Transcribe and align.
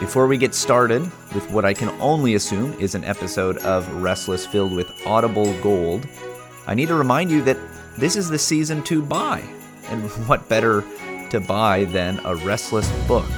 Before 0.00 0.28
we 0.28 0.38
get 0.38 0.54
started 0.54 1.02
with 1.34 1.50
what 1.50 1.64
I 1.64 1.74
can 1.74 1.88
only 2.00 2.34
assume 2.34 2.72
is 2.74 2.94
an 2.94 3.02
episode 3.02 3.58
of 3.58 3.92
Restless 3.94 4.46
filled 4.46 4.72
with 4.72 4.88
audible 5.04 5.52
gold, 5.60 6.06
I 6.68 6.74
need 6.74 6.86
to 6.86 6.94
remind 6.94 7.32
you 7.32 7.42
that 7.42 7.58
this 7.96 8.14
is 8.14 8.28
the 8.28 8.38
season 8.38 8.84
to 8.84 9.02
buy. 9.02 9.42
And 9.88 10.08
what 10.28 10.48
better 10.48 10.84
to 11.30 11.40
buy 11.40 11.84
than 11.86 12.20
a 12.24 12.36
Restless 12.36 12.88
book? 13.08 13.28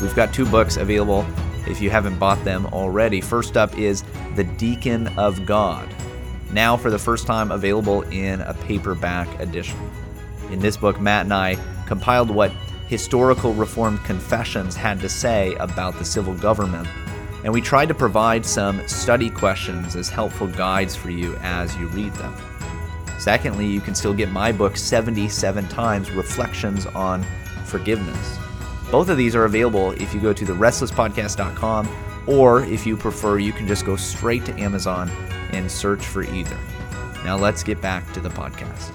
We've 0.00 0.14
got 0.14 0.32
two 0.32 0.46
books 0.46 0.78
available 0.78 1.26
if 1.66 1.82
you 1.82 1.90
haven't 1.90 2.18
bought 2.18 2.42
them 2.42 2.64
already. 2.68 3.20
First 3.20 3.58
up 3.58 3.76
is 3.78 4.02
The 4.34 4.44
Deacon 4.44 5.08
of 5.18 5.44
God, 5.44 5.86
now 6.52 6.78
for 6.78 6.90
the 6.90 6.98
first 6.98 7.26
time 7.26 7.50
available 7.50 8.00
in 8.04 8.40
a 8.40 8.54
paperback 8.54 9.28
edition. 9.40 9.78
In 10.50 10.58
this 10.58 10.78
book, 10.78 11.02
Matt 11.02 11.26
and 11.26 11.34
I 11.34 11.58
compiled 11.86 12.30
what 12.30 12.50
historical 12.86 13.52
Reformed 13.54 14.02
confessions 14.04 14.76
had 14.76 15.00
to 15.00 15.08
say 15.08 15.54
about 15.54 15.98
the 15.98 16.04
civil 16.04 16.34
government, 16.34 16.88
and 17.44 17.52
we 17.52 17.60
tried 17.60 17.86
to 17.86 17.94
provide 17.94 18.44
some 18.44 18.86
study 18.88 19.30
questions 19.30 19.96
as 19.96 20.08
helpful 20.08 20.46
guides 20.46 20.96
for 20.96 21.10
you 21.10 21.36
as 21.42 21.76
you 21.76 21.86
read 21.88 22.12
them. 22.14 22.34
Secondly, 23.18 23.66
you 23.66 23.80
can 23.80 23.94
still 23.94 24.14
get 24.14 24.30
my 24.30 24.52
book 24.52 24.76
77 24.76 25.68
times 25.68 26.10
Reflections 26.10 26.86
on 26.86 27.24
Forgiveness. 27.64 28.38
Both 28.90 29.08
of 29.08 29.16
these 29.16 29.34
are 29.34 29.44
available 29.44 29.92
if 29.92 30.14
you 30.14 30.20
go 30.20 30.32
to 30.32 30.44
therestlesspodcast.com, 30.44 31.88
or 32.26 32.64
if 32.64 32.86
you 32.86 32.96
prefer, 32.96 33.38
you 33.38 33.52
can 33.52 33.66
just 33.66 33.84
go 33.84 33.96
straight 33.96 34.44
to 34.44 34.60
Amazon 34.60 35.10
and 35.50 35.70
search 35.70 36.04
for 36.04 36.22
either. 36.22 36.58
Now 37.24 37.36
let's 37.36 37.62
get 37.62 37.80
back 37.80 38.12
to 38.12 38.20
the 38.20 38.28
podcast. 38.28 38.92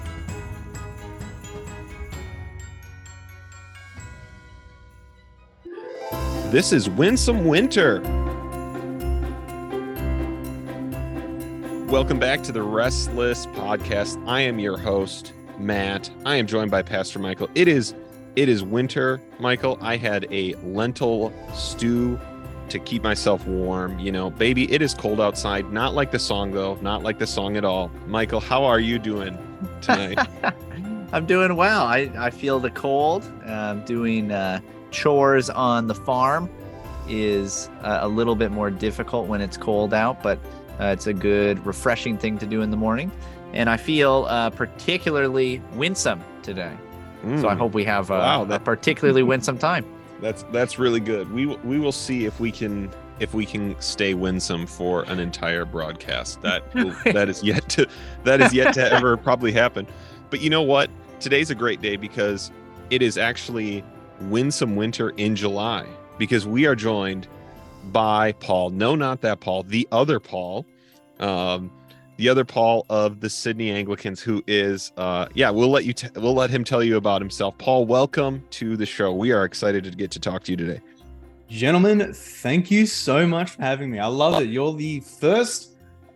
This 6.52 6.70
is 6.70 6.90
Winsome 6.90 7.46
Winter. 7.46 8.02
Welcome 11.88 12.18
back 12.18 12.42
to 12.42 12.52
the 12.52 12.62
Restless 12.62 13.46
Podcast. 13.46 14.22
I 14.28 14.42
am 14.42 14.58
your 14.58 14.76
host, 14.76 15.32
Matt. 15.56 16.10
I 16.26 16.36
am 16.36 16.46
joined 16.46 16.70
by 16.70 16.82
Pastor 16.82 17.18
Michael. 17.18 17.48
It 17.54 17.68
is 17.68 17.94
it 18.36 18.50
is 18.50 18.62
winter, 18.62 19.22
Michael. 19.40 19.78
I 19.80 19.96
had 19.96 20.26
a 20.30 20.52
lentil 20.56 21.32
stew 21.54 22.20
to 22.68 22.78
keep 22.78 23.02
myself 23.02 23.46
warm. 23.46 23.98
You 23.98 24.12
know, 24.12 24.28
baby, 24.28 24.70
it 24.70 24.82
is 24.82 24.92
cold 24.92 25.22
outside. 25.22 25.72
Not 25.72 25.94
like 25.94 26.10
the 26.10 26.18
song 26.18 26.50
though, 26.50 26.74
not 26.82 27.02
like 27.02 27.18
the 27.18 27.26
song 27.26 27.56
at 27.56 27.64
all. 27.64 27.90
Michael, 28.06 28.40
how 28.40 28.62
are 28.62 28.78
you 28.78 28.98
doing 28.98 29.38
tonight? 29.80 30.18
I'm 31.14 31.24
doing 31.24 31.56
well. 31.56 31.86
I, 31.86 32.10
I 32.18 32.28
feel 32.28 32.60
the 32.60 32.70
cold. 32.70 33.24
I'm 33.46 33.82
doing 33.86 34.30
uh, 34.32 34.60
chores 34.92 35.50
on 35.50 35.86
the 35.86 35.94
farm 35.94 36.48
is 37.08 37.68
uh, 37.82 37.98
a 38.02 38.08
little 38.08 38.36
bit 38.36 38.52
more 38.52 38.70
difficult 38.70 39.26
when 39.26 39.40
it's 39.40 39.56
cold 39.56 39.92
out, 39.92 40.22
but 40.22 40.38
uh, 40.80 40.86
it's 40.86 41.06
a 41.06 41.12
good, 41.12 41.64
refreshing 41.66 42.16
thing 42.16 42.38
to 42.38 42.46
do 42.46 42.62
in 42.62 42.70
the 42.70 42.76
morning. 42.76 43.10
And 43.52 43.68
I 43.68 43.76
feel 43.76 44.26
uh, 44.28 44.50
particularly 44.50 45.60
winsome 45.74 46.22
today. 46.42 46.76
Mm. 47.22 47.40
So 47.40 47.48
I 47.48 47.52
hmm. 47.52 47.60
hope 47.60 47.74
we 47.74 47.84
have 47.84 48.10
uh, 48.10 48.14
wow, 48.14 48.44
that... 48.44 48.62
a 48.62 48.64
particularly 48.64 49.22
winsome 49.22 49.58
time. 49.58 49.84
That's 50.20 50.44
that's 50.52 50.78
really 50.78 51.00
good. 51.00 51.32
We 51.32 51.46
we 51.46 51.80
will 51.80 51.90
see 51.90 52.26
if 52.26 52.38
we 52.38 52.52
can 52.52 52.88
if 53.18 53.34
we 53.34 53.44
can 53.44 53.74
stay 53.80 54.14
winsome 54.14 54.68
for 54.68 55.02
an 55.04 55.18
entire 55.18 55.64
broadcast. 55.64 56.40
That 56.42 56.72
will, 56.74 56.94
that 57.12 57.28
is 57.28 57.42
yet 57.42 57.68
to 57.70 57.88
that 58.22 58.40
is 58.40 58.54
yet 58.54 58.72
to 58.74 58.92
ever 58.92 59.16
probably 59.16 59.50
happen. 59.50 59.84
But 60.30 60.40
you 60.40 60.48
know 60.48 60.62
what? 60.62 60.90
Today's 61.18 61.50
a 61.50 61.56
great 61.56 61.80
day 61.80 61.96
because 61.96 62.52
it 62.90 63.02
is 63.02 63.18
actually 63.18 63.82
winsome 64.30 64.76
winter 64.76 65.10
in 65.10 65.36
July 65.36 65.86
because 66.18 66.46
we 66.46 66.66
are 66.66 66.74
joined 66.74 67.26
by 67.90 68.32
Paul. 68.32 68.70
No, 68.70 68.94
not 68.94 69.20
that 69.22 69.40
Paul, 69.40 69.64
the 69.64 69.88
other 69.92 70.20
Paul. 70.20 70.66
Um, 71.18 71.70
the 72.16 72.28
other 72.28 72.44
Paul 72.44 72.86
of 72.90 73.20
the 73.20 73.30
Sydney 73.30 73.70
Anglicans, 73.70 74.20
who 74.20 74.44
is, 74.46 74.92
uh, 74.96 75.26
yeah, 75.34 75.50
we'll 75.50 75.70
let 75.70 75.84
you, 75.84 75.92
t- 75.92 76.08
we'll 76.14 76.34
let 76.34 76.50
him 76.50 76.62
tell 76.62 76.82
you 76.82 76.96
about 76.96 77.20
himself. 77.20 77.56
Paul, 77.58 77.86
welcome 77.86 78.44
to 78.50 78.76
the 78.76 78.86
show. 78.86 79.12
We 79.12 79.32
are 79.32 79.44
excited 79.44 79.82
to 79.84 79.90
get 79.90 80.10
to 80.12 80.20
talk 80.20 80.44
to 80.44 80.52
you 80.52 80.56
today. 80.56 80.80
Gentlemen, 81.48 82.12
thank 82.14 82.70
you 82.70 82.86
so 82.86 83.26
much 83.26 83.50
for 83.50 83.62
having 83.62 83.90
me. 83.90 83.98
I 83.98 84.06
love 84.06 84.40
it. 84.42 84.48
You're 84.48 84.74
the 84.74 85.00
first. 85.00 85.70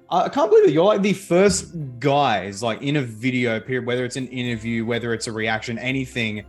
I 0.08 0.28
can't 0.28 0.50
believe 0.50 0.68
it. 0.68 0.72
You're 0.72 0.84
like 0.84 1.02
the 1.02 1.12
first 1.12 1.74
guys, 1.98 2.62
like 2.62 2.82
in 2.82 2.96
a 2.96 3.02
video 3.02 3.58
period, 3.58 3.86
whether 3.86 4.04
it's 4.04 4.16
an 4.16 4.28
interview, 4.28 4.86
whether 4.86 5.12
it's 5.12 5.26
a 5.26 5.32
reaction, 5.32 5.78
anything, 5.78 6.44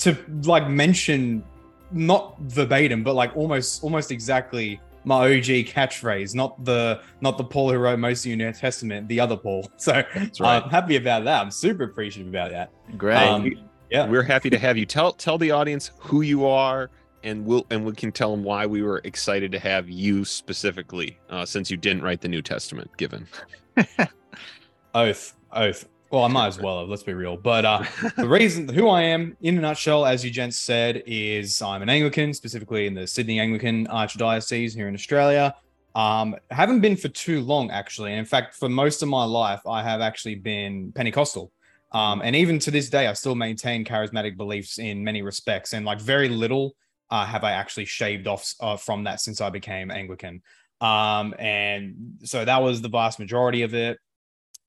to 0.00 0.16
like 0.44 0.68
mention 0.68 1.44
not 1.92 2.38
verbatim, 2.40 3.02
but 3.02 3.14
like 3.14 3.36
almost 3.36 3.82
almost 3.82 4.10
exactly 4.10 4.80
my 5.04 5.24
OG 5.24 5.66
catchphrase, 5.66 6.34
not 6.34 6.62
the 6.64 7.00
not 7.20 7.38
the 7.38 7.44
Paul 7.44 7.70
who 7.70 7.78
wrote 7.78 7.98
most 7.98 8.24
of 8.24 8.30
the 8.30 8.36
New 8.36 8.52
Testament, 8.52 9.08
the 9.08 9.20
other 9.20 9.36
Paul. 9.36 9.70
So 9.78 9.92
right. 9.94 10.62
I'm 10.62 10.68
happy 10.68 10.96
about 10.96 11.24
that. 11.24 11.40
I'm 11.40 11.50
super 11.50 11.84
appreciative 11.84 12.28
about 12.28 12.50
that. 12.50 12.70
Great. 12.96 13.16
Um, 13.16 13.52
yeah, 13.90 14.06
we're 14.06 14.22
happy 14.22 14.50
to 14.50 14.58
have 14.58 14.76
you. 14.76 14.86
Tell 14.86 15.12
tell 15.12 15.38
the 15.38 15.50
audience 15.50 15.90
who 15.98 16.20
you 16.22 16.46
are, 16.46 16.90
and 17.24 17.44
we'll 17.44 17.66
and 17.70 17.84
we 17.84 17.92
can 17.92 18.12
tell 18.12 18.30
them 18.30 18.44
why 18.44 18.66
we 18.66 18.82
were 18.82 19.00
excited 19.04 19.50
to 19.52 19.58
have 19.58 19.88
you 19.88 20.24
specifically, 20.24 21.18
uh, 21.28 21.44
since 21.44 21.70
you 21.70 21.76
didn't 21.76 22.02
write 22.02 22.20
the 22.20 22.28
New 22.28 22.42
Testament. 22.42 22.90
Given 22.96 23.26
oath, 24.94 25.34
oath. 25.52 25.86
Well, 26.10 26.24
I 26.24 26.28
might 26.28 26.48
as 26.48 26.58
well 26.58 26.80
have, 26.80 26.88
let's 26.88 27.04
be 27.04 27.14
real. 27.14 27.36
But 27.36 27.64
uh, 27.64 27.84
the 28.16 28.28
reason, 28.28 28.68
who 28.68 28.88
I 28.88 29.02
am 29.02 29.36
in 29.42 29.56
a 29.58 29.60
nutshell, 29.60 30.04
as 30.04 30.24
you 30.24 30.30
gents 30.32 30.58
said, 30.58 31.04
is 31.06 31.62
I'm 31.62 31.82
an 31.82 31.88
Anglican, 31.88 32.34
specifically 32.34 32.88
in 32.88 32.94
the 32.94 33.06
Sydney 33.06 33.38
Anglican 33.38 33.86
Archdiocese 33.86 34.74
here 34.74 34.88
in 34.88 34.94
Australia. 34.94 35.54
Um, 35.94 36.34
haven't 36.50 36.80
been 36.80 36.96
for 36.96 37.08
too 37.08 37.40
long, 37.40 37.70
actually. 37.70 38.10
And 38.10 38.18
in 38.18 38.24
fact, 38.24 38.56
for 38.56 38.68
most 38.68 39.02
of 39.02 39.08
my 39.08 39.22
life, 39.22 39.60
I 39.68 39.84
have 39.84 40.00
actually 40.00 40.34
been 40.34 40.90
Pentecostal. 40.92 41.52
Um, 41.92 42.22
and 42.24 42.34
even 42.34 42.58
to 42.60 42.72
this 42.72 42.90
day, 42.90 43.06
I 43.06 43.12
still 43.12 43.36
maintain 43.36 43.84
charismatic 43.84 44.36
beliefs 44.36 44.78
in 44.78 45.04
many 45.04 45.22
respects. 45.22 45.74
And 45.74 45.86
like 45.86 46.00
very 46.00 46.28
little 46.28 46.74
uh, 47.10 47.24
have 47.24 47.44
I 47.44 47.52
actually 47.52 47.84
shaved 47.84 48.26
off 48.26 48.52
uh, 48.58 48.76
from 48.76 49.04
that 49.04 49.20
since 49.20 49.40
I 49.40 49.50
became 49.50 49.92
Anglican. 49.92 50.42
Um, 50.80 51.34
and 51.38 52.18
so 52.24 52.44
that 52.44 52.62
was 52.62 52.82
the 52.82 52.88
vast 52.88 53.20
majority 53.20 53.62
of 53.62 53.74
it. 53.74 53.98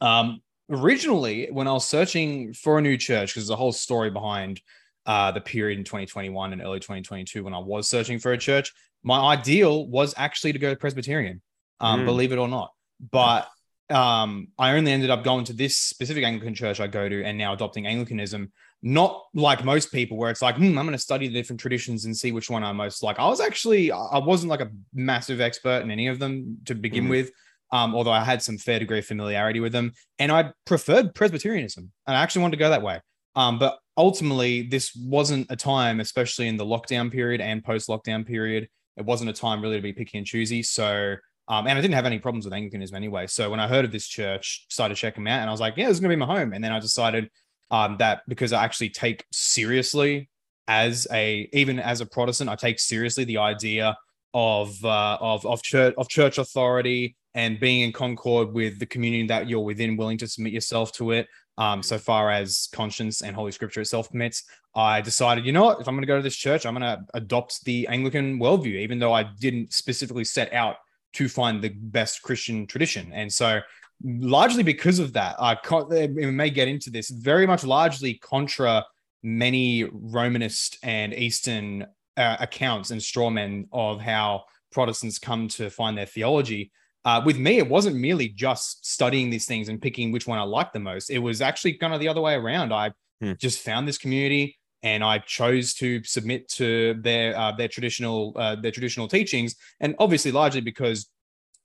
Um, 0.02 0.41
originally 0.72 1.50
when 1.52 1.68
I 1.68 1.74
was 1.74 1.86
searching 1.86 2.54
for 2.54 2.78
a 2.78 2.82
new 2.82 2.98
church, 2.98 3.30
because 3.30 3.44
there's 3.44 3.54
a 3.54 3.56
whole 3.56 3.72
story 3.72 4.09
behind 4.09 4.62
uh, 5.06 5.32
the 5.32 5.42
period 5.42 5.78
in 5.78 5.84
2021 5.84 6.54
and 6.54 6.62
early 6.62 6.80
2022 6.80 7.44
when 7.44 7.54
I 7.54 7.59
was 7.59 7.88
searching 7.88 8.20
for 8.20 8.32
a 8.32 8.38
church, 8.38 8.72
my 9.04 9.34
ideal 9.34 9.88
was 9.88 10.14
actually 10.18 10.54
to 10.54 10.59
go 10.59 10.76
Presbyterian, 10.76 11.42
um, 11.80 12.02
mm. 12.02 12.06
believe 12.06 12.32
it 12.32 12.38
or 12.38 12.48
not. 12.48 12.72
But 13.12 13.48
um, 13.90 14.50
I 14.58 14.74
only 14.74 14.92
ended 14.92 15.09
up 15.09 15.24
going 15.24 15.46
to 15.46 15.54
this 15.54 15.78
specific 15.78 16.24
Anglican 16.24 16.56
church 16.56 16.80
I 16.80 16.88
go 16.88 17.09
to 17.09 17.24
and 17.24 17.38
now 17.38 17.53
adopting 17.53 17.88
Anglicanism. 17.88 18.52
Not 18.84 19.26
like 19.36 19.64
most 19.64 19.92
people, 19.92 20.18
where 20.18 20.32
it's 20.32 20.42
like, 20.42 20.56
hmm, 20.56 20.78
I'm 20.78 20.86
going 20.86 20.92
to 20.92 20.98
study 20.98 21.28
the 21.28 21.34
different 21.34 21.59
traditions 21.59 22.06
and 22.06 22.18
see 22.18 22.32
which 22.32 22.50
one 22.50 22.64
I 22.64 22.72
most 22.72 23.03
like. 23.03 23.20
I 23.20 23.28
was 23.28 23.40
actually, 23.40 23.92
I 23.92 24.18
wasn't 24.18 24.50
like 24.50 24.62
a 24.62 24.72
massive 24.94 25.40
expert 25.40 25.84
in 25.84 25.92
any 25.92 26.08
of 26.08 26.18
them 26.18 26.58
to 26.66 26.74
begin 26.74 27.06
mm. 27.06 27.09
with 27.09 27.32
um, 27.72 27.96
although 27.96 28.12
I 28.12 28.24
had 28.24 28.42
some 28.42 28.58
fair 28.58 28.80
degree 28.80 29.00
of 29.00 29.06
familiarity 29.06 29.59
with 29.59 29.72
them. 29.72 29.94
And 30.20 30.32
I 30.32 30.52
preferred 30.66 31.16
Presbyterianism. 31.16 31.92
And 32.08 32.18
I 32.18 32.22
actually 32.22 32.44
wanted 32.44 32.58
to 32.58 32.64
go 32.64 32.70
that 32.70 32.82
way. 32.82 33.00
Um, 33.36 33.59
but 33.59 33.80
ultimately, 33.98 34.64
this 34.64 34.94
wasn't 34.96 35.48
a 35.50 35.56
time, 35.56 36.00
especially 36.00 36.48
in 36.48 36.58
the 36.58 36.66
lockdown 36.66 37.12
period 37.12 37.40
and 37.40 37.64
post 37.64 37.88
lockdown 37.88 38.26
period, 38.26 38.68
it 38.98 39.06
wasn't 39.06 39.30
a 39.30 39.34
time 39.34 39.62
really 39.62 39.78
to 39.78 39.82
be 39.82 39.94
picky 39.94 40.18
and 40.18 40.28
choosy. 40.28 40.64
So, 40.64 41.16
um, 41.48 41.68
and 41.68 41.78
I 41.78 41.82
didn't 41.82 41.94
have 41.94 42.06
any 42.06 42.20
problems 42.20 42.46
with 42.46 42.54
Anglicanism 42.54 42.96
anyway. 42.96 43.28
So 43.28 43.50
when 43.50 43.59
I 43.59 43.68
heard 43.68 43.86
of 43.86 43.92
this 43.92 44.06
church, 44.06 44.66
started 44.70 44.96
checking 44.96 45.24
them 45.24 45.32
out, 45.32 45.40
and 45.40 45.50
I 45.50 45.53
was 45.53 45.62
like, 45.62 45.78
yeah, 45.78 45.88
this 45.88 45.96
is 45.96 46.02
going 46.02 46.09
to 46.12 46.16
be 46.16 46.20
my 46.20 46.26
home. 46.26 46.52
And 46.53 46.64
then 46.64 46.74
I 46.74 46.80
decided 46.80 47.30
um, 47.72 47.96
that 48.00 48.24
because 48.28 48.52
I 48.52 48.66
actually 48.66 48.90
take 48.90 49.26
seriously 49.32 50.30
as 50.68 51.08
a, 51.12 51.50
even 51.53 51.80
as 51.80 52.02
a 52.02 52.06
Protestant, 52.06 52.50
I 52.50 52.56
take 52.56 52.79
seriously 52.79 53.24
the 53.24 53.38
idea 53.38 53.96
of 54.34 54.84
uh, 54.85 55.17
of 55.20 55.46
of 55.46 55.62
church 55.62 55.94
of 55.97 56.08
church 56.08 56.38
authority 56.38 57.16
and 57.33 57.59
being 57.59 57.81
in 57.81 57.91
concord 57.93 58.53
with 58.53 58.79
the 58.79 58.85
community 58.85 59.25
that 59.28 59.47
you're 59.47 59.61
within, 59.61 59.97
willing 59.97 60.17
to 60.17 60.28
submit 60.28 60.53
yourself 60.53 60.91
to 60.93 61.11
it. 61.11 61.28
Um, 61.57 61.83
so 61.83 61.97
far 61.97 62.31
as 62.31 62.69
conscience 62.73 63.22
and 63.22 63.35
Holy 63.35 63.51
Scripture 63.51 63.81
itself 63.81 64.11
permits, 64.11 64.43
I 64.75 65.01
decided, 65.01 65.45
you 65.45 65.51
know 65.51 65.66
what, 65.66 65.81
if 65.81 65.87
I'm 65.87 65.95
going 65.95 66.03
to 66.03 66.07
go 66.07 66.17
to 66.17 66.23
this 66.23 66.35
church, 66.35 66.66
I'm 66.66 66.75
going 66.75 66.81
to 66.81 67.03
adopt 67.13 67.63
the 67.66 67.87
Anglican 67.87 68.39
worldview, 68.39 68.79
even 68.79 68.99
though 68.99 69.13
I 69.13 69.23
didn't 69.23 69.73
specifically 69.73 70.23
set 70.23 70.51
out 70.53 70.78
to 71.13 71.28
find 71.28 71.61
the 71.61 71.69
best 71.69 72.22
Christian 72.22 72.66
tradition. 72.66 73.11
And 73.13 73.31
so, 73.31 73.59
largely 74.03 74.63
because 74.63 74.99
of 74.99 75.13
that, 75.13 75.35
I 75.39 75.57
we 75.89 76.31
may 76.31 76.49
get 76.49 76.67
into 76.67 76.89
this 76.89 77.09
very 77.09 77.45
much 77.45 77.63
largely 77.63 78.16
contra 78.16 78.85
many 79.23 79.83
Romanist 79.91 80.78
and 80.83 81.13
Eastern 81.13 81.85
uh, 82.17 82.37
accounts 82.39 82.91
and 82.91 82.99
strawmen 82.99 83.67
of 83.72 84.01
how 84.01 84.45
Protestants 84.72 85.19
come 85.19 85.47
to 85.49 85.69
find 85.69 85.97
their 85.97 86.05
theology. 86.05 86.72
Uh, 87.03 87.22
with 87.26 87.38
me, 87.38 87.58
it 87.58 87.68
wasn't 87.68 87.96
merely 87.96 88.30
just 88.30 88.86
studying 88.86 89.30
these 89.30 89.46
things 89.46 89.70
and 89.70 89.82
picking 89.82 90.12
which 90.12 90.28
one 90.28 90.38
I 90.38 90.44
liked 90.44 90.74
the 90.74 90.80
most. 90.80 91.09
It 91.09 91.20
was 91.20 91.42
actually 91.42 91.74
kind 91.74 91.94
of 91.94 92.00
the 92.00 92.08
other 92.08 92.22
way 92.22 92.36
around. 92.36 92.74
I 92.74 92.92
hmm. 93.20 93.34
just 93.40 93.59
found 93.62 93.88
this 93.88 93.98
community, 93.98 94.58
and 94.84 95.03
I 95.03 95.20
chose 95.20 95.74
to 95.76 96.03
submit 96.03 96.48
to 96.50 96.96
their 97.02 97.38
uh, 97.38 97.53
their 97.53 97.68
traditional 97.68 98.34
uh, 98.36 98.56
their 98.56 98.72
traditional 98.72 99.08
teachings, 99.08 99.56
and 99.80 99.96
obviously 99.98 100.32
largely 100.32 100.62
because 100.62 101.09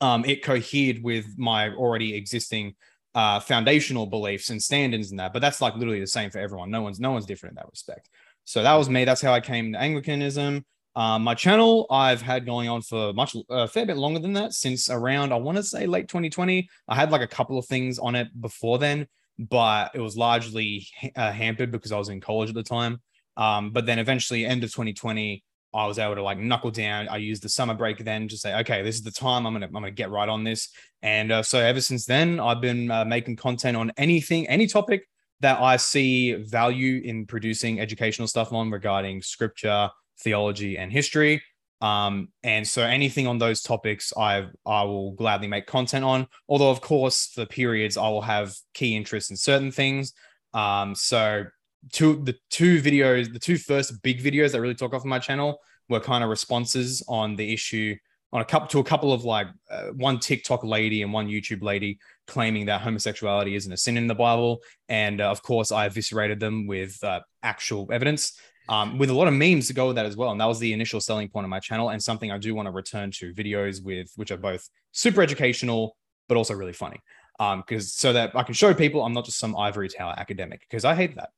um, 0.01 0.25
it 0.25 0.43
cohered 0.43 1.03
with 1.03 1.27
my 1.37 1.71
already 1.71 2.15
existing 2.15 2.75
uh, 3.15 3.41
foundational 3.41 4.07
beliefs 4.07 4.51
and 4.51 4.63
standards 4.63 5.11
and 5.11 5.21
that. 5.21 5.33
But 5.33 5.41
that's 5.41 5.61
like 5.61 5.75
literally 5.75 6.01
the 6.01 6.07
same 6.07 6.31
for 6.31 6.39
everyone. 6.39 6.71
No 6.71 6.83
one's 6.83 7.01
no 7.01 7.13
one's 7.13 7.27
different 7.27 7.53
in 7.53 7.57
that 7.57 7.71
respect. 7.71 8.09
So 8.45 8.63
that 8.63 8.75
was 8.75 8.89
me. 8.89 9.05
That's 9.05 9.23
how 9.23 9.33
I 9.33 9.41
came 9.41 9.73
to 9.73 9.81
Anglicanism. 9.81 10.65
Um, 10.97 11.25
my 11.25 11.35
channel 11.35 11.87
I've 11.91 12.23
had 12.23 12.47
going 12.47 12.71
on 12.71 12.81
for 12.81 13.13
much 13.13 13.37
a 13.51 13.69
fair 13.69 13.85
bit 13.85 13.99
longer 13.99 14.19
than 14.19 14.33
that 14.33 14.55
since 14.55 14.89
around 14.89 15.31
I 15.31 15.37
want 15.37 15.59
to 15.59 15.63
say 15.63 15.87
late 15.87 16.09
2020. 16.09 16.69
I 16.89 16.95
had 16.95 17.13
like 17.13 17.21
a 17.21 17.27
couple 17.27 17.59
of 17.59 17.67
things 17.67 17.99
on 17.99 18.15
it 18.15 18.29
before 18.41 18.79
then, 18.79 19.07
but 19.39 19.91
it 19.95 20.01
was 20.01 20.17
largely 20.17 20.89
uh, 21.15 21.31
hampered 21.33 21.71
because 21.71 21.93
I 21.93 21.99
was 21.99 22.09
in 22.09 22.21
college 22.21 22.49
at 22.49 22.55
the 22.55 22.63
time. 22.63 23.03
Um, 23.37 23.73
but 23.73 23.85
then 23.85 23.99
eventually, 23.99 24.47
end 24.47 24.65
of 24.65 24.71
2020, 24.71 25.45
I 25.75 25.87
was 25.87 25.99
able 25.99 26.15
to 26.15 26.23
like 26.23 26.39
knuckle 26.39 26.71
down. 26.71 27.09
I 27.09 27.19
used 27.19 27.43
the 27.43 27.51
summer 27.51 27.75
break 27.75 27.99
then 27.99 28.27
to 28.29 28.39
say, 28.39 28.59
okay, 28.61 28.81
this 28.83 28.95
is 28.95 29.03
the 29.03 29.11
time 29.11 29.47
I'm 29.47 29.53
gonna 29.53 29.67
I'm 29.67 29.73
gonna 29.73 29.91
get 29.91 30.09
right 30.11 30.29
on 30.29 30.45
this. 30.45 30.71
And 31.03 31.31
uh, 31.31 31.43
so 31.43 31.59
ever 31.59 31.83
since 31.83 32.07
then, 32.07 32.41
I've 32.41 32.63
been 32.63 32.91
uh, 32.91 33.05
making 33.05 33.37
content 33.37 33.77
on 33.77 33.93
anything, 33.99 34.49
any 34.49 34.67
topic 34.67 35.07
that 35.41 35.61
I 35.61 35.77
see 35.77 36.33
value 36.33 37.03
in 37.05 37.27
producing 37.27 37.81
educational 37.81 38.27
stuff 38.27 38.55
on 38.55 38.71
regarding 38.71 39.21
scripture, 39.21 39.91
theology, 40.21 40.79
and 40.79 40.93
history. 40.93 41.43
Um, 41.81 42.29
and 42.43 42.67
so 42.67 42.83
anything 42.83 43.27
on 43.27 43.39
those 43.39 43.63
topics, 43.63 44.13
I 44.17 44.47
I 44.65 44.83
will 44.85 45.13
gladly 45.13 45.49
make 45.49 45.67
content 45.67 46.05
on. 46.05 46.27
Although, 46.49 46.71
of 46.71 46.81
course, 46.81 47.31
for 47.35 47.45
periods, 47.47 47.97
I 47.97 48.09
will 48.09 48.23
have 48.23 48.55
key 48.75 48.97
interest 48.97 49.31
in 49.31 49.37
certain 49.37 49.71
things. 49.71 50.13
Um, 50.55 50.95
so 50.95 51.45
two 51.93 52.23
the 52.25 52.37
two 52.51 52.81
videos, 52.81 53.33
the 53.33 53.39
two 53.39 53.59
first 53.59 54.03
big 54.03 54.23
videos 54.23 54.53
that 54.53 54.61
really 54.61 54.75
took 54.75 54.95
off 54.95 55.05
my 55.05 55.19
channel 55.19 55.61
were 55.89 56.01
kind 56.01 56.25
of 56.25 56.31
responses 56.31 57.03
on 57.09 57.37
the 57.37 57.53
issue 57.53 57.95
on 58.33 58.43
a 58.43 58.45
couple 58.45 58.69
to 58.69 58.79
a 58.81 58.85
couple 58.85 59.13
of 59.13 59.25
like 59.25 59.47
uh, 59.71 59.89
one 59.95 60.19
TikTok 60.19 60.65
lady 60.65 61.03
and 61.03 61.13
one 61.13 61.29
YouTube 61.29 61.63
lady 61.63 61.99
claiming 62.27 62.67
that 62.67 62.81
homosexuality 62.81 63.55
isn't 63.55 63.73
a 63.73 63.77
sin 63.77 63.97
in 63.97 64.07
the 64.07 64.15
Bible, 64.15 64.63
and 64.89 65.21
uh, 65.21 65.31
of 65.31 65.43
course 65.43 65.71
I 65.71 65.87
eviscerated 65.87 66.41
them 66.41 66.67
with 66.67 67.03
uh, 67.05 67.21
actual 67.43 67.89
evidence, 67.93 68.39
um, 68.69 68.99
with 68.99 69.11
a 69.11 69.15
lot 69.15 69.29
of 69.29 69.35
memes 69.35 69.69
to 69.69 69.75
go 69.75 69.87
with 69.87 69.97
that 69.97 70.07
as 70.07 70.17
well. 70.17 70.31
And 70.31 70.41
that 70.41 70.47
was 70.47 70.59
the 70.59 70.73
initial 70.73 71.01
selling 71.01 71.29
point 71.29 71.45
of 71.45 71.51
my 71.51 71.61
channel, 71.61 71.91
and 71.91 72.03
something 72.03 72.31
I 72.31 72.39
do 72.39 72.55
want 72.55 72.67
to 72.67 72.73
return 72.73 73.11
to 73.13 73.33
videos 73.33 73.83
with, 73.83 74.11
which 74.17 74.31
are 74.31 74.37
both 74.37 74.69
super 74.93 75.23
educational 75.23 75.97
but 76.29 76.37
also 76.37 76.55
really 76.55 76.73
funny, 76.73 77.01
because 77.39 77.85
um, 77.85 78.03
so 78.05 78.13
that 78.13 78.35
I 78.35 78.43
can 78.43 78.55
show 78.55 78.75
people 78.75 79.05
I'm 79.05 79.13
not 79.13 79.25
just 79.25 79.39
some 79.39 79.57
ivory 79.57 79.89
tower 79.89 80.15
academic, 80.17 80.61
because 80.69 80.85
I 80.85 80.95
hate 80.95 81.15
that. 81.17 81.31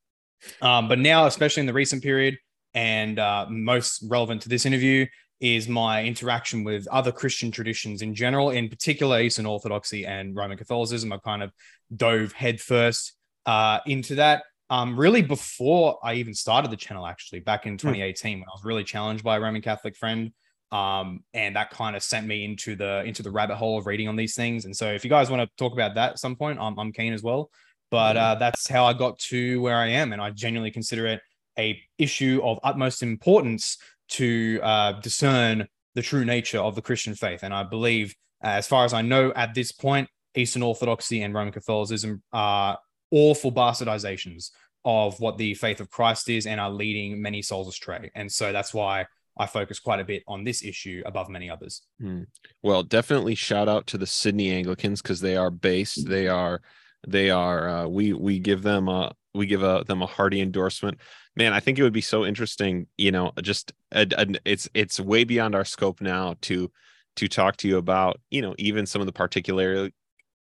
Um, 0.62 0.88
but 0.88 0.98
now, 0.98 1.26
especially 1.26 1.60
in 1.60 1.66
the 1.66 1.72
recent 1.72 2.02
period, 2.02 2.38
and 2.74 3.18
uh, 3.18 3.46
most 3.50 4.04
relevant 4.08 4.42
to 4.42 4.48
this 4.48 4.64
interview, 4.64 5.06
is 5.40 5.68
my 5.68 6.02
interaction 6.02 6.64
with 6.64 6.88
other 6.88 7.12
Christian 7.12 7.50
traditions 7.50 8.02
in 8.02 8.14
general, 8.14 8.50
in 8.50 8.68
particular 8.68 9.20
Eastern 9.20 9.46
Orthodoxy 9.46 10.04
and 10.06 10.34
Roman 10.34 10.58
Catholicism. 10.58 11.12
I 11.12 11.18
kind 11.18 11.42
of 11.42 11.52
dove 11.94 12.32
headfirst 12.32 13.12
uh, 13.46 13.78
into 13.86 14.16
that. 14.16 14.44
Um, 14.70 14.98
really, 14.98 15.22
before 15.22 15.98
I 16.02 16.14
even 16.14 16.34
started 16.34 16.70
the 16.70 16.76
channel, 16.76 17.06
actually, 17.06 17.40
back 17.40 17.66
in 17.66 17.78
2018, 17.78 18.36
mm. 18.36 18.40
when 18.40 18.48
I 18.48 18.52
was 18.52 18.64
really 18.64 18.84
challenged 18.84 19.24
by 19.24 19.36
a 19.36 19.40
Roman 19.40 19.62
Catholic 19.62 19.96
friend, 19.96 20.32
um, 20.70 21.20
and 21.32 21.56
that 21.56 21.70
kind 21.70 21.96
of 21.96 22.02
sent 22.02 22.26
me 22.26 22.44
into 22.44 22.76
the 22.76 23.02
into 23.04 23.22
the 23.22 23.30
rabbit 23.30 23.56
hole 23.56 23.78
of 23.78 23.86
reading 23.86 24.08
on 24.08 24.16
these 24.16 24.34
things. 24.34 24.66
And 24.66 24.76
so, 24.76 24.92
if 24.92 25.04
you 25.04 25.10
guys 25.10 25.30
want 25.30 25.42
to 25.42 25.56
talk 25.56 25.72
about 25.72 25.94
that 25.94 26.12
at 26.12 26.18
some 26.18 26.36
point, 26.36 26.58
I'm, 26.60 26.78
I'm 26.78 26.92
keen 26.92 27.12
as 27.12 27.22
well. 27.22 27.50
But 27.90 28.18
uh, 28.18 28.34
that's 28.34 28.68
how 28.68 28.84
I 28.84 28.92
got 28.92 29.18
to 29.30 29.62
where 29.62 29.76
I 29.76 29.88
am, 29.88 30.12
and 30.12 30.20
I 30.20 30.30
genuinely 30.30 30.70
consider 30.70 31.06
it 31.06 31.20
a 31.58 31.80
issue 31.96 32.40
of 32.44 32.58
utmost 32.62 33.02
importance 33.02 33.78
to 34.10 34.60
uh, 34.62 34.92
discern 35.00 35.66
the 35.94 36.02
true 36.02 36.24
nature 36.24 36.58
of 36.58 36.74
the 36.74 36.82
Christian 36.82 37.14
faith. 37.14 37.42
And 37.42 37.52
I 37.54 37.64
believe, 37.64 38.14
as 38.42 38.66
far 38.66 38.84
as 38.84 38.92
I 38.92 39.02
know 39.02 39.32
at 39.34 39.54
this 39.54 39.72
point, 39.72 40.08
Eastern 40.34 40.62
Orthodoxy 40.62 41.22
and 41.22 41.34
Roman 41.34 41.52
Catholicism 41.52 42.22
are 42.32 42.78
awful 43.10 43.52
bastardizations 43.52 44.50
of 44.84 45.18
what 45.20 45.38
the 45.38 45.54
faith 45.54 45.80
of 45.80 45.90
Christ 45.90 46.28
is 46.28 46.46
and 46.46 46.60
are 46.60 46.70
leading 46.70 47.20
many 47.20 47.42
souls 47.42 47.68
astray. 47.68 48.10
And 48.14 48.30
so 48.30 48.52
that's 48.52 48.72
why 48.72 49.06
I 49.36 49.46
focus 49.46 49.78
quite 49.78 50.00
a 50.00 50.04
bit 50.04 50.22
on 50.26 50.44
this 50.44 50.64
issue 50.64 51.02
above 51.04 51.28
many 51.28 51.50
others. 51.50 51.82
Hmm. 52.00 52.22
Well, 52.62 52.82
definitely 52.82 53.34
shout 53.34 53.68
out 53.68 53.86
to 53.88 53.98
the 53.98 54.06
Sydney 54.06 54.52
Anglicans 54.52 55.02
because 55.02 55.20
they 55.20 55.36
are 55.36 55.50
based. 55.50 56.08
They 56.08 56.28
are, 56.28 56.60
they 57.06 57.30
are. 57.30 57.68
Uh, 57.68 57.88
we 57.88 58.12
we 58.12 58.38
give 58.38 58.62
them 58.62 58.88
a 58.88 59.12
we 59.34 59.46
give 59.46 59.62
a, 59.62 59.84
them 59.86 60.02
a 60.02 60.06
hearty 60.06 60.40
endorsement 60.40 60.98
man 61.36 61.52
i 61.52 61.60
think 61.60 61.78
it 61.78 61.82
would 61.82 61.92
be 61.92 62.00
so 62.00 62.26
interesting 62.26 62.86
you 62.96 63.12
know 63.12 63.32
just 63.42 63.72
a, 63.92 64.06
a, 64.16 64.26
it's 64.44 64.68
it's 64.74 64.98
way 64.98 65.24
beyond 65.24 65.54
our 65.54 65.64
scope 65.64 66.00
now 66.00 66.34
to 66.42 66.70
to 67.16 67.28
talk 67.28 67.56
to 67.56 67.68
you 67.68 67.78
about 67.78 68.20
you 68.30 68.42
know 68.42 68.54
even 68.58 68.84
some 68.84 69.00
of 69.00 69.06
the 69.06 69.12
particular 69.12 69.90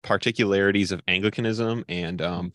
particularities 0.03 0.93
of 0.93 1.01
anglicanism 1.09 1.85
and 1.89 2.23
um 2.23 2.53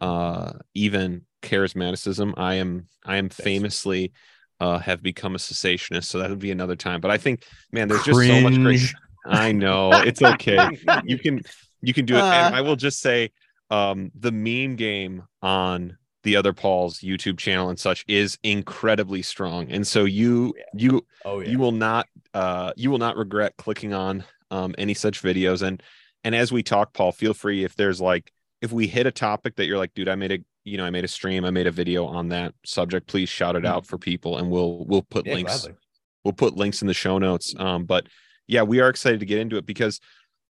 uh 0.00 0.52
even 0.74 1.22
charismaticism 1.42 2.34
i 2.36 2.54
am 2.54 2.86
i 3.04 3.16
am 3.16 3.28
famously 3.28 4.12
uh 4.60 4.78
have 4.78 5.02
become 5.02 5.34
a 5.34 5.38
cessationist 5.38 6.04
so 6.04 6.18
that 6.18 6.30
would 6.30 6.38
be 6.38 6.50
another 6.50 6.76
time 6.76 7.00
but 7.00 7.10
i 7.10 7.16
think 7.16 7.44
man 7.72 7.88
there's 7.88 8.02
just 8.02 8.20
so 8.20 8.40
much 8.40 8.56
great 8.56 8.80
i 9.26 9.52
know 9.52 9.90
it's 9.92 10.22
okay 10.22 10.68
you 11.04 11.18
can 11.18 11.40
you 11.80 11.94
can 11.94 12.04
do 12.04 12.14
it 12.14 12.20
uh, 12.20 12.32
and 12.32 12.54
i 12.54 12.60
will 12.60 12.76
just 12.76 13.00
say 13.00 13.30
um 13.70 14.10
the 14.14 14.32
meme 14.32 14.76
game 14.76 15.22
on 15.42 15.96
the 16.22 16.36
other 16.36 16.52
Paul's 16.52 16.98
YouTube 17.00 17.38
channel 17.38 17.70
and 17.70 17.78
such 17.78 18.04
is 18.06 18.38
incredibly 18.42 19.22
strong. 19.22 19.70
And 19.70 19.86
so 19.86 20.04
you 20.04 20.54
yeah. 20.56 20.64
you 20.74 21.06
oh, 21.24 21.40
yeah. 21.40 21.50
you 21.50 21.58
will 21.58 21.72
not 21.72 22.06
uh 22.34 22.72
you 22.76 22.90
will 22.90 22.98
not 22.98 23.16
regret 23.16 23.56
clicking 23.56 23.94
on 23.94 24.24
um 24.50 24.74
any 24.78 24.94
such 24.94 25.22
videos. 25.22 25.62
And 25.62 25.82
and 26.24 26.34
as 26.34 26.52
we 26.52 26.62
talk, 26.62 26.92
Paul, 26.92 27.12
feel 27.12 27.34
free 27.34 27.64
if 27.64 27.76
there's 27.76 28.00
like 28.00 28.32
if 28.60 28.72
we 28.72 28.86
hit 28.86 29.06
a 29.06 29.10
topic 29.10 29.56
that 29.56 29.66
you're 29.66 29.78
like, 29.78 29.94
dude, 29.94 30.08
I 30.08 30.14
made 30.14 30.32
a 30.32 30.38
you 30.64 30.76
know, 30.76 30.84
I 30.84 30.90
made 30.90 31.04
a 31.04 31.08
stream, 31.08 31.44
I 31.44 31.50
made 31.50 31.66
a 31.66 31.70
video 31.70 32.06
on 32.06 32.28
that 32.28 32.54
subject, 32.64 33.06
please 33.06 33.28
shout 33.28 33.56
it 33.56 33.62
mm-hmm. 33.62 33.72
out 33.72 33.86
for 33.86 33.98
people 33.98 34.38
and 34.38 34.50
we'll 34.50 34.84
we'll 34.86 35.02
put 35.02 35.26
yeah, 35.26 35.34
links 35.34 35.62
gladly. 35.62 35.78
we'll 36.24 36.34
put 36.34 36.56
links 36.56 36.82
in 36.82 36.88
the 36.88 36.94
show 36.94 37.18
notes. 37.18 37.54
Um, 37.58 37.84
but 37.84 38.06
yeah, 38.46 38.62
we 38.62 38.80
are 38.80 38.88
excited 38.88 39.20
to 39.20 39.26
get 39.26 39.38
into 39.38 39.56
it 39.56 39.66
because 39.66 40.00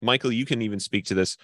Michael, 0.01 0.31
you 0.31 0.45
can 0.45 0.61
even 0.61 0.79
speak 0.79 1.05
to 1.05 1.13
this. 1.13 1.37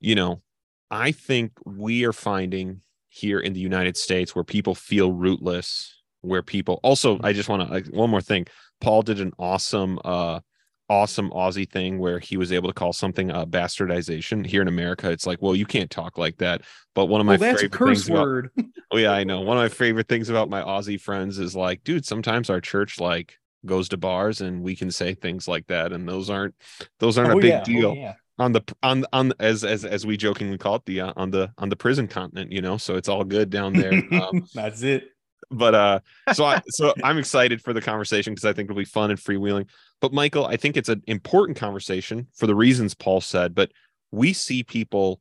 You 0.00 0.14
know, 0.14 0.42
I 0.90 1.12
think 1.12 1.52
we 1.64 2.04
are 2.04 2.12
finding 2.12 2.82
here 3.08 3.40
in 3.40 3.52
the 3.52 3.60
United 3.60 3.96
States 3.96 4.34
where 4.34 4.44
people 4.44 4.74
feel 4.74 5.12
rootless, 5.12 6.02
where 6.20 6.42
people 6.42 6.80
also, 6.82 7.18
I 7.22 7.32
just 7.32 7.48
want 7.48 7.66
to, 7.66 7.72
like, 7.72 7.86
one 7.86 8.10
more 8.10 8.20
thing. 8.20 8.46
Paul 8.80 9.02
did 9.02 9.20
an 9.20 9.32
awesome, 9.38 9.98
uh, 10.04 10.40
awesome 10.88 11.30
Aussie 11.30 11.68
thing 11.68 11.98
where 11.98 12.18
he 12.18 12.36
was 12.36 12.52
able 12.52 12.68
to 12.68 12.74
call 12.74 12.92
something 12.92 13.30
a 13.30 13.46
bastardization. 13.46 14.44
Here 14.46 14.62
in 14.62 14.68
America, 14.68 15.10
it's 15.10 15.26
like, 15.26 15.42
well, 15.42 15.54
you 15.54 15.66
can't 15.66 15.90
talk 15.90 16.18
like 16.18 16.38
that. 16.38 16.62
But 16.94 17.06
one 17.06 17.20
of 17.20 17.26
my 17.26 17.36
well, 17.36 17.54
favorite 17.54 17.74
things 17.76 18.10
word. 18.10 18.50
About, 18.56 18.70
oh 18.92 18.96
yeah, 18.96 19.12
I 19.12 19.24
know. 19.24 19.40
One 19.40 19.56
of 19.56 19.62
my 19.62 19.68
favorite 19.68 20.08
things 20.08 20.28
about 20.28 20.48
my 20.48 20.62
Aussie 20.62 21.00
friends 21.00 21.38
is 21.38 21.54
like, 21.54 21.84
dude, 21.84 22.06
sometimes 22.06 22.50
our 22.50 22.60
church 22.60 23.00
like 23.00 23.38
goes 23.66 23.88
to 23.90 23.96
bars 23.96 24.40
and 24.40 24.62
we 24.62 24.76
can 24.76 24.90
say 24.90 25.14
things 25.14 25.48
like 25.48 25.66
that, 25.66 25.92
and 25.92 26.08
those 26.08 26.30
aren't 26.30 26.54
those 27.00 27.18
aren't 27.18 27.34
oh, 27.34 27.38
a 27.38 27.42
big 27.42 27.50
yeah. 27.50 27.60
Oh, 27.60 27.64
deal. 27.64 27.90
Oh, 27.90 27.94
yeah 27.94 28.14
on 28.38 28.52
the 28.52 28.62
on 28.82 29.04
on 29.12 29.32
as 29.40 29.64
as 29.64 29.84
as 29.84 30.06
we 30.06 30.16
jokingly 30.16 30.58
call 30.58 30.76
it 30.76 30.84
the 30.86 31.00
uh, 31.00 31.12
on 31.16 31.30
the 31.30 31.52
on 31.58 31.68
the 31.68 31.76
prison 31.76 32.06
continent 32.06 32.52
you 32.52 32.60
know 32.60 32.76
so 32.76 32.94
it's 32.96 33.08
all 33.08 33.24
good 33.24 33.50
down 33.50 33.72
there 33.72 33.92
um, 34.12 34.46
that's 34.54 34.82
it 34.82 35.10
but 35.50 35.74
uh 35.74 36.00
so 36.32 36.44
i 36.44 36.60
so 36.68 36.92
i'm 37.02 37.18
excited 37.18 37.60
for 37.62 37.72
the 37.72 37.80
conversation 37.80 38.32
because 38.34 38.44
i 38.44 38.52
think 38.52 38.66
it'll 38.66 38.78
be 38.78 38.84
fun 38.84 39.10
and 39.10 39.18
freewheeling 39.18 39.66
but 40.00 40.12
michael 40.12 40.46
i 40.46 40.56
think 40.56 40.76
it's 40.76 40.88
an 40.88 41.02
important 41.06 41.56
conversation 41.56 42.26
for 42.34 42.46
the 42.46 42.54
reasons 42.54 42.94
paul 42.94 43.20
said 43.20 43.54
but 43.54 43.70
we 44.10 44.32
see 44.32 44.62
people 44.62 45.20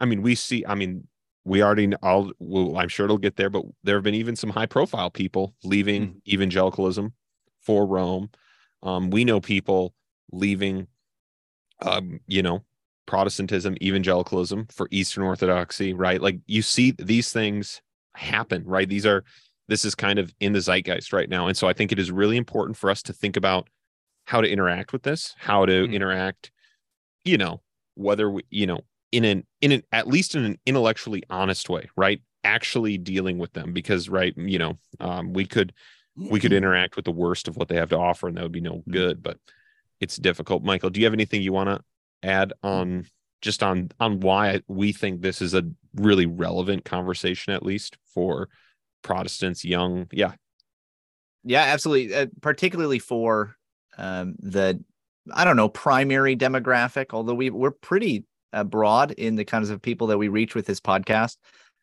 i 0.00 0.04
mean 0.04 0.22
we 0.22 0.34
see 0.34 0.64
i 0.66 0.74
mean 0.74 1.06
we 1.44 1.62
already 1.62 1.92
i'll 2.02 2.30
well, 2.38 2.76
i'm 2.76 2.88
sure 2.88 3.04
it'll 3.04 3.18
get 3.18 3.36
there 3.36 3.50
but 3.50 3.64
there 3.82 3.96
have 3.96 4.04
been 4.04 4.14
even 4.14 4.36
some 4.36 4.50
high 4.50 4.66
profile 4.66 5.10
people 5.10 5.54
leaving 5.64 6.08
mm-hmm. 6.08 6.18
evangelicalism 6.28 7.12
for 7.60 7.86
rome 7.86 8.30
um 8.82 9.10
we 9.10 9.24
know 9.24 9.40
people 9.40 9.94
leaving 10.32 10.86
um, 11.82 12.20
you 12.26 12.42
know, 12.42 12.64
Protestantism, 13.06 13.76
evangelicalism 13.82 14.68
for 14.70 14.88
Eastern 14.90 15.24
Orthodoxy, 15.24 15.92
right? 15.92 16.20
Like 16.20 16.38
you 16.46 16.62
see 16.62 16.92
these 16.92 17.32
things 17.32 17.82
happen, 18.14 18.64
right? 18.64 18.88
These 18.88 19.06
are 19.06 19.24
this 19.68 19.84
is 19.84 19.94
kind 19.94 20.18
of 20.18 20.34
in 20.40 20.52
the 20.52 20.60
zeitgeist 20.60 21.12
right 21.12 21.28
now. 21.28 21.46
And 21.46 21.56
so 21.56 21.68
I 21.68 21.72
think 21.72 21.92
it 21.92 21.98
is 21.98 22.10
really 22.10 22.36
important 22.36 22.76
for 22.76 22.90
us 22.90 23.02
to 23.04 23.12
think 23.12 23.36
about 23.36 23.68
how 24.26 24.40
to 24.40 24.50
interact 24.50 24.92
with 24.92 25.02
this, 25.02 25.34
how 25.38 25.66
to 25.66 25.72
mm-hmm. 25.72 25.94
interact, 25.94 26.50
you 27.24 27.38
know, 27.38 27.62
whether 27.94 28.30
we, 28.30 28.42
you 28.50 28.66
know, 28.66 28.80
in 29.12 29.24
an 29.24 29.46
in 29.60 29.72
an 29.72 29.82
at 29.92 30.08
least 30.08 30.34
in 30.34 30.44
an 30.44 30.58
intellectually 30.66 31.22
honest 31.30 31.68
way, 31.68 31.88
right? 31.96 32.20
Actually 32.44 32.98
dealing 32.98 33.38
with 33.38 33.52
them 33.52 33.72
because 33.72 34.08
right, 34.08 34.34
you 34.36 34.58
know, 34.58 34.78
um, 35.00 35.32
we 35.32 35.46
could 35.46 35.72
we 36.16 36.40
could 36.40 36.50
mm-hmm. 36.50 36.58
interact 36.58 36.96
with 36.96 37.04
the 37.04 37.10
worst 37.10 37.48
of 37.48 37.56
what 37.56 37.68
they 37.68 37.76
have 37.76 37.90
to 37.90 37.98
offer 37.98 38.28
and 38.28 38.36
that 38.36 38.42
would 38.42 38.52
be 38.52 38.60
no 38.60 38.76
mm-hmm. 38.76 38.90
good. 38.90 39.22
But 39.22 39.38
it's 40.00 40.16
difficult. 40.16 40.64
Michael, 40.64 40.90
do 40.90 41.00
you 41.00 41.06
have 41.06 41.14
anything 41.14 41.42
you 41.42 41.52
want 41.52 41.68
to 41.68 41.80
add 42.28 42.52
on 42.62 43.06
just 43.42 43.62
on 43.62 43.90
on 44.00 44.20
why 44.20 44.62
we 44.68 44.92
think 44.92 45.20
this 45.20 45.42
is 45.42 45.52
a 45.52 45.64
really 45.96 46.26
relevant 46.26 46.84
conversation, 46.84 47.52
at 47.52 47.62
least 47.62 47.98
for 48.14 48.48
Protestants, 49.02 49.64
young. 49.64 50.06
Yeah. 50.12 50.32
Yeah, 51.44 51.62
absolutely. 51.62 52.14
Uh, 52.14 52.26
particularly 52.40 53.00
for 53.00 53.56
um, 53.98 54.36
the, 54.38 54.82
I 55.34 55.44
don't 55.44 55.56
know, 55.56 55.68
primary 55.68 56.36
demographic, 56.36 57.06
although 57.10 57.34
we, 57.34 57.50
we're 57.50 57.72
pretty 57.72 58.24
uh, 58.52 58.62
broad 58.62 59.10
in 59.12 59.34
the 59.34 59.44
kinds 59.44 59.70
of 59.70 59.82
people 59.82 60.06
that 60.06 60.18
we 60.18 60.28
reach 60.28 60.54
with 60.54 60.66
this 60.66 60.80
podcast, 60.80 61.36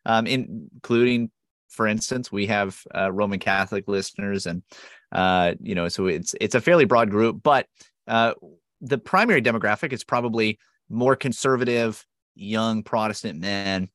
um, 0.05 0.27
including, 0.27 1.29
for 1.67 1.87
instance, 1.87 2.31
we 2.31 2.47
have 2.47 2.81
uh, 2.95 3.11
Roman 3.11 3.39
Catholic 3.39 3.87
listeners, 3.87 4.45
and 4.45 4.63
uh, 5.11 5.53
you 5.61 5.75
know, 5.75 5.87
so 5.87 6.07
it's 6.07 6.33
it's 6.39 6.55
a 6.55 6.61
fairly 6.61 6.85
broad 6.85 7.09
group. 7.09 7.43
But 7.43 7.67
uh, 8.07 8.33
the 8.81 8.97
primary 8.97 9.41
demographic 9.41 9.93
is 9.93 10.03
probably 10.03 10.57
more 10.89 11.15
conservative, 11.15 12.05
young 12.35 12.83
Protestant 12.83 13.39
men. 13.39 13.89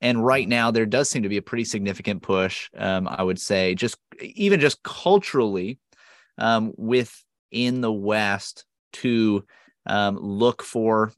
And 0.00 0.24
right 0.24 0.48
now, 0.48 0.70
there 0.70 0.86
does 0.86 1.10
seem 1.10 1.22
to 1.24 1.28
be 1.28 1.36
a 1.36 1.42
pretty 1.42 1.64
significant 1.64 2.22
push. 2.22 2.70
Um, 2.76 3.06
I 3.06 3.22
would 3.22 3.38
say, 3.38 3.74
just 3.74 3.98
even 4.20 4.58
just 4.60 4.82
culturally, 4.82 5.78
um, 6.38 6.72
within 6.76 7.82
the 7.82 7.92
West, 7.92 8.64
to 8.94 9.44
um, 9.86 10.16
look 10.16 10.62
for 10.62 11.12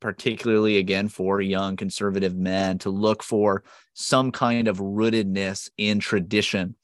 particularly 0.00 0.78
again 0.78 1.08
for 1.08 1.40
young 1.40 1.76
conservative 1.76 2.36
men 2.36 2.78
to 2.78 2.90
look 2.90 3.22
for 3.22 3.64
some 3.94 4.30
kind 4.30 4.68
of 4.68 4.78
rootedness 4.78 5.68
in 5.76 5.98
tradition 5.98 6.76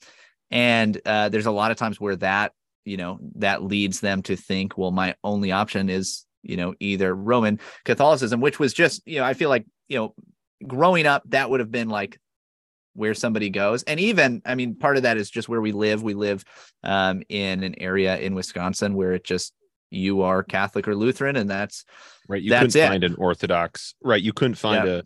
and 0.51 0.99
uh, 1.05 1.29
there's 1.29 1.45
a 1.45 1.51
lot 1.51 1.71
of 1.71 1.77
times 1.77 1.99
where 1.99 2.17
that 2.17 2.51
you 2.83 2.97
know 2.97 3.17
that 3.35 3.63
leads 3.63 3.99
them 4.01 4.21
to 4.21 4.35
think 4.35 4.77
well 4.77 4.91
my 4.91 5.15
only 5.23 5.51
option 5.51 5.89
is 5.89 6.25
you 6.45 6.57
know 6.57 6.73
either 6.79 7.13
roman 7.15 7.59
catholicism 7.83 8.39
which 8.41 8.59
was 8.59 8.73
just 8.73 9.01
you 9.05 9.19
know 9.19 9.25
i 9.25 9.33
feel 9.33 9.49
like 9.49 9.65
you 9.87 9.97
know 9.97 10.13
growing 10.65 11.05
up 11.05 11.23
that 11.27 11.49
would 11.49 11.59
have 11.59 11.71
been 11.71 11.89
like 11.89 12.19
where 12.93 13.13
somebody 13.13 13.49
goes 13.49 13.83
and 13.83 13.99
even 13.99 14.41
i 14.45 14.55
mean 14.55 14.75
part 14.75 14.97
of 14.97 15.03
that 15.03 15.17
is 15.17 15.29
just 15.29 15.49
where 15.49 15.61
we 15.61 15.71
live 15.71 16.01
we 16.01 16.13
live 16.13 16.43
um, 16.83 17.21
in 17.29 17.63
an 17.63 17.75
area 17.79 18.17
in 18.19 18.33
wisconsin 18.35 18.93
where 18.95 19.13
it 19.13 19.23
just 19.23 19.53
you 19.91 20.23
are 20.23 20.43
Catholic 20.43 20.87
or 20.87 20.95
Lutheran, 20.95 21.35
and 21.35 21.49
that's 21.49 21.85
right. 22.27 22.41
You 22.41 22.49
that's 22.49 22.73
couldn't 22.73 22.85
it. 22.85 22.89
find 22.89 23.03
an 23.03 23.15
Orthodox, 23.17 23.93
right? 24.03 24.21
You 24.21 24.33
couldn't 24.33 24.55
find 24.55 24.85
Yeah. 24.85 24.93
a 24.95 25.03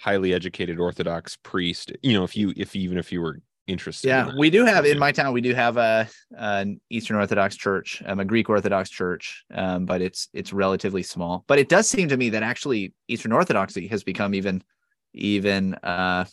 highly 0.00 0.34
educated 0.34 0.78
Orthodox 0.78 1.38
priest. 1.42 1.92
You 2.02 2.12
know, 2.14 2.24
if 2.24 2.36
you 2.36 2.52
if 2.56 2.74
even 2.76 2.98
if 2.98 3.12
you 3.12 3.22
were 3.22 3.38
interested. 3.66 4.08
yeah. 4.08 4.30
We 4.38 4.50
do 4.50 4.64
have 4.64 4.84
in 4.84 4.98
my 4.98 5.12
town 5.12 5.32
we 5.32 5.40
do 5.40 5.54
have 5.54 5.76
a 5.76 6.08
an 6.36 6.80
Eastern 6.90 7.16
Orthodox 7.16 7.56
church, 7.56 8.02
um, 8.06 8.20
a 8.20 8.24
Greek 8.24 8.48
Orthodox 8.48 8.90
church, 8.90 9.44
um, 9.52 9.86
but 9.86 10.00
it's 10.00 10.28
it's 10.32 10.52
relatively 10.52 11.02
small. 11.02 11.44
But 11.46 11.58
it 11.58 11.68
does 11.68 11.88
seem 11.88 12.08
to 12.08 12.16
me 12.16 12.30
that 12.30 12.42
actually 12.42 12.94
Eastern 13.08 13.32
Orthodoxy 13.32 13.86
has 13.88 14.04
become 14.04 14.34
even 14.34 14.62
even 15.12 15.74
uh, 15.76 16.24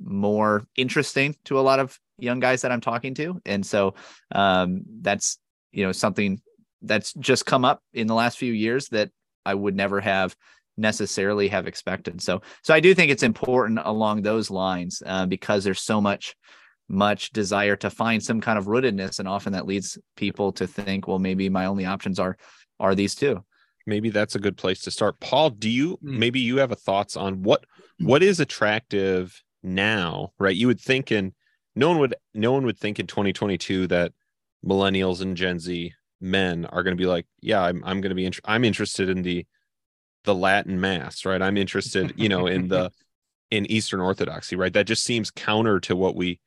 more 0.00 0.64
interesting 0.76 1.34
to 1.44 1.58
a 1.58 1.62
lot 1.62 1.80
of 1.80 1.98
young 2.18 2.40
guys 2.40 2.62
that 2.62 2.72
I'm 2.72 2.80
talking 2.80 3.14
to, 3.14 3.40
and 3.44 3.64
so 3.64 3.94
um, 4.34 4.82
that's 5.00 5.38
you 5.72 5.84
know 5.84 5.92
something 5.92 6.40
that's 6.82 7.14
just 7.14 7.46
come 7.46 7.64
up 7.64 7.80
in 7.92 8.06
the 8.06 8.14
last 8.14 8.38
few 8.38 8.52
years 8.52 8.88
that 8.88 9.10
I 9.46 9.54
would 9.54 9.74
never 9.74 10.00
have 10.00 10.36
necessarily 10.76 11.48
have 11.48 11.66
expected. 11.66 12.20
So 12.20 12.42
so 12.62 12.74
I 12.74 12.80
do 12.80 12.94
think 12.94 13.10
it's 13.10 13.22
important 13.22 13.78
along 13.82 14.22
those 14.22 14.50
lines 14.50 15.02
uh, 15.06 15.26
because 15.26 15.64
there's 15.64 15.80
so 15.80 16.00
much 16.00 16.34
much 16.88 17.30
desire 17.30 17.76
to 17.76 17.90
find 17.90 18.22
some 18.22 18.40
kind 18.40 18.58
of 18.58 18.66
rootedness 18.66 19.18
and 19.18 19.26
often 19.26 19.52
that 19.54 19.66
leads 19.66 19.98
people 20.16 20.52
to 20.52 20.66
think 20.66 21.08
well 21.08 21.18
maybe 21.18 21.48
my 21.48 21.64
only 21.66 21.86
options 21.86 22.18
are 22.18 22.36
are 22.78 22.94
these 22.94 23.14
two 23.14 23.42
maybe 23.86 24.10
that's 24.10 24.34
a 24.34 24.40
good 24.40 24.56
place 24.56 24.80
to 24.82 24.90
start. 24.90 25.20
Paul, 25.20 25.50
do 25.50 25.68
you 25.68 25.98
Hmm. 26.02 26.18
maybe 26.18 26.40
you 26.40 26.58
have 26.58 26.72
a 26.72 26.76
thoughts 26.76 27.16
on 27.16 27.42
what 27.42 27.64
what 28.00 28.22
is 28.22 28.40
attractive 28.40 29.40
now, 29.62 30.32
right? 30.38 30.56
You 30.56 30.66
would 30.66 30.80
think 30.80 31.12
in 31.12 31.34
no 31.74 31.88
one 31.88 31.98
would 31.98 32.14
no 32.32 32.52
one 32.52 32.64
would 32.66 32.78
think 32.78 32.98
in 32.98 33.06
2022 33.06 33.86
that 33.88 34.12
millennials 34.64 35.20
and 35.20 35.36
Gen 35.36 35.58
Z 35.58 35.92
men 36.20 36.64
are 36.66 36.82
going 36.82 36.96
to 36.96 37.00
be 37.00 37.08
like, 37.08 37.26
yeah, 37.40 37.62
I'm 37.62 37.82
I'm 37.84 38.00
going 38.00 38.10
to 38.10 38.16
be 38.16 38.26
int- 38.26 38.40
I'm 38.44 38.64
interested 38.64 39.08
in 39.08 39.22
the 39.22 39.46
the 40.24 40.34
Latin 40.34 40.80
mass, 40.80 41.26
right? 41.26 41.42
I'm 41.42 41.58
interested, 41.58 42.14
you 42.16 42.28
know, 42.28 42.46
in 42.46 42.68
the 42.68 42.90
in 43.50 43.70
Eastern 43.70 44.00
Orthodoxy, 44.00 44.56
right? 44.56 44.72
That 44.72 44.86
just 44.86 45.04
seems 45.04 45.30
counter 45.30 45.80
to 45.80 45.94
what 45.94 46.16
we 46.16 46.40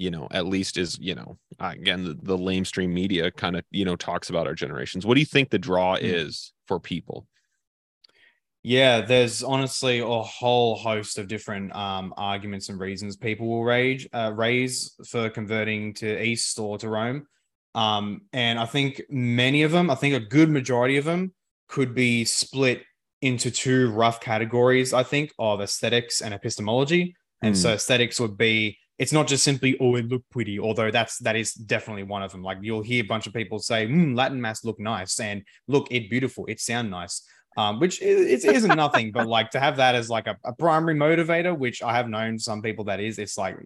you 0.00 0.10
know 0.10 0.26
at 0.30 0.46
least 0.46 0.78
is 0.78 0.98
you 0.98 1.14
know 1.14 1.38
uh, 1.60 1.72
again 1.74 2.02
the, 2.04 2.16
the 2.22 2.38
lamestream 2.38 2.90
media 2.90 3.30
kind 3.30 3.54
of 3.54 3.62
you 3.70 3.84
know 3.84 3.96
talks 3.96 4.30
about 4.30 4.46
our 4.46 4.54
generations 4.54 5.04
what 5.04 5.14
do 5.14 5.20
you 5.20 5.26
think 5.26 5.50
the 5.50 5.58
draw 5.58 5.96
Hmm. 6.00 6.06
is 6.06 6.52
for 6.66 6.80
people 6.80 7.26
Yeah, 8.62 9.00
there's 9.00 9.42
honestly 9.42 10.00
a 10.00 10.06
whole 10.06 10.76
host 10.76 11.18
of 11.18 11.28
different 11.28 11.74
um, 11.74 12.12
arguments 12.16 12.68
and 12.68 12.78
reasons 12.78 13.16
people 13.16 13.48
will 13.48 13.64
rage, 13.64 14.06
uh, 14.12 14.32
raise 14.34 14.94
for 15.06 15.30
converting 15.30 15.94
to 15.94 16.22
East 16.22 16.58
or 16.58 16.76
to 16.78 16.88
Rome. 16.88 17.26
Um, 17.74 18.22
and 18.34 18.58
I 18.58 18.66
think 18.66 19.00
many 19.08 19.62
of 19.62 19.72
them, 19.72 19.90
I 19.90 19.94
think 19.94 20.14
a 20.14 20.20
good 20.20 20.50
majority 20.50 20.98
of 20.98 21.06
them 21.06 21.32
could 21.68 21.94
be 21.94 22.24
split 22.26 22.82
into 23.22 23.50
two 23.50 23.92
rough 23.92 24.20
categories, 24.20 24.92
I 24.92 25.04
think, 25.04 25.32
of 25.38 25.60
aesthetics 25.62 26.20
and 26.20 26.34
epistemology. 26.34 27.14
And 27.42 27.56
so 27.56 27.70
aesthetics 27.70 28.20
would 28.20 28.36
be 28.36 28.76
it's 29.00 29.12
not 29.12 29.26
just 29.26 29.42
simply 29.42 29.76
oh 29.80 29.96
it 29.96 30.06
looked 30.08 30.30
pretty, 30.30 30.60
although 30.60 30.90
that's 30.90 31.18
that 31.18 31.34
is 31.34 31.54
definitely 31.54 32.04
one 32.04 32.22
of 32.22 32.30
them. 32.30 32.42
Like 32.42 32.58
you'll 32.60 32.82
hear 32.82 33.02
a 33.02 33.06
bunch 33.06 33.26
of 33.26 33.32
people 33.32 33.58
say, 33.58 33.86
mm, 33.86 34.16
Latin 34.16 34.40
mass 34.40 34.64
look 34.64 34.78
nice 34.78 35.18
and 35.18 35.42
look 35.66 35.88
it 35.90 36.08
beautiful, 36.08 36.46
it 36.46 36.60
sound 36.60 36.90
nice 36.90 37.22
um, 37.56 37.80
which 37.80 38.00
is, 38.00 38.44
it 38.44 38.54
isn't 38.54 38.76
nothing, 38.76 39.12
but 39.12 39.26
like 39.26 39.50
to 39.50 39.60
have 39.60 39.76
that 39.76 39.94
as 39.94 40.08
like 40.08 40.26
a, 40.26 40.36
a 40.44 40.52
primary 40.52 40.94
motivator, 40.94 41.56
which 41.56 41.82
I 41.82 41.94
have 41.94 42.08
known 42.08 42.38
some 42.38 42.62
people 42.62 42.84
that 42.84 43.00
is, 43.00 43.18
it's 43.18 43.36
like, 43.36 43.56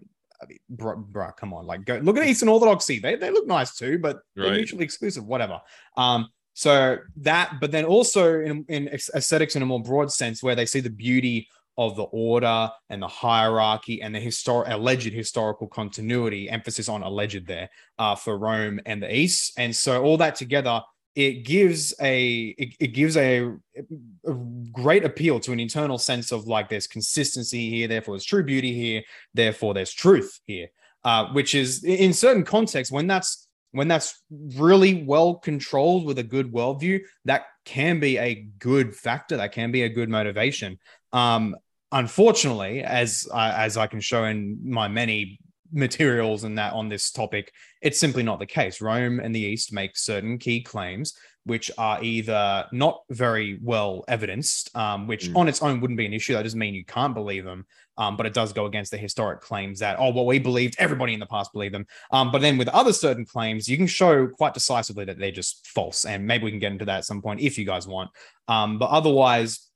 I 0.41 0.45
mean, 0.47 0.59
bro, 0.69 0.97
bro, 0.97 1.31
come 1.31 1.53
on, 1.53 1.65
like 1.65 1.85
go 1.85 1.97
look 1.97 2.17
at 2.17 2.25
Eastern 2.25 2.49
Orthodoxy. 2.49 2.99
They, 2.99 3.15
they 3.15 3.31
look 3.31 3.47
nice 3.47 3.75
too, 3.75 3.99
but 3.99 4.19
they're 4.35 4.53
mutually 4.53 4.83
exclusive, 4.83 5.25
whatever. 5.25 5.61
Um, 5.97 6.27
so 6.53 6.97
that, 7.17 7.57
but 7.61 7.71
then 7.71 7.85
also 7.85 8.41
in, 8.41 8.65
in 8.69 8.87
aesthetics 8.89 9.55
in 9.55 9.61
a 9.61 9.65
more 9.65 9.81
broad 9.81 10.11
sense, 10.11 10.41
where 10.41 10.55
they 10.55 10.65
see 10.65 10.79
the 10.79 10.89
beauty 10.89 11.47
of 11.77 11.95
the 11.95 12.03
order 12.03 12.69
and 12.89 13.01
the 13.01 13.07
hierarchy 13.07 14.01
and 14.01 14.15
the 14.15 14.19
historic 14.19 14.69
alleged 14.71 15.11
historical 15.11 15.67
continuity, 15.67 16.49
emphasis 16.49 16.89
on 16.89 17.03
alleged 17.03 17.45
there, 17.47 17.69
uh, 17.99 18.15
for 18.15 18.37
Rome 18.37 18.79
and 18.85 19.01
the 19.03 19.13
East. 19.13 19.53
And 19.57 19.75
so 19.75 20.03
all 20.03 20.17
that 20.17 20.35
together 20.35 20.81
it 21.15 21.43
gives 21.43 21.93
a 22.01 22.53
it, 22.57 22.75
it 22.79 22.87
gives 22.87 23.15
a, 23.15 23.45
a 23.45 24.33
great 24.71 25.05
appeal 25.05 25.39
to 25.39 25.53
an 25.53 25.59
internal 25.59 25.97
sense 25.97 26.31
of 26.31 26.47
like 26.47 26.69
there's 26.69 26.87
consistency 26.87 27.69
here 27.69 27.87
therefore 27.87 28.15
there's 28.15 28.25
true 28.25 28.43
beauty 28.43 28.73
here 28.73 29.01
therefore 29.33 29.73
there's 29.73 29.93
truth 29.93 30.39
here 30.45 30.67
uh, 31.03 31.27
which 31.31 31.55
is 31.55 31.83
in 31.83 32.13
certain 32.13 32.43
contexts 32.43 32.91
when 32.91 33.07
that's 33.07 33.47
when 33.71 33.87
that's 33.87 34.21
really 34.29 35.03
well 35.03 35.35
controlled 35.35 36.05
with 36.05 36.19
a 36.19 36.23
good 36.23 36.51
worldview 36.51 36.99
that 37.25 37.45
can 37.63 37.99
be 37.99 38.17
a 38.17 38.47
good 38.59 38.95
factor 38.95 39.37
that 39.37 39.51
can 39.51 39.71
be 39.71 39.83
a 39.83 39.89
good 39.89 40.09
motivation 40.09 40.77
um 41.13 41.55
unfortunately 41.91 42.83
as 42.83 43.27
I 43.33 43.65
as 43.65 43.77
i 43.77 43.87
can 43.87 43.99
show 43.99 44.23
in 44.25 44.59
my 44.63 44.87
many 44.87 45.39
materials 45.71 46.43
and 46.43 46.57
that 46.57 46.73
on 46.73 46.89
this 46.89 47.11
topic 47.11 47.51
it's 47.81 47.99
simply 47.99 48.23
not 48.23 48.39
the 48.39 48.45
case. 48.45 48.81
Rome 48.81 49.19
and 49.19 49.35
the 49.35 49.39
East 49.39 49.73
make 49.73 49.95
certain 49.97 50.37
key 50.37 50.61
claims 50.61 51.13
which 51.43 51.69
are 51.77 52.03
either 52.03 52.65
not 52.71 53.01
very 53.11 53.59
well 53.61 54.03
evidenced, 54.07 54.75
um, 54.75 55.05
which 55.05 55.29
Mm. 55.29 55.35
on 55.35 55.47
its 55.47 55.61
own 55.61 55.79
wouldn't 55.79 55.97
be 55.97 56.05
an 56.07 56.13
issue. 56.13 56.33
That 56.33 56.41
doesn't 56.41 56.57
mean 56.57 56.73
you 56.73 56.83
can't 56.83 57.13
believe 57.13 57.45
them, 57.45 57.67
um, 57.97 58.17
but 58.17 58.25
it 58.25 58.33
does 58.33 58.51
go 58.51 58.65
against 58.65 58.89
the 58.89 58.97
historic 58.97 59.41
claims 59.41 59.77
that, 59.79 59.97
oh, 59.99 60.09
well, 60.11 60.25
we 60.25 60.39
believed, 60.39 60.75
everybody 60.79 61.13
in 61.13 61.19
the 61.19 61.27
past 61.27 61.53
believed 61.53 61.75
them. 61.75 61.85
Um, 62.11 62.31
but 62.31 62.41
then 62.41 62.57
with 62.57 62.67
other 62.69 62.91
certain 62.91 63.25
claims, 63.25 63.69
you 63.69 63.77
can 63.77 63.85
show 63.85 64.27
quite 64.27 64.55
decisively 64.55 65.05
that 65.05 65.19
they're 65.19 65.29
just 65.31 65.67
false. 65.67 66.03
And 66.03 66.25
maybe 66.25 66.45
we 66.45 66.49
can 66.51 66.59
get 66.59 66.71
into 66.71 66.85
that 66.85 66.97
at 66.97 67.05
some 67.05 67.21
point 67.21 67.41
if 67.41 67.59
you 67.59 67.65
guys 67.65 67.87
want. 67.87 68.09
Um, 68.47 68.79
but 68.79 68.89
otherwise, 68.89 69.69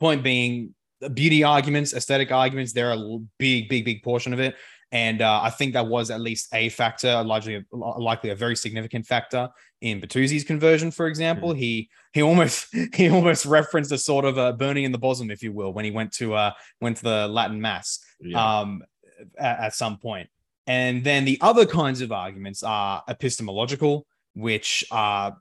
point 0.00 0.22
being, 0.22 0.74
beauty 1.14 1.44
arguments, 1.44 1.94
aesthetic 1.94 2.32
arguments, 2.32 2.72
they're 2.72 2.92
a 2.92 3.18
big, 3.38 3.68
big, 3.68 3.84
big 3.84 4.02
portion 4.02 4.32
of 4.32 4.40
it. 4.40 4.56
And 4.90 5.20
uh, 5.20 5.40
I 5.42 5.50
think 5.50 5.74
that 5.74 5.86
was 5.86 6.10
at 6.10 6.20
least 6.20 6.48
a 6.54 6.70
factor, 6.70 7.22
largely 7.22 7.62
likely 7.72 8.30
a 8.30 8.34
very 8.34 8.56
significant 8.56 9.04
factor 9.04 9.50
in 9.82 10.00
Bertuzzi's 10.00 10.44
conversion, 10.44 10.90
for 10.90 11.06
example. 11.06 11.52
He 11.52 11.90
he 12.12 12.22
almost 12.22 12.74
he 12.94 13.10
almost 13.10 13.44
referenced 13.44 13.92
a 13.92 13.98
sort 13.98 14.24
of 14.24 14.38
a 14.38 14.54
burning 14.54 14.84
in 14.84 14.92
the 14.92 14.98
bosom, 14.98 15.30
if 15.30 15.42
you 15.42 15.52
will, 15.52 15.74
when 15.74 15.84
he 15.84 15.90
went 15.90 16.12
to 16.14 16.34
uh 16.34 16.52
went 16.80 16.96
to 16.98 17.02
the 17.02 17.28
Latin 17.28 17.60
Mass 17.60 17.98
yeah. 18.20 18.60
um 18.60 18.82
at, 19.38 19.60
at 19.60 19.74
some 19.74 19.98
point. 19.98 20.28
And 20.66 21.02
then 21.02 21.24
the 21.24 21.38
other 21.40 21.64
kinds 21.64 22.02
of 22.02 22.12
arguments 22.12 22.62
are 22.62 23.02
epistemological, 23.08 24.06
which 24.34 24.84
are 24.90 25.36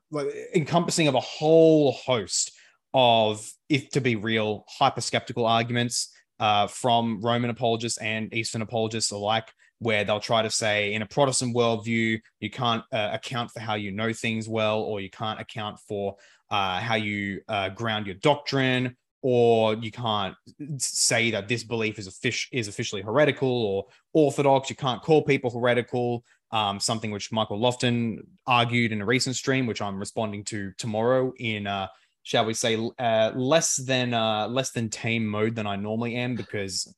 encompassing 0.56 1.08
of 1.08 1.16
a 1.16 1.20
whole 1.20 1.92
host 1.92 2.54
of, 2.94 3.50
if 3.70 3.90
to 3.92 4.02
be 4.02 4.16
real, 4.16 4.66
hyper-skeptical 4.68 5.46
arguments 5.46 6.14
uh, 6.40 6.68
from 6.68 7.22
Roman 7.22 7.50
apologists 7.50 8.00
and 8.00 8.34
Eastern 8.34 8.62
apologists 8.62 9.12
alike, 9.12 9.52
where 9.80 10.04
they'll 10.04 10.20
try 10.20 10.42
to 10.42 10.50
say, 10.50 10.94
in 10.94 11.02
a 11.02 11.06
Protestant 11.06 11.56
worldview, 11.56 12.20
you 12.40 12.50
can't 12.50 12.84
uh, 12.92 13.10
account 13.14 13.52
for 13.52 13.60
how 13.60 13.76
you 13.76 13.92
know 13.92 14.14
things 14.14 14.48
well, 14.48 14.82
or 14.82 15.02
you 15.02 15.10
can't 15.10 15.40
account 15.40 15.80
for 15.80 16.16
uh, 16.50 16.80
how 16.80 16.96
you 16.96 17.42
uh, 17.48 17.70
ground 17.70 18.06
your 18.06 18.16
doctrine, 18.16 18.96
or 19.22 19.76
you 19.76 19.92
can't 19.92 20.36
say 20.78 21.32
that 21.32 21.48
this 21.48 21.64
belief 21.64 22.00
is, 22.00 22.08
offic- 22.08 22.48
is 22.52 22.68
officially 22.68 23.02
heretical 23.02 23.50
or 23.50 23.86
orthodox. 24.14 24.70
You 24.70 24.76
can't 24.76 25.02
call 25.02 25.22
people 25.24 25.50
heretical. 25.52 26.24
Um, 26.50 26.80
something 26.80 27.12
which 27.12 27.30
Michael 27.30 27.60
Lofton 27.60 28.20
argued 28.46 28.94
in 28.94 29.02
a 29.02 29.06
recent 29.06 29.36
stream, 29.36 29.66
which 29.66 29.82
I'm 29.82 30.00
responding 30.00 30.46
to 30.46 30.72
tomorrow 30.78 31.34
in, 31.38 31.68
uh, 31.68 31.88
shall 32.28 32.44
we 32.44 32.54
say, 32.54 32.76
uh, 33.00 33.32
less 33.36 33.78
than 33.78 34.14
uh, 34.14 34.50
less 34.50 34.72
than 34.72 34.90
tame 34.90 35.26
mode 35.26 35.56
than 35.56 35.66
I 35.66 35.78
normally 35.78 36.16
am 36.16 36.36
because 36.36 36.94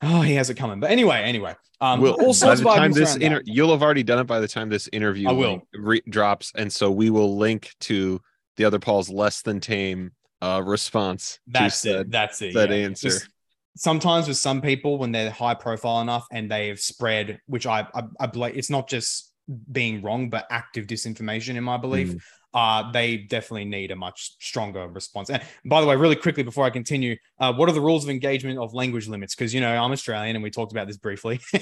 oh, 0.00 0.22
he 0.22 0.34
has 0.36 0.48
it 0.48 0.54
coming. 0.54 0.80
But 0.80 0.90
anyway, 0.90 1.20
anyway, 1.20 1.54
um, 1.82 2.00
We'll, 2.00 2.14
all 2.14 2.32
by 2.40 2.54
the 2.54 2.64
time 2.64 2.92
this 2.92 3.16
inter- 3.16 3.42
you'll 3.44 3.72
have 3.72 3.82
already 3.82 4.02
done 4.02 4.20
it 4.20 4.24
by 4.24 4.40
the 4.40 4.48
time 4.48 4.70
this 4.70 4.88
interview 4.90 5.28
I 5.28 5.32
will. 5.32 5.68
re- 5.74 6.02
drops, 6.08 6.50
and 6.56 6.72
so 6.72 6.90
we 6.90 7.10
will 7.10 7.36
link 7.36 7.74
to 7.80 8.22
the 8.56 8.64
other 8.64 8.78
Paul's 8.78 9.10
less 9.10 9.42
than 9.42 9.60
tame 9.60 10.12
uh, 10.40 10.62
response. 10.64 11.38
That's 11.46 11.76
said- 11.76 12.00
it. 12.00 12.10
That's 12.10 12.40
it. 12.40 12.54
that 12.54 12.70
yeah. 12.70 12.76
answer. 12.76 13.10
Just 13.10 13.28
sometimes 13.76 14.28
with 14.28 14.38
some 14.38 14.62
people, 14.62 14.96
when 14.96 15.12
they're 15.12 15.30
high 15.30 15.54
profile 15.54 16.00
enough 16.00 16.26
and 16.32 16.50
they've 16.50 16.80
spread, 16.80 17.38
which 17.44 17.66
I 17.66 17.86
I, 17.94 18.02
I 18.18 18.26
believe 18.28 18.56
it's 18.56 18.70
not 18.70 18.88
just 18.88 19.30
being 19.70 20.00
wrong, 20.00 20.30
but 20.30 20.46
active 20.50 20.86
disinformation 20.86 21.56
in 21.56 21.64
my 21.64 21.76
belief. 21.76 22.14
Mm. 22.14 22.20
Uh, 22.54 22.90
they 22.92 23.18
definitely 23.18 23.66
need 23.66 23.90
a 23.90 23.96
much 23.96 24.34
stronger 24.40 24.88
response. 24.88 25.28
And 25.28 25.42
by 25.66 25.82
the 25.82 25.86
way, 25.86 25.96
really 25.96 26.16
quickly 26.16 26.42
before 26.42 26.64
I 26.64 26.70
continue, 26.70 27.16
uh, 27.38 27.52
what 27.52 27.68
are 27.68 27.72
the 27.72 27.80
rules 27.80 28.04
of 28.04 28.10
engagement 28.10 28.58
of 28.58 28.72
language 28.72 29.06
limits? 29.06 29.34
Because 29.34 29.52
you 29.52 29.60
know 29.60 29.70
I'm 29.70 29.92
Australian, 29.92 30.34
and 30.34 30.42
we 30.42 30.50
talked 30.50 30.72
about 30.72 30.86
this 30.86 30.96
briefly. 30.96 31.40
yeah, 31.52 31.60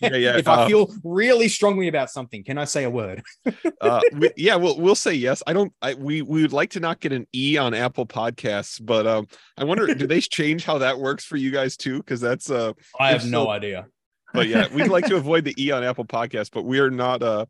if 0.36 0.46
I 0.46 0.64
uh, 0.64 0.66
feel 0.68 0.94
really 1.02 1.48
strongly 1.48 1.88
about 1.88 2.10
something, 2.10 2.44
can 2.44 2.58
I 2.58 2.64
say 2.64 2.84
a 2.84 2.90
word? 2.90 3.22
uh, 3.80 4.00
we, 4.12 4.30
yeah, 4.36 4.56
we'll 4.56 4.78
we'll 4.78 4.94
say 4.94 5.14
yes. 5.14 5.42
I 5.46 5.54
don't. 5.54 5.72
I 5.80 5.94
we 5.94 6.20
we 6.20 6.42
would 6.42 6.52
like 6.52 6.70
to 6.70 6.80
not 6.80 7.00
get 7.00 7.12
an 7.12 7.26
E 7.34 7.56
on 7.56 7.72
Apple 7.72 8.06
Podcasts, 8.06 8.78
but 8.84 9.06
um, 9.06 9.26
I 9.56 9.64
wonder 9.64 9.86
do 9.94 10.06
they 10.06 10.20
change 10.38 10.64
how 10.64 10.78
that 10.78 10.98
works 10.98 11.24
for 11.24 11.36
you 11.36 11.50
guys 11.50 11.78
too? 11.78 11.96
Because 11.98 12.20
that's 12.20 12.50
uh, 12.50 12.72
I 13.00 13.14
If 13.14 13.22
have 13.22 13.30
no 13.30 13.44
so- 13.44 13.50
idea. 13.50 13.86
but 14.34 14.48
yeah, 14.48 14.68
we'd 14.74 14.88
like 14.88 15.06
to 15.06 15.16
avoid 15.16 15.44
the 15.44 15.54
E 15.58 15.70
on 15.70 15.82
Apple 15.82 16.04
Podcasts, 16.04 16.50
but 16.52 16.64
we 16.64 16.78
are 16.78 16.90
not 16.90 17.22
uh, 17.22 17.46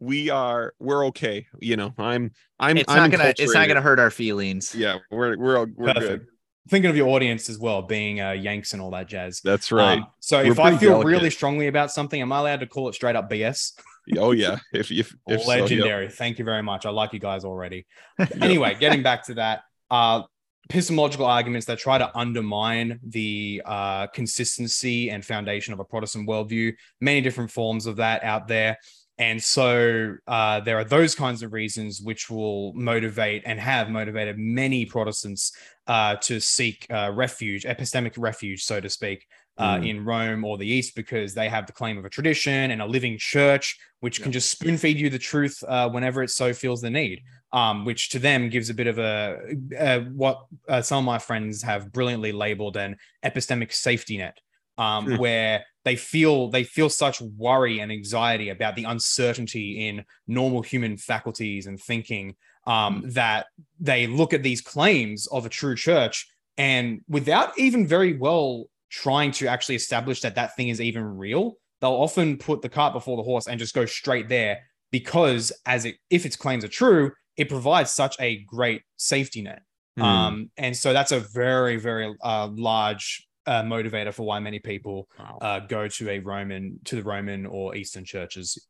we 0.00 0.30
are 0.30 0.74
we're 0.78 1.06
okay. 1.06 1.46
You 1.60 1.76
know, 1.76 1.94
I'm 1.98 2.32
I'm 2.58 2.76
it's 2.76 2.90
I'm 2.90 2.96
not 2.96 3.10
gonna 3.10 3.34
it's 3.38 3.54
not 3.54 3.68
gonna 3.68 3.80
hurt 3.80 3.98
our 3.98 4.10
feelings. 4.10 4.74
Yeah, 4.74 4.98
we're 5.10 5.36
we're 5.36 5.58
all- 5.58 5.66
we're 5.74 5.94
Perfect. 5.94 6.08
good. 6.08 6.26
Thinking 6.70 6.90
of 6.90 6.96
your 6.96 7.08
audience 7.08 7.50
as 7.50 7.58
well, 7.58 7.82
being 7.82 8.22
uh, 8.22 8.30
Yanks 8.30 8.72
and 8.72 8.80
all 8.80 8.90
that 8.92 9.06
jazz. 9.06 9.42
That's 9.44 9.70
right. 9.70 9.98
Um, 9.98 10.06
so 10.20 10.38
We're 10.42 10.52
if 10.52 10.58
I 10.58 10.74
feel 10.78 10.92
delicate. 10.92 11.06
really 11.06 11.30
strongly 11.30 11.66
about 11.66 11.90
something, 11.90 12.18
am 12.22 12.32
I 12.32 12.38
allowed 12.38 12.60
to 12.60 12.66
call 12.66 12.88
it 12.88 12.94
straight 12.94 13.16
up 13.16 13.30
BS? 13.30 13.72
oh 14.18 14.30
yeah, 14.32 14.58
if 14.72 14.90
if, 14.90 15.14
if 15.28 15.42
so, 15.42 15.52
yeah. 15.52 15.60
Legendary. 15.60 16.08
Thank 16.08 16.38
you 16.38 16.44
very 16.46 16.62
much. 16.62 16.86
I 16.86 16.90
like 16.90 17.12
you 17.12 17.18
guys 17.18 17.44
already. 17.44 17.86
anyway, 18.40 18.76
getting 18.80 19.02
back 19.02 19.24
to 19.26 19.34
that, 19.34 19.60
uh, 19.90 20.22
epistemological 20.70 21.26
arguments 21.26 21.66
that 21.66 21.78
try 21.78 21.98
to 21.98 22.10
undermine 22.16 22.98
the 23.06 23.60
uh, 23.66 24.06
consistency 24.06 25.10
and 25.10 25.22
foundation 25.22 25.74
of 25.74 25.80
a 25.80 25.84
Protestant 25.84 26.26
worldview. 26.26 26.72
Many 26.98 27.20
different 27.20 27.50
forms 27.50 27.84
of 27.84 27.96
that 27.96 28.24
out 28.24 28.48
there. 28.48 28.78
And 29.18 29.42
so 29.42 30.16
uh, 30.26 30.60
there 30.60 30.76
are 30.76 30.84
those 30.84 31.14
kinds 31.14 31.42
of 31.42 31.52
reasons 31.52 32.00
which 32.02 32.28
will 32.28 32.72
motivate 32.74 33.42
and 33.46 33.60
have 33.60 33.88
motivated 33.88 34.38
many 34.38 34.84
Protestants 34.86 35.52
uh, 35.86 36.16
to 36.16 36.40
seek 36.40 36.86
uh, 36.90 37.12
refuge, 37.14 37.62
epistemic 37.64 38.14
refuge, 38.16 38.64
so 38.64 38.80
to 38.80 38.88
speak, 38.88 39.26
uh, 39.56 39.76
Mm. 39.76 39.88
in 39.88 40.04
Rome 40.04 40.44
or 40.44 40.58
the 40.58 40.66
East, 40.66 40.96
because 40.96 41.32
they 41.32 41.48
have 41.48 41.66
the 41.66 41.72
claim 41.72 41.96
of 41.96 42.04
a 42.04 42.10
tradition 42.10 42.72
and 42.72 42.82
a 42.82 42.86
living 42.86 43.16
church, 43.18 43.78
which 44.00 44.20
can 44.20 44.32
just 44.32 44.50
spoon 44.50 44.76
feed 44.76 44.98
you 44.98 45.08
the 45.10 45.18
truth 45.18 45.62
uh, 45.68 45.88
whenever 45.88 46.24
it 46.24 46.30
so 46.30 46.52
feels 46.52 46.80
the 46.80 46.90
need. 46.90 47.22
Um, 47.52 47.84
which 47.84 48.08
to 48.10 48.18
them 48.18 48.48
gives 48.48 48.68
a 48.68 48.74
bit 48.74 48.88
of 48.88 48.98
a, 48.98 49.38
uh 49.78 50.00
what 50.12 50.40
uh, 50.68 50.82
some 50.82 50.98
of 50.98 51.04
my 51.04 51.18
friends 51.20 51.62
have 51.62 51.92
brilliantly 51.92 52.32
labeled 52.32 52.76
an 52.76 52.96
epistemic 53.24 53.72
safety 53.72 54.18
net, 54.18 54.36
um, 54.78 55.06
Hmm. 55.06 55.16
where 55.16 55.64
they 55.84 55.96
feel 55.96 56.48
they 56.48 56.64
feel 56.64 56.88
such 56.88 57.20
worry 57.20 57.80
and 57.80 57.92
anxiety 57.92 58.48
about 58.48 58.74
the 58.76 58.84
uncertainty 58.84 59.86
in 59.88 60.04
normal 60.26 60.62
human 60.62 60.96
faculties 60.96 61.66
and 61.66 61.80
thinking 61.80 62.34
um, 62.66 63.02
that 63.12 63.46
they 63.78 64.06
look 64.06 64.32
at 64.32 64.42
these 64.42 64.60
claims 64.60 65.26
of 65.28 65.44
a 65.44 65.50
true 65.50 65.74
church 65.76 66.26
and 66.56 67.00
without 67.08 67.56
even 67.58 67.86
very 67.86 68.16
well 68.16 68.64
trying 68.90 69.30
to 69.32 69.46
actually 69.46 69.74
establish 69.74 70.20
that 70.22 70.34
that 70.36 70.56
thing 70.56 70.68
is 70.68 70.80
even 70.80 71.04
real 71.04 71.56
they'll 71.80 71.90
often 71.92 72.38
put 72.38 72.62
the 72.62 72.68
cart 72.68 72.92
before 72.94 73.16
the 73.16 73.22
horse 73.22 73.46
and 73.46 73.58
just 73.58 73.74
go 73.74 73.84
straight 73.84 74.28
there 74.28 74.58
because 74.90 75.52
as 75.66 75.84
it 75.84 75.96
if 76.10 76.24
its 76.24 76.36
claims 76.36 76.64
are 76.64 76.68
true 76.68 77.10
it 77.36 77.48
provides 77.48 77.90
such 77.90 78.16
a 78.20 78.38
great 78.44 78.82
safety 78.96 79.42
net 79.42 79.62
Hmm. 79.96 80.02
um, 80.02 80.50
and 80.56 80.76
so 80.76 80.92
that's 80.92 81.12
a 81.12 81.20
very 81.20 81.76
very 81.76 82.12
uh, 82.22 82.48
large 82.52 83.28
uh, 83.46 83.62
motivator 83.62 84.12
for 84.12 84.24
why 84.24 84.38
many 84.40 84.58
people 84.58 85.08
Wow. 85.18 85.38
uh, 85.40 85.60
go 85.60 85.88
to 85.88 86.10
a 86.10 86.18
roman 86.20 86.80
to 86.84 86.96
the 86.96 87.02
roman 87.02 87.46
or 87.46 87.74
eastern 87.76 88.04
churches 88.04 88.66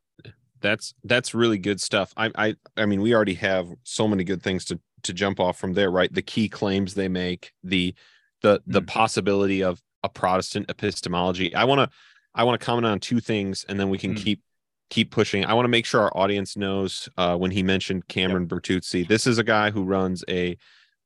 that's 0.60 0.94
that's 1.04 1.34
really 1.34 1.58
good 1.58 1.78
stuff. 1.80 2.14
I 2.16 2.30
I 2.36 2.54
I 2.76 2.86
mean, 2.86 3.02
we 3.02 3.14
already 3.14 3.34
have 3.34 3.68
so 3.82 4.08
many 4.08 4.24
good 4.24 4.42
things 4.42 4.64
to 4.66 4.80
to 5.02 5.12
jump 5.12 5.38
off 5.38 5.58
from 5.58 5.74
there, 5.74 5.90
right? 5.90 6.10
The 6.12 6.22
key 6.22 6.48
claims 6.48 6.94
they 6.94 7.08
make, 7.08 7.52
the 7.62 7.94
the 8.42 8.62
the 8.66 8.80
Mm. 8.80 8.86
possibility 8.86 9.62
of 9.62 9.82
a 10.02 10.08
Protestant 10.08 10.70
epistemology. 10.70 11.54
I 11.54 11.64
want 11.64 11.80
to 11.80 11.96
I 12.34 12.44
want 12.44 12.58
to 12.58 12.64
comment 12.64 12.86
on 12.86 12.98
two 12.98 13.20
things, 13.20 13.66
and 13.68 13.78
then 13.78 13.90
we 13.90 13.98
can 13.98 14.14
Mm. 14.14 14.22
keep 14.24 14.40
keep 14.88 15.10
pushing. 15.10 15.44
I 15.44 15.52
want 15.52 15.64
to 15.66 15.70
make 15.70 15.84
sure 15.84 16.00
our 16.00 16.16
audience 16.16 16.56
knows 16.56 17.10
uh, 17.18 17.36
when 17.36 17.50
he 17.50 17.62
mentioned 17.62 18.08
Cameron 18.08 18.46
Bertuzzi. 18.48 19.06
This 19.06 19.26
is 19.26 19.36
a 19.38 19.44
guy 19.44 19.70
who 19.70 19.84
runs 19.84 20.24
a 20.30 20.56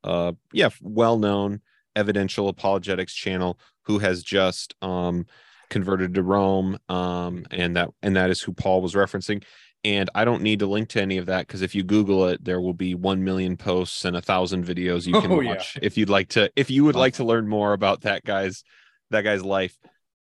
uh 0.05 0.33
yeah 0.53 0.71
well 0.81 1.19
known 1.19 1.63
evidential 1.99 2.49
apologetics 2.49 3.13
channel 3.15 3.59
who 3.83 3.99
has 3.99 4.23
just 4.23 4.75
um 4.83 5.27
converted 5.71 6.15
to 6.15 6.23
Rome, 6.23 6.79
um, 6.89 7.45
and 7.51 7.77
that 7.77 7.91
and 8.03 8.17
that 8.17 8.31
is 8.31 8.41
who 8.41 8.53
Paul 8.55 8.81
was 8.81 8.95
referencing. 8.95 9.43
And 9.85 10.11
I 10.15 10.25
don't 10.25 10.43
need 10.43 10.59
to 10.61 10.67
link 10.67 10.89
to 10.91 11.03
any 11.03 11.19
of 11.19 11.27
that 11.27 11.47
because 11.47 11.63
if 11.63 11.75
you 11.75 11.85
Google 11.85 12.27
it, 12.29 12.43
there 12.45 12.61
will 12.61 12.75
be 12.75 12.95
one 12.95 13.23
million 13.23 13.57
posts 13.57 14.05
and 14.05 14.17
a 14.17 14.21
thousand 14.21 14.65
videos 14.65 15.07
you 15.07 15.21
can 15.21 15.31
Oh, 15.31 15.41
yeah. 15.41 15.51
watch 15.51 15.79
if 15.83 15.97
you'd 15.97 16.09
like 16.09 16.29
to. 16.31 16.51
If 16.57 16.69
you 16.71 16.85
would 16.85 16.97
like 16.97 17.15
to 17.15 17.25
learn 17.25 17.47
more 17.49 17.73
about 17.75 18.01
that 18.03 18.25
guy's 18.25 18.65
that 19.11 19.23
guy's 19.23 19.43
life. 19.45 19.77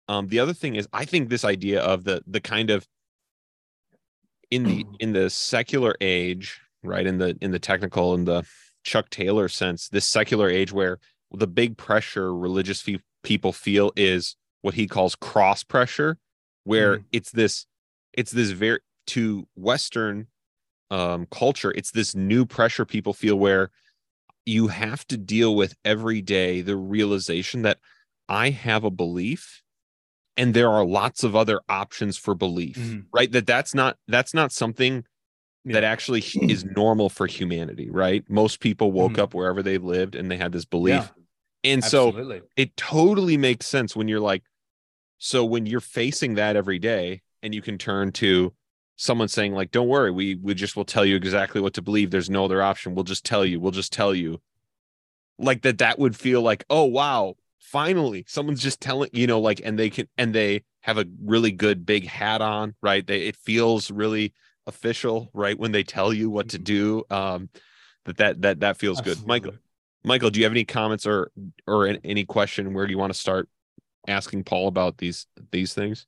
Um, 0.08 0.28
the 0.28 0.40
other 0.40 0.54
thing 0.54 0.76
is, 0.76 0.88
I 0.94 1.06
think 1.06 1.30
this 1.30 1.46
idea 1.46 1.82
of 1.82 2.04
the 2.04 2.22
the 2.28 2.42
kind 2.42 2.70
of 2.70 2.86
in 4.52 4.64
the 4.64 4.86
in 5.00 5.14
the 5.14 5.30
secular 5.30 5.96
age, 6.02 6.60
right? 6.84 7.06
In 7.08 7.18
the 7.18 7.38
in 7.42 7.52
the 7.52 7.60
technical 7.60 8.14
in 8.14 8.26
the 8.26 8.44
Chuck 8.84 9.10
Taylor 9.10 9.48
sense, 9.50 9.90
this 9.90 10.06
secular 10.06 10.50
age 10.50 10.72
where 10.72 11.00
the 11.32 11.48
big 11.48 11.78
pressure 11.78 12.36
religious 12.36 12.82
fe- 12.82 13.00
people 13.24 13.52
feel 13.54 13.92
is 13.96 14.36
what 14.62 14.74
he 14.74 14.88
calls 14.88 15.16
cross 15.16 15.64
pressure, 15.64 16.18
where 16.64 17.02
it's 17.12 17.32
this 17.32 17.66
it's 18.14 18.32
this 18.32 18.50
very 18.52 18.80
to 19.08 19.48
Western 19.56 20.28
um, 20.92 21.28
culture, 21.32 21.72
it's 21.72 21.92
this 21.92 22.16
new 22.16 22.46
pressure 22.46 22.86
people 22.86 23.14
feel 23.14 23.38
where 23.38 23.70
you 24.46 24.68
have 24.68 25.06
to 25.08 25.18
deal 25.18 25.56
with 25.56 25.76
every 25.86 26.22
day 26.22 26.62
the 26.62 26.76
realization 26.76 27.62
that 27.62 27.80
I 28.28 28.50
have 28.50 28.84
a 28.84 28.92
belief 28.92 29.62
and 30.38 30.54
there 30.54 30.70
are 30.70 30.86
lots 30.86 31.24
of 31.24 31.36
other 31.36 31.60
options 31.70 32.18
for 32.18 32.34
belief 32.34 32.78
Mhm. 32.78 33.06
right 33.14 33.32
that 33.32 33.46
that's 33.46 33.76
not 33.76 33.98
that's 34.08 34.34
not 34.34 34.52
something 34.52 35.06
that 35.66 35.84
actually 35.84 36.24
is 36.50 36.64
normal 36.66 37.10
for 37.10 37.28
humanity 37.28 37.90
right? 37.90 38.24
Most 38.30 38.60
people 38.60 38.92
woke 38.92 39.14
Mhm. 39.14 39.20
up 39.20 39.34
wherever 39.34 39.62
they 39.62 39.78
lived 39.78 40.16
and 40.16 40.30
they 40.32 40.38
had 40.38 40.52
this 40.52 40.66
belief. 40.66 41.12
Yeah, 41.64 41.72
and 41.72 41.84
so 41.84 42.48
it 42.56 42.76
totally 42.78 43.38
makes 43.38 43.66
sense 43.68 43.96
when 43.96 44.08
you're 44.08 44.20
like 44.20 44.44
so 45.18 45.44
when 45.44 45.66
you're 45.66 45.82
facing 45.82 46.36
that 46.36 46.56
every 46.56 46.80
day 46.80 47.22
and 47.44 47.54
you 47.54 47.62
can 47.62 47.78
turn 47.78 48.12
to 48.14 48.54
someone 48.96 49.28
saying 49.28 49.54
like 49.54 49.72
don't 49.72 49.88
worry 49.88 50.12
we 50.12 50.36
we 50.36 50.54
just 50.54 50.76
will 50.76 50.86
tell 50.86 51.06
you 51.06 51.16
exactly 51.16 51.60
what 51.62 51.74
to 51.74 51.82
believe. 51.82 52.12
There's 52.12 52.30
no 52.30 52.46
other 52.46 52.62
option. 52.62 52.96
We'll 52.96 53.04
just 53.04 53.26
tell 53.26 53.46
you 53.46 53.60
we'll 53.60 53.72
just 53.72 53.92
tell 53.94 54.16
you. 54.16 54.42
Like 55.38 55.62
that 55.62 55.78
that 55.78 56.00
would 56.00 56.16
feel 56.16 56.42
like 56.42 56.66
oh 56.70 56.86
wow 56.86 57.36
finally 57.60 58.26
someone's 58.28 58.64
just 58.64 58.82
telling 58.82 59.10
you 59.14 59.28
know 59.28 59.40
like 59.40 59.62
and 59.64 59.78
they 59.78 59.90
can 59.90 60.08
and 60.18 60.34
they 60.34 60.64
have 60.82 60.98
a 60.98 61.06
really 61.24 61.52
good 61.52 61.86
big 61.86 62.08
hat 62.08 62.42
on 62.42 62.76
right? 62.82 63.06
They 63.06 63.22
it 63.28 63.36
feels 63.36 63.92
really 63.92 64.34
official 64.70 65.30
right 65.34 65.60
when 65.60 65.74
they 65.74 65.84
tell 65.84 66.14
you 66.14 66.30
what 66.30 66.48
to 66.50 66.58
Mhm. 66.58 66.64
do 66.64 67.04
um 67.10 67.50
that 68.06 68.18
that 68.18 68.42
that 68.42 68.60
that 68.62 68.78
feels 68.78 69.02
good 69.02 69.28
michael 69.28 69.54
Michael, 70.04 70.30
do 70.30 70.40
you 70.40 70.46
have 70.46 70.54
any 70.54 70.66
comments 70.66 71.06
or 71.06 71.32
or 71.68 71.98
any 72.04 72.24
question? 72.26 72.74
Where 72.74 72.88
do 72.88 72.92
you 72.92 72.98
want 72.98 73.14
to 73.14 73.20
start 73.20 73.50
asking 74.08 74.46
Paul 74.46 74.68
about 74.68 74.98
these 74.98 75.28
these 75.52 75.74
things? 75.74 76.06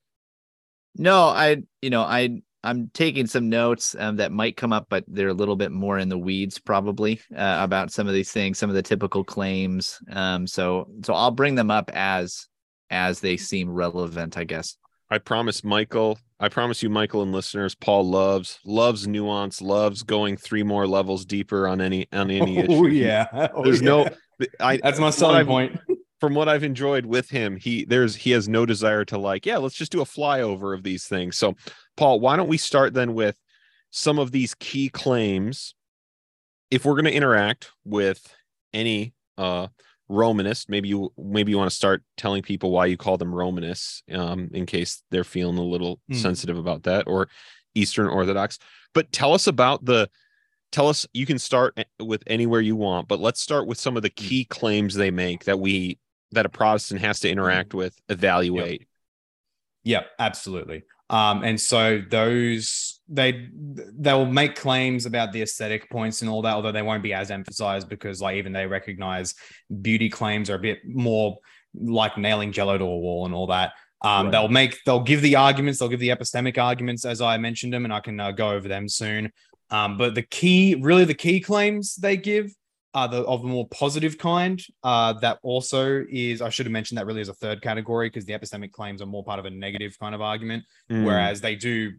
No, 0.96 1.24
I 1.26 1.64
you 1.82 1.90
know 1.90 2.02
I 2.02 2.42
I'm 2.64 2.90
taking 2.94 3.28
some 3.28 3.50
notes 3.50 3.96
um, 3.98 4.18
that 4.18 4.32
might 4.32 4.56
come 4.56 4.72
up, 4.72 4.88
but 4.90 5.04
they're 5.08 5.30
a 5.30 5.34
little 5.34 5.56
bit 5.56 5.72
more 5.72 5.98
in 5.98 6.10
the 6.10 6.18
weeds 6.18 6.60
probably 6.60 7.20
uh, 7.36 7.58
about 7.60 7.92
some 7.92 8.08
of 8.08 8.14
these 8.14 8.32
things, 8.32 8.60
some 8.60 8.70
of 8.70 8.76
the 8.76 8.84
typical 8.84 9.24
claims. 9.24 10.00
Um, 10.12 10.48
so 10.48 10.90
so 11.04 11.14
I'll 11.14 11.32
bring 11.32 11.56
them 11.56 11.72
up 11.72 11.92
as 11.94 12.48
as 12.90 13.20
they 13.20 13.36
seem 13.38 13.70
relevant, 13.70 14.38
I 14.38 14.44
guess. 14.44 14.78
I 15.12 15.18
promise 15.18 15.64
Michael, 15.64 16.18
I 16.40 16.48
promise 16.50 16.82
you, 16.82 16.90
Michael 16.90 17.22
and 17.22 17.34
listeners, 17.34 17.76
Paul 17.76 18.10
loves 18.10 18.60
loves 18.66 19.08
nuance, 19.08 19.62
loves 19.62 20.04
going 20.04 20.38
three 20.38 20.64
more 20.64 20.88
levels 20.88 21.26
deeper 21.26 21.68
on 21.68 21.82
any 21.82 22.08
on 22.14 22.32
any 22.42 22.60
issue. 22.60 22.68
Oh 22.72 22.86
He- 22.86 23.02
yeah. 23.04 23.50
Oh, 23.54 23.64
there's 23.64 23.82
yeah. 23.82 23.86
no 23.90 24.10
I, 24.60 24.78
That's 24.78 25.00
my 25.00 25.10
selling 25.10 25.46
point. 25.46 25.80
From 26.22 26.34
what 26.36 26.48
I've 26.48 26.64
enjoyed 26.64 27.06
with 27.06 27.30
him, 27.30 27.58
he 27.58 27.84
there's 27.86 28.16
he 28.16 28.32
has 28.32 28.48
no 28.48 28.66
desire 28.66 29.04
to 29.06 29.18
like, 29.18 29.46
yeah, 29.46 29.58
let's 29.58 29.76
just 29.76 29.92
do 29.92 30.02
a 30.02 30.06
flyover 30.06 30.74
of 30.74 30.84
these 30.84 31.06
things. 31.08 31.36
So, 31.38 31.56
Paul, 31.98 32.20
why 32.20 32.38
don't 32.38 32.48
we 32.48 32.58
start 32.58 32.94
then 32.94 33.14
with 33.14 33.38
some 33.90 34.18
of 34.18 34.32
these 34.32 34.54
key 34.56 34.88
claims? 34.90 35.76
If 36.70 36.86
we're 36.86 36.94
going 36.94 37.06
to 37.06 37.14
interact 37.14 37.72
with 37.84 38.34
any 38.74 39.14
uh 39.38 39.68
Romanist, 40.12 40.70
maybe 40.70 40.90
you 40.90 41.12
maybe 41.18 41.52
you 41.52 41.58
want 41.58 41.70
to 41.70 41.76
start 41.76 42.04
telling 42.18 42.42
people 42.42 42.72
why 42.72 42.86
you 42.86 42.98
call 42.98 43.18
them 43.18 43.34
Romanists, 43.34 44.04
um, 44.12 44.50
in 44.54 44.66
case 44.66 45.04
they're 45.10 45.24
feeling 45.24 45.58
a 45.58 45.64
little 45.64 46.00
Hmm. 46.10 46.16
sensitive 46.16 46.58
about 46.58 46.84
that, 46.84 47.08
or 47.08 47.30
Eastern 47.76 48.08
Orthodox. 48.08 48.60
But 48.94 49.12
tell 49.12 49.34
us 49.34 49.48
about 49.48 49.86
the 49.86 50.10
tell 50.72 50.90
us 50.90 51.08
you 51.14 51.26
can 51.26 51.40
start 51.40 51.78
with 52.00 52.24
anywhere 52.28 52.62
you 52.62 52.78
want 52.78 53.08
but 53.10 53.20
let's 53.20 53.42
start 53.42 53.68
with 53.68 53.78
some 53.78 53.98
of 53.98 54.04
the 54.04 54.10
key 54.10 54.46
claims 54.46 54.96
they 54.96 55.12
make 55.12 55.44
that 55.44 55.60
we 55.60 55.98
that 56.32 56.46
a 56.46 56.50
protestant 56.50 57.02
has 57.02 57.20
to 57.20 57.30
interact 57.30 57.74
with 57.74 57.94
evaluate 58.08 58.88
Yeah, 59.84 60.04
absolutely. 60.18 60.84
Um, 61.10 61.44
and 61.44 61.60
so 61.60 62.02
those 62.10 62.91
they 63.14 63.50
they'll 64.00 64.26
make 64.26 64.56
claims 64.56 65.06
about 65.06 65.34
the 65.34 65.42
aesthetic 65.42 65.90
points 65.90 66.22
and 66.22 66.30
all 66.30 66.42
that, 66.42 66.54
although 66.54 66.72
they 66.72 66.82
won't 66.82 67.04
be 67.04 67.14
as 67.14 67.30
emphasized 67.30 67.90
because 67.90 68.22
like 68.22 68.38
even 68.38 68.54
they 68.54 68.66
recognize 68.66 69.36
beauty 69.82 70.10
claims 70.10 70.50
are 70.50 70.56
a 70.56 70.60
bit 70.60 70.80
more 70.86 71.38
like 71.76 72.18
nailing 72.18 72.52
jello 72.52 72.78
to 72.78 72.84
a 72.84 72.98
wall 72.98 73.26
and 73.26 73.36
all 73.36 73.48
that. 73.48 73.74
Um, 74.04 74.26
Right. 74.26 74.32
They'll 74.32 74.48
make 74.48 74.78
they'll 74.86 75.04
give 75.04 75.22
the 75.22 75.36
arguments, 75.36 75.80
they'll 75.80 75.90
give 75.90 76.00
the 76.00 76.10
epistemic 76.10 76.58
arguments 76.58 77.06
as 77.06 77.22
I 77.22 77.38
mentioned 77.38 77.74
them, 77.74 77.84
and 77.84 77.94
I 77.94 78.00
can 78.00 78.20
uh, 78.20 78.32
go 78.32 78.52
over 78.52 78.68
them 78.68 78.88
soon. 78.88 79.32
Um, 79.70 79.98
but 79.98 80.16
the 80.16 80.24
key, 80.24 80.76
really, 80.76 81.06
the 81.06 81.14
key 81.14 81.40
claims 81.40 81.96
they 81.96 82.18
give 82.18 82.52
are 82.94 83.08
the 83.08 83.22
of 83.24 83.42
the 83.42 83.48
more 83.48 83.68
positive 83.70 84.18
kind. 84.18 84.62
Uh, 84.84 85.14
that 85.14 85.40
also 85.44 86.04
is 86.10 86.42
I 86.42 86.50
should 86.50 86.66
have 86.66 86.74
mentioned 86.74 86.98
that 86.98 87.06
really 87.06 87.22
is 87.22 87.30
a 87.30 87.34
third 87.34 87.62
category 87.62 88.10
because 88.10 88.26
the 88.26 88.34
epistemic 88.34 88.72
claims 88.72 89.02
are 89.02 89.06
more 89.06 89.24
part 89.24 89.40
of 89.40 89.46
a 89.46 89.50
negative 89.50 89.98
kind 90.00 90.16
of 90.16 90.22
argument, 90.22 90.64
Mm, 90.92 91.06
whereas 91.06 91.40
they 91.42 91.56
do 91.56 91.92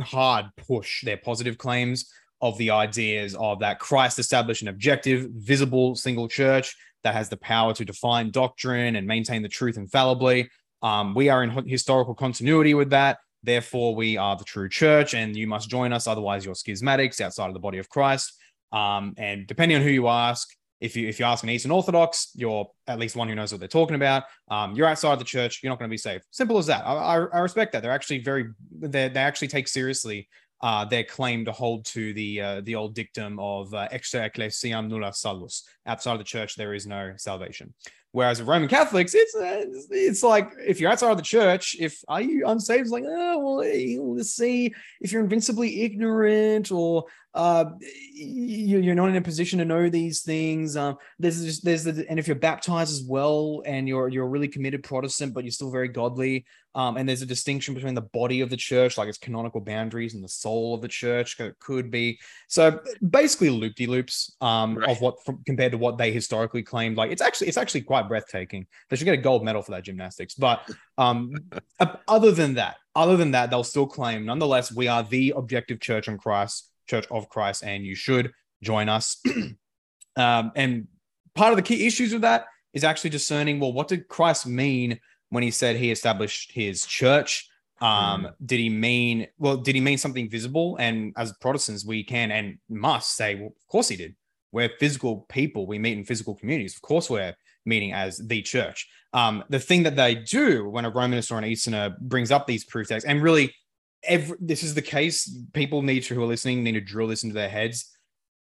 hard 0.00 0.46
push 0.56 1.04
their 1.04 1.16
positive 1.16 1.58
claims 1.58 2.10
of 2.40 2.56
the 2.58 2.70
ideas 2.70 3.34
of 3.34 3.60
that 3.60 3.78
Christ 3.78 4.18
established 4.18 4.62
an 4.62 4.68
objective, 4.68 5.28
visible 5.34 5.94
single 5.96 6.28
church 6.28 6.76
that 7.04 7.14
has 7.14 7.28
the 7.28 7.36
power 7.36 7.74
to 7.74 7.84
define 7.84 8.30
doctrine 8.30 8.96
and 8.96 9.06
maintain 9.06 9.42
the 9.42 9.48
truth 9.48 9.76
infallibly. 9.76 10.48
Um, 10.82 11.14
we 11.14 11.28
are 11.28 11.42
in 11.42 11.50
historical 11.66 12.14
continuity 12.14 12.74
with 12.74 12.90
that. 12.90 13.18
Therefore, 13.42 13.94
we 13.94 14.16
are 14.16 14.36
the 14.36 14.44
true 14.44 14.68
church, 14.68 15.14
and 15.14 15.36
you 15.36 15.46
must 15.46 15.70
join 15.70 15.92
us. 15.92 16.06
Otherwise, 16.06 16.44
you're 16.44 16.54
schismatics 16.54 17.20
outside 17.20 17.48
of 17.48 17.54
the 17.54 17.60
body 17.60 17.78
of 17.78 17.88
Christ. 17.88 18.32
Um, 18.72 19.14
and 19.16 19.46
depending 19.46 19.76
on 19.76 19.82
who 19.82 19.90
you 19.90 20.08
ask, 20.08 20.48
if 20.80 20.96
you 20.96 21.08
if 21.08 21.18
you 21.18 21.24
ask 21.24 21.42
an 21.42 21.50
Eastern 21.50 21.70
Orthodox, 21.70 22.30
you're 22.34 22.70
at 22.86 22.98
least 22.98 23.16
one 23.16 23.28
who 23.28 23.34
knows 23.34 23.52
what 23.52 23.58
they're 23.58 23.68
talking 23.68 23.96
about. 23.96 24.24
Um, 24.48 24.74
you're 24.74 24.86
outside 24.86 25.18
the 25.18 25.24
church. 25.24 25.60
You're 25.62 25.70
not 25.70 25.78
going 25.78 25.88
to 25.88 25.92
be 25.92 25.98
safe. 25.98 26.22
Simple 26.30 26.58
as 26.58 26.66
that. 26.66 26.86
I, 26.86 26.94
I, 26.94 27.14
I 27.16 27.38
respect 27.40 27.72
that. 27.72 27.82
They're 27.82 27.92
actually 27.92 28.20
very 28.20 28.50
they 28.80 29.08
they 29.08 29.20
actually 29.20 29.48
take 29.48 29.68
seriously 29.68 30.28
uh, 30.60 30.84
their 30.84 31.04
claim 31.04 31.44
to 31.44 31.52
hold 31.52 31.84
to 31.86 32.12
the 32.14 32.40
uh, 32.40 32.60
the 32.62 32.74
old 32.74 32.94
dictum 32.94 33.38
of 33.38 33.72
uh, 33.74 33.88
extra 33.90 34.24
ecclesiam 34.24 34.88
nulla 34.88 35.12
salus. 35.12 35.64
Outside 35.86 36.12
of 36.12 36.18
the 36.18 36.24
church, 36.24 36.56
there 36.56 36.74
is 36.74 36.86
no 36.86 37.12
salvation. 37.16 37.74
Whereas 38.12 38.38
with 38.38 38.48
Roman 38.48 38.68
Catholics, 38.68 39.14
it's 39.14 39.34
uh, 39.34 39.64
it's 39.90 40.22
like 40.22 40.50
if 40.66 40.80
you're 40.80 40.90
outside 40.90 41.10
of 41.10 41.18
the 41.18 41.22
church, 41.22 41.76
if 41.78 42.02
are 42.08 42.22
you 42.22 42.46
unsaved? 42.46 42.82
It's 42.82 42.90
like 42.90 43.04
oh 43.06 43.38
well, 43.38 44.14
let's 44.16 44.30
see 44.34 44.74
if 45.00 45.12
you're 45.12 45.22
invincibly 45.22 45.82
ignorant 45.82 46.72
or 46.72 47.04
uh, 47.34 47.66
you- 48.14 48.78
you're 48.78 48.94
not 48.94 49.10
in 49.10 49.16
a 49.16 49.20
position 49.20 49.58
to 49.58 49.66
know 49.66 49.90
these 49.90 50.22
things. 50.22 50.74
Um, 50.74 50.96
there's 51.18 51.44
just 51.44 51.64
there's 51.64 51.84
the, 51.84 52.06
and 52.08 52.18
if 52.18 52.26
you're 52.26 52.34
baptized 52.36 52.92
as 52.92 53.02
well 53.06 53.62
and 53.66 53.86
you're 53.86 54.08
you're 54.08 54.24
a 54.24 54.28
really 54.28 54.48
committed 54.48 54.82
Protestant, 54.82 55.34
but 55.34 55.44
you're 55.44 55.50
still 55.50 55.70
very 55.70 55.88
godly. 55.88 56.46
Um, 56.78 56.96
and 56.96 57.08
there's 57.08 57.22
a 57.22 57.26
distinction 57.26 57.74
between 57.74 57.94
the 57.94 58.02
body 58.02 58.40
of 58.40 58.50
the 58.50 58.56
church, 58.56 58.96
like 58.96 59.08
its 59.08 59.18
canonical 59.18 59.60
boundaries, 59.60 60.14
and 60.14 60.22
the 60.22 60.28
soul 60.28 60.76
of 60.76 60.80
the 60.80 60.86
church. 60.86 61.38
It 61.40 61.58
could 61.58 61.90
be 61.90 62.20
so 62.46 62.78
basically 63.10 63.50
loopy 63.50 63.88
loops 63.88 64.36
um, 64.40 64.78
Right. 64.78 64.88
of 64.88 65.00
what 65.00 65.24
from, 65.24 65.42
compared 65.44 65.72
to 65.72 65.78
what 65.78 65.98
they 65.98 66.12
historically 66.12 66.62
claimed. 66.62 66.96
Like 66.96 67.10
it's 67.10 67.20
actually 67.20 67.48
it's 67.48 67.56
actually 67.56 67.80
quite 67.80 68.06
breathtaking. 68.06 68.68
They 68.88 68.94
should 68.94 69.06
get 69.06 69.14
a 69.14 69.22
gold 69.22 69.44
medal 69.44 69.60
for 69.60 69.72
that 69.72 69.82
gymnastics. 69.82 70.34
But 70.36 70.70
um, 70.96 71.32
other 72.06 72.30
than 72.30 72.54
that, 72.54 72.76
other 72.94 73.16
than 73.16 73.32
that, 73.32 73.50
they'll 73.50 73.64
still 73.64 73.88
claim 73.88 74.24
nonetheless 74.24 74.70
we 74.72 74.86
are 74.86 75.02
the 75.02 75.34
objective 75.36 75.80
church 75.80 76.06
in 76.06 76.16
Christ, 76.16 76.70
church 76.86 77.06
of 77.10 77.28
Christ, 77.28 77.64
and 77.64 77.84
you 77.84 77.96
should 77.96 78.30
join 78.62 78.88
us. 78.88 79.20
um, 80.16 80.52
and 80.54 80.86
part 81.34 81.50
of 81.50 81.56
the 81.56 81.62
key 81.62 81.88
issues 81.88 82.12
with 82.12 82.22
that 82.22 82.44
is 82.72 82.84
actually 82.84 83.10
discerning 83.10 83.58
well, 83.58 83.72
what 83.72 83.88
did 83.88 84.06
Christ 84.06 84.46
mean 84.46 85.00
when 85.30 85.42
he 85.42 85.50
said 85.50 85.76
he 85.76 85.90
established 85.90 86.52
his 86.52 86.86
church? 86.86 87.48
Um, 87.80 88.30
did 88.44 88.58
he 88.58 88.68
mean 88.68 89.28
well, 89.38 89.56
did 89.56 89.74
he 89.74 89.80
mean 89.80 89.98
something 89.98 90.28
visible? 90.28 90.76
And 90.80 91.12
as 91.16 91.32
Protestants, 91.40 91.86
we 91.86 92.02
can 92.02 92.32
and 92.32 92.58
must 92.68 93.14
say, 93.14 93.36
well, 93.36 93.52
of 93.56 93.66
course 93.68 93.88
he 93.88 93.96
did. 93.96 94.16
We're 94.50 94.70
physical 94.80 95.26
people, 95.28 95.66
we 95.66 95.78
meet 95.78 95.96
in 95.96 96.04
physical 96.04 96.34
communities. 96.34 96.74
Of 96.74 96.82
course, 96.82 97.08
we're 97.08 97.34
meeting 97.64 97.92
as 97.92 98.18
the 98.18 98.42
church. 98.42 98.88
Um, 99.12 99.44
the 99.48 99.60
thing 99.60 99.82
that 99.84 99.94
they 99.94 100.14
do 100.14 100.68
when 100.68 100.84
a 100.84 100.90
Romanist 100.90 101.30
or 101.30 101.38
an 101.38 101.44
Easterner 101.44 101.96
brings 102.00 102.30
up 102.30 102.46
these 102.46 102.64
proof 102.64 102.88
texts, 102.88 103.08
and 103.08 103.22
really 103.22 103.54
every 104.02 104.36
this 104.40 104.62
is 104.62 104.74
the 104.74 104.82
case, 104.82 105.38
people 105.52 105.82
need 105.82 106.02
to 106.04 106.14
who 106.14 106.22
are 106.22 106.26
listening 106.26 106.64
need 106.64 106.72
to 106.72 106.80
drill 106.80 107.08
this 107.08 107.22
into 107.22 107.34
their 107.34 107.48
heads. 107.48 107.96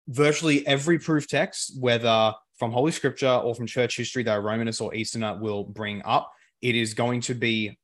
Virtually 0.08 0.66
every 0.68 1.00
proof 1.00 1.28
text, 1.28 1.74
whether 1.80 2.34
from 2.58 2.72
Holy 2.72 2.92
Scripture 2.92 3.28
or 3.28 3.56
from 3.56 3.68
church 3.68 3.98
history 3.98 4.24
that 4.24 4.38
a 4.38 4.40
Romanist 4.40 4.80
or 4.80 4.94
Easterner 4.94 5.38
will 5.42 5.64
bring 5.64 6.02
up, 6.06 6.32
it 6.66 6.76
is 6.76 6.96
going 6.96 7.22
to 7.22 7.36
be 7.36 7.78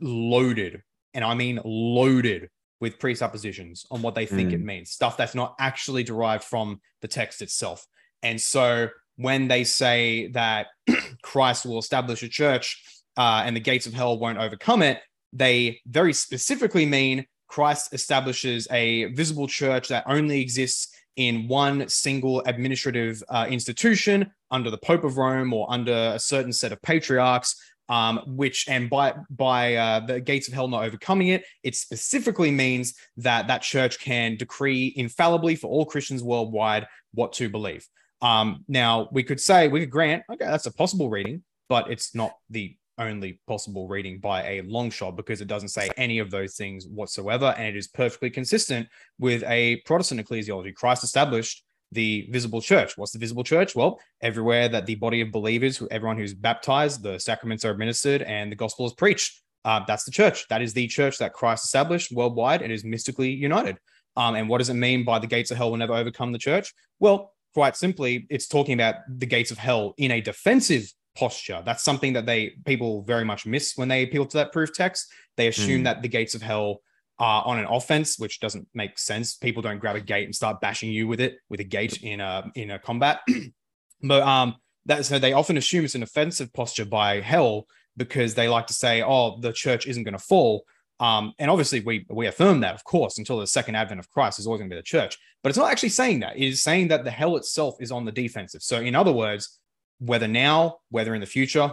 loaded, 0.00 0.82
and 1.12 1.22
I 1.22 1.34
mean 1.34 1.60
loaded 1.64 2.48
with 2.80 2.98
presuppositions 2.98 3.84
on 3.90 4.00
what 4.00 4.14
they 4.14 4.24
think 4.24 4.52
it 4.52 4.60
means, 4.60 4.90
stuff 4.90 5.18
that's 5.18 5.34
not 5.34 5.54
actually 5.60 6.02
derived 6.02 6.42
from 6.42 6.80
the 7.02 7.08
text 7.08 7.42
itself. 7.42 7.86
And 8.22 8.40
so 8.40 8.88
when 9.16 9.48
they 9.48 9.64
say 9.64 10.28
that 10.28 10.68
Christ 11.22 11.66
will 11.66 11.78
establish 11.78 12.22
a 12.22 12.28
church 12.28 12.82
uh, 13.18 13.42
and 13.44 13.54
the 13.54 13.60
gates 13.60 13.86
of 13.86 13.92
hell 13.92 14.18
won't 14.18 14.38
overcome 14.38 14.80
it, 14.82 15.00
they 15.32 15.80
very 15.86 16.14
specifically 16.14 16.86
mean 16.86 17.26
Christ 17.48 17.92
establishes 17.92 18.66
a 18.70 19.04
visible 19.12 19.46
church 19.46 19.88
that 19.88 20.04
only 20.06 20.40
exists 20.40 20.88
in 21.16 21.46
one 21.48 21.86
single 21.88 22.40
administrative 22.46 23.22
uh, 23.28 23.46
institution 23.48 24.32
under 24.50 24.70
the 24.70 24.78
Pope 24.78 25.04
of 25.04 25.18
Rome 25.18 25.52
or 25.52 25.70
under 25.70 26.12
a 26.14 26.18
certain 26.18 26.52
set 26.52 26.72
of 26.72 26.80
patriarchs. 26.82 27.54
Um, 27.92 28.14
which 28.42 28.58
and 28.74 28.88
by 28.88 29.12
by 29.28 29.74
uh, 29.74 30.00
the 30.10 30.18
gates 30.30 30.48
of 30.48 30.54
hell 30.54 30.68
not 30.68 30.84
overcoming 30.88 31.28
it, 31.28 31.42
it 31.62 31.74
specifically 31.76 32.50
means 32.50 32.86
that 33.18 33.48
that 33.48 33.60
church 33.60 33.94
can 33.98 34.28
decree 34.44 34.94
infallibly 34.96 35.56
for 35.56 35.66
all 35.72 35.84
Christians 35.84 36.22
worldwide 36.22 36.86
what 37.12 37.30
to 37.34 37.50
believe. 37.50 37.84
Um, 38.22 38.64
now 38.66 38.92
we 39.12 39.22
could 39.22 39.40
say 39.40 39.68
we 39.68 39.80
could 39.80 39.90
grant, 39.98 40.22
okay, 40.32 40.46
that's 40.52 40.70
a 40.72 40.72
possible 40.82 41.10
reading, 41.10 41.42
but 41.68 41.90
it's 41.90 42.14
not 42.14 42.32
the 42.48 42.66
only 42.96 43.40
possible 43.46 43.88
reading 43.88 44.20
by 44.20 44.38
a 44.54 44.62
long 44.62 44.88
shot 44.90 45.16
because 45.16 45.42
it 45.42 45.48
doesn't 45.48 45.68
say 45.78 45.90
any 45.96 46.18
of 46.18 46.30
those 46.30 46.54
things 46.54 46.86
whatsoever, 46.86 47.54
and 47.58 47.66
it 47.66 47.76
is 47.76 47.88
perfectly 47.88 48.30
consistent 48.30 48.88
with 49.18 49.42
a 49.44 49.82
Protestant 49.84 50.20
ecclesiology. 50.20 50.74
Christ 50.74 51.04
established 51.04 51.62
the 51.92 52.26
visible 52.30 52.60
church. 52.60 52.96
What's 52.96 53.12
the 53.12 53.18
visible 53.18 53.44
church? 53.44 53.74
Well, 53.76 54.00
everywhere 54.20 54.68
that 54.68 54.86
the 54.86 54.94
body 54.96 55.20
of 55.20 55.30
believers, 55.30 55.76
who- 55.76 55.88
everyone 55.90 56.16
who's 56.16 56.34
baptized, 56.34 57.02
the 57.02 57.18
sacraments 57.18 57.64
are 57.64 57.70
administered, 57.70 58.22
and 58.22 58.50
the 58.50 58.56
gospel 58.56 58.86
is 58.86 58.94
preached. 58.94 59.40
Uh, 59.64 59.80
that's 59.86 60.04
the 60.04 60.10
church. 60.10 60.48
That 60.48 60.62
is 60.62 60.72
the 60.74 60.88
church 60.88 61.18
that 61.18 61.32
Christ 61.32 61.64
established 61.64 62.10
worldwide. 62.10 62.62
It 62.62 62.70
is 62.70 62.82
mystically 62.84 63.30
united. 63.30 63.76
Um, 64.16 64.34
and 64.34 64.48
what 64.48 64.58
does 64.58 64.68
it 64.70 64.74
mean 64.74 65.04
by 65.04 65.18
the 65.18 65.26
gates 65.26 65.50
of 65.50 65.56
hell 65.56 65.70
will 65.70 65.78
never 65.78 65.94
overcome 65.94 66.32
the 66.32 66.38
church? 66.38 66.74
Well, 66.98 67.32
quite 67.54 67.76
simply, 67.76 68.26
it's 68.28 68.48
talking 68.48 68.74
about 68.74 68.96
the 69.08 69.26
gates 69.26 69.50
of 69.50 69.58
hell 69.58 69.94
in 69.98 70.10
a 70.10 70.20
defensive 70.20 70.92
posture. 71.14 71.62
That's 71.64 71.84
something 71.84 72.14
that 72.14 72.26
they 72.26 72.52
people 72.64 73.02
very 73.02 73.24
much 73.24 73.46
miss 73.46 73.74
when 73.76 73.88
they 73.88 74.02
appeal 74.02 74.26
to 74.26 74.36
that 74.38 74.52
proof 74.52 74.72
text. 74.74 75.12
They 75.36 75.48
assume 75.48 75.78
Hmm. 75.80 75.84
that 75.84 76.02
the 76.02 76.08
gates 76.08 76.34
of 76.34 76.42
hell 76.42 76.80
are 77.18 77.44
on 77.44 77.58
an 77.58 77.66
offense, 77.66 78.18
which 78.18 78.40
doesn't 78.40 78.66
make 78.74 78.98
sense. 78.98 79.34
People 79.34 79.62
don't 79.62 79.78
grab 79.78 79.96
a 79.96 80.00
gate 80.00 80.24
and 80.24 80.34
start 80.34 80.60
bashing 80.60 80.90
you 80.90 81.06
with 81.06 81.20
it 81.20 81.38
with 81.48 81.60
a 81.60 81.64
gate 81.64 82.02
in 82.02 82.20
a 82.20 82.50
in 82.54 82.70
a 82.70 82.78
combat. 82.78 83.20
but 84.02 84.22
um, 84.22 84.56
that's 84.86 85.08
so 85.08 85.18
they 85.18 85.32
often 85.32 85.56
assume 85.56 85.84
it's 85.84 85.94
an 85.94 86.02
offensive 86.02 86.52
posture 86.52 86.84
by 86.84 87.20
hell 87.20 87.66
because 87.96 88.34
they 88.34 88.48
like 88.48 88.66
to 88.68 88.74
say, 88.74 89.02
"Oh, 89.02 89.38
the 89.40 89.52
church 89.52 89.86
isn't 89.86 90.02
going 90.02 90.16
to 90.16 90.24
fall." 90.24 90.64
Um, 91.00 91.32
and 91.38 91.50
obviously, 91.50 91.80
we 91.80 92.06
we 92.10 92.26
affirm 92.26 92.60
that, 92.60 92.74
of 92.74 92.84
course, 92.84 93.18
until 93.18 93.38
the 93.38 93.46
second 93.46 93.76
advent 93.76 94.00
of 94.00 94.10
Christ 94.10 94.38
is 94.38 94.46
always 94.46 94.60
going 94.60 94.70
to 94.70 94.74
be 94.74 94.78
the 94.78 94.84
church. 94.84 95.18
But 95.42 95.50
it's 95.50 95.58
not 95.58 95.70
actually 95.70 95.90
saying 95.90 96.20
that. 96.20 96.36
It 96.36 96.46
is 96.46 96.62
saying 96.62 96.88
that 96.88 97.04
the 97.04 97.10
hell 97.10 97.36
itself 97.36 97.76
is 97.80 97.92
on 97.92 98.04
the 98.04 98.12
defensive. 98.12 98.62
So, 98.62 98.80
in 98.80 98.94
other 98.94 99.12
words, 99.12 99.58
whether 99.98 100.28
now, 100.28 100.78
whether 100.90 101.14
in 101.14 101.20
the 101.20 101.26
future, 101.26 101.70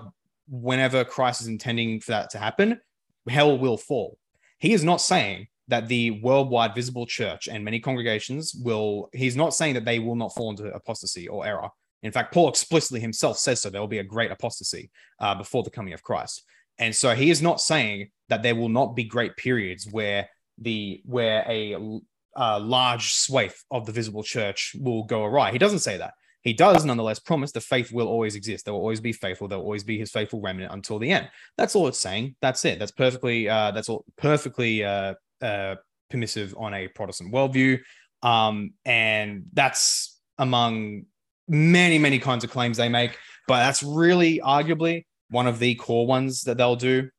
whenever 0.48 1.04
Christ 1.04 1.42
is 1.42 1.48
intending 1.48 2.02
for 2.02 2.12
that 2.12 2.30
to 2.32 2.38
happen, 2.38 2.80
hell 3.28 3.58
will 3.58 3.78
fall. 3.78 4.19
He 4.60 4.74
is 4.74 4.84
not 4.84 5.02
saying 5.02 5.48
that 5.68 5.88
the 5.88 6.12
worldwide 6.22 6.76
visible 6.76 7.06
church 7.06 7.48
and 7.48 7.64
many 7.64 7.80
congregations 7.80 8.56
will, 8.56 9.10
he's 9.14 9.36
not 9.36 9.54
saying 9.54 9.76
that 9.76 9.86
they 9.86 10.00
will 10.00 10.16
not 10.16 10.34
fall 10.34 10.50
into 10.50 10.66
apostasy 10.66 11.28
or 11.28 11.46
error. 11.46 11.70
In 12.02 12.12
fact, 12.12 12.34
Paul 12.34 12.50
explicitly 12.50 13.00
himself 13.00 13.38
says 13.38 13.62
so. 13.62 13.70
There 13.70 13.82
will 13.82 13.88
be 13.88 14.00
a 14.00 14.04
great 14.04 14.32
apostasy 14.32 14.90
uh, 15.20 15.36
before 15.36 15.64
the 15.64 15.70
coming 15.70 15.94
of 15.94 16.04
Christ. 16.04 16.44
And 16.78 16.96
so 16.96 17.14
he 17.14 17.30
is 17.30 17.42
not 17.42 17.62
saying 17.62 18.10
that 18.30 18.42
there 18.42 18.56
will 18.56 18.70
not 18.70 18.96
be 18.96 19.04
great 19.04 19.36
periods 19.36 19.88
where 19.90 20.30
the 20.58 21.02
where 21.06 21.44
a, 21.48 22.00
a 22.36 22.60
large 22.60 23.14
swathe 23.14 23.54
of 23.70 23.86
the 23.86 23.92
visible 23.92 24.24
church 24.24 24.76
will 24.80 25.04
go 25.04 25.24
awry. 25.24 25.52
He 25.52 25.58
doesn't 25.58 25.80
say 25.80 25.98
that. 25.98 26.14
He 26.42 26.54
does 26.54 26.86
nonetheless 26.86 27.20
promise 27.20 27.52
the 27.52 27.62
faith 27.62 27.92
will 27.92 28.08
always 28.08 28.36
exist. 28.36 28.66
There 28.66 28.74
will 28.74 28.82
always 28.82 29.02
be 29.02 29.12
faithful. 29.12 29.48
There 29.48 29.58
will 29.58 29.66
always 29.66 29.84
be 29.84 30.00
his 30.00 30.12
faithful 30.12 30.42
remnant 30.42 30.72
until 30.72 30.98
the 30.98 31.12
end. 31.12 31.30
That's 31.58 31.76
all 31.76 31.88
it's 31.88 32.00
saying. 32.00 32.36
That's 32.42 32.64
it. 32.66 32.80
That's 32.80 32.92
perfectly. 32.92 33.50
Uh, 33.50 33.72
that's 33.72 33.90
all 33.90 34.06
perfectly 34.18 34.84
uh, 34.84 35.16
uh, 35.42 35.76
permissive 36.10 36.56
on 36.58 36.74
a 36.74 36.88
Protestant 36.88 37.34
worldview, 37.34 37.80
um, 38.24 38.72
and 38.86 39.44
that's 39.54 40.20
among 40.38 41.04
many 41.48 41.98
many 41.98 42.20
kinds 42.20 42.44
of 42.44 42.52
claims 42.52 42.78
they 42.78 42.90
make. 42.90 43.18
But 43.48 43.60
that's 43.60 43.84
really 43.84 44.40
arguably 44.40 45.06
one 45.30 45.48
of 45.48 45.60
the 45.60 45.76
core 45.76 46.08
ones 46.08 46.44
that 46.44 46.58
they'll 46.58 46.76
do, 46.78 47.10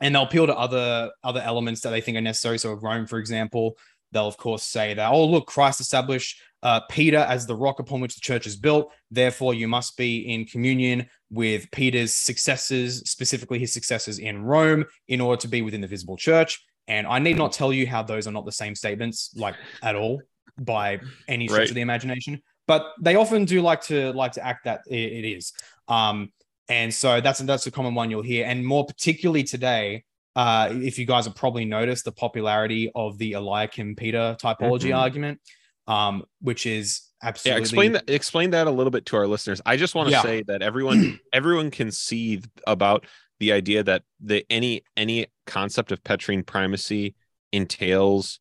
and 0.00 0.14
they'll 0.14 0.22
appeal 0.22 0.46
to 0.46 0.56
other 0.56 1.10
other 1.24 1.40
elements 1.40 1.80
that 1.80 1.90
they 1.90 2.00
think 2.00 2.16
are 2.16 2.22
necessary. 2.22 2.58
So 2.58 2.74
Rome, 2.74 3.06
for 3.06 3.18
example, 3.18 3.76
they'll 4.12 4.28
of 4.28 4.36
course 4.36 4.62
say 4.62 4.94
that 4.94 5.10
oh 5.10 5.24
look, 5.26 5.46
Christ 5.46 5.80
established 5.80 6.40
uh, 6.62 6.80
Peter 6.90 7.18
as 7.18 7.46
the 7.46 7.56
rock 7.56 7.78
upon 7.78 8.00
which 8.00 8.14
the 8.14 8.20
church 8.20 8.46
is 8.46 8.56
built. 8.56 8.92
Therefore, 9.10 9.54
you 9.54 9.66
must 9.66 9.96
be 9.96 10.32
in 10.32 10.44
communion 10.44 11.08
with 11.30 11.70
Peter's 11.70 12.12
successors, 12.12 13.08
specifically 13.08 13.58
his 13.58 13.72
successors 13.72 14.18
in 14.18 14.42
Rome, 14.42 14.84
in 15.08 15.20
order 15.20 15.40
to 15.40 15.48
be 15.48 15.62
within 15.62 15.80
the 15.80 15.86
visible 15.86 16.16
church. 16.16 16.62
And 16.86 17.06
I 17.06 17.18
need 17.18 17.38
not 17.38 17.52
tell 17.52 17.72
you 17.72 17.86
how 17.86 18.02
those 18.02 18.26
are 18.26 18.32
not 18.32 18.44
the 18.44 18.52
same 18.52 18.74
statements, 18.74 19.30
like 19.36 19.54
at 19.82 19.94
all, 19.94 20.20
by 20.58 21.00
any 21.28 21.46
stretch 21.46 21.60
Right. 21.60 21.68
of 21.70 21.74
the 21.76 21.80
imagination. 21.80 22.42
But 22.66 22.92
they 23.00 23.14
often 23.14 23.44
do 23.46 23.62
like 23.62 23.80
to 23.84 24.12
like 24.12 24.32
to 24.32 24.46
act 24.46 24.64
that 24.64 24.82
it, 24.88 24.96
it 24.96 25.24
is. 25.24 25.52
Um, 25.88 26.32
and 26.68 26.92
so 26.92 27.20
that's 27.20 27.40
that's 27.40 27.66
a 27.66 27.70
common 27.70 27.94
one 27.94 28.10
you'll 28.10 28.22
hear, 28.22 28.44
and 28.46 28.64
more 28.64 28.84
particularly 28.84 29.44
today. 29.44 30.04
Uh, 30.36 30.68
if 30.72 30.98
you 30.98 31.06
guys 31.06 31.24
have 31.26 31.34
probably 31.34 31.64
noticed 31.64 32.04
the 32.04 32.12
popularity 32.12 32.90
of 32.94 33.18
the 33.18 33.32
Eliakim 33.32 33.96
Peter 33.96 34.36
typology 34.40 34.90
Mhm. 34.90 34.96
argument, 34.98 35.40
um, 35.86 36.22
which 36.40 36.66
is 36.66 37.02
absolutely 37.22 37.58
Yeah, 37.58 37.62
explain 37.62 37.92
that. 37.92 38.08
Explain 38.08 38.50
that 38.50 38.66
a 38.66 38.70
little 38.70 38.92
bit 38.92 39.06
to 39.06 39.16
our 39.16 39.26
listeners. 39.26 39.60
I 39.66 39.76
just 39.76 39.94
want 39.94 40.06
to 40.08 40.12
Yeah. 40.12 40.22
say 40.22 40.42
that 40.46 40.62
everyone, 40.62 41.18
everyone 41.32 41.70
can 41.70 41.90
see 41.90 42.42
about 42.66 43.06
the 43.40 43.52
idea 43.52 43.82
that 43.82 44.02
the 44.20 44.44
any 44.50 44.82
any 44.96 45.26
concept 45.46 45.90
of 45.92 46.04
Petrine 46.04 46.44
primacy 46.44 47.14
entails 47.52 48.38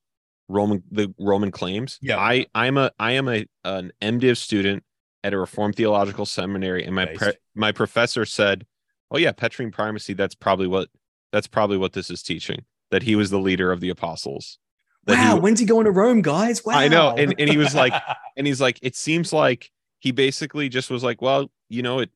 Roman 0.48 0.84
the 0.92 1.14
Roman 1.20 1.52
claims. 1.52 1.98
Yeah. 2.02 2.18
I 2.20 2.46
I'm 2.54 2.78
a 2.78 2.92
I 3.00 3.14
am 3.14 3.28
a 3.28 3.46
an 3.64 3.92
MDiv 4.02 4.38
student 4.38 4.84
at 5.24 5.34
a 5.34 5.38
Reformed 5.38 5.76
Theological 5.76 6.26
Seminary, 6.26 6.84
and 6.86 6.96
my 6.96 7.06
pre, 7.08 7.34
my 7.56 7.72
professor 7.72 8.26
said, 8.26 8.66
"Oh 9.12 9.18
yeah, 9.18 9.32
Petrine 9.32 9.72
primacy. 9.72 10.14
That's 10.14 10.36
probably 10.36 10.68
what 10.68 10.90
that's 11.32 11.48
probably 11.48 11.78
what 11.78 11.94
this 11.94 12.10
is 12.10 12.22
teaching. 12.24 12.66
That 12.92 13.04
he 13.04 13.16
was 13.16 13.30
the 13.30 13.40
leader 13.40 13.72
of 13.72 13.80
the 13.82 13.90
apostles. 13.90 14.58
That 15.06 15.18
he- 15.18 15.24
Wow, 15.26 15.40
when's 15.40 15.60
he 15.60 15.66
going 15.66 15.86
to 15.86 15.92
Rome, 15.92 16.22
guys? 16.22 16.64
Wow. 16.66 16.74
I 16.74 16.88
know, 16.88 17.16
and- 17.16 17.36
and 17.40 17.50
he 17.50 17.58
was 17.58 17.74
like- 17.76 17.94
and 18.38 18.48
he's 18.48 18.60
like 18.62 18.80
it 18.82 18.96
seems 18.96 19.32
like 19.34 19.72
he 20.00 20.12
basically 20.12 20.70
just 20.70 20.90
was 20.90 21.04
like 21.04 21.22
well 21.22 21.52
you 21.68 21.82
know 21.82 22.00
it 22.00 22.10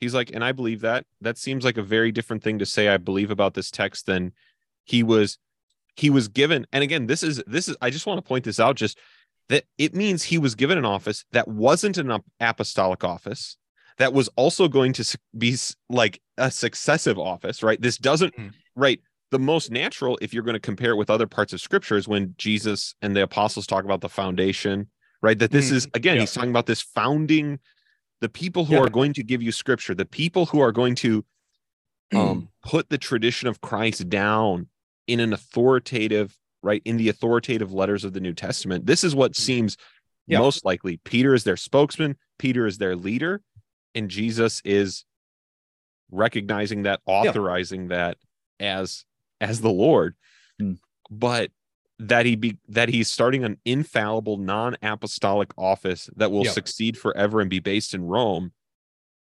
he's 0.00 0.14
like 0.14 0.30
and 0.34 0.42
i 0.42 0.50
believe 0.50 0.80
that 0.80 1.06
that 1.20 1.38
seems 1.38 1.64
like 1.64 1.76
a 1.78 1.82
very 1.82 2.10
different 2.10 2.42
thing 2.42 2.58
to 2.58 2.66
say 2.66 2.88
i 2.88 2.96
believe 2.96 3.30
about 3.30 3.54
this 3.54 3.70
text 3.70 4.06
than 4.06 4.32
he 4.84 5.04
was 5.04 5.38
he 5.94 6.10
was 6.10 6.26
given 6.26 6.66
and 6.72 6.82
again 6.82 7.06
this 7.06 7.22
is 7.22 7.40
this 7.46 7.68
is 7.68 7.76
i 7.80 7.88
just 7.88 8.04
want 8.04 8.18
to 8.18 8.22
point 8.28 8.44
this 8.44 8.58
out 8.58 8.74
just 8.74 8.98
that 9.48 9.62
it 9.78 9.94
means 9.94 10.24
he 10.24 10.38
was 10.38 10.56
given 10.56 10.76
an 10.76 10.84
office 10.84 11.24
that 11.30 11.46
wasn't 11.46 11.96
an 11.98 12.18
apostolic 12.40 13.04
office 13.04 13.56
that 14.00 14.14
was 14.14 14.28
also 14.34 14.66
going 14.66 14.94
to 14.94 15.18
be 15.36 15.56
like 15.90 16.20
a 16.38 16.50
successive 16.50 17.18
office 17.18 17.62
right 17.62 17.80
this 17.80 17.98
doesn't 17.98 18.34
Mhm. 18.34 18.52
right 18.74 19.00
the 19.30 19.38
most 19.38 19.70
natural 19.70 20.18
if 20.20 20.34
you're 20.34 20.42
going 20.42 20.54
to 20.54 20.58
compare 20.60 20.90
it 20.92 20.96
with 20.96 21.10
other 21.10 21.26
parts 21.26 21.52
of 21.52 21.60
scripture 21.60 21.96
is 21.96 22.08
when 22.08 22.34
jesus 22.38 22.94
and 23.02 23.14
the 23.14 23.22
apostles 23.22 23.66
talk 23.66 23.84
about 23.84 24.00
the 24.00 24.08
foundation 24.08 24.88
right 25.22 25.38
that 25.38 25.50
this 25.52 25.70
Mhm. 25.70 25.74
is 25.74 25.88
again 25.94 26.16
Yeah. 26.16 26.22
he's 26.22 26.32
talking 26.32 26.50
about 26.50 26.66
this 26.66 26.80
founding 26.80 27.60
the 28.20 28.28
people 28.28 28.64
who 28.64 28.74
Yeah. 28.74 28.80
are 28.80 28.88
going 28.88 29.12
to 29.14 29.22
give 29.22 29.42
you 29.42 29.52
scripture 29.52 29.94
the 29.94 30.06
people 30.06 30.46
who 30.46 30.60
are 30.60 30.72
going 30.72 30.94
to 30.96 31.24
um 32.14 32.48
put 32.64 32.88
the 32.88 32.98
tradition 32.98 33.48
of 33.48 33.60
christ 33.60 34.08
down 34.08 34.66
in 35.06 35.20
an 35.20 35.32
authoritative 35.32 36.36
right 36.62 36.82
in 36.84 36.96
the 36.96 37.08
authoritative 37.08 37.72
letters 37.72 38.02
of 38.04 38.12
the 38.14 38.20
new 38.20 38.32
testament 38.32 38.86
this 38.86 39.04
is 39.04 39.14
what 39.14 39.36
seems 39.36 39.76
Yeah. 40.26 40.38
most 40.38 40.64
likely 40.64 40.96
peter 41.04 41.34
is 41.34 41.44
their 41.44 41.56
spokesman 41.56 42.16
peter 42.38 42.66
is 42.66 42.78
their 42.78 42.96
leader 42.96 43.42
and 43.94 44.10
jesus 44.10 44.60
is 44.64 45.04
recognizing 46.10 46.82
that 46.82 47.00
authorizing 47.06 47.88
that 47.88 48.16
as 48.58 49.04
as 49.40 49.60
the 49.60 49.70
lord 49.70 50.14
Hmm. 50.58 50.74
but 51.10 51.50
that 51.98 52.26
he 52.26 52.36
be 52.36 52.58
that 52.68 52.88
he's 52.90 53.10
starting 53.10 53.44
an 53.44 53.58
infallible 53.64 54.36
non-apostolic 54.36 55.50
office 55.56 56.10
that 56.16 56.30
will 56.30 56.44
Yeah. 56.44 56.50
succeed 56.50 56.98
forever 56.98 57.40
and 57.40 57.48
be 57.48 57.60
based 57.60 57.94
in 57.94 58.02
rome 58.04 58.52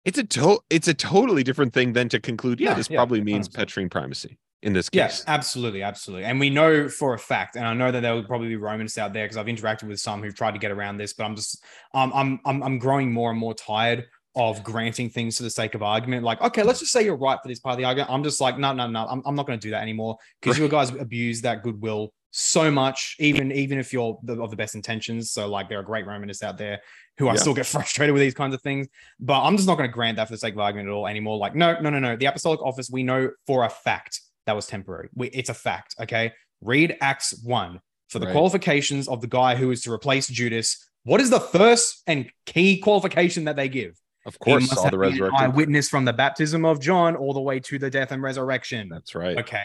it's 0.03 0.17
a 0.17 0.23
to- 0.25 0.59
it's 0.69 0.87
a 0.89 0.93
totally 0.93 1.43
different 1.43 1.73
thing 1.73 1.93
than 1.93 2.09
to 2.09 2.19
conclude 2.19 2.59
yeah 2.59 2.71
Yeah, 2.71 2.75
this 2.75 2.89
yeah, 2.89 2.97
probably 2.97 3.21
means 3.21 3.47
100%. 3.47 3.53
petrine 3.55 3.89
primacy 3.89 4.37
in 4.63 4.71
this 4.73 4.89
case. 4.89 4.97
Yes, 4.97 5.23
absolutely, 5.27 5.81
absolutely. 5.81 6.23
And 6.23 6.39
we 6.39 6.49
know 6.49 6.87
for 6.87 7.13
a 7.13 7.19
fact, 7.19 7.57
and 7.57 7.65
I 7.67 7.73
know 7.73 7.91
that 7.91 7.99
there 7.99 8.15
will 8.15 8.23
probably 8.23 8.47
be 8.47 8.55
Romans 8.55 8.97
out 8.97 9.11
there 9.11 9.25
because 9.25 9.35
I've 9.35 9.47
interacted 9.47 9.89
with 9.89 9.99
some 9.99 10.23
who've 10.23 10.33
tried 10.33 10.51
to 10.53 10.57
get 10.57 10.71
around 10.71 10.95
this, 10.97 11.11
but 11.11 11.25
I'm 11.25 11.35
just 11.35 11.61
um, 11.93 12.13
I'm 12.15 12.39
I'm 12.45 12.63
I'm 12.63 12.79
growing 12.79 13.11
more 13.11 13.29
and 13.29 13.37
more 13.37 13.53
tired 13.53 14.05
of 14.35 14.63
granting 14.63 15.09
things 15.09 15.37
for 15.37 15.43
the 15.43 15.49
sake 15.49 15.75
of 15.75 15.83
argument. 15.83 16.23
Like, 16.23 16.41
okay, 16.41 16.63
let's 16.63 16.79
just 16.79 16.91
say 16.91 17.03
you're 17.05 17.15
right 17.15 17.37
for 17.41 17.47
this 17.47 17.59
part 17.59 17.73
of 17.73 17.77
the 17.77 17.85
argument. 17.85 18.09
I'm 18.11 18.23
just 18.23 18.41
like, 18.41 18.57
no, 18.57 18.73
no, 18.73 18.87
no, 18.87 19.05
I'm, 19.05 19.21
I'm 19.25 19.35
not 19.35 19.45
going 19.45 19.59
to 19.59 19.63
do 19.67 19.71
that 19.71 19.81
anymore 19.81 20.17
because 20.41 20.57
you 20.57 20.67
guys 20.67 20.89
abuse 20.89 21.41
that 21.41 21.61
goodwill 21.63 22.13
so 22.31 22.71
much, 22.71 23.15
even 23.19 23.51
even 23.51 23.77
if 23.77 23.93
you're 23.93 24.17
the, 24.23 24.41
of 24.41 24.49
the 24.49 24.55
best 24.55 24.73
intentions. 24.73 25.31
So 25.31 25.47
like, 25.47 25.69
there 25.69 25.79
are 25.79 25.83
great 25.83 26.07
Romanists 26.07 26.41
out 26.41 26.57
there 26.57 26.79
who 27.19 27.27
I 27.27 27.33
Yeah. 27.33 27.39
still 27.41 27.53
get 27.53 27.65
frustrated 27.75 28.11
with 28.13 28.21
these 28.21 28.33
kinds 28.33 28.55
of 28.55 28.61
things, 28.63 28.87
but 29.19 29.39
I'm 29.43 29.55
just 29.55 29.67
not 29.67 29.77
going 29.77 29.87
to 29.87 29.93
grant 29.93 30.17
that 30.17 30.27
for 30.27 30.33
the 30.33 30.39
sake 30.39 30.55
of 30.55 30.59
argument 30.59 30.89
at 30.89 30.93
all 30.93 31.05
anymore. 31.05 31.37
Like, 31.37 31.53
no, 31.55 31.79
no, 31.79 31.91
no, 31.91 31.99
no. 31.99 32.15
The 32.15 32.25
apostolic 32.25 32.59
office, 32.63 32.89
we 32.89 33.03
know 33.03 33.29
for 33.45 33.65
a 33.65 33.69
fact 33.69 34.19
that 34.47 34.55
was 34.55 34.65
temporary. 34.65 35.09
We, 35.13 35.27
it's 35.29 35.49
a 35.49 35.53
fact. 35.53 35.95
Okay. 36.01 36.33
Read 36.61 36.97
Acts 37.01 37.39
1 37.43 37.79
for 38.09 38.17
the 38.19 38.25
Right. 38.25 38.31
qualifications 38.31 39.07
of 39.07 39.21
the 39.21 39.27
guy 39.27 39.55
who 39.55 39.69
is 39.69 39.81
to 39.83 39.91
replace 39.91 40.27
Judas. 40.27 40.89
What 41.03 41.21
is 41.21 41.29
the 41.29 41.39
first 41.39 42.01
and 42.07 42.31
key 42.47 42.79
qualification 42.79 43.43
that 43.45 43.55
they 43.57 43.69
give? 43.69 43.99
Of 44.25 44.39
course 44.39 44.69
saw 44.69 44.89
the 44.89 44.97
resurrection. 44.97 45.39
eyewitness 45.39 45.89
from 45.89 46.05
the 46.05 46.13
baptism 46.13 46.65
of 46.65 46.79
John 46.79 47.15
all 47.15 47.33
the 47.33 47.41
way 47.41 47.59
to 47.61 47.77
the 47.77 47.89
death 47.89 48.11
and 48.11 48.21
resurrection. 48.21 48.89
that's 48.89 49.15
right 49.15 49.37
Okay. 49.37 49.63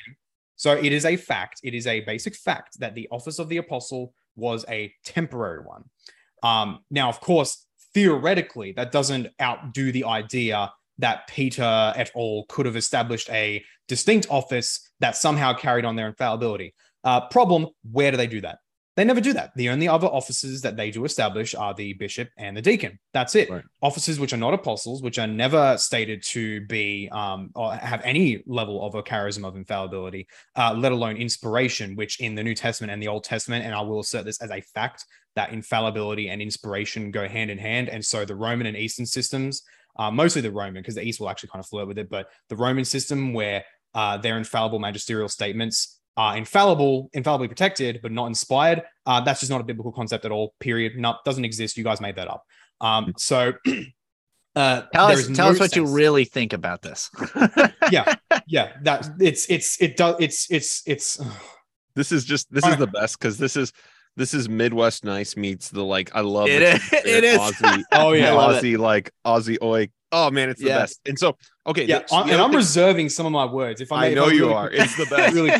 So 0.56 0.72
it 0.72 0.92
is 0.92 1.04
a 1.04 1.16
fact. 1.16 1.60
It 1.62 1.72
is 1.72 1.86
a 1.86 2.00
basic 2.00 2.34
fact 2.34 2.80
that 2.80 2.94
the 2.96 3.08
office 3.12 3.38
of 3.38 3.48
the 3.48 3.58
apostle 3.58 4.12
was 4.34 4.64
a 4.68 4.92
temporary 5.04 5.62
one. 5.64 5.84
Um, 6.42 6.80
now, 6.90 7.08
of 7.08 7.20
course, 7.20 7.64
theoretically, 7.94 8.72
that 8.72 8.90
doesn't 8.90 9.28
outdo 9.40 9.92
the 9.92 10.04
idea 10.04 10.72
that 10.98 11.28
Peter 11.28 11.92
et 11.94 12.10
al. 12.16 12.44
could 12.48 12.66
have 12.66 12.74
established 12.76 13.30
a 13.30 13.64
distinct 13.86 14.26
office 14.30 14.90
that 14.98 15.16
somehow 15.16 15.54
carried 15.54 15.84
on 15.84 15.94
their 15.94 16.08
infallibility. 16.08 16.74
Uh, 17.04 17.20
problem 17.28 17.68
where 17.92 18.10
do 18.10 18.16
they 18.16 18.26
do 18.26 18.40
that? 18.40 18.58
They 18.98 19.04
never 19.04 19.20
do 19.20 19.32
that. 19.34 19.52
The 19.54 19.68
only 19.68 19.87
other 19.87 20.08
offices 20.08 20.61
that 20.62 20.76
they 20.76 20.90
do 20.90 21.04
establish 21.04 21.54
are 21.54 21.72
the 21.72 21.92
bishop 21.92 22.30
and 22.37 22.56
the 22.56 22.61
deacon. 22.61 22.98
That's 23.14 23.37
it. 23.37 23.48
Right. 23.48 23.62
Offices 23.80 24.18
which 24.18 24.32
are 24.32 24.38
not 24.38 24.54
apostles, 24.54 25.04
which 25.04 25.20
are 25.20 25.26
never 25.28 25.78
stated 25.78 26.24
to 26.30 26.66
be 26.66 27.08
um, 27.12 27.52
or 27.54 27.76
have 27.76 28.02
any 28.02 28.42
level 28.44 28.84
of 28.84 28.96
a 28.96 29.02
charism 29.04 29.46
of 29.46 29.54
infallibility, 29.54 30.26
uh, 30.56 30.74
let 30.76 30.90
alone 30.90 31.16
inspiration, 31.16 31.94
which 31.94 32.18
in 32.18 32.34
the 32.34 32.42
New 32.42 32.56
Testament 32.56 32.92
and 32.92 33.00
the 33.00 33.06
Old 33.06 33.22
Testament, 33.22 33.64
and 33.64 33.72
I 33.72 33.82
will 33.82 34.00
assert 34.00 34.24
this 34.24 34.42
as 34.42 34.50
a 34.50 34.61
fact, 34.62 35.04
that 35.37 35.52
infallibility 35.52 36.28
and 36.30 36.42
inspiration 36.42 37.12
go 37.12 37.28
hand 37.28 37.52
in 37.52 37.58
hand. 37.58 37.88
And 37.88 38.04
so 38.04 38.24
the 38.24 38.34
Roman 38.34 38.66
and 38.66 38.76
Eastern 38.76 39.06
systems, 39.06 39.62
uh, 39.96 40.11
mostly 40.11 40.42
the 40.42 40.50
Roman, 40.50 40.82
because 40.82 40.96
the 40.96 41.02
East 41.02 41.20
will 41.20 41.30
actually 41.30 41.50
kind 41.50 41.61
of 41.61 41.68
flirt 41.68 41.87
with 41.87 41.98
it, 41.98 42.11
but 42.11 42.30
the 42.48 42.56
Roman 42.56 42.84
system 42.84 43.32
where 43.32 43.64
uh, 43.94 44.16
their 44.16 44.37
infallible 44.37 44.80
magisterial 44.80 45.28
statements 45.28 45.97
are 46.18 46.37
infallible, 46.37 47.09
infallibly 47.14 47.48
protected, 47.48 48.00
but 48.02 48.12
not 48.12 48.26
inspired. 48.26 48.83
Uh, 49.07 49.20
that's 49.22 49.40
just 49.40 49.50
not 49.50 49.61
a 49.61 49.64
biblical 49.64 49.92
concept 49.92 50.24
at 50.26 50.33
all. 50.33 50.52
Period. 50.61 50.92
No, 50.96 51.16
doesn't 51.24 51.44
exist. 51.44 51.76
You 51.78 51.85
guys 51.85 52.00
made 52.00 52.16
that 52.16 52.28
up. 52.28 52.44
Um, 52.81 53.14
so 53.16 53.52
uh, 54.57 54.83
Tell 54.92 55.07
us, 55.07 55.26
tell 55.28 55.46
no 55.46 55.52
us 55.52 55.61
what 55.61 55.76
you 55.76 55.87
really 55.87 56.24
think 56.24 56.52
about 56.52 56.83
this. 56.83 57.11
yeah, 57.92 58.14
yeah. 58.48 58.72
That 58.83 59.09
it's 59.20 59.48
it's 59.48 59.81
it 59.81 59.96
does 59.96 60.16
it's 60.18 60.50
it's 60.50 60.83
it's. 60.87 61.20
this 61.94 62.12
is 62.12 62.24
just 62.24 62.52
this 62.52 62.66
is 62.66 62.76
the 62.76 62.87
best 62.88 63.18
because 63.18 63.38
this 63.38 63.57
is 63.57 63.72
this 64.16 64.35
is 64.35 64.48
midwest 64.48 65.04
nice 65.04 65.37
meets 65.37 65.68
the 65.68 65.85
like 65.85 66.11
i 66.14 66.20
love 66.20 66.48
It 66.48 66.59
the 66.59 66.74
is- 66.74 66.92
it 67.16 67.24
is. 67.24 67.38
aussie 67.38 67.83
Oh 67.92 68.12
yeah, 68.12 68.35
I 68.35 68.57
it. 68.57 68.62
aussie 68.62 68.76
like 68.78 69.12
aussie 69.24 69.59
oi 69.62 69.88
oh 70.11 70.31
man 70.33 70.48
it's 70.50 70.61
the 70.61 70.66
Yes. 70.66 70.81
best 70.81 71.00
and 71.07 71.16
so 71.18 71.37
okay 71.66 71.85
yeah. 71.85 72.00
the- 72.00 72.07
the 72.09 72.14
I'm- 72.16 72.28
and 72.31 72.40
I'm 72.40 72.50
thing- 72.50 72.57
reserving 72.57 73.09
some 73.11 73.26
of 73.26 73.33
my 73.33 73.44
words. 73.44 73.81
If 73.81 73.92
I, 73.92 74.07
i 74.07 74.14
know 74.14 74.24
I'm 74.26 74.33
you 74.35 74.42
really- 74.42 74.54
are 74.54 74.70
it's 74.70 74.96
the 74.96 75.07
best 75.07 75.35
really 75.35 75.52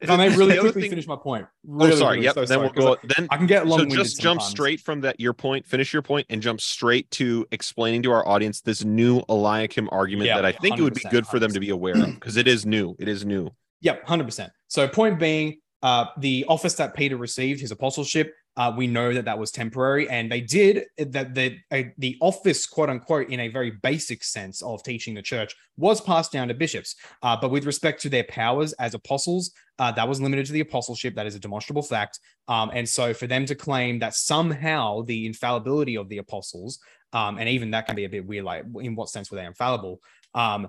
If 0.00 0.10
I 0.10 0.16
may 0.16 0.28
really 0.36 0.56
quickly 0.60 0.82
thing- 0.82 0.90
finish 0.90 1.06
my 1.06 1.16
point. 1.16 1.46
Oh, 1.68 1.90
sorry. 1.90 2.16
really, 2.16 2.24
Yep. 2.26 2.34
so 2.34 2.40
then 2.40 2.46
sorry, 2.48 2.70
we'll 2.76 2.94
go. 2.94 3.00
Then 3.16 3.26
I, 3.30 3.36
can 3.36 3.46
get 3.46 3.66
long. 3.66 3.90
so 3.90 3.96
just 3.96 4.20
jump 4.20 4.40
straight 4.42 4.80
from 4.80 5.00
that 5.00 5.18
your 5.18 5.32
point. 5.32 5.66
Finish 5.66 5.92
your 5.92 6.02
point 6.02 6.26
and 6.30 6.40
jump 6.40 6.60
straight 6.60 7.10
to 7.12 7.46
explaining 7.50 8.02
to 8.04 8.12
our 8.12 8.26
audience 8.26 8.60
this 8.60 8.84
new 8.84 9.22
Eliakim 9.28 9.88
argument 9.90 10.26
Yeah, 10.28 10.36
that 10.36 10.44
I 10.44 10.52
think 10.52 10.78
it 10.78 10.82
would 10.82 10.94
be 10.94 11.00
100%, 11.00 11.10
good 11.10 11.26
for 11.26 11.38
them 11.38 11.52
to 11.52 11.60
be 11.60 11.70
aware 11.70 11.96
of 12.00 12.14
because 12.14 12.36
it 12.36 12.46
is 12.46 12.64
new. 12.64 12.94
It 12.98 13.08
is 13.08 13.24
new. 13.24 13.50
Yep, 13.80 14.04
hundred 14.06 14.24
percent. 14.24 14.52
So 14.68 14.86
point 14.88 15.18
being, 15.18 15.58
uh, 15.82 16.06
the 16.18 16.44
office 16.48 16.74
that 16.74 16.94
Peter 16.94 17.16
received, 17.16 17.60
his 17.60 17.70
apostleship, 17.70 18.32
uh, 18.58 18.74
we 18.76 18.88
know 18.88 19.14
that 19.14 19.24
that 19.24 19.38
was 19.38 19.52
temporary, 19.52 20.08
and 20.10 20.30
they 20.30 20.40
did 20.40 20.84
that. 20.98 21.34
The 21.34 21.58
the 21.96 22.16
office, 22.20 22.66
quote 22.66 22.90
unquote, 22.90 23.30
in 23.30 23.40
a 23.40 23.48
very 23.48 23.70
basic 23.70 24.24
sense 24.24 24.60
of 24.62 24.82
teaching 24.82 25.14
the 25.14 25.22
church, 25.22 25.54
was 25.76 26.00
passed 26.00 26.32
down 26.32 26.48
to 26.48 26.54
bishops. 26.54 26.96
Uh, 27.22 27.36
but 27.40 27.52
with 27.52 27.64
respect 27.64 28.02
to 28.02 28.08
their 28.08 28.24
powers 28.24 28.72
as 28.74 28.94
apostles, 28.94 29.52
uh, 29.78 29.92
that 29.92 30.08
was 30.08 30.20
limited 30.20 30.44
to 30.46 30.52
the 30.52 30.60
apostleship. 30.60 31.14
That 31.14 31.26
is 31.26 31.36
a 31.36 31.38
demonstrable 31.38 31.82
fact. 31.82 32.18
Um, 32.48 32.72
and 32.74 32.88
so 32.88 33.14
for 33.14 33.28
them 33.28 33.46
to 33.46 33.54
claim 33.54 34.00
that 34.00 34.14
somehow 34.14 35.02
the 35.02 35.26
infallibility 35.26 35.96
of 35.96 36.08
the 36.08 36.18
apostles, 36.18 36.80
um, 37.12 37.38
and 37.38 37.48
even 37.48 37.70
that 37.70 37.86
can 37.86 37.94
be 37.94 38.06
a 38.06 38.08
bit 38.08 38.26
weird. 38.26 38.44
Like, 38.44 38.64
in 38.80 38.96
what 38.96 39.08
sense 39.08 39.30
were 39.30 39.36
they 39.36 39.46
infallible? 39.46 40.00
Um, 40.34 40.68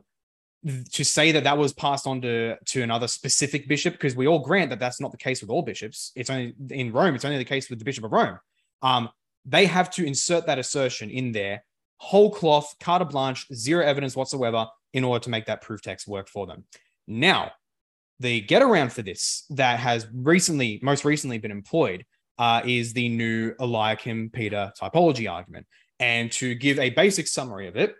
to 0.65 1.05
say 1.05 1.31
that 1.31 1.45
that 1.45 1.57
was 1.57 1.73
passed 1.73 2.05
on 2.05 2.21
to 2.21 2.55
to 2.65 2.81
another 2.81 3.07
specific 3.07 3.67
bishop 3.67 3.93
because 3.93 4.15
we 4.15 4.27
all 4.27 4.39
grant 4.39 4.69
that 4.69 4.79
that's 4.79 4.99
not 4.99 5.11
the 5.11 5.17
case 5.17 5.41
with 5.41 5.49
all 5.49 5.61
bishops. 5.61 6.11
It's 6.15 6.29
only 6.29 6.53
in 6.69 6.91
rome 6.91 7.15
it's 7.15 7.25
only 7.25 7.37
the 7.37 7.45
case 7.45 7.69
with 7.69 7.79
the 7.79 7.85
bishop 7.85 8.03
of 8.03 8.11
rome. 8.11 8.39
Um 8.81 9.09
they 9.45 9.65
have 9.65 9.89
to 9.91 10.05
insert 10.05 10.45
that 10.47 10.59
assertion 10.59 11.09
in 11.09 11.31
there 11.31 11.63
whole 11.97 12.31
cloth 12.31 12.75
carte 12.79 13.09
blanche 13.09 13.45
zero 13.53 13.85
evidence 13.85 14.15
whatsoever 14.15 14.67
in 14.93 15.03
order 15.03 15.23
to 15.23 15.29
make 15.29 15.45
that 15.45 15.61
proof 15.61 15.81
text 15.81 16.07
work 16.07 16.27
for 16.27 16.45
them. 16.45 16.65
Now 17.07 17.51
the 18.19 18.41
get 18.41 18.61
around 18.61 18.91
for 18.91 19.01
this 19.01 19.45
that 19.51 19.79
has 19.79 20.07
recently 20.13 20.79
most 20.81 21.05
recently 21.05 21.37
been 21.37 21.51
employed 21.51 22.05
uh, 22.37 22.61
is 22.65 22.93
the 22.93 23.07
new 23.09 23.53
eliakim 23.59 24.29
peter 24.33 24.71
typology 24.79 25.31
argument. 25.31 25.67
And 25.99 26.31
to 26.33 26.55
give 26.55 26.79
a 26.79 26.89
basic 26.89 27.27
summary 27.27 27.67
of 27.67 27.75
it 27.75 27.95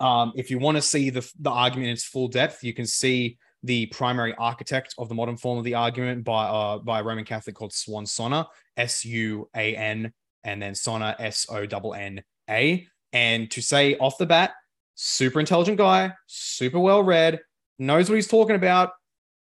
um, 0.00 0.32
if 0.36 0.50
you 0.50 0.58
want 0.58 0.76
to 0.76 0.82
see 0.82 1.10
the, 1.10 1.28
the 1.40 1.50
argument 1.50 1.88
in 1.88 1.92
its 1.92 2.04
full 2.04 2.28
depth, 2.28 2.62
you 2.64 2.74
can 2.74 2.86
see 2.86 3.38
the 3.62 3.86
primary 3.86 4.34
architect 4.34 4.94
of 4.98 5.08
the 5.08 5.14
modern 5.14 5.36
form 5.36 5.56
of 5.58 5.64
the 5.64 5.74
argument 5.74 6.24
by 6.24 6.44
uh, 6.44 6.78
by 6.78 7.00
a 7.00 7.02
Roman 7.02 7.24
Catholic 7.24 7.54
called 7.56 7.72
Suan 7.72 8.04
Sonna, 8.04 8.46
S 8.76 9.04
U 9.04 9.48
A 9.56 9.74
N, 9.76 10.12
and 10.42 10.60
then 10.60 10.72
Sonna, 10.74 11.14
S 11.18 11.46
O 11.50 11.56
N 11.62 11.94
N 11.94 12.22
A. 12.50 12.86
And 13.12 13.50
to 13.52 13.62
say 13.62 13.96
off 13.96 14.18
the 14.18 14.26
bat, 14.26 14.52
super 14.96 15.40
intelligent 15.40 15.78
guy, 15.78 16.12
super 16.26 16.78
well 16.78 17.02
read, 17.02 17.40
knows 17.78 18.10
what 18.10 18.16
he's 18.16 18.26
talking 18.26 18.56
about 18.56 18.90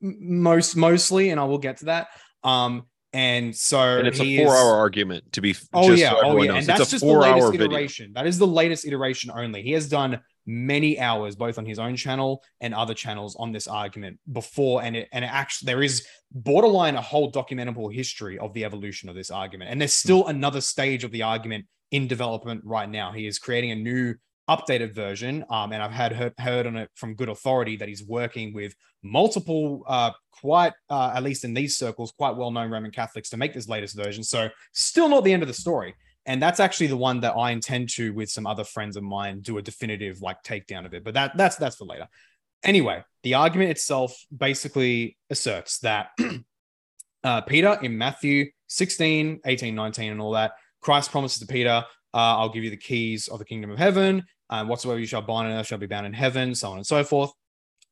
most 0.02 0.76
mostly, 0.76 1.30
and 1.32 1.40
I 1.40 1.46
will 1.46 1.58
get 1.58 1.78
to 1.78 1.86
that. 1.86 2.08
Um, 2.44 2.84
and 3.14 3.56
so 3.56 3.80
And 4.00 4.08
it's 4.08 4.20
a 4.20 4.24
he 4.24 4.40
is- 4.42 4.46
four-hour 4.48 4.76
argument 4.76 5.32
to 5.34 5.42
be. 5.42 5.56
Oh 5.74 5.88
just 5.90 6.02
yeah, 6.02 6.12
so 6.12 6.20
oh 6.24 6.42
yeah, 6.42 6.52
knows. 6.54 6.58
and 6.60 6.68
that's 6.68 6.82
it's 6.82 6.90
a 6.90 6.96
just 6.96 7.06
the 7.06 7.12
latest 7.12 7.52
video. 7.52 7.66
iteration. 7.68 8.14
That 8.14 8.26
is 8.28 8.38
the 8.40 8.48
latest 8.48 8.86
iteration 8.86 9.32
only. 9.36 9.62
He 9.64 9.72
has 9.74 9.88
done 9.90 10.20
many 10.46 11.00
hours 11.00 11.36
both 11.36 11.58
on 11.58 11.66
his 11.66 11.80
own 11.80 11.96
channel 11.96 12.44
and 12.62 12.74
other 12.74 12.94
channels 12.94 13.36
on 13.38 13.52
this 13.52 13.68
argument 13.68 14.20
before, 14.32 14.84
and 14.84 14.96
it 14.96 15.10
and 15.12 15.26
it 15.26 15.32
actually 15.32 15.68
there 15.68 15.84
is 15.84 16.06
borderline 16.32 16.96
a 16.96 17.02
whole 17.02 17.32
documentable 17.32 17.94
history 17.94 18.38
of 18.40 18.54
the 18.54 18.66
evolution 18.66 19.10
of 19.10 19.16
this 19.16 19.32
argument, 19.32 19.72
and 19.72 19.80
there's 19.80 19.94
still 19.94 20.28
another 20.28 20.62
stage 20.62 21.04
of 21.04 21.12
the 21.12 21.24
argument 21.24 21.66
in 21.92 22.08
development 22.08 22.62
right 22.64 22.90
now. 22.90 23.12
He 23.12 23.28
is 23.28 23.40
creating 23.40 23.72
a 23.72 23.76
new 23.76 24.16
updated 24.50 24.94
version 24.94 25.46
um, 25.50 25.72
and 25.72 25.82
i've 25.82 25.92
had 25.92 26.12
heard, 26.12 26.34
heard 26.38 26.68
on 26.68 26.76
it 26.76 26.90
from 26.96 27.16
good 27.16 27.30
authority 27.30 27.78
that 27.78 27.88
he's 27.88 28.04
working 28.04 28.54
with 28.54 28.76
multiple 29.02 29.84
uh, 29.88 30.12
quite 30.32 30.74
uh, 30.90 31.14
at 31.16 31.24
least 31.24 31.46
in 31.46 31.54
these 31.54 31.78
circles 31.78 32.12
quite 32.12 32.36
well-known 32.36 32.70
roman 32.70 32.92
catholics 32.92 33.30
to 33.30 33.38
make 33.38 33.54
this 33.54 33.70
latest 33.70 33.96
version 33.96 34.22
so 34.22 34.50
still 34.74 35.08
not 35.08 35.24
the 35.24 35.32
end 35.32 35.44
of 35.44 35.48
the 35.48 35.54
story 35.54 35.96
and 36.26 36.42
that's 36.42 36.60
actually 36.60 36.88
the 36.88 36.98
one 36.98 37.22
that 37.22 37.34
I 37.34 37.52
intend 37.52 37.90
to, 37.92 38.14
with 38.14 38.30
some 38.30 38.48
other 38.48 38.64
friends 38.64 38.96
of 38.96 39.04
mine, 39.04 39.42
do 39.42 39.58
a 39.58 39.62
definitive 39.62 40.22
like 40.22 40.42
takedown 40.44 40.86
of 40.86 40.94
it. 40.94 41.04
But 41.04 41.16
that 41.16 41.38
that's 41.38 41.58
that's 41.58 41.76
for 41.76 41.86
later. 41.86 42.08
Anyway, 42.64 43.04
the 43.24 43.34
argument 43.34 43.72
itself 43.72 44.16
basically 44.36 45.18
asserts 45.30 45.80
that 45.80 46.12
uh, 47.24 47.42
Peter 47.42 47.78
in 47.82 47.98
Matthew 47.98 48.52
16, 48.68 49.42
18, 49.46 49.76
19, 49.76 50.12
and 50.12 50.22
all 50.22 50.32
that, 50.32 50.54
Christ 50.82 51.12
promises 51.12 51.40
to 51.40 51.46
Peter, 51.46 51.84
uh, 52.14 52.38
I'll 52.38 52.50
give 52.50 52.64
you 52.64 52.70
the 52.70 52.78
keys 52.78 53.28
of 53.28 53.40
the 53.40 53.46
kingdom 53.46 53.70
of 53.70 53.78
heaven, 53.78 54.24
and 54.50 54.70
whatsoever 54.70 55.00
you 55.00 55.06
shall 55.06 55.22
bind 55.22 55.52
on 55.52 55.60
earth 55.60 55.68
shall 55.68 55.78
be 55.78 55.88
bound 55.88 56.06
in 56.06 56.14
heaven, 56.14 56.56
so 56.56 56.72
on 56.72 56.78
and 56.78 56.88
so 56.88 57.04
forth. 57.04 57.32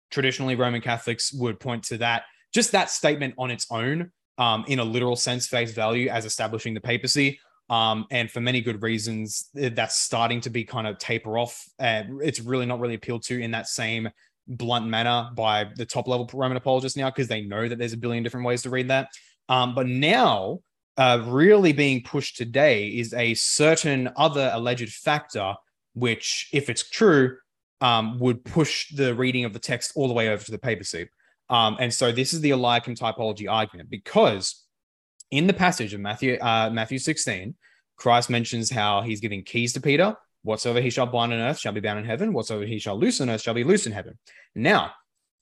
Traditionally, 0.10 0.56
Roman 0.56 0.82
Catholics 0.82 1.34
would 1.34 1.60
point 1.60 1.84
to 1.86 1.98
that, 1.98 2.24
just 2.54 2.72
that 2.72 2.90
statement 2.90 3.36
on 3.38 3.52
its 3.52 3.68
own, 3.72 4.12
um, 4.38 4.64
in 4.68 4.80
a 4.80 4.84
literal 4.84 5.16
sense, 5.16 5.48
face 5.48 5.74
value 5.74 6.10
as 6.10 6.26
establishing 6.26 6.74
the 6.74 6.82
papacy. 6.82 7.40
Um, 7.72 8.06
and 8.12 8.30
for 8.30 8.42
many 8.42 8.60
good 8.60 8.84
reasons, 8.84 9.50
eh, 9.58 9.70
that's 9.74 9.96
starting 9.96 10.42
to 10.42 10.50
be 10.50 10.66
kind 10.66 10.86
of 10.86 10.98
taper 10.98 11.38
off. 11.38 11.66
And 11.80 12.22
it's 12.22 12.42
really 12.42 12.66
not 12.66 12.82
really 12.82 12.96
appealed 12.96 13.24
to 13.24 13.40
in 13.40 13.52
that 13.52 13.68
same 13.68 14.10
blunt 14.46 14.88
manner 14.88 15.30
by 15.34 15.70
the 15.78 15.86
top 15.86 16.10
level 16.10 16.30
Roman 16.34 16.58
apologists 16.58 16.98
now 16.98 17.10
because 17.10 17.30
they 17.30 17.42
know 17.42 17.70
that 17.70 17.80
there's 17.80 17.94
a 17.94 17.98
billion 17.98 18.24
different 18.24 18.46
ways 18.46 18.62
to 18.64 18.70
read 18.70 18.90
that. 18.90 19.08
Um, 19.48 19.74
but 19.74 19.88
now, 19.88 20.60
uh, 20.98 21.24
really 21.26 21.72
being 21.72 22.04
pushed 22.04 22.36
today 22.36 22.90
is 22.90 23.14
a 23.14 23.34
certain 23.36 24.10
other 24.18 24.52
alleged 24.54 24.94
factor, 24.94 25.56
which, 25.94 26.50
if 26.52 26.70
it's 26.70 26.90
true, 26.90 27.38
um, 27.80 28.20
would 28.20 28.44
push 28.44 28.94
the 28.94 29.16
reading 29.16 29.46
of 29.46 29.54
the 29.54 29.60
text 29.60 29.94
all 29.96 30.10
the 30.10 30.14
way 30.14 30.28
over 30.28 30.44
to 30.44 30.52
the 30.52 30.60
papacy. 30.60 31.08
Um, 31.50 31.78
and 31.80 31.94
so 31.94 32.12
this 32.12 32.34
is 32.34 32.42
the 32.42 32.52
Eliakim 32.52 32.96
typology 32.96 33.50
argument 33.50 33.90
because 33.90 34.66
in 35.32 35.48
the 35.48 35.54
passage 35.54 35.94
of 35.94 36.00
Matthew 36.00 36.38
uh, 36.40 36.70
Matthew 36.72 37.00
16, 37.00 37.56
Christ 37.96 38.30
mentions 38.30 38.70
how 38.70 39.02
he's 39.02 39.22
giving 39.22 39.44
keys 39.44 39.74
to 39.74 39.82
Peter. 39.82 40.16
Whatsoever 40.44 40.82
he 40.82 40.90
shall 40.90 41.06
bind 41.06 41.34
on 41.34 41.40
earth 41.40 41.60
shall 41.60 41.72
be 41.72 41.80
bound 41.80 42.00
in 42.00 42.06
heaven. 42.06 42.34
Whatsoever 42.34 42.66
he 42.66 42.80
shall 42.80 43.00
loose 43.00 43.22
on 43.22 43.30
earth 43.30 43.42
shall 43.42 43.54
be 43.54 43.64
loose 43.64 43.86
in 43.86 43.92
heaven. 43.92 44.18
Now, 44.56 44.92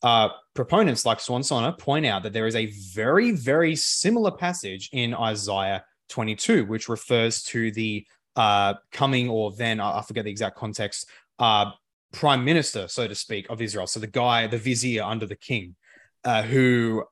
uh, 0.02 0.30
proponents 0.54 1.06
like 1.06 1.20
Suan 1.20 1.42
Sonna 1.42 1.78
point 1.78 2.06
out 2.06 2.24
that 2.24 2.34
there 2.34 2.48
is 2.48 2.56
a 2.56 2.68
very, 2.94 3.32
very 3.32 3.76
similar 3.76 4.32
passage 4.32 4.90
in 4.94 5.14
Isaiah 5.14 5.84
22, 6.10 6.66
which 6.66 6.90
refers 6.90 7.44
to 7.44 7.72
the 7.72 8.06
uh, 8.36 8.76
coming 8.92 9.30
or 9.30 9.52
then, 9.52 9.80
I 9.80 10.02
forget 10.02 10.26
the 10.26 10.32
exact 10.32 10.58
context, 10.58 11.10
uh, 11.40 11.72
prime 12.14 12.44
minister, 12.44 12.88
so 12.88 13.08
to 13.08 13.16
speak, 13.16 13.50
of 13.50 13.62
Israel. 13.62 13.88
So 13.88 14.00
the 14.00 14.08
guy, 14.08 14.48
the 14.48 14.58
vizier 14.58 15.04
under 15.04 15.26
the 15.26 15.36
king, 15.36 15.76
uh, 16.24 16.44
who 16.44 17.04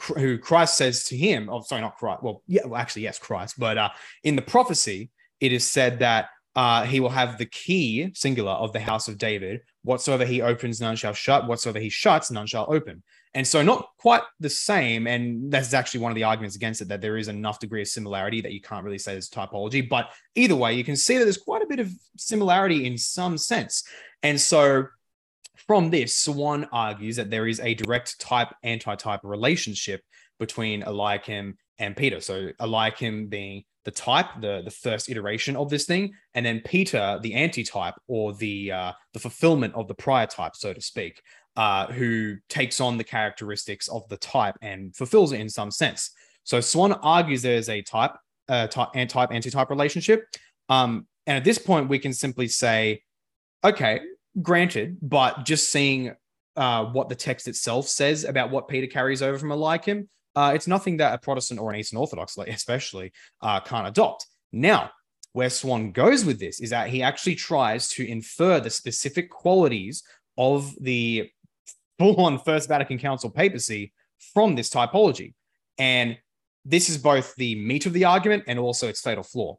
who 0.00 0.38
Christ 0.38 0.76
says 0.76 1.04
to 1.04 1.16
him, 1.16 1.48
oh, 1.50 1.60
sorry, 1.62 1.82
not 1.82 1.96
Christ. 1.96 2.22
Well, 2.22 2.42
yeah, 2.46 2.62
well, 2.66 2.80
actually, 2.80 3.02
yes, 3.02 3.18
Christ. 3.18 3.58
But 3.58 3.78
uh, 3.78 3.90
in 4.24 4.36
the 4.36 4.42
prophecy, 4.42 5.10
it 5.40 5.52
is 5.52 5.68
said 5.68 5.98
that 6.00 6.28
uh, 6.56 6.84
he 6.84 7.00
will 7.00 7.10
have 7.10 7.38
the 7.38 7.46
key, 7.46 8.10
singular, 8.14 8.52
of 8.52 8.72
the 8.72 8.80
house 8.80 9.08
of 9.08 9.18
David. 9.18 9.60
Whatsoever 9.82 10.24
he 10.24 10.42
opens, 10.42 10.80
none 10.80 10.96
shall 10.96 11.12
shut. 11.12 11.46
Whatsoever 11.46 11.78
he 11.78 11.88
shuts, 11.88 12.30
none 12.30 12.46
shall 12.46 12.66
open. 12.68 13.02
And 13.34 13.46
so, 13.46 13.62
not 13.62 13.90
quite 13.98 14.22
the 14.40 14.50
same. 14.50 15.06
And 15.06 15.52
that's 15.52 15.72
actually 15.72 16.00
one 16.00 16.10
of 16.10 16.16
the 16.16 16.24
arguments 16.24 16.56
against 16.56 16.80
it 16.80 16.88
that 16.88 17.00
there 17.00 17.16
is 17.16 17.28
enough 17.28 17.60
degree 17.60 17.82
of 17.82 17.88
similarity 17.88 18.40
that 18.40 18.52
you 18.52 18.60
can't 18.60 18.84
really 18.84 18.98
say 18.98 19.12
there's 19.12 19.30
typology. 19.30 19.88
But 19.88 20.10
either 20.34 20.56
way, 20.56 20.74
you 20.74 20.82
can 20.82 20.96
see 20.96 21.16
that 21.16 21.24
there's 21.24 21.38
quite 21.38 21.62
a 21.62 21.66
bit 21.66 21.78
of 21.78 21.92
similarity 22.16 22.86
in 22.86 22.98
some 22.98 23.38
sense. 23.38 23.84
And 24.24 24.40
so, 24.40 24.88
from 25.66 25.90
this, 25.90 26.16
Suan 26.16 26.66
argues 26.72 27.16
that 27.16 27.30
there 27.30 27.46
is 27.46 27.60
a 27.60 27.74
direct 27.74 28.20
type 28.20 28.48
anti 28.62 28.94
type 28.96 29.20
relationship 29.22 30.02
between 30.38 30.82
Eliakim 30.82 31.56
and 31.78 31.96
Peter. 31.96 32.20
So, 32.20 32.50
Eliakim 32.60 33.28
being 33.28 33.64
the 33.84 33.90
type, 33.90 34.26
the, 34.40 34.62
the 34.64 34.70
first 34.70 35.08
iteration 35.08 35.56
of 35.56 35.70
this 35.70 35.86
thing, 35.86 36.12
and 36.34 36.44
then 36.44 36.60
Peter, 36.64 37.18
the 37.22 37.34
anti 37.34 37.64
type 37.64 37.94
or 38.08 38.34
the, 38.34 38.72
uh, 38.72 38.92
the 39.12 39.18
fulfillment 39.18 39.74
of 39.74 39.88
the 39.88 39.94
prior 39.94 40.26
type, 40.26 40.56
so 40.56 40.72
to 40.72 40.80
speak, 40.80 41.20
uh, 41.56 41.86
who 41.86 42.36
takes 42.48 42.80
on 42.80 42.96
the 42.96 43.04
characteristics 43.04 43.88
of 43.88 44.08
the 44.08 44.16
type 44.16 44.56
and 44.62 44.94
fulfills 44.94 45.32
it 45.32 45.40
in 45.40 45.48
some 45.48 45.70
sense. 45.70 46.10
So, 46.44 46.60
Suan 46.60 46.92
argues 46.92 47.42
there's 47.42 47.68
a 47.68 47.82
type, 47.82 48.12
uh, 48.48 48.66
type, 48.66 49.08
type 49.08 49.30
anti 49.32 49.50
type 49.50 49.70
relationship. 49.70 50.24
Um, 50.68 51.06
and 51.26 51.36
at 51.36 51.44
this 51.44 51.58
point, 51.58 51.88
we 51.88 51.98
can 51.98 52.12
simply 52.12 52.48
say, 52.48 53.02
okay, 53.62 54.00
granted, 54.40 54.98
but 55.02 55.44
just 55.44 55.70
seeing 55.70 56.14
uh, 56.56 56.84
what 56.86 57.08
the 57.08 57.14
text 57.14 57.48
itself 57.48 57.86
says 57.88 58.24
about 58.24 58.50
what 58.50 58.68
Peter 58.68 58.86
carries 58.86 59.22
over 59.22 59.38
from 59.38 59.52
a 59.52 59.54
Eliakim, 59.54 60.08
uh, 60.36 60.52
it's 60.54 60.66
nothing 60.66 60.98
that 60.98 61.14
a 61.14 61.18
Protestant 61.18 61.60
or 61.60 61.70
an 61.70 61.78
Eastern 61.78 61.98
Orthodox, 61.98 62.36
like 62.36 62.48
especially, 62.54 63.12
uh, 63.40 63.60
can't 63.60 63.88
adopt. 63.88 64.26
Now, 64.52 64.90
where 65.32 65.50
Suan 65.50 65.92
goes 65.92 66.24
with 66.24 66.40
this 66.40 66.60
is 66.60 66.70
that 66.70 66.88
he 66.88 67.02
actually 67.02 67.36
tries 67.36 67.88
to 67.90 68.06
infer 68.06 68.60
the 68.60 68.70
specific 68.70 69.30
qualities 69.30 70.02
of 70.36 70.74
the 70.80 71.30
full-on 71.98 72.38
First 72.38 72.68
Vatican 72.68 72.98
Council 72.98 73.30
papacy 73.30 73.92
from 74.34 74.54
this 74.54 74.70
typology, 74.70 75.34
and 75.78 76.18
this 76.64 76.88
is 76.88 76.98
both 76.98 77.34
the 77.36 77.54
meat 77.54 77.86
of 77.86 77.92
the 77.92 78.04
argument 78.04 78.44
and 78.46 78.58
also 78.58 78.88
its 78.88 79.00
fatal 79.00 79.22
flaw. 79.22 79.56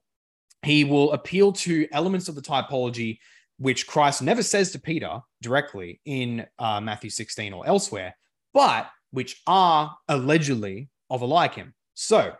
He 0.64 0.84
will 0.84 1.14
appeal 1.14 1.52
to 1.54 1.88
elements 1.92 2.30
of 2.30 2.36
the 2.36 2.42
typology 2.42 3.18
which 3.62 3.86
Christ 3.86 4.24
never 4.24 4.42
says 4.42 4.72
to 4.72 4.80
Peter 4.80 5.20
directly 5.40 6.02
in 6.06 6.48
uh, 6.58 6.82
Matthew 6.82 7.12
16 7.12 7.54
or 7.54 7.66
elsewhere, 7.68 8.16
but 8.56 8.90
which 9.12 9.40
are 9.46 9.96
allegedly 10.08 10.90
of 11.12 11.22
Eliakim. 11.22 11.76
So, 11.94 12.34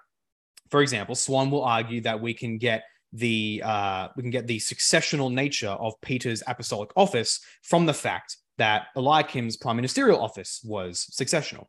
for 0.72 0.82
example, 0.82 1.14
Suan 1.14 1.52
will 1.52 1.64
argue 1.64 2.02
that 2.02 2.20
we 2.20 2.34
can 2.34 2.58
get 2.58 2.86
the 3.14 3.62
uh, 3.64 4.08
we 4.16 4.24
can 4.24 4.32
get 4.32 4.48
the 4.48 4.58
successional 4.58 5.32
nature 5.32 5.70
of 5.70 5.94
Peter's 6.02 6.42
apostolic 6.48 6.90
office 6.96 7.40
from 7.62 7.86
the 7.86 7.94
fact 7.94 8.38
that 8.58 8.88
Eliakim's 8.98 9.58
prime 9.58 9.76
ministerial 9.76 10.20
office 10.20 10.60
was 10.64 11.08
successional. 11.12 11.66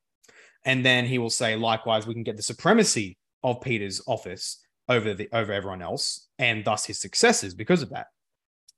And 0.64 0.82
then 0.82 1.04
he 1.04 1.18
will 1.18 1.30
say, 1.30 1.56
likewise, 1.56 2.06
we 2.06 2.14
can 2.14 2.22
get 2.22 2.36
the 2.38 2.42
supremacy 2.42 3.18
of 3.42 3.60
Peter's 3.60 4.00
office 4.06 4.64
over 4.88 5.12
the 5.12 5.28
over 5.34 5.52
everyone 5.52 5.82
else, 5.82 6.28
and 6.38 6.64
thus 6.64 6.86
his 6.86 6.98
successors 6.98 7.52
because 7.52 7.82
of 7.82 7.90
that. 7.90 8.06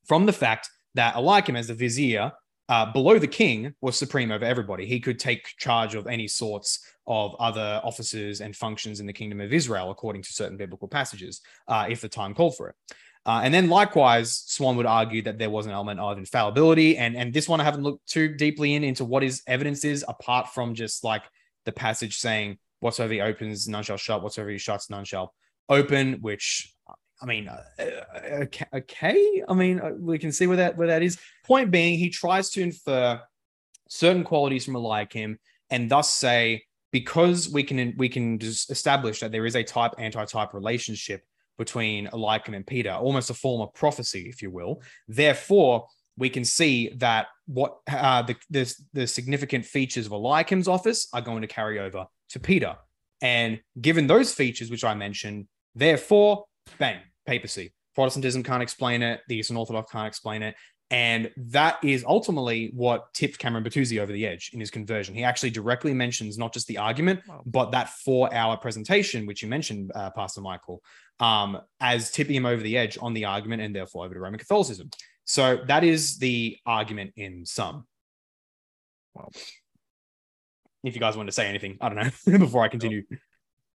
From 0.06 0.26
the 0.26 0.32
fact 0.32 0.70
that 0.94 1.16
Eliakim, 1.16 1.56
as 1.56 1.68
the 1.68 1.74
vizier, 1.74 2.32
uh, 2.68 2.90
below 2.92 3.18
the 3.18 3.26
king, 3.26 3.74
was 3.80 3.96
supreme 3.96 4.30
over 4.30 4.44
everybody. 4.44 4.86
He 4.86 5.00
could 5.00 5.18
take 5.18 5.46
charge 5.58 5.94
of 5.94 6.06
any 6.06 6.28
sorts 6.28 6.80
of 7.06 7.34
other 7.38 7.80
offices 7.84 8.40
and 8.40 8.56
functions 8.56 9.00
in 9.00 9.06
the 9.06 9.12
kingdom 9.12 9.40
of 9.40 9.52
Israel, 9.52 9.90
according 9.90 10.22
to 10.22 10.32
certain 10.32 10.56
biblical 10.56 10.88
passages, 10.88 11.42
uh, 11.68 11.86
if 11.88 12.00
the 12.00 12.08
time 12.08 12.34
called 12.34 12.56
for 12.56 12.70
it. 12.70 12.76
Uh, 13.26 13.40
and 13.42 13.52
then 13.52 13.68
likewise, 13.68 14.44
Suan 14.46 14.76
would 14.76 14.86
argue 14.86 15.22
that 15.22 15.38
there 15.38 15.50
was 15.50 15.66
an 15.66 15.72
element 15.72 15.98
of 15.98 16.18
infallibility. 16.18 16.98
And, 16.98 17.16
and 17.16 17.32
this 17.32 17.48
one 17.48 17.60
I 17.60 17.64
haven't 17.64 17.82
looked 17.82 18.06
too 18.06 18.34
deeply 18.34 18.74
in 18.74 18.84
into 18.84 19.04
what 19.04 19.22
his 19.22 19.42
evidence 19.46 19.84
is, 19.84 20.04
apart 20.06 20.48
from 20.48 20.74
just 20.74 21.04
like 21.04 21.22
the 21.64 21.72
passage 21.72 22.18
saying, 22.18 22.58
whatsoever 22.80 23.14
he 23.14 23.20
opens, 23.20 23.66
none 23.66 23.82
shall 23.82 23.96
shut, 23.96 24.22
whatsoever 24.22 24.50
he 24.50 24.58
shuts, 24.58 24.90
none 24.90 25.04
shall 25.04 25.32
open, 25.70 26.14
which 26.20 26.74
I 27.22 27.26
mean, 27.26 27.48
uh, 27.48 27.62
uh 27.78 28.46
okay. 28.74 29.42
I 29.48 29.54
mean, 29.54 29.80
uh, 29.80 29.92
we 29.98 30.18
can 30.18 30.32
see 30.32 30.46
where 30.46 30.56
that 30.58 30.76
where 30.76 30.88
that 30.88 31.02
is. 31.02 31.18
Point 31.44 31.70
being, 31.70 31.98
he 31.98 32.10
tries 32.10 32.50
to 32.50 32.62
infer 32.62 33.20
certain 33.88 34.24
qualities 34.24 34.64
from 34.64 34.76
Eliakim, 34.76 35.38
and 35.70 35.90
thus 35.90 36.12
say 36.12 36.64
because 36.90 37.48
we 37.48 37.62
can 37.62 37.94
we 37.96 38.08
can 38.08 38.38
just 38.38 38.70
establish 38.70 39.20
that 39.20 39.32
there 39.32 39.46
is 39.46 39.56
a 39.56 39.64
type 39.64 39.92
anti-type 39.98 40.54
relationship 40.54 41.24
between 41.58 42.08
Eliakim 42.12 42.54
and 42.54 42.66
Peter, 42.66 42.92
almost 42.92 43.30
a 43.30 43.34
form 43.34 43.60
of 43.60 43.72
prophecy, 43.74 44.28
if 44.28 44.42
you 44.42 44.50
will. 44.50 44.82
Therefore, 45.08 45.86
we 46.16 46.30
can 46.30 46.44
see 46.44 46.90
that 46.96 47.26
what 47.46 47.78
uh, 47.90 48.22
the, 48.22 48.36
the, 48.50 48.74
the 48.92 49.06
significant 49.06 49.64
features 49.64 50.06
of 50.06 50.12
Eliakim's 50.12 50.68
office 50.68 51.08
are 51.12 51.20
going 51.20 51.42
to 51.42 51.48
carry 51.48 51.78
over 51.78 52.06
to 52.30 52.40
Peter. 52.40 52.76
And 53.20 53.60
given 53.80 54.06
those 54.06 54.32
features, 54.32 54.70
which 54.70 54.84
I 54.84 54.94
mentioned, 54.94 55.46
therefore, 55.74 56.44
bang, 56.78 56.98
papacy. 57.26 57.72
Protestantism 57.94 58.42
can't 58.42 58.62
explain 58.62 59.02
it. 59.02 59.20
The 59.28 59.36
Eastern 59.36 59.56
Orthodox 59.56 59.90
can't 59.90 60.08
explain 60.08 60.42
it. 60.42 60.54
And 60.90 61.30
that 61.36 61.78
is 61.82 62.04
ultimately 62.06 62.70
what 62.74 63.12
tipped 63.14 63.38
Cameron 63.38 63.64
Bertuzzi 63.64 64.00
over 64.00 64.12
the 64.12 64.26
edge 64.26 64.50
in 64.52 64.60
his 64.60 64.70
conversion. 64.70 65.14
He 65.14 65.24
actually 65.24 65.50
directly 65.50 65.94
mentions 65.94 66.36
not 66.36 66.52
just 66.52 66.66
the 66.66 66.78
argument, 66.78 67.20
wow. 67.26 67.42
but 67.46 67.70
that 67.70 67.88
four 67.88 68.32
hour 68.34 68.56
presentation, 68.56 69.26
which 69.26 69.42
you 69.42 69.48
mentioned, 69.48 69.90
uh, 69.94 70.10
Pastor 70.10 70.40
Michael, 70.40 70.82
um, 71.20 71.58
as 71.80 72.10
tipping 72.10 72.36
him 72.36 72.46
over 72.46 72.62
the 72.62 72.76
edge 72.76 72.98
on 73.00 73.14
the 73.14 73.24
argument 73.24 73.62
and 73.62 73.74
therefore 73.74 74.04
over 74.04 74.14
to 74.14 74.20
Roman 74.20 74.38
Catholicism. 74.38 74.90
So 75.24 75.60
that 75.66 75.84
is 75.84 76.18
the 76.18 76.58
argument 76.66 77.14
in 77.16 77.46
sum. 77.46 77.86
Well, 79.14 79.32
if 80.84 80.94
you 80.94 81.00
guys 81.00 81.16
want 81.16 81.28
to 81.28 81.32
say 81.32 81.48
anything, 81.48 81.78
I 81.80 81.88
don't 81.88 81.96
know 82.26 82.38
before 82.38 82.62
I 82.62 82.68
continue. 82.68 83.02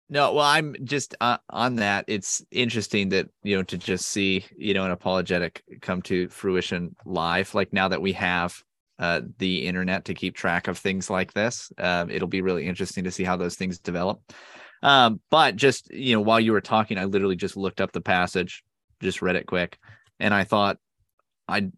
No, 0.09 0.33
well, 0.33 0.45
I'm 0.45 0.75
just 0.85 1.15
uh, 1.19 1.37
on 1.49 1.75
that. 1.77 2.05
It's 2.07 2.41
interesting 2.51 3.09
that 3.09 3.27
you 3.43 3.57
know 3.57 3.63
to 3.63 3.77
just 3.77 4.07
see 4.07 4.45
you 4.55 4.73
know 4.73 4.85
an 4.85 4.91
apologetic 4.91 5.63
come 5.81 6.01
to 6.03 6.29
fruition 6.29 6.95
live. 7.05 7.53
Like 7.53 7.73
now 7.73 7.89
that 7.89 8.01
we 8.01 8.13
have 8.13 8.63
uh, 8.99 9.21
the 9.37 9.67
internet 9.67 10.05
to 10.05 10.13
keep 10.13 10.35
track 10.35 10.69
of 10.69 10.77
things 10.77 11.09
like 11.09 11.33
this, 11.33 11.71
um, 11.77 12.09
it'll 12.09 12.29
be 12.29 12.41
really 12.41 12.65
interesting 12.67 13.03
to 13.03 13.11
see 13.11 13.25
how 13.25 13.35
those 13.35 13.55
things 13.55 13.79
develop. 13.79 14.21
Um, 14.81 15.19
but 15.29 15.57
just 15.57 15.91
you 15.93 16.15
know, 16.15 16.21
while 16.21 16.39
you 16.39 16.53
were 16.53 16.61
talking, 16.61 16.97
I 16.97 17.03
literally 17.03 17.35
just 17.35 17.57
looked 17.57 17.81
up 17.81 17.91
the 17.91 18.01
passage, 18.01 18.63
just 19.01 19.21
read 19.21 19.35
it 19.35 19.45
quick, 19.45 19.77
and 20.21 20.33
I 20.33 20.45
thought, 20.45 20.77
I, 21.49 21.69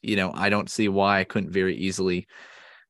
you 0.00 0.16
know, 0.16 0.32
I 0.34 0.48
don't 0.48 0.70
see 0.70 0.88
why 0.88 1.20
I 1.20 1.24
couldn't 1.24 1.50
very 1.50 1.76
easily 1.76 2.28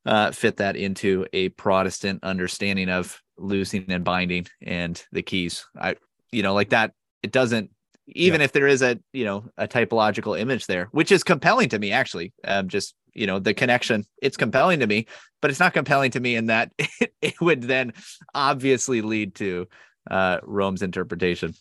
uh, 0.07 0.31
fit 0.31 0.59
that 0.59 0.76
into 0.76 1.26
a 1.33 1.49
Protestant 1.51 2.22
understanding 2.22 2.89
of 2.89 3.20
loosing 3.39 3.86
and 3.89 4.05
binding 4.05 4.47
and 4.62 5.03
the 5.12 5.22
keys. 5.22 5.66
I, 5.78 5.97
you 6.32 6.43
know, 6.43 6.55
like 6.55 6.70
that. 6.70 6.93
It 7.22 7.32
doesn't 7.32 7.70
even 8.14 8.41
yeah. 8.41 8.45
if 8.45 8.53
there 8.53 8.66
is 8.66 8.82
a 8.82 8.99
you 9.12 9.24
know 9.24 9.45
a 9.57 9.68
typological 9.68 10.39
image 10.39 10.66
there 10.66 10.89
which 10.93 11.12
is 11.12 11.22
compelling 11.22 11.68
to 11.68 11.78
me 11.78 11.93
actually 11.93 12.32
um 12.45 12.68
just 12.68 12.95
you 13.14 13.26
know 13.26 13.39
the 13.39 13.55
connection 13.55 14.05
it's 14.22 14.36
compelling 14.36 14.80
to 14.80 14.86
me 14.86 15.07
but 15.41 15.51
it's 15.51 15.61
not 15.61 15.72
compelling 15.72 16.11
to 16.11 16.20
me 16.20 16.34
in 16.34 16.47
that 16.47 16.72
it, 16.78 17.12
it 17.20 17.41
would 17.41 17.62
then 17.62 17.93
obviously 18.34 19.03
lead 19.03 19.34
to 19.34 19.66
uh 20.11 20.39
rome's 20.43 20.82
interpretation 20.82 21.55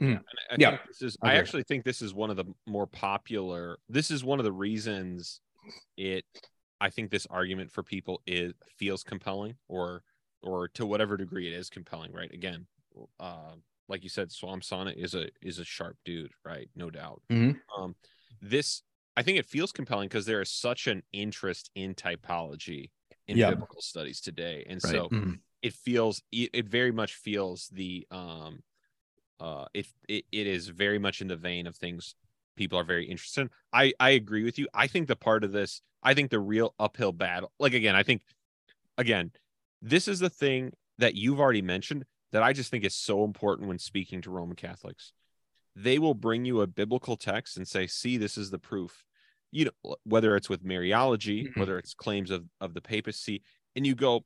mm. 0.00 0.16
I, 0.16 0.54
I 0.54 0.56
yeah 0.58 0.78
this 0.86 1.02
is 1.02 1.16
okay. 1.22 1.32
i 1.32 1.36
actually 1.36 1.64
think 1.64 1.84
this 1.84 2.02
is 2.02 2.14
one 2.14 2.30
of 2.30 2.36
the 2.36 2.44
more 2.66 2.86
popular 2.86 3.78
this 3.88 4.10
is 4.10 4.24
one 4.24 4.38
of 4.38 4.44
the 4.44 4.52
reasons 4.52 5.40
it 5.96 6.24
i 6.80 6.90
think 6.90 7.10
this 7.10 7.26
argument 7.30 7.72
for 7.72 7.82
people 7.82 8.22
is 8.26 8.52
feels 8.78 9.02
compelling 9.02 9.56
or 9.68 10.02
or 10.42 10.68
to 10.68 10.86
whatever 10.86 11.16
degree 11.16 11.46
it 11.46 11.52
is 11.52 11.70
compelling 11.70 12.12
right 12.12 12.32
again 12.32 12.66
uh 13.20 13.52
like 13.88 14.02
you 14.02 14.08
said 14.08 14.30
Suan 14.30 14.60
Sonna 14.60 14.94
is 14.96 15.14
a 15.14 15.28
is 15.40 15.58
a 15.58 15.64
sharp 15.64 15.96
dude 16.04 16.32
right 16.44 16.68
no 16.76 16.90
doubt 16.90 17.22
mm-hmm. 17.30 17.82
um 17.82 17.94
this 18.40 18.82
I 19.16 19.22
think 19.22 19.38
it 19.38 19.46
feels 19.46 19.72
compelling 19.72 20.08
because 20.08 20.26
there 20.26 20.40
is 20.40 20.50
such 20.50 20.86
an 20.86 21.02
interest 21.12 21.70
in 21.74 21.94
typology 21.94 22.90
in 23.28 23.36
biblical 23.36 23.80
studies 23.80 24.20
today, 24.20 24.64
and 24.68 24.82
right. 24.82 24.90
so 24.90 25.08
mm-hmm. 25.08 25.32
it 25.62 25.74
feels 25.74 26.22
it 26.32 26.66
very 26.66 26.92
much 26.92 27.14
feels 27.14 27.68
the 27.72 28.06
um 28.10 28.62
uh 29.40 29.66
it, 29.74 29.86
it 30.08 30.24
it 30.32 30.46
is 30.46 30.68
very 30.68 30.98
much 30.98 31.20
in 31.20 31.28
the 31.28 31.36
vein 31.36 31.66
of 31.66 31.76
things 31.76 32.14
people 32.56 32.78
are 32.78 32.84
very 32.84 33.06
interested 33.06 33.42
in. 33.42 33.50
I 33.72 33.92
I 34.00 34.10
agree 34.10 34.44
with 34.44 34.58
you. 34.58 34.66
I 34.74 34.86
think 34.86 35.08
the 35.08 35.16
part 35.16 35.44
of 35.44 35.52
this, 35.52 35.82
I 36.02 36.14
think 36.14 36.30
the 36.30 36.40
real 36.40 36.74
uphill 36.78 37.12
battle, 37.12 37.52
like 37.58 37.74
again, 37.74 37.94
I 37.94 38.02
think 38.02 38.22
again, 38.96 39.30
this 39.82 40.08
is 40.08 40.20
the 40.20 40.30
thing 40.30 40.72
that 40.98 41.14
you've 41.14 41.40
already 41.40 41.62
mentioned 41.62 42.04
that 42.30 42.42
I 42.42 42.54
just 42.54 42.70
think 42.70 42.84
is 42.84 42.94
so 42.94 43.24
important 43.24 43.68
when 43.68 43.78
speaking 43.78 44.22
to 44.22 44.30
Roman 44.30 44.56
Catholics 44.56 45.12
they 45.74 45.98
will 45.98 46.14
bring 46.14 46.44
you 46.44 46.60
a 46.60 46.66
biblical 46.66 47.16
text 47.16 47.56
and 47.56 47.66
say, 47.66 47.86
see, 47.86 48.16
this 48.16 48.36
is 48.36 48.50
the 48.50 48.58
proof. 48.58 49.04
You 49.50 49.66
know, 49.66 49.96
whether 50.04 50.36
it's 50.36 50.48
with 50.48 50.64
Mariology, 50.64 51.44
mm-hmm. 51.44 51.60
whether 51.60 51.78
it's 51.78 51.94
claims 51.94 52.30
of, 52.30 52.44
of 52.60 52.74
the 52.74 52.80
papacy, 52.80 53.42
and 53.76 53.86
you 53.86 53.94
go, 53.94 54.24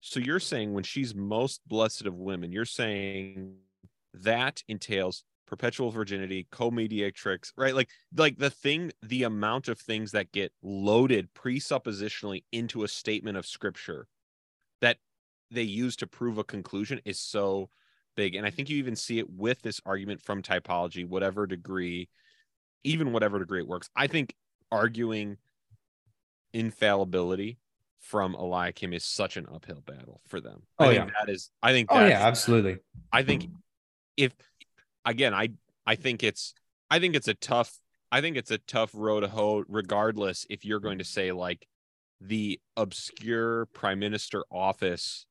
so 0.00 0.20
you're 0.20 0.40
saying 0.40 0.72
when 0.72 0.84
she's 0.84 1.14
most 1.14 1.60
blessed 1.66 2.06
of 2.06 2.14
women, 2.14 2.52
you're 2.52 2.64
saying 2.64 3.54
that 4.14 4.62
entails 4.68 5.24
perpetual 5.46 5.90
virginity, 5.90 6.46
co-mediatrix, 6.50 7.52
right? 7.56 7.74
Like, 7.74 7.90
like 8.16 8.38
the 8.38 8.50
thing, 8.50 8.92
the 9.02 9.24
amount 9.24 9.68
of 9.68 9.78
things 9.78 10.12
that 10.12 10.32
get 10.32 10.52
loaded 10.62 11.28
presuppositionally 11.34 12.44
into 12.52 12.84
a 12.84 12.88
statement 12.88 13.36
of 13.36 13.46
scripture 13.46 14.06
that 14.82 14.98
they 15.50 15.62
use 15.62 15.96
to 15.96 16.06
prove 16.06 16.36
a 16.36 16.44
conclusion 16.44 17.00
is 17.06 17.18
so 17.18 17.70
big. 18.16 18.34
And 18.34 18.46
I 18.46 18.50
think 18.50 18.68
you 18.68 18.76
even 18.76 18.96
see 18.96 19.18
it 19.18 19.30
with 19.30 19.62
this 19.62 19.80
argument 19.86 20.20
from 20.20 20.42
typology, 20.42 21.08
whatever 21.08 21.46
degree, 21.46 22.10
even 22.84 23.12
whatever 23.12 23.38
degree 23.38 23.60
it 23.60 23.68
works. 23.68 23.88
I 23.96 24.06
think 24.06 24.34
arguing 24.70 25.38
infallibility 26.52 27.58
from 28.00 28.34
Eliakim 28.34 28.92
is 28.92 29.04
such 29.04 29.36
an 29.36 29.46
uphill 29.52 29.82
battle 29.86 30.20
for 30.26 30.40
them. 30.40 30.62
Oh, 30.78 30.86
I 30.86 30.92
yeah. 30.92 31.06
that 31.18 31.32
is 31.32 31.50
I 31.62 31.72
think 31.72 31.88
Oh 31.90 32.04
yeah, 32.04 32.26
absolutely. 32.26 32.78
I 33.12 33.22
think 33.22 33.46
if 34.16 34.34
again, 35.04 35.32
I 35.32 35.50
I 35.86 35.94
think 35.94 36.22
it's 36.22 36.54
I 36.90 36.98
think 36.98 37.14
it's 37.14 37.28
a 37.28 37.34
tough 37.34 37.78
I 38.10 38.20
think 38.20 38.36
it's 38.36 38.50
a 38.50 38.58
tough 38.58 38.90
road 38.92 39.20
to 39.20 39.28
hoe 39.28 39.64
regardless 39.68 40.46
if 40.50 40.64
you're 40.64 40.80
going 40.80 40.98
to 40.98 41.04
say 41.04 41.32
like 41.32 41.66
the 42.26 42.60
obscure 42.76 43.66
prime 43.66 43.98
minister 43.98 44.44
office 44.50 45.26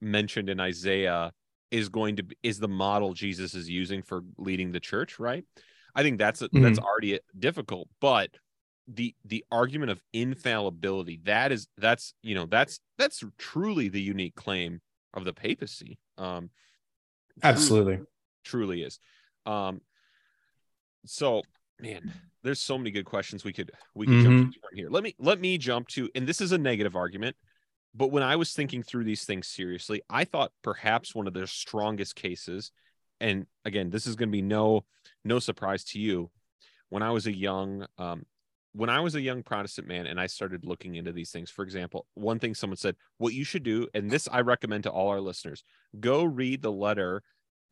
mentioned 0.00 0.48
in 0.48 0.60
Isaiah 0.60 1.32
is 1.70 1.88
going 1.88 2.16
to 2.16 2.22
be, 2.22 2.36
is 2.42 2.58
the 2.58 2.68
model 2.68 3.12
Jesus 3.12 3.54
is 3.54 3.68
using 3.68 4.02
for 4.02 4.22
leading 4.38 4.72
the 4.72 4.80
church, 4.80 5.18
right? 5.18 5.44
I 5.94 6.02
think 6.02 6.18
that's 6.18 6.42
mm-hmm. 6.42 6.62
that's 6.62 6.78
already 6.78 7.18
difficult, 7.38 7.88
but 8.00 8.30
the 8.88 9.14
the 9.24 9.44
argument 9.50 9.90
of 9.90 10.00
infallibility 10.12 11.20
that 11.24 11.50
is 11.50 11.66
that's 11.76 12.14
you 12.22 12.34
know 12.34 12.46
that's 12.46 12.78
that's 12.98 13.22
truly 13.36 13.88
the 13.88 14.00
unique 14.00 14.36
claim 14.36 14.80
of 15.12 15.24
the 15.24 15.32
papacy. 15.32 15.98
Um 16.18 16.50
absolutely 17.42 17.94
truly, 18.44 18.78
truly 18.78 18.82
is. 18.82 19.00
Um 19.44 19.80
so 21.04 21.42
man, 21.80 22.12
there's 22.42 22.60
so 22.60 22.78
many 22.78 22.90
good 22.90 23.04
questions 23.04 23.44
we 23.44 23.52
could 23.52 23.70
we 23.94 24.06
could 24.06 24.16
mm-hmm. 24.16 24.40
jump 24.42 24.54
from 24.54 24.76
here. 24.76 24.88
Let 24.90 25.02
me 25.02 25.14
let 25.18 25.40
me 25.40 25.58
jump 25.58 25.88
to 25.88 26.08
and 26.14 26.26
this 26.26 26.40
is 26.40 26.52
a 26.52 26.58
negative 26.58 26.96
argument 26.96 27.36
but 27.96 28.12
when 28.12 28.22
I 28.22 28.36
was 28.36 28.52
thinking 28.52 28.82
through 28.82 29.04
these 29.04 29.24
things 29.24 29.48
seriously, 29.48 30.02
I 30.10 30.24
thought 30.24 30.52
perhaps 30.62 31.14
one 31.14 31.26
of 31.26 31.32
their 31.32 31.46
strongest 31.46 32.14
cases, 32.14 32.70
and 33.20 33.46
again, 33.64 33.88
this 33.88 34.06
is 34.06 34.16
going 34.16 34.28
to 34.28 34.32
be 34.32 34.42
no 34.42 34.84
no 35.24 35.38
surprise 35.38 35.82
to 35.84 35.98
you. 35.98 36.30
When 36.90 37.02
I 37.02 37.10
was 37.10 37.26
a 37.26 37.34
young 37.34 37.86
um, 37.96 38.26
when 38.72 38.90
I 38.90 39.00
was 39.00 39.14
a 39.14 39.20
young 39.22 39.42
Protestant 39.42 39.88
man 39.88 40.06
and 40.06 40.20
I 40.20 40.26
started 40.26 40.66
looking 40.66 40.96
into 40.96 41.10
these 41.10 41.30
things, 41.30 41.50
for 41.50 41.62
example, 41.62 42.06
one 42.12 42.38
thing 42.38 42.54
someone 42.54 42.76
said, 42.76 42.96
what 43.16 43.32
you 43.32 43.44
should 43.44 43.62
do, 43.62 43.88
and 43.94 44.10
this 44.10 44.28
I 44.30 44.42
recommend 44.42 44.82
to 44.82 44.90
all 44.90 45.08
our 45.08 45.20
listeners, 45.20 45.64
go 45.98 46.22
read 46.22 46.60
the 46.60 46.72
letter 46.72 47.22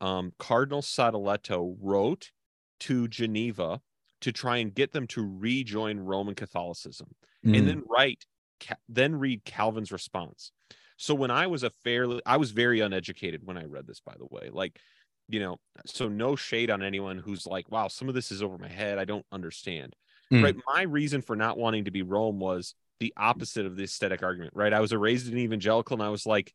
um, 0.01 0.33
Cardinal 0.39 0.81
Sadoleto 0.81 1.75
wrote 1.79 2.31
to 2.81 3.07
Geneva 3.07 3.79
to 4.21 4.31
try 4.31 4.57
and 4.57 4.73
get 4.73 4.91
them 4.91 5.07
to 5.07 5.37
rejoin 5.39 5.99
Roman 5.99 6.35
Catholicism, 6.35 7.07
Mm. 7.45 7.57
and 7.57 7.67
then 7.67 7.83
write, 7.87 8.25
then 8.89 9.15
read 9.15 9.43
Calvin's 9.45 9.91
response. 9.91 10.51
So 10.97 11.13
when 11.13 11.29
I 11.29 11.47
was 11.47 11.63
a 11.63 11.69
fairly, 11.69 12.21
I 12.25 12.37
was 12.37 12.51
very 12.51 12.79
uneducated 12.79 13.41
when 13.43 13.57
I 13.57 13.65
read 13.65 13.85
this, 13.85 13.99
by 13.99 14.15
the 14.17 14.25
way, 14.25 14.49
like, 14.51 14.79
you 15.27 15.39
know, 15.39 15.57
so 15.85 16.07
no 16.07 16.35
shade 16.35 16.69
on 16.71 16.81
anyone 16.81 17.17
who's 17.17 17.45
like, 17.45 17.69
wow, 17.69 17.87
some 17.87 18.07
of 18.07 18.15
this 18.15 18.31
is 18.31 18.41
over 18.41 18.57
my 18.57 18.69
head. 18.69 18.97
I 18.97 19.05
don't 19.05 19.25
understand. 19.31 19.95
Mm. 20.31 20.43
Right. 20.43 20.55
My 20.73 20.83
reason 20.83 21.21
for 21.21 21.35
not 21.35 21.57
wanting 21.57 21.85
to 21.85 21.91
be 21.91 22.01
Rome 22.01 22.39
was 22.39 22.75
the 22.99 23.13
opposite 23.17 23.65
of 23.65 23.75
the 23.75 23.83
aesthetic 23.83 24.23
argument, 24.23 24.53
right? 24.55 24.73
I 24.73 24.79
was 24.79 24.93
raised 24.93 25.31
an 25.31 25.37
evangelical 25.37 25.95
and 25.95 26.03
I 26.03 26.09
was 26.09 26.25
like, 26.25 26.53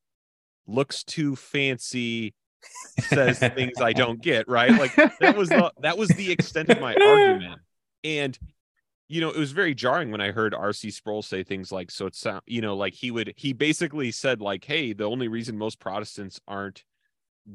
looks 0.66 1.04
too 1.04 1.36
fancy, 1.36 2.34
says 3.00 3.38
things 3.38 3.80
I 3.80 3.92
don't 3.92 4.20
get, 4.20 4.48
right? 4.48 4.70
Like 4.70 4.94
that 5.20 5.36
was 5.36 5.48
the 5.48 5.72
that 5.80 5.98
was 5.98 6.08
the 6.10 6.30
extent 6.30 6.68
of 6.70 6.80
my 6.80 6.94
argument. 6.94 7.60
And 8.04 8.38
you 9.08 9.20
know, 9.20 9.30
it 9.30 9.36
was 9.36 9.50
very 9.52 9.74
jarring 9.74 10.12
when 10.12 10.20
I 10.20 10.30
heard 10.30 10.52
RC 10.52 10.92
Sproul 10.92 11.22
say 11.22 11.42
things 11.42 11.72
like, 11.72 11.90
so 11.90 12.06
it's 12.06 12.24
uh, 12.24 12.40
you 12.46 12.60
know, 12.60 12.76
like 12.76 12.94
he 12.94 13.10
would 13.10 13.34
he 13.36 13.52
basically 13.52 14.12
said, 14.12 14.40
like, 14.40 14.64
hey, 14.64 14.92
the 14.92 15.04
only 15.04 15.28
reason 15.28 15.58
most 15.58 15.80
Protestants 15.80 16.40
aren't 16.46 16.84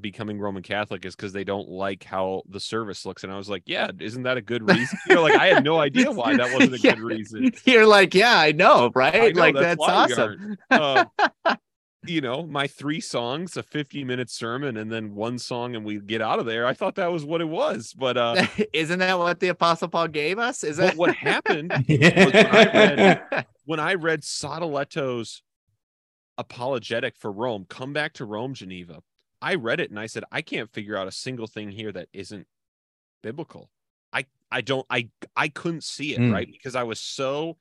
becoming 0.01 0.39
Roman 0.39 0.63
Catholic 0.63 1.05
is 1.05 1.15
because 1.15 1.31
they 1.31 1.45
don't 1.45 1.69
like 1.69 2.03
how 2.03 2.41
the 2.49 2.59
service 2.59 3.05
looks. 3.05 3.23
And 3.23 3.31
I 3.31 3.37
was 3.37 3.49
like, 3.49 3.63
yeah, 3.65 3.89
isn't 3.99 4.23
that 4.23 4.35
a 4.35 4.41
good 4.41 4.67
reason? 4.69 4.97
You 5.07 5.15
know, 5.15 5.21
like 5.21 5.39
I 5.39 5.47
had 5.47 5.63
no 5.63 5.79
idea 5.79 6.11
why 6.11 6.35
that 6.35 6.53
wasn't 6.53 6.73
a 6.73 6.79
Yeah. 6.79 6.91
good 6.95 7.03
reason. 7.03 7.51
You're 7.63 7.85
like, 7.85 8.13
yeah, 8.13 8.37
I 8.37 8.51
know, 8.51 8.91
right? 8.93 9.15
I 9.15 9.29
know, 9.29 9.39
like 9.39 9.55
that's, 9.55 9.79
we 9.79 9.85
awesome. 9.85 10.57
You 12.07 12.21
know, 12.21 12.43
my 12.45 12.67
three 12.67 12.99
songs, 13.01 13.57
a 13.57 13.63
50 13.63 14.03
minute 14.03 14.29
sermon, 14.29 14.77
and 14.77 14.91
then 14.91 15.15
one 15.15 15.37
song, 15.39 15.75
and 15.75 15.83
we 15.85 15.99
get 15.99 16.21
out 16.21 16.39
of 16.39 16.45
there. 16.45 16.65
I 16.65 16.73
thought 16.73 16.95
that 16.95 17.11
was 17.11 17.25
what 17.25 17.41
it 17.41 17.49
was. 17.49 17.93
But 17.97 18.17
uh 18.17 18.45
Isn't 18.73 18.99
that 18.99 19.17
what 19.17 19.39
the 19.39 19.49
Apostle 19.49 19.87
Paul 19.87 20.07
gave 20.09 20.39
us? 20.39 20.63
Is 20.63 20.77
that 20.77 20.95
what 20.97 21.15
happened 21.15 21.73
Yeah. 21.87 23.43
when 23.65 23.79
I 23.79 23.93
read 23.95 24.21
Sadoleto's 24.23 25.41
apologetic 26.37 27.15
for 27.17 27.31
Rome, 27.31 27.65
come 27.69 27.93
back 27.93 28.13
to 28.13 28.25
Rome, 28.25 28.53
Geneva, 28.53 29.01
I 29.41 29.55
read 29.55 29.79
it 29.79 29.89
and 29.89 29.99
I 29.99 30.07
said, 30.07 30.23
I 30.31 30.41
can't 30.41 30.71
figure 30.71 30.97
out 30.97 31.07
a 31.07 31.11
single 31.11 31.47
thing 31.47 31.69
here 31.69 31.91
that 31.91 32.09
isn't 32.13 32.47
biblical. 33.23 33.69
I 34.13 34.25
I 34.51 34.61
don't 34.61 34.85
I 34.89 35.09
I 35.35 35.47
couldn't 35.49 35.83
see 35.83 36.13
it, 36.13 36.19
Mm. 36.19 36.33
right? 36.33 36.47
Because 36.51 36.75
I 36.75 36.83
was 36.83 36.99
so 36.99 37.57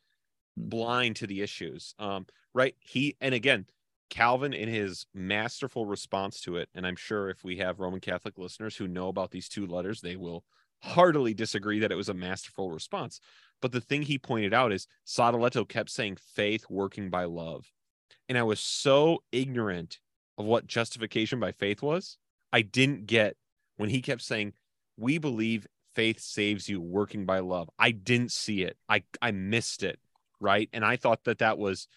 blind 0.57 1.17
to 1.17 1.27
the 1.27 1.43
issues. 1.43 1.95
Um, 1.99 2.27
right. 2.55 2.75
He 2.81 3.17
and 3.21 3.35
again, 3.35 3.67
Calvin 4.11 4.53
in 4.53 4.69
his 4.69 5.07
masterful 5.15 5.87
response 5.87 6.41
to 6.43 6.57
it, 6.57 6.69
and 6.75 6.87
I'm 6.87 6.97
sure 6.97 7.29
if 7.29 7.43
we 7.45 7.59
have 7.59 7.81
Roman 7.81 8.01
Catholic 8.01 8.39
listeners 8.39 8.77
who 8.77 8.87
know 8.87 9.09
about 9.09 9.31
these 9.31 9.49
two 9.49 9.67
letters, 9.67 10.01
they 10.01 10.17
will 10.17 10.45
heartily 10.83 11.35
disagree 11.35 11.79
that 11.81 11.91
it 11.91 11.97
was 11.97 12.09
a 12.09 12.15
masterful 12.15 12.71
response. 12.71 13.21
But 13.63 13.73
the 13.73 13.81
thing 13.81 14.03
he 14.03 14.19
pointed 14.19 14.53
out 14.53 14.73
is 14.73 14.87
Sadoleto 15.07 15.67
kept 15.67 15.91
saying 15.91 16.19
faith 16.35 16.67
working 16.69 17.09
by 17.09 17.25
love. 17.25 17.73
And 18.29 18.37
I 18.37 18.43
was 18.43 18.61
so 18.61 19.23
ignorant 19.33 19.99
of 20.37 20.45
what 20.45 20.67
justification 20.67 21.41
by 21.41 21.53
faith 21.53 21.83
was. 21.83 22.19
I 22.53 22.63
didn't 22.63 23.07
get 23.07 23.37
when 23.77 23.89
he 23.89 24.03
kept 24.03 24.23
saying, 24.23 24.53
We 24.97 25.19
believe 25.19 25.67
faith 25.95 26.21
saves 26.21 26.69
you 26.69 26.81
working 26.81 27.25
by 27.25 27.39
love. 27.39 27.71
I 27.79 27.93
didn't 27.93 28.33
see 28.33 28.63
it. 28.63 28.77
I, 28.89 29.05
I 29.23 29.31
missed 29.31 29.83
it. 29.83 29.99
Right. 30.41 30.69
And 30.73 30.85
I 30.85 30.97
thought 30.97 31.25
that 31.25 31.39
that 31.39 31.57
was, 31.57 31.89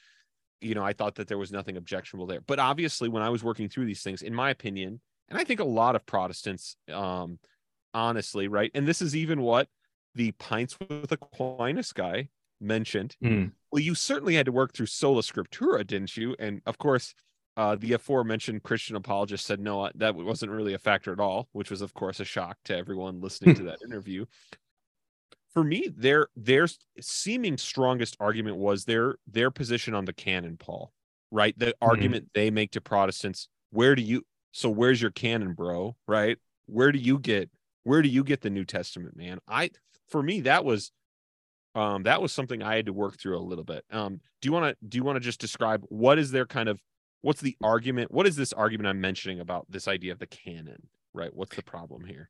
you 0.61 0.75
know, 0.75 0.83
I 0.83 0.93
thought 0.93 1.15
that 1.15 1.27
there 1.27 1.37
was 1.37 1.51
nothing 1.51 1.77
objectionable 1.77 2.27
there. 2.27 2.41
But 2.41 2.59
obviously, 2.59 3.09
when 3.09 3.23
I 3.23 3.29
was 3.29 3.43
working 3.43 3.69
through 3.69 3.85
these 3.85 4.01
things, 4.01 4.21
in 4.21 4.33
my 4.33 4.49
opinion, 4.49 4.99
and 5.29 5.37
I 5.37 5.43
think 5.43 5.59
a 5.59 5.65
lot 5.65 5.95
of 5.95 6.05
Protestants, 6.05 6.77
um, 6.91 7.39
honestly, 7.93 8.47
right. 8.47 8.71
And 8.73 8.87
this 8.87 9.01
is 9.01 9.15
even 9.15 9.41
what 9.41 9.67
the 10.15 10.31
Pints 10.33 10.77
with 10.89 11.11
Aquinas 11.11 11.93
guy 11.93 12.29
mentioned. 12.59 13.15
Mm. 13.23 13.51
Well, 13.71 13.81
you 13.81 13.95
certainly 13.95 14.35
had 14.35 14.45
to 14.45 14.51
work 14.51 14.73
through 14.73 14.87
sola 14.87 15.21
scriptura, 15.21 15.85
didn't 15.85 16.15
you? 16.17 16.35
And 16.39 16.61
of 16.65 16.77
course, 16.77 17.13
uh, 17.55 17.75
the 17.75 17.93
aforementioned 17.93 18.63
Christian 18.63 18.95
apologist 18.95 19.45
said 19.45 19.59
no, 19.59 19.89
that 19.95 20.15
wasn't 20.15 20.51
really 20.51 20.73
a 20.73 20.79
factor 20.79 21.11
at 21.11 21.19
all, 21.19 21.49
which 21.53 21.71
was, 21.71 21.81
of 21.81 21.93
course, 21.93 22.19
a 22.19 22.25
shock 22.25 22.57
to 22.65 22.77
everyone 22.77 23.19
listening 23.19 23.55
to 23.55 23.63
that 23.65 23.81
interview. 23.83 24.25
For 25.57 25.63
me, 25.63 25.89
their 25.91 26.27
their 26.35 26.67
seeming 27.01 27.57
strongest 27.57 28.15
argument 28.19 28.57
was 28.57 28.85
their 28.85 29.15
their 29.25 29.49
position 29.49 29.95
on 29.95 30.05
the 30.05 30.13
canon, 30.13 30.55
Paul. 30.55 30.93
Right, 31.31 31.57
the 31.57 31.73
argument 31.81 32.29
they 32.35 32.51
make 32.51 32.73
to 32.73 32.81
Protestants. 32.81 33.49
Where 33.71 33.95
do 33.95 34.03
you? 34.03 34.21
So 34.51 34.69
where's 34.69 35.01
your 35.01 35.09
canon, 35.09 35.53
bro? 35.53 35.95
Right, 36.07 36.37
where 36.67 36.91
do 36.91 36.99
you 36.99 37.17
get 37.17 37.49
where 37.85 38.03
do 38.03 38.07
you 38.07 38.23
get 38.23 38.41
the 38.41 38.51
New 38.51 38.65
Testament, 38.65 39.17
man? 39.17 39.39
I 39.47 39.71
for 40.07 40.21
me 40.21 40.41
that 40.41 40.63
was 40.63 40.91
um 41.73 42.03
that 42.03 42.21
was 42.21 42.31
something 42.31 42.61
I 42.61 42.75
had 42.75 42.85
to 42.85 42.93
work 42.93 43.19
through 43.19 43.35
a 43.35 43.41
little 43.41 43.63
bit. 43.63 43.83
Um 43.89 44.21
do 44.43 44.47
you 44.49 44.53
want 44.53 44.77
to 44.79 44.87
do 44.87 44.99
you 44.99 45.03
want 45.03 45.15
to 45.15 45.21
just 45.21 45.41
describe 45.41 45.83
what 45.89 46.19
is 46.19 46.29
their 46.29 46.45
kind 46.45 46.69
of 46.69 46.79
what's 47.21 47.41
the 47.41 47.57
argument? 47.63 48.11
What 48.11 48.27
is 48.27 48.35
this 48.35 48.53
argument 48.53 48.89
I'm 48.89 49.01
mentioning 49.01 49.39
about 49.39 49.65
this 49.71 49.87
idea 49.87 50.11
of 50.11 50.19
the 50.19 50.27
canon? 50.27 50.89
Right? 51.15 51.33
What's 51.35 51.55
the 51.55 51.63
problem 51.63 52.05
here? 52.05 52.29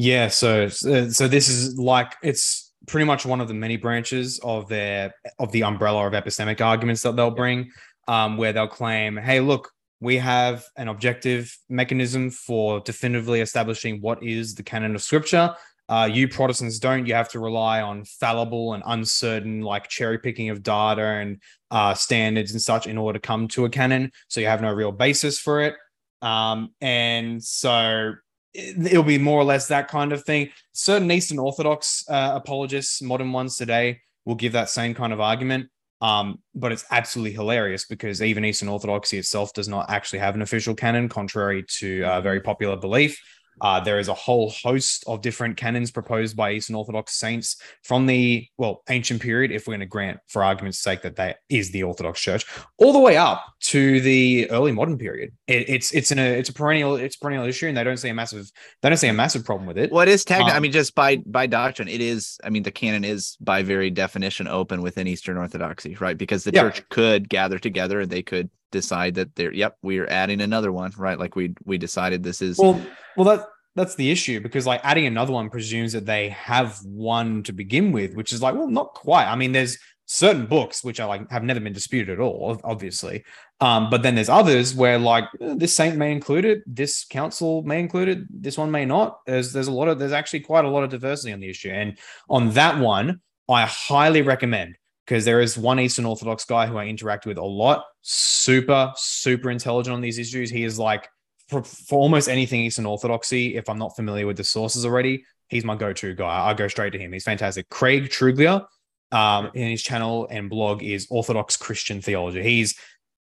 Yeah, 0.00 0.28
so 0.28 0.68
so 0.68 1.28
this 1.28 1.50
is 1.50 1.76
like 1.76 2.16
it's 2.22 2.72
pretty 2.86 3.04
much 3.04 3.26
one 3.26 3.42
of 3.42 3.48
the 3.48 3.54
many 3.54 3.76
branches 3.76 4.40
of 4.42 4.66
their 4.66 5.14
of 5.38 5.52
the 5.52 5.62
umbrella 5.62 6.06
of 6.06 6.14
epistemic 6.14 6.62
arguments 6.62 7.02
that 7.02 7.16
they'll 7.16 7.30
bring, 7.30 7.70
um, 8.08 8.38
where 8.38 8.54
they'll 8.54 8.66
claim, 8.66 9.18
"Hey, 9.18 9.40
look, 9.40 9.70
we 10.00 10.16
have 10.16 10.64
an 10.78 10.88
objective 10.88 11.54
mechanism 11.68 12.30
for 12.30 12.80
definitively 12.80 13.42
establishing 13.42 14.00
what 14.00 14.22
is 14.22 14.54
the 14.54 14.62
canon 14.62 14.94
of 14.94 15.02
Scripture. 15.02 15.54
Uh, 15.86 16.08
you 16.10 16.28
Protestants 16.28 16.78
don't. 16.78 17.04
You 17.04 17.12
have 17.12 17.28
to 17.30 17.38
rely 17.38 17.82
on 17.82 18.04
fallible 18.06 18.72
and 18.72 18.82
uncertain, 18.86 19.60
like 19.60 19.88
cherry 19.88 20.18
picking 20.18 20.48
of 20.48 20.62
data 20.62 21.02
and 21.02 21.42
uh, 21.70 21.92
standards 21.92 22.52
and 22.52 22.62
such 22.62 22.86
in 22.86 22.96
order 22.96 23.18
to 23.18 23.26
come 23.26 23.48
to 23.48 23.66
a 23.66 23.68
canon. 23.68 24.12
So 24.28 24.40
you 24.40 24.46
have 24.46 24.62
no 24.62 24.72
real 24.72 24.92
basis 24.92 25.38
for 25.38 25.60
it. 25.60 25.74
Um, 26.22 26.70
and 26.80 27.44
so 27.44 28.14
it'll 28.54 29.02
be 29.02 29.18
more 29.18 29.40
or 29.40 29.44
less 29.44 29.68
that 29.68 29.88
kind 29.88 30.12
of 30.12 30.24
thing. 30.24 30.50
Certain 30.72 31.10
Eastern 31.10 31.38
Orthodox 31.38 32.04
uh, 32.08 32.32
apologists, 32.34 33.02
modern 33.02 33.32
ones 33.32 33.56
today, 33.56 34.00
will 34.24 34.34
give 34.34 34.52
that 34.52 34.70
same 34.70 34.94
kind 34.94 35.12
of 35.12 35.20
argument. 35.20 35.68
Um, 36.02 36.38
but 36.54 36.72
it's 36.72 36.84
absolutely 36.90 37.32
hilarious 37.32 37.84
because 37.86 38.22
even 38.22 38.44
Eastern 38.44 38.68
Orthodoxy 38.68 39.18
itself 39.18 39.52
does 39.52 39.68
not 39.68 39.90
actually 39.90 40.20
have 40.20 40.34
an 40.34 40.42
official 40.42 40.74
canon, 40.74 41.08
contrary 41.08 41.64
to 41.78 42.04
uh, 42.04 42.20
very 42.22 42.40
popular 42.40 42.76
belief. 42.76 43.20
Uh, 43.60 43.80
there 43.80 43.98
is 43.98 44.08
a 44.08 44.14
whole 44.14 44.50
host 44.50 45.04
of 45.06 45.20
different 45.22 45.56
canons 45.56 45.90
proposed 45.90 46.36
by 46.36 46.52
Eastern 46.52 46.76
Orthodox 46.76 47.14
saints 47.14 47.56
from 47.82 48.06
the 48.06 48.46
well 48.58 48.82
ancient 48.88 49.20
period, 49.20 49.50
if 49.52 49.66
we're 49.66 49.72
going 49.72 49.80
to 49.80 49.86
grant, 49.86 50.18
for 50.28 50.42
argument's 50.44 50.78
sake, 50.78 51.02
that 51.02 51.16
that 51.16 51.38
is 51.48 51.70
the 51.70 51.82
Orthodox 51.82 52.20
Church, 52.20 52.46
all 52.78 52.92
the 52.92 52.98
way 52.98 53.16
up 53.16 53.44
to 53.60 54.00
the 54.00 54.50
early 54.50 54.72
modern 54.72 54.98
period. 54.98 55.32
It, 55.46 55.68
it's 55.68 55.92
it's 55.92 56.10
in 56.10 56.18
a 56.18 56.22
it's 56.22 56.48
a 56.48 56.52
perennial 56.52 56.96
it's 56.96 57.16
a 57.16 57.18
perennial 57.18 57.44
issue, 57.46 57.66
and 57.68 57.76
they 57.76 57.84
don't 57.84 57.96
see 57.98 58.08
a 58.08 58.14
massive 58.14 58.50
they 58.82 58.88
don't 58.88 58.98
see 58.98 59.08
a 59.08 59.12
massive 59.12 59.44
problem 59.44 59.66
with 59.66 59.78
it. 59.78 59.92
What 59.92 60.08
is 60.08 60.24
technical? 60.24 60.52
I 60.52 60.56
Um, 60.56 60.62
mean, 60.62 60.72
just 60.72 60.94
by 60.94 61.16
by 61.26 61.46
doctrine, 61.46 61.88
it 61.88 62.00
is. 62.00 62.38
I 62.44 62.50
mean, 62.50 62.62
the 62.62 62.70
canon 62.70 63.04
is 63.04 63.36
by 63.40 63.62
very 63.62 63.90
definition 63.90 64.48
open 64.48 64.82
within 64.82 65.06
Eastern 65.06 65.36
Orthodoxy, 65.36 65.96
right? 65.96 66.16
Because 66.16 66.44
the 66.44 66.52
Yeah. 66.52 66.62
church 66.62 66.88
could 66.88 67.28
gather 67.28 67.58
together 67.58 68.00
and 68.00 68.10
they 68.10 68.22
could 68.22 68.50
decide 68.70 69.14
that 69.16 69.34
they're. 69.34 69.52
Yep, 69.52 69.76
we're 69.82 70.06
adding 70.06 70.40
another 70.40 70.72
one, 70.72 70.92
right? 70.96 71.18
Like 71.18 71.36
we 71.36 71.54
we 71.64 71.78
decided 71.78 72.22
this 72.22 72.42
is. 72.42 72.58
Well, 72.58 72.80
well, 73.16 73.36
that 73.36 73.46
that's 73.76 73.94
the 73.94 74.10
issue 74.10 74.40
because 74.40 74.66
like 74.66 74.80
adding 74.84 75.06
another 75.06 75.32
one 75.32 75.50
presumes 75.50 75.92
that 75.92 76.06
they 76.06 76.30
have 76.30 76.78
one 76.84 77.42
to 77.44 77.52
begin 77.52 77.92
with, 77.92 78.14
which 78.14 78.32
is 78.32 78.42
like, 78.42 78.54
well, 78.54 78.68
not 78.68 78.94
quite. 78.94 79.26
I 79.26 79.36
mean, 79.36 79.52
there's 79.52 79.78
certain 80.06 80.44
books 80.44 80.82
which 80.82 80.98
are 80.98 81.06
like 81.06 81.30
have 81.30 81.44
never 81.44 81.60
been 81.60 81.72
disputed 81.72 82.10
at 82.10 82.20
all, 82.20 82.60
obviously. 82.64 83.24
Um, 83.60 83.90
but 83.90 84.02
then 84.02 84.16
there's 84.16 84.28
others 84.28 84.74
where 84.74 84.98
like 84.98 85.24
eh, 85.40 85.54
this 85.56 85.76
saint 85.76 85.96
may 85.96 86.10
include 86.10 86.44
it, 86.44 86.62
this 86.66 87.04
council 87.04 87.62
may 87.62 87.78
include 87.78 88.08
it, 88.08 88.18
this 88.42 88.58
one 88.58 88.70
may 88.70 88.84
not. 88.84 89.20
There's 89.26 89.52
there's 89.52 89.68
a 89.68 89.72
lot 89.72 89.88
of 89.88 89.98
there's 89.98 90.12
actually 90.12 90.40
quite 90.40 90.64
a 90.64 90.68
lot 90.68 90.82
of 90.82 90.90
diversity 90.90 91.32
on 91.32 91.40
the 91.40 91.48
issue, 91.48 91.70
and 91.70 91.96
on 92.28 92.50
that 92.50 92.78
one, 92.78 93.20
I 93.48 93.66
highly 93.66 94.22
recommend 94.22 94.76
because 95.10 95.24
there 95.24 95.40
is 95.40 95.58
one 95.58 95.80
Eastern 95.80 96.04
Orthodox 96.04 96.44
guy 96.44 96.66
who 96.66 96.76
I 96.78 96.84
interact 96.84 97.26
with 97.26 97.36
a 97.36 97.42
lot, 97.44 97.84
super 98.00 98.92
super 98.94 99.50
intelligent 99.50 99.92
on 99.92 100.00
these 100.00 100.20
issues. 100.20 100.50
He 100.50 100.62
is 100.62 100.78
like 100.78 101.08
for, 101.48 101.64
for 101.64 101.98
almost 101.98 102.28
anything 102.28 102.60
Eastern 102.60 102.86
Orthodoxy, 102.86 103.56
if 103.56 103.68
I'm 103.68 103.76
not 103.78 103.96
familiar 103.96 104.24
with 104.24 104.36
the 104.36 104.44
sources 104.44 104.86
already, 104.86 105.24
he's 105.48 105.64
my 105.64 105.74
go-to 105.74 106.14
guy. 106.14 106.46
I 106.48 106.54
go 106.54 106.68
straight 106.68 106.92
to 106.92 106.98
him. 107.00 107.12
He's 107.12 107.24
fantastic. 107.24 107.68
Craig 107.70 108.08
Truglia, 108.08 108.68
um, 109.10 109.50
in 109.54 109.68
his 109.68 109.82
channel 109.82 110.28
and 110.30 110.48
blog 110.48 110.84
is 110.84 111.08
Orthodox 111.10 111.56
Christian 111.56 112.00
Theology. 112.00 112.44
He's 112.44 112.76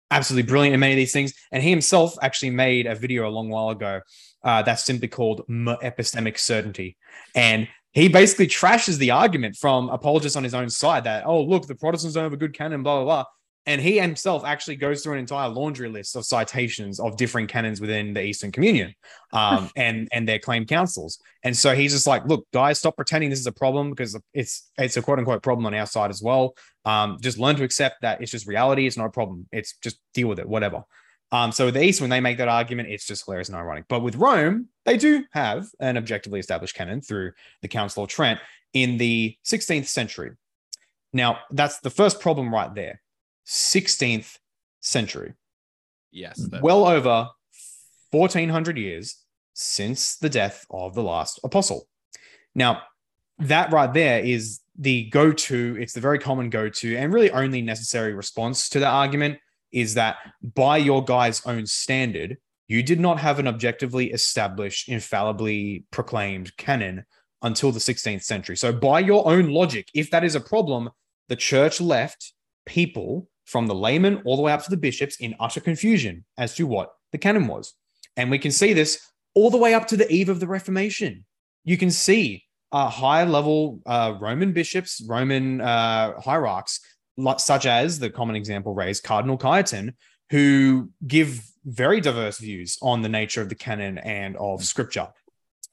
absolutely 0.10 0.48
brilliant 0.48 0.76
in 0.76 0.80
many 0.80 0.94
of 0.94 0.98
these 0.98 1.12
things, 1.12 1.34
and 1.52 1.62
he 1.62 1.72
himself 1.72 2.16
actually 2.22 2.52
made 2.52 2.88
a 2.88 2.96
video 2.96 3.28
a 3.28 3.32
long 3.32 3.50
while 3.50 3.68
ago 3.68 4.00
uh, 4.46 4.62
that's 4.62 4.86
simply 4.86 5.10
called 5.10 5.42
M- 5.50 5.76
epistemic 5.84 6.40
certainty, 6.40 6.96
and 7.36 7.68
he 7.96 8.10
basically 8.10 8.46
trashes 8.46 8.98
the 8.98 9.12
argument 9.12 9.56
from 9.56 9.88
apologists 9.90 10.36
on 10.36 10.44
his 10.44 10.54
own 10.54 10.70
side 10.70 11.06
that, 11.06 11.26
oh, 11.26 11.42
look, 11.42 11.66
the 11.66 11.76
Protestants 11.76 12.14
don't 12.14 12.24
have 12.24 12.34
a 12.34 12.38
good 12.38 12.54
canon, 12.54 12.84
blah, 12.84 12.98
blah, 12.98 13.06
blah. 13.06 13.26
And 13.68 13.82
he 13.82 13.98
himself 14.00 14.44
actually 14.46 14.76
goes 14.76 15.02
through 15.02 15.14
an 15.14 15.20
entire 15.20 15.48
laundry 15.48 15.90
list 15.90 16.18
of 16.18 16.26
citations 16.26 17.00
of 17.00 17.16
differing 17.16 17.48
canons 17.48 17.80
within 17.80 18.14
the 18.14 18.22
Eastern 18.22 18.52
Communion 18.52 18.94
um, 19.32 19.72
and, 19.78 20.10
and 20.12 20.28
their 20.28 20.40
claimed 20.40 20.68
councils. 20.68 21.20
And 21.44 21.56
so 21.56 21.74
he's 21.74 21.94
just 21.94 22.06
like, 22.06 22.26
look, 22.28 22.46
guys, 22.54 22.80
stop 22.80 22.98
pretending 22.98 23.30
this 23.30 23.40
is 23.40 23.48
a 23.48 23.52
problem 23.52 23.92
because 23.92 24.20
it's 24.34 24.70
it's 24.78 24.98
a 24.98 25.02
quote 25.02 25.18
unquote 25.18 25.42
problem 25.42 25.66
on 25.66 25.74
our 25.74 25.88
side 25.88 26.12
as 26.12 26.22
well. 26.22 26.54
Um, 26.84 27.18
just 27.22 27.40
learn 27.40 27.56
to 27.56 27.64
accept 27.64 28.02
that 28.02 28.22
it's 28.22 28.32
just 28.32 28.46
reality. 28.46 28.86
It's 28.86 28.98
not 28.98 29.08
a 29.08 29.12
problem. 29.12 29.48
It's 29.52 29.78
just 29.82 30.00
deal 30.14 30.28
with 30.28 30.40
it, 30.40 30.48
whatever. 30.48 30.84
Um, 31.36 31.52
so 31.52 31.66
with 31.66 31.74
the 31.74 31.84
East, 31.84 32.00
when 32.00 32.10
they 32.10 32.22
make 32.22 32.38
that 32.38 32.48
argument, 32.48 32.88
it's 32.90 33.06
just 33.06 33.26
hilarious 33.26 33.50
and 33.50 33.58
ironic. 33.58 33.86
But 33.90 34.02
with 34.02 34.16
Rome, 34.16 34.70
they 34.86 34.96
do 34.96 35.26
have 35.32 35.68
an 35.82 35.98
objectively 35.98 36.40
established 36.40 36.76
canon 36.76 37.02
through 37.02 37.34
the 37.62 37.68
Council 37.68 38.04
of 38.04 38.10
Trent 38.10 38.40
in 38.72 38.98
the 38.98 39.36
16th 39.44 39.88
century. 39.88 40.32
Now, 41.12 41.40
that's 41.52 41.80
the 41.80 41.90
first 41.90 42.22
problem 42.22 42.54
right 42.54 42.74
there. 42.74 43.02
16th 43.48 44.38
century. 44.80 45.34
Yes. 46.10 46.38
that- 46.52 46.62
Well 46.62 46.86
over 46.86 47.28
1400 48.12 48.78
years 48.78 49.22
since 49.54 50.16
the 50.16 50.30
death 50.30 50.66
of 50.72 50.96
the 50.96 51.04
last 51.04 51.42
apostle. 51.44 51.90
Now, 52.54 52.84
that 53.40 53.74
right 53.74 53.94
there 53.94 54.22
is 54.22 54.62
the 54.78 55.10
go 55.10 55.34
to, 55.34 55.76
it's 55.82 55.92
the 55.92 56.00
very 56.00 56.20
common 56.20 56.50
go 56.50 56.70
to 56.70 56.96
and 56.96 57.14
really 57.14 57.32
only 57.32 57.62
necessary 57.62 58.14
response 58.14 58.70
to 58.70 58.80
that 58.80 58.92
argument 58.92 59.40
is 59.76 59.94
that 59.94 60.18
by 60.42 60.78
your 60.78 61.04
guy's 61.04 61.46
own 61.46 61.68
standard, 61.68 62.38
you 62.68 62.82
did 62.82 63.00
not 63.00 63.20
have 63.20 63.38
an 63.38 63.48
objectively 63.48 64.12
established, 64.12 64.90
infallibly 64.90 65.84
proclaimed 65.92 66.56
canon 66.58 67.06
until 67.44 67.72
the 67.72 67.80
16th 67.80 68.24
century. 68.24 68.58
So, 68.58 68.72
by 68.72 69.02
your 69.02 69.28
own 69.28 69.50
logic, 69.50 69.90
if 69.94 70.10
that 70.10 70.24
is 70.24 70.34
a 70.34 70.40
problem, 70.40 70.90
the 71.28 71.36
church 71.36 71.80
left 71.80 72.34
people 72.66 73.28
from 73.46 73.68
the 73.68 73.76
layman 73.76 74.22
all 74.26 74.38
the 74.38 74.42
way 74.42 74.52
up 74.52 74.64
to 74.64 74.72
the 74.72 74.78
bishops 74.78 75.18
in 75.18 75.36
utter 75.40 75.60
confusion 75.60 76.26
as 76.38 76.56
to 76.56 76.66
what 76.66 76.94
the 77.12 77.18
canon 77.18 77.46
was. 77.46 77.76
And 78.18 78.32
we 78.32 78.40
can 78.40 78.52
see 78.52 78.74
this 78.74 79.00
all 79.36 79.52
the 79.52 79.58
way 79.58 79.74
up 79.74 79.88
to 79.88 79.98
the 79.98 80.12
eve 80.12 80.30
of 80.30 80.40
the 80.40 80.48
Reformation. 80.48 81.26
You 81.66 81.78
can 81.78 81.92
see 81.92 82.46
uh, 82.72 82.90
high 82.90 83.26
level 83.26 83.82
uh, 83.86 84.16
Roman 84.20 84.54
bishops, 84.54 85.04
Roman 85.08 85.62
uh, 85.62 86.20
hierarchs, 86.22 86.80
such 87.38 87.66
as 87.66 88.00
the 88.00 88.10
common 88.10 88.36
example 88.36 88.74
raised, 88.74 89.04
Cardinal 89.04 89.38
Cajetan, 89.38 89.94
who 90.30 90.90
give 91.06 91.46
very 91.66 92.02
diverse 92.02 92.40
views 92.40 92.78
on 92.82 93.02
the 93.02 93.10
nature 93.10 93.42
of 93.42 93.50
the 93.50 93.56
canon 93.56 93.98
and 93.98 94.36
of 94.38 94.64
scripture. 94.64 95.08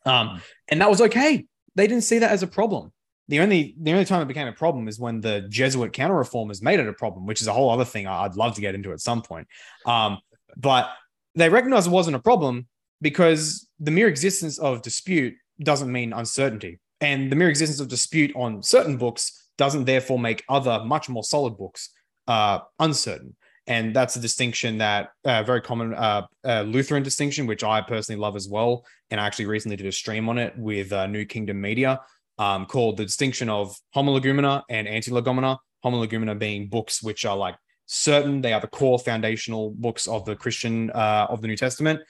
Um, 0.04 0.40
and 0.68 0.80
that 0.80 0.90
was 0.90 1.00
okay. 1.00 1.46
They 1.74 1.86
didn't 1.86 2.04
see 2.04 2.18
that 2.18 2.30
as 2.30 2.42
a 2.42 2.46
problem. 2.46 2.92
The 3.28 3.40
only 3.40 3.74
the 3.80 3.92
only 3.92 4.04
time 4.04 4.20
it 4.20 4.28
became 4.28 4.48
a 4.48 4.52
problem 4.52 4.88
is 4.88 4.98
when 4.98 5.20
the 5.20 5.46
Jesuit 5.48 5.92
counter 5.92 6.16
reformers 6.16 6.60
made 6.60 6.80
it 6.80 6.88
a 6.88 6.92
problem, 6.92 7.24
which 7.24 7.40
is 7.40 7.46
a 7.46 7.52
whole 7.52 7.70
other 7.70 7.84
thing 7.84 8.06
I'd 8.06 8.34
love 8.34 8.54
to 8.56 8.60
get 8.60 8.74
into 8.74 8.92
at 8.92 9.00
some 9.00 9.22
point. 9.22 9.46
Um, 9.86 10.18
but 10.56 10.90
they 11.34 11.48
recognized 11.48 11.86
it 11.86 11.90
wasn't 11.90 12.16
a 12.16 12.20
problem 12.20 12.66
because 13.00 13.68
the 13.78 13.90
mere 13.90 14.08
existence 14.08 14.58
of 14.58 14.82
dispute 14.82 15.34
doesn't 15.62 15.90
mean 15.90 16.12
uncertainty. 16.12 16.80
And 17.00 17.32
the 17.32 17.36
mere 17.36 17.48
existence 17.48 17.80
of 17.80 17.88
dispute 17.88 18.32
on 18.36 18.62
certain 18.62 18.96
books 18.96 19.41
doesn't 19.62 19.84
therefore 19.84 20.18
make 20.18 20.42
other 20.48 20.76
much 20.84 21.08
more 21.08 21.22
solid 21.22 21.54
books 21.56 21.90
uh, 22.26 22.58
uncertain. 22.80 23.36
And 23.68 23.94
that's 23.94 24.16
a 24.16 24.20
distinction 24.28 24.78
that 24.78 25.10
uh, 25.24 25.44
very 25.44 25.60
common 25.60 25.94
uh, 25.94 26.22
uh, 26.44 26.62
Lutheran 26.62 27.04
distinction, 27.04 27.46
which 27.46 27.62
I 27.62 27.80
personally 27.80 28.20
love 28.20 28.34
as 28.34 28.48
well. 28.48 28.84
And 29.10 29.20
I 29.20 29.26
actually 29.26 29.46
recently 29.46 29.76
did 29.76 29.86
a 29.86 29.92
stream 29.92 30.28
on 30.28 30.36
it 30.38 30.52
with 30.58 30.92
uh, 30.92 31.06
New 31.06 31.24
Kingdom 31.24 31.60
Media 31.60 32.00
um, 32.38 32.66
called 32.66 32.96
the 32.96 33.04
distinction 33.04 33.48
of 33.48 33.76
homologoumena 33.94 34.62
and 34.68 34.88
antilegomena. 34.88 35.58
Homolegumena 35.84 36.36
being 36.36 36.68
books 36.68 37.00
which 37.00 37.24
are 37.24 37.36
like 37.36 37.54
certain, 37.86 38.40
they 38.40 38.52
are 38.52 38.60
the 38.60 38.66
core 38.66 38.98
foundational 38.98 39.70
books 39.70 40.08
of 40.08 40.24
the 40.24 40.34
Christian 40.34 40.90
uh, 40.90 41.26
of 41.28 41.40
the 41.40 41.46
New 41.46 41.56
Testament, 41.56 42.00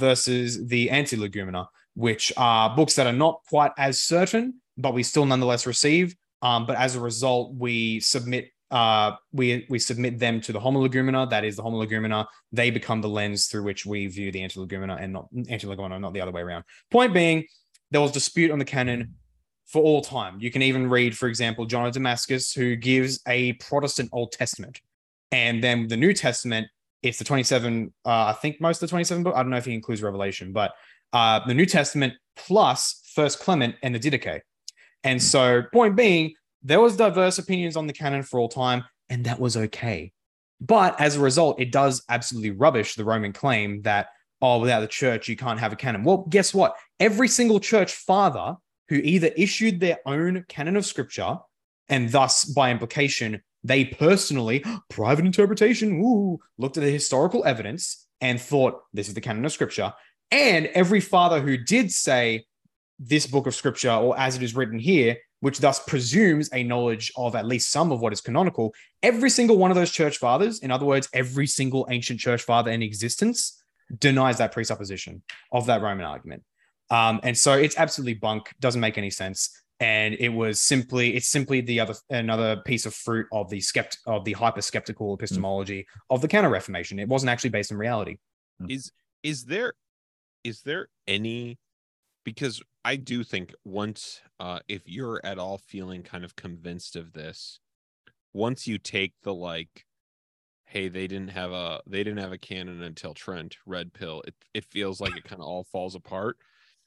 versus 0.00 0.66
the 0.66 0.88
antilegomena, 0.88 1.66
which 1.94 2.32
are 2.36 2.74
books 2.74 2.94
that 2.96 3.06
are 3.06 3.18
not 3.26 3.40
quite 3.48 3.70
as 3.78 4.02
certain, 4.02 4.54
but 4.76 4.94
we 4.94 5.04
still 5.04 5.26
nonetheless 5.26 5.64
receive. 5.64 6.16
Um, 6.42 6.66
but 6.66 6.76
as 6.76 6.94
a 6.94 7.00
result, 7.00 7.54
we 7.54 8.00
submit 8.00 8.50
uh, 8.70 9.12
we 9.32 9.66
we 9.70 9.78
submit 9.78 10.18
them 10.18 10.40
to 10.42 10.52
the 10.52 10.60
homologoumena. 10.60 11.30
That 11.30 11.44
is 11.44 11.56
the 11.56 11.62
homologoumena. 11.62 12.26
They 12.52 12.70
become 12.70 13.00
the 13.00 13.08
lens 13.08 13.46
through 13.46 13.64
which 13.64 13.86
we 13.86 14.06
view 14.06 14.30
the 14.30 14.40
antilegomena 14.40 15.02
and 15.02 15.12
not 15.12 15.32
antilegomena, 15.34 16.00
not 16.00 16.12
the 16.12 16.20
other 16.20 16.32
way 16.32 16.42
around. 16.42 16.64
Point 16.90 17.14
being, 17.14 17.44
there 17.90 18.00
was 18.00 18.12
dispute 18.12 18.50
on 18.50 18.58
the 18.58 18.64
canon 18.64 19.14
for 19.66 19.82
all 19.82 20.00
time. 20.00 20.38
You 20.40 20.50
can 20.50 20.62
even 20.62 20.88
read, 20.88 21.16
for 21.16 21.28
example, 21.28 21.66
John 21.66 21.86
of 21.86 21.92
Damascus, 21.92 22.52
who 22.52 22.76
gives 22.76 23.20
a 23.26 23.54
Protestant 23.54 24.10
Old 24.12 24.32
Testament, 24.32 24.80
and 25.32 25.62
then 25.62 25.88
the 25.88 25.96
New 25.96 26.12
Testament. 26.12 26.68
It's 27.02 27.18
the 27.18 27.24
twenty-seven. 27.24 27.92
Uh, 28.04 28.08
I 28.08 28.32
think 28.32 28.60
most 28.60 28.82
of 28.82 28.88
the 28.88 28.90
twenty-seven 28.90 29.22
book. 29.22 29.34
I 29.34 29.42
don't 29.42 29.50
know 29.50 29.56
if 29.56 29.64
he 29.64 29.72
includes 29.72 30.02
Revelation, 30.02 30.52
but 30.52 30.72
uh, 31.12 31.40
the 31.46 31.54
New 31.54 31.66
Testament 31.66 32.14
plus 32.36 33.02
First 33.14 33.38
Clement 33.38 33.76
and 33.82 33.94
the 33.94 34.00
Didache. 34.00 34.40
And 35.04 35.22
so, 35.22 35.62
point 35.72 35.96
being, 35.96 36.34
there 36.62 36.80
was 36.80 36.96
diverse 36.96 37.38
opinions 37.38 37.76
on 37.76 37.86
the 37.86 37.92
canon 37.92 38.22
for 38.22 38.40
all 38.40 38.48
time, 38.48 38.84
and 39.08 39.24
that 39.24 39.38
was 39.38 39.56
okay. 39.56 40.12
But 40.60 41.00
as 41.00 41.16
a 41.16 41.20
result, 41.20 41.60
it 41.60 41.70
does 41.70 42.02
absolutely 42.08 42.50
rubbish 42.50 42.94
the 42.94 43.04
Roman 43.04 43.32
claim 43.32 43.82
that, 43.82 44.08
oh, 44.42 44.58
without 44.58 44.80
the 44.80 44.88
church, 44.88 45.28
you 45.28 45.36
can't 45.36 45.60
have 45.60 45.72
a 45.72 45.76
canon. 45.76 46.02
Well, 46.02 46.26
guess 46.28 46.52
what? 46.52 46.76
Every 46.98 47.28
single 47.28 47.60
church 47.60 47.92
father 47.92 48.56
who 48.88 48.96
either 48.96 49.30
issued 49.36 49.78
their 49.78 49.98
own 50.04 50.44
canon 50.48 50.76
of 50.76 50.84
scripture, 50.84 51.36
and 51.88 52.10
thus, 52.10 52.44
by 52.44 52.70
implication, 52.70 53.40
they 53.62 53.84
personally, 53.84 54.64
private 54.90 55.24
interpretation, 55.24 56.00
ooh, 56.02 56.38
looked 56.58 56.76
at 56.76 56.82
the 56.82 56.90
historical 56.90 57.44
evidence 57.44 58.06
and 58.20 58.40
thought, 58.40 58.82
this 58.92 59.08
is 59.08 59.14
the 59.14 59.20
canon 59.20 59.44
of 59.44 59.52
scripture. 59.52 59.92
And 60.30 60.66
every 60.66 61.00
father 61.00 61.40
who 61.40 61.56
did 61.56 61.92
say, 61.92 62.46
this 62.98 63.26
book 63.26 63.46
of 63.46 63.54
scripture, 63.54 63.92
or 63.92 64.18
as 64.18 64.36
it 64.36 64.42
is 64.42 64.54
written 64.54 64.78
here, 64.78 65.16
which 65.40 65.60
thus 65.60 65.82
presumes 65.84 66.50
a 66.52 66.62
knowledge 66.64 67.12
of 67.16 67.36
at 67.36 67.46
least 67.46 67.70
some 67.70 67.92
of 67.92 68.00
what 68.00 68.12
is 68.12 68.20
canonical, 68.20 68.74
every 69.02 69.30
single 69.30 69.56
one 69.56 69.70
of 69.70 69.76
those 69.76 69.90
church 69.90 70.18
fathers, 70.18 70.60
in 70.60 70.70
other 70.70 70.86
words, 70.86 71.08
every 71.12 71.46
single 71.46 71.86
ancient 71.90 72.18
church 72.18 72.42
father 72.42 72.70
in 72.70 72.82
existence, 72.82 73.62
denies 73.98 74.38
that 74.38 74.52
presupposition 74.52 75.22
of 75.52 75.66
that 75.66 75.80
Roman 75.80 76.04
argument. 76.04 76.42
Um, 76.90 77.20
and 77.22 77.36
so 77.36 77.54
it's 77.54 77.78
absolutely 77.78 78.14
bunk, 78.14 78.52
doesn't 78.60 78.80
make 78.80 78.98
any 78.98 79.10
sense. 79.10 79.50
And 79.80 80.16
it 80.18 80.30
was 80.30 80.60
simply, 80.60 81.14
it's 81.14 81.28
simply 81.28 81.60
the 81.60 81.78
other 81.78 81.94
another 82.10 82.56
piece 82.64 82.84
of 82.84 82.94
fruit 82.94 83.26
of 83.30 83.48
the 83.48 83.58
skept 83.58 83.98
of 84.06 84.24
the 84.24 84.32
hyper 84.32 84.60
skeptical 84.60 85.14
epistemology 85.14 85.86
of 86.10 86.20
the 86.20 86.26
Counter 86.26 86.48
Reformation. 86.48 86.98
It 86.98 87.06
wasn't 87.06 87.30
actually 87.30 87.50
based 87.50 87.70
in 87.70 87.76
reality. 87.76 88.16
is 88.68 88.90
is 89.22 89.44
there 89.44 89.74
is 90.42 90.62
there 90.62 90.88
any 91.06 91.58
because 92.28 92.62
i 92.84 92.94
do 92.94 93.24
think 93.24 93.54
once 93.64 94.20
uh 94.38 94.60
if 94.68 94.82
you're 94.86 95.18
at 95.24 95.38
all 95.38 95.56
feeling 95.56 96.02
kind 96.02 96.24
of 96.26 96.36
convinced 96.36 96.94
of 96.94 97.14
this 97.14 97.58
once 98.34 98.66
you 98.66 98.76
take 98.76 99.14
the 99.22 99.32
like 99.32 99.86
hey 100.66 100.88
they 100.88 101.06
didn't 101.06 101.30
have 101.30 101.52
a 101.52 101.80
they 101.86 102.04
didn't 102.04 102.18
have 102.18 102.32
a 102.32 102.36
canon 102.38 102.82
until 102.82 103.14
trent 103.14 103.56
red 103.64 103.94
pill 103.94 104.22
it, 104.26 104.34
it 104.52 104.64
feels 104.66 105.00
like 105.00 105.16
it 105.16 105.24
kind 105.24 105.40
of 105.40 105.48
all 105.48 105.64
falls 105.64 105.94
apart 105.94 106.36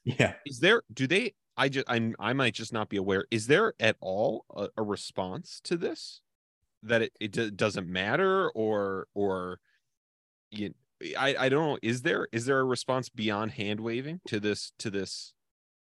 Yeah. 0.04 0.34
is 0.46 0.60
there 0.60 0.82
do 0.92 1.08
they 1.08 1.34
i 1.56 1.68
just 1.68 1.90
i'm 1.90 2.14
i 2.20 2.32
might 2.32 2.54
just 2.54 2.72
not 2.72 2.88
be 2.88 2.96
aware 2.96 3.26
is 3.32 3.48
there 3.48 3.74
at 3.80 3.96
all 4.00 4.44
a, 4.54 4.68
a 4.76 4.82
response 4.84 5.60
to 5.64 5.76
this 5.76 6.20
that 6.84 7.02
it, 7.02 7.12
it 7.20 7.32
do- 7.32 7.50
doesn't 7.50 7.88
matter 7.88 8.48
or 8.50 9.08
or 9.14 9.58
you 10.52 10.72
I, 11.18 11.34
I 11.38 11.48
don't 11.48 11.66
know 11.66 11.78
is 11.82 12.02
there 12.02 12.28
is 12.32 12.44
there 12.46 12.60
a 12.60 12.64
response 12.64 13.08
beyond 13.08 13.52
hand 13.52 13.80
waving 13.80 14.20
to 14.28 14.40
this 14.40 14.72
to 14.78 14.90
this 14.90 15.32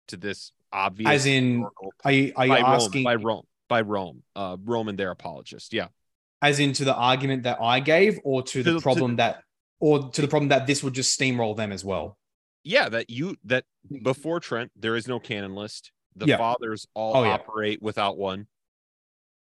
to 0.07 0.17
this 0.17 0.51
obvious 0.73 1.09
As 1.09 1.25
in, 1.25 1.65
Are 2.05 2.11
you, 2.11 2.33
are 2.35 2.45
you 2.45 2.51
by 2.53 2.59
asking 2.59 3.03
Rome, 3.03 3.03
by 3.03 3.15
Rome 3.15 3.43
by 3.69 3.81
Rome 3.81 4.23
uh 4.35 4.57
Rome 4.63 4.87
and 4.89 4.97
their 4.97 5.11
apologist 5.11 5.73
yeah 5.73 5.87
as 6.41 6.59
into 6.59 6.83
the 6.85 6.95
argument 6.95 7.43
that 7.43 7.59
I 7.61 7.79
gave, 7.79 8.19
or 8.23 8.41
to 8.41 8.63
the 8.63 8.71
To- 8.71 8.77
to- 8.77 8.81
problem 8.81 9.17
that, 9.17 9.43
or 9.79 10.09
to 10.09 10.21
the 10.21 10.27
problem 10.27 10.49
that 10.49 10.65
this 10.65 10.83
would 10.83 10.93
just 10.95 11.17
steamroll 11.19 11.55
them 11.55 11.71
as 11.71 11.83
well? 11.85 12.17
yeah 12.63 12.87
that 12.89 13.09
you 13.09 13.35
that 13.45 13.65
before 14.03 14.39
Trent 14.39 14.71
there 14.75 14.95
is 14.95 15.07
no 15.07 15.19
canon 15.19 15.55
list 15.55 15.91
the 16.15 16.25
Yeah. 16.27 16.37
fathers 16.37 16.85
all 16.93 17.17
Oh, 17.17 17.23
yeah. 17.23 17.31
operate 17.33 17.81
without 17.81 18.17
one 18.17 18.47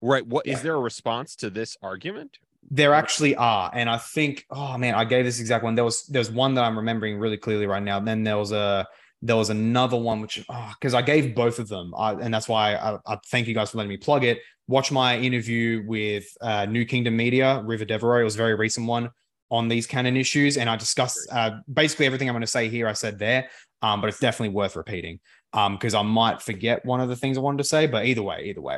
right 0.01 0.25
what 0.25 0.47
is 0.47 0.57
Yeah. 0.59 0.63
there 0.63 0.75
a 0.75 0.79
response 0.79 1.35
to 1.37 1.49
this 1.49 1.77
argument 1.83 2.37
There 2.69 2.93
actually 2.93 3.35
are, 3.35 3.69
and 3.73 3.89
I 3.89 3.97
think, 3.97 4.45
oh 4.49 4.77
man, 4.77 4.93
I 4.95 5.03
gave 5.03 5.25
this 5.25 5.39
exact 5.39 5.63
one. 5.63 5.75
There 5.75 5.83
was 5.83 6.05
there's 6.05 6.31
one 6.31 6.53
that 6.55 6.63
I'm 6.63 6.77
remembering 6.77 7.17
really 7.17 7.37
clearly 7.37 7.65
right 7.65 7.83
now. 7.83 7.99
Then 7.99 8.23
there 8.23 8.37
was 8.37 8.51
a 8.51 8.87
there 9.21 9.35
was 9.35 9.49
another 9.49 9.97
one 9.97 10.21
which 10.21 10.43
because 10.79 10.93
I 10.93 11.01
gave 11.01 11.35
both 11.35 11.59
of 11.59 11.67
them, 11.67 11.93
I, 11.97 12.13
and 12.13 12.33
that's 12.33 12.47
why 12.47 12.75
I, 12.75 12.97
I 13.05 13.17
thank 13.27 13.47
you 13.47 13.53
guys 13.53 13.71
for 13.71 13.77
letting 13.77 13.89
me 13.89 13.97
plug 13.97 14.23
it. 14.23 14.39
Watch 14.67 14.91
my 14.91 15.17
interview 15.17 15.83
with 15.85 16.25
uh, 16.41 16.65
New 16.65 16.85
Kingdom 16.85 17.17
Media, 17.17 17.61
River 17.65 17.83
Devereaux. 17.85 18.21
It 18.21 18.23
was 18.23 18.35
a 18.35 18.37
very 18.37 18.55
recent 18.55 18.87
one 18.87 19.09
on 19.49 19.67
these 19.67 19.85
canon 19.85 20.15
issues, 20.15 20.55
and 20.57 20.69
I 20.69 20.77
discussed 20.77 21.19
uh, 21.31 21.51
basically 21.71 22.05
everything 22.05 22.29
I'm 22.29 22.33
going 22.33 22.41
to 22.41 22.47
say 22.47 22.69
here. 22.69 22.87
I 22.87 22.93
said 22.93 23.19
there, 23.19 23.49
um, 23.81 23.99
but 23.99 24.07
it's 24.07 24.19
definitely 24.19 24.55
worth 24.55 24.75
repeating. 24.77 25.19
um, 25.53 25.75
because 25.75 25.93
I 25.93 26.01
might 26.01 26.41
forget 26.41 26.85
one 26.85 27.01
of 27.01 27.09
the 27.09 27.15
things 27.15 27.37
I 27.37 27.41
wanted 27.41 27.59
to 27.59 27.63
say. 27.65 27.87
But 27.87 28.05
either 28.05 28.23
way, 28.23 28.45
either 28.45 28.61
way, 28.61 28.77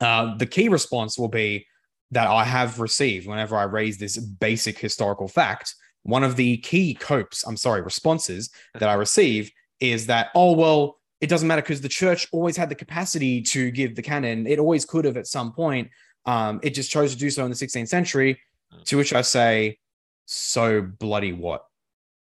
uh, 0.00 0.36
the 0.36 0.46
key 0.46 0.68
response 0.68 1.18
will 1.18 1.28
be 1.28 1.66
that 2.12 2.28
I 2.28 2.44
have 2.44 2.78
received 2.78 3.26
whenever 3.26 3.56
I 3.56 3.64
raise 3.64 3.98
this 3.98 4.18
basic 4.18 4.78
historical 4.78 5.28
fact. 5.28 5.74
One 6.04 6.22
of 6.22 6.36
the 6.36 6.58
key 6.58 6.94
copes, 6.94 7.44
I'm 7.46 7.56
sorry, 7.56 7.80
responses 7.80 8.50
that 8.74 8.88
I 8.88 8.94
receive 8.94 9.50
is 9.80 10.06
that, 10.06 10.28
oh, 10.34 10.52
well, 10.52 10.98
it 11.22 11.28
doesn't 11.28 11.48
matter 11.48 11.62
because 11.62 11.80
the 11.80 11.88
church 11.88 12.28
always 12.30 12.56
had 12.56 12.68
the 12.68 12.74
capacity 12.74 13.40
to 13.42 13.70
give 13.70 13.96
the 13.96 14.02
canon. 14.02 14.46
It 14.46 14.58
always 14.58 14.84
could 14.84 15.06
have 15.06 15.16
at 15.16 15.26
some 15.26 15.52
point. 15.52 15.88
Um, 16.26 16.60
it 16.62 16.70
just 16.70 16.90
chose 16.90 17.12
to 17.12 17.18
do 17.18 17.30
so 17.30 17.44
in 17.44 17.50
the 17.50 17.56
16th 17.56 17.88
century. 17.88 18.38
To 18.86 18.96
which 18.96 19.12
I 19.12 19.22
say, 19.22 19.78
so 20.26 20.82
bloody 20.82 21.32
what? 21.32 21.64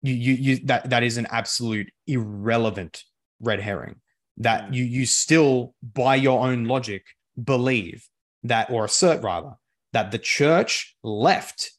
You, 0.02 0.14
you, 0.14 0.34
you 0.34 0.56
that 0.66 0.90
that 0.90 1.04
is 1.04 1.16
an 1.16 1.28
absolute 1.30 1.88
irrelevant 2.06 3.04
red 3.40 3.60
herring. 3.60 3.96
That 4.38 4.74
you 4.74 4.82
you 4.82 5.06
still, 5.06 5.74
by 5.82 6.16
your 6.16 6.44
own 6.44 6.64
logic, 6.64 7.04
believe 7.42 8.08
that, 8.42 8.70
or 8.70 8.84
assert 8.84 9.22
rather, 9.22 9.52
that 9.92 10.10
the 10.10 10.18
church 10.18 10.96
left 11.02 11.72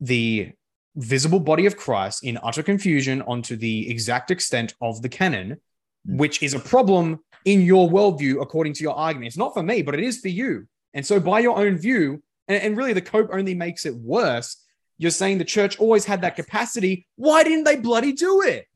the 0.00 0.52
visible 0.96 1.40
body 1.40 1.66
of 1.66 1.76
Christ 1.76 2.24
in 2.24 2.38
utter 2.42 2.62
confusion 2.62 3.22
onto 3.22 3.56
the 3.56 3.88
exact 3.90 4.30
extent 4.30 4.74
of 4.80 5.02
the 5.02 5.08
canon, 5.08 5.60
hmm. 6.06 6.16
which 6.16 6.42
is 6.42 6.54
a 6.54 6.60
problem 6.60 7.20
in 7.44 7.62
your 7.62 7.88
worldview, 7.88 8.42
according 8.42 8.74
to 8.74 8.82
your 8.82 8.94
argument. 8.94 9.28
It's 9.28 9.36
not 9.36 9.54
for 9.54 9.62
me, 9.62 9.82
but 9.82 9.94
it 9.94 10.00
is 10.00 10.20
for 10.20 10.28
you. 10.28 10.66
And 10.92 11.06
so, 11.06 11.20
by 11.20 11.40
your 11.40 11.58
own 11.58 11.78
view, 11.78 12.22
and, 12.48 12.62
and 12.62 12.76
really 12.76 12.92
the 12.92 13.00
cope 13.00 13.30
only 13.32 13.54
makes 13.54 13.86
it 13.86 13.94
worse. 13.94 14.56
You're 14.98 15.10
saying 15.10 15.38
the 15.38 15.44
church 15.44 15.78
always 15.78 16.04
had 16.04 16.20
that 16.22 16.36
capacity. 16.36 17.06
Why 17.16 17.42
didn't 17.42 17.64
they 17.64 17.76
bloody 17.76 18.12
do 18.12 18.42
it? 18.42 18.66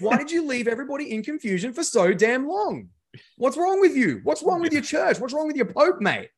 Why 0.00 0.18
did 0.18 0.30
you 0.30 0.46
leave 0.46 0.68
everybody 0.68 1.10
in 1.10 1.22
confusion 1.22 1.72
for 1.72 1.82
so 1.82 2.12
damn 2.12 2.46
long? 2.46 2.90
What's 3.38 3.56
wrong 3.56 3.80
with 3.80 3.96
you? 3.96 4.20
What's 4.24 4.42
wrong 4.42 4.60
with 4.60 4.74
your 4.74 4.82
church? 4.82 5.18
What's 5.18 5.32
wrong 5.32 5.46
with 5.46 5.56
your 5.56 5.66
pope, 5.66 6.00
mate? 6.00 6.28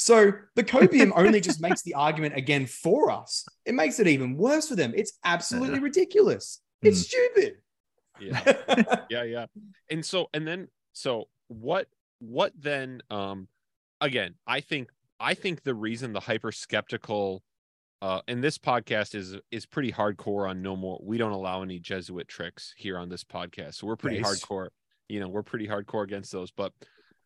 So 0.00 0.32
the 0.54 0.62
copium 0.62 1.10
only 1.16 1.40
just 1.40 1.60
makes 1.60 1.82
the 1.82 1.94
argument 1.94 2.36
again 2.36 2.66
for 2.66 3.10
us. 3.10 3.44
It 3.66 3.74
makes 3.74 3.98
it 3.98 4.06
even 4.06 4.36
worse 4.36 4.68
for 4.68 4.76
them. 4.76 4.92
It's 4.96 5.18
absolutely 5.24 5.80
ridiculous. 5.80 6.60
It's 6.82 7.00
stupid. 7.00 7.56
Yeah. 8.20 9.04
yeah, 9.10 9.24
yeah. 9.24 9.46
And 9.90 10.04
so 10.04 10.28
and 10.32 10.46
then 10.46 10.68
so 10.92 11.24
what 11.48 11.88
what 12.20 12.52
then 12.56 13.00
um 13.10 13.48
again, 14.00 14.34
I 14.46 14.60
think 14.60 14.90
I 15.18 15.34
think 15.34 15.64
the 15.64 15.74
reason 15.74 16.12
the 16.12 16.20
hyper 16.20 16.52
skeptical 16.52 17.42
uh 18.00 18.20
and 18.28 18.42
this 18.42 18.56
podcast 18.56 19.16
is 19.16 19.36
is 19.50 19.66
pretty 19.66 19.90
hardcore 19.90 20.48
on 20.48 20.62
no 20.62 20.76
more 20.76 21.00
we 21.02 21.18
don't 21.18 21.32
allow 21.32 21.62
any 21.62 21.80
Jesuit 21.80 22.28
tricks 22.28 22.72
here 22.76 22.98
on 22.98 23.08
this 23.08 23.24
podcast. 23.24 23.74
So 23.74 23.88
we're 23.88 23.96
pretty 23.96 24.20
Nice. 24.20 24.44
hardcore. 24.44 24.68
You 25.08 25.18
know, 25.18 25.28
we're 25.28 25.42
pretty 25.42 25.66
hardcore 25.66 26.04
against 26.04 26.30
those, 26.30 26.52
but 26.52 26.72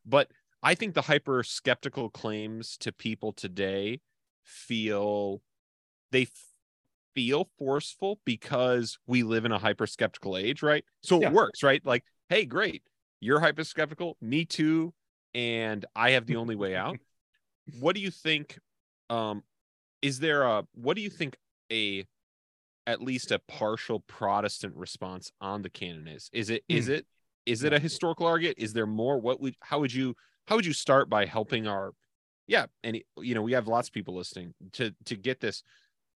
but 0.06 0.30
I 0.62 0.74
think 0.74 0.94
the 0.94 1.02
hyper 1.02 1.42
skeptical 1.42 2.08
claims 2.08 2.76
to 2.78 2.92
people 2.92 3.32
today 3.32 4.00
feel 4.44 5.42
they 6.12 6.28
feel 7.14 7.48
forceful 7.58 8.20
because 8.24 8.98
we 9.06 9.22
live 9.22 9.44
in 9.44 9.52
a 9.52 9.58
hyper 9.58 9.86
skeptical 9.86 10.36
age, 10.36 10.62
right? 10.62 10.84
So 11.02 11.20
Yeah. 11.20 11.28
it 11.28 11.32
works, 11.32 11.62
right? 11.62 11.84
Like, 11.84 12.04
hey, 12.28 12.44
great, 12.44 12.82
you're 13.20 13.40
hyper 13.40 13.64
skeptical, 13.64 14.16
me 14.20 14.44
too, 14.44 14.94
and 15.34 15.84
I 15.96 16.10
have 16.10 16.26
the 16.26 16.36
only 16.36 16.56
way 16.56 16.76
out. 16.76 16.98
What 17.78 17.94
do 17.94 18.00
you 18.00 18.10
think? 18.10 18.58
Um, 19.08 19.44
is 20.02 20.18
there 20.18 20.42
a 20.42 20.66
what 20.74 20.96
do 20.96 21.00
you 21.00 21.08
think 21.08 21.36
a 21.70 22.04
at 22.88 23.00
least 23.00 23.30
a 23.30 23.38
partial 23.38 24.00
Protestant 24.00 24.74
response 24.74 25.30
on 25.40 25.62
the 25.62 25.70
canon 25.70 26.08
is? 26.08 26.28
Is 26.32 26.50
it 26.50 26.64
is 26.68 26.88
it 26.88 27.06
is 27.46 27.62
it 27.62 27.72
a 27.72 27.78
historical 27.78 28.26
argument? 28.26 28.58
Is 28.58 28.72
there 28.72 28.86
more? 28.86 29.20
What 29.20 29.40
would 29.40 29.54
how 29.60 29.78
would 29.78 29.94
you 29.94 30.16
how 30.46 30.56
would 30.56 30.66
you 30.66 30.72
start 30.72 31.08
by 31.08 31.24
helping 31.24 31.66
our 31.66 31.92
yeah 32.46 32.66
and 32.82 33.00
you 33.18 33.34
know 33.34 33.42
we 33.42 33.52
have 33.52 33.68
lots 33.68 33.88
of 33.88 33.94
people 33.94 34.14
listening 34.14 34.54
to 34.72 34.92
to 35.04 35.16
get 35.16 35.40
this 35.40 35.62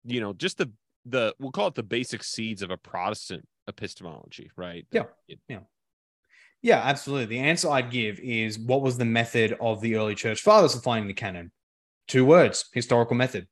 you 0.04 0.20
know 0.20 0.34
just 0.34 0.58
the 0.58 0.72
the 1.06 1.34
we'll 1.40 1.52
call 1.52 1.68
it 1.68 1.76
the 1.76 1.84
basic 1.84 2.24
seeds 2.24 2.62
of 2.62 2.72
a 2.72 2.78
protestant 2.78 3.48
epistemology 3.68 4.52
right 4.56 4.86
Yeah. 4.92 5.04
Yeah, 5.48 5.60
yeah 6.62 6.82
absolutely. 6.84 7.38
The 7.38 7.40
answer 7.44 7.70
I'd 7.70 7.92
give 7.92 8.20
is 8.20 8.58
what 8.58 8.82
was 8.82 8.98
the 8.98 9.06
method 9.06 9.56
of 9.60 9.82
the 9.82 9.96
early 9.96 10.16
church 10.16 10.42
fathers 10.42 10.74
for 10.74 10.82
finding 10.82 11.08
the 11.08 11.14
canon? 11.14 11.52
Two 12.08 12.26
words 12.26 12.66
historical 12.74 13.16
method. 13.16 13.48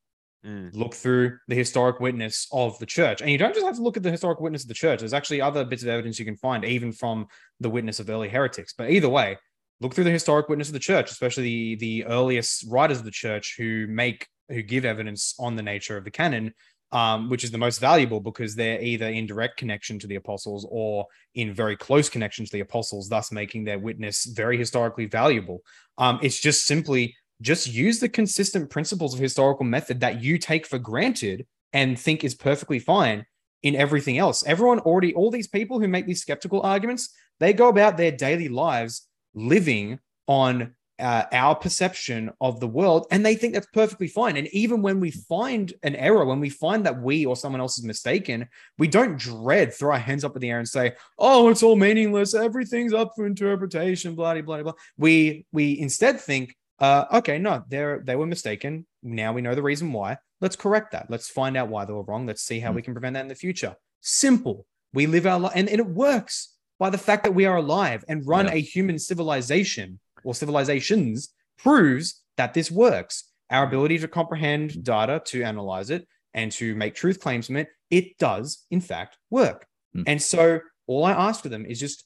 Mm, 0.46 0.76
Look 0.76 0.94
through 0.94 1.38
the 1.48 1.56
historic 1.56 2.00
witness 2.00 2.48
of 2.52 2.78
the 2.80 2.86
church. 2.86 3.22
And 3.22 3.32
you 3.32 3.38
don't 3.38 3.54
just 3.54 3.66
have 3.66 3.78
to 3.78 3.82
look 3.82 3.98
at 3.98 4.04
the 4.04 4.12
historic 4.12 4.40
witness 4.42 4.64
of 4.64 4.68
the 4.68 4.74
church. 4.74 5.00
There's 5.00 5.14
actually 5.14 5.42
other 5.42 5.64
bits 5.64 5.84
of 5.84 5.90
evidence 5.90 6.20
you 6.20 6.26
can 6.26 6.36
find, 6.36 6.66
even 6.66 6.92
from 6.92 7.28
the 7.62 7.70
witness 7.70 8.00
of 8.00 8.10
early 8.10 8.28
heretics. 8.30 8.74
But 8.78 8.90
either 8.90 9.10
way, 9.10 9.38
look 9.82 9.94
through 9.94 10.04
the 10.04 10.12
historic 10.12 10.50
witness 10.50 10.70
of 10.70 10.74
the 10.74 10.80
church, 10.80 11.12
especially 11.12 11.44
the, 11.44 11.76
the 11.76 12.06
earliest 12.06 12.66
writers 12.70 13.00
of 13.00 13.06
the 13.06 13.12
church 13.12 13.56
who 13.58 13.88
make 13.88 14.28
who 14.50 14.62
give 14.62 14.86
evidence 14.86 15.36
on 15.40 15.56
the 15.56 15.64
nature 15.64 15.98
of 15.98 16.04
the 16.04 16.12
canon, 16.12 16.54
um, 16.92 17.30
which 17.30 17.44
is 17.44 17.52
the 17.52 17.58
most 17.58 17.80
valuable 17.80 18.20
because 18.20 18.56
they're 18.56 18.82
either 18.82 19.08
in 19.08 19.26
direct 19.26 19.58
connection 19.58 19.98
to 20.00 20.08
the 20.08 20.16
apostles 20.16 20.68
or 20.70 21.08
in 21.34 21.54
very 21.54 21.76
close 21.76 22.10
connection 22.10 22.46
to 22.46 22.52
the 22.52 22.60
apostles, 22.60 23.10
thus 23.10 23.32
making 23.32 23.64
their 23.64 23.80
witness 23.80 24.26
very 24.26 24.58
historically 24.58 25.06
valuable. 25.06 25.62
Um, 25.98 26.20
it's 26.22 26.40
just 26.40 26.66
simply 26.66 27.16
just 27.42 27.68
use 27.68 28.00
the 28.00 28.10
consistent 28.10 28.70
principles 28.70 29.14
of 29.14 29.20
historical 29.20 29.66
method 29.66 30.00
that 30.02 30.24
you 30.24 30.38
take 30.38 30.66
for 30.66 30.78
granted 30.78 31.46
and 31.74 32.00
think 32.00 32.24
is 32.24 32.36
perfectly 32.36 32.80
fine 32.80 33.26
in 33.64 33.76
everything 33.76 34.18
else. 34.18 34.46
Everyone 34.46 34.80
already, 34.80 35.14
all 35.14 35.32
these 35.32 35.48
people 35.48 35.80
who 35.80 35.88
make 35.88 36.06
these 36.06 36.22
skeptical 36.22 36.62
arguments, 36.62 37.14
they 37.40 37.54
go 37.54 37.70
about 37.70 37.98
their 37.98 38.12
daily 38.12 38.50
lives 38.50 39.08
living 39.34 40.00
on 40.28 40.74
uh, 41.00 41.26
our 41.32 41.56
perception 41.56 42.32
of 42.40 42.60
the 42.60 42.68
world, 42.68 43.08
and 43.12 43.26
they 43.26 43.36
think 43.36 43.54
that's 43.54 43.68
perfectly 43.74 44.08
fine. 44.08 44.38
And 44.38 44.48
even 44.54 44.82
when 44.82 45.00
we 45.00 45.12
find 45.12 45.74
an 45.84 45.96
error, 45.96 46.24
when 46.24 46.40
we 46.40 46.50
find 46.50 46.86
that 46.86 47.02
we 47.02 47.26
or 47.26 47.36
someone 47.36 47.62
else 47.62 47.78
is 47.78 47.84
mistaken, 47.84 48.48
we 48.78 48.88
don't 48.88 49.18
dread, 49.18 49.74
throw 49.74 49.94
our 49.94 50.00
hands 50.00 50.24
up 50.24 50.36
in 50.36 50.42
the 50.42 50.50
air 50.50 50.60
and 50.60 50.68
say, 50.68 50.94
"Oh, 51.18 51.50
it's 51.50 51.64
all 51.64 51.76
meaningless. 51.76 52.36
Everything's 52.36 52.94
up 52.94 53.14
for 53.16 53.26
interpretation." 53.26 54.16
Blah 54.16 54.34
blah 54.34 54.42
blah 54.44 54.64
blah. 54.64 54.74
We 54.98 55.46
we 55.52 55.80
instead 55.80 56.22
think, 56.22 56.56
uh, 56.80 57.06
"Okay, 57.12 57.40
no, 57.40 57.64
they 57.68 57.98
they 58.04 58.16
were 58.16 58.28
mistaken. 58.28 58.86
Now 59.02 59.34
we 59.34 59.42
know 59.42 59.56
the 59.56 59.64
reason 59.64 59.92
why. 59.92 60.18
Let's 60.42 60.56
correct 60.56 60.92
that. 60.92 61.10
Let's 61.10 61.28
find 61.30 61.58
out 61.58 61.70
why 61.70 61.86
they 61.86 61.94
were 61.94 62.04
wrong. 62.04 62.28
Let's 62.28 62.44
see 62.44 62.60
how 62.60 62.72
we 62.72 62.82
can 62.82 62.94
prevent 62.94 63.16
that 63.16 63.22
in 63.22 63.30
the 63.30 63.36
future." 63.36 63.76
Simple. 64.02 64.68
We 64.94 65.08
live 65.08 65.26
our 65.26 65.40
life, 65.40 65.54
and, 65.56 65.68
and 65.70 65.80
it 65.80 65.88
works 65.88 66.53
by 66.80 66.90
the 66.90 66.98
fact 66.98 67.24
that 67.24 67.34
we 67.34 67.46
are 67.46 67.58
alive 67.58 68.04
and 68.08 68.26
run 68.28 68.48
Yeah. 68.48 68.54
a 68.54 68.62
human 68.62 69.00
civilization 69.00 70.00
or 70.24 70.34
civilizations 70.36 71.34
proves 71.58 72.22
that 72.38 72.54
this 72.54 72.72
works. 72.72 73.26
Our 73.50 73.66
ability 73.66 74.00
to 74.00 74.08
comprehend 74.08 74.84
data, 74.84 75.22
to 75.26 75.44
analyze 75.44 75.90
it, 75.90 76.08
and 76.34 76.52
to 76.54 76.76
make 76.76 76.96
truth 76.96 77.20
claims 77.20 77.48
from 77.48 77.58
it, 77.58 77.68
it 77.90 78.18
does 78.18 78.66
in 78.72 78.82
fact 78.82 79.18
work. 79.30 79.68
Hmm. 79.94 80.04
And 80.08 80.22
so 80.22 80.60
all 80.88 81.06
I 81.06 81.12
ask 81.12 81.46
of 81.46 81.52
them 81.52 81.66
is 81.66 81.80
just, 81.80 82.06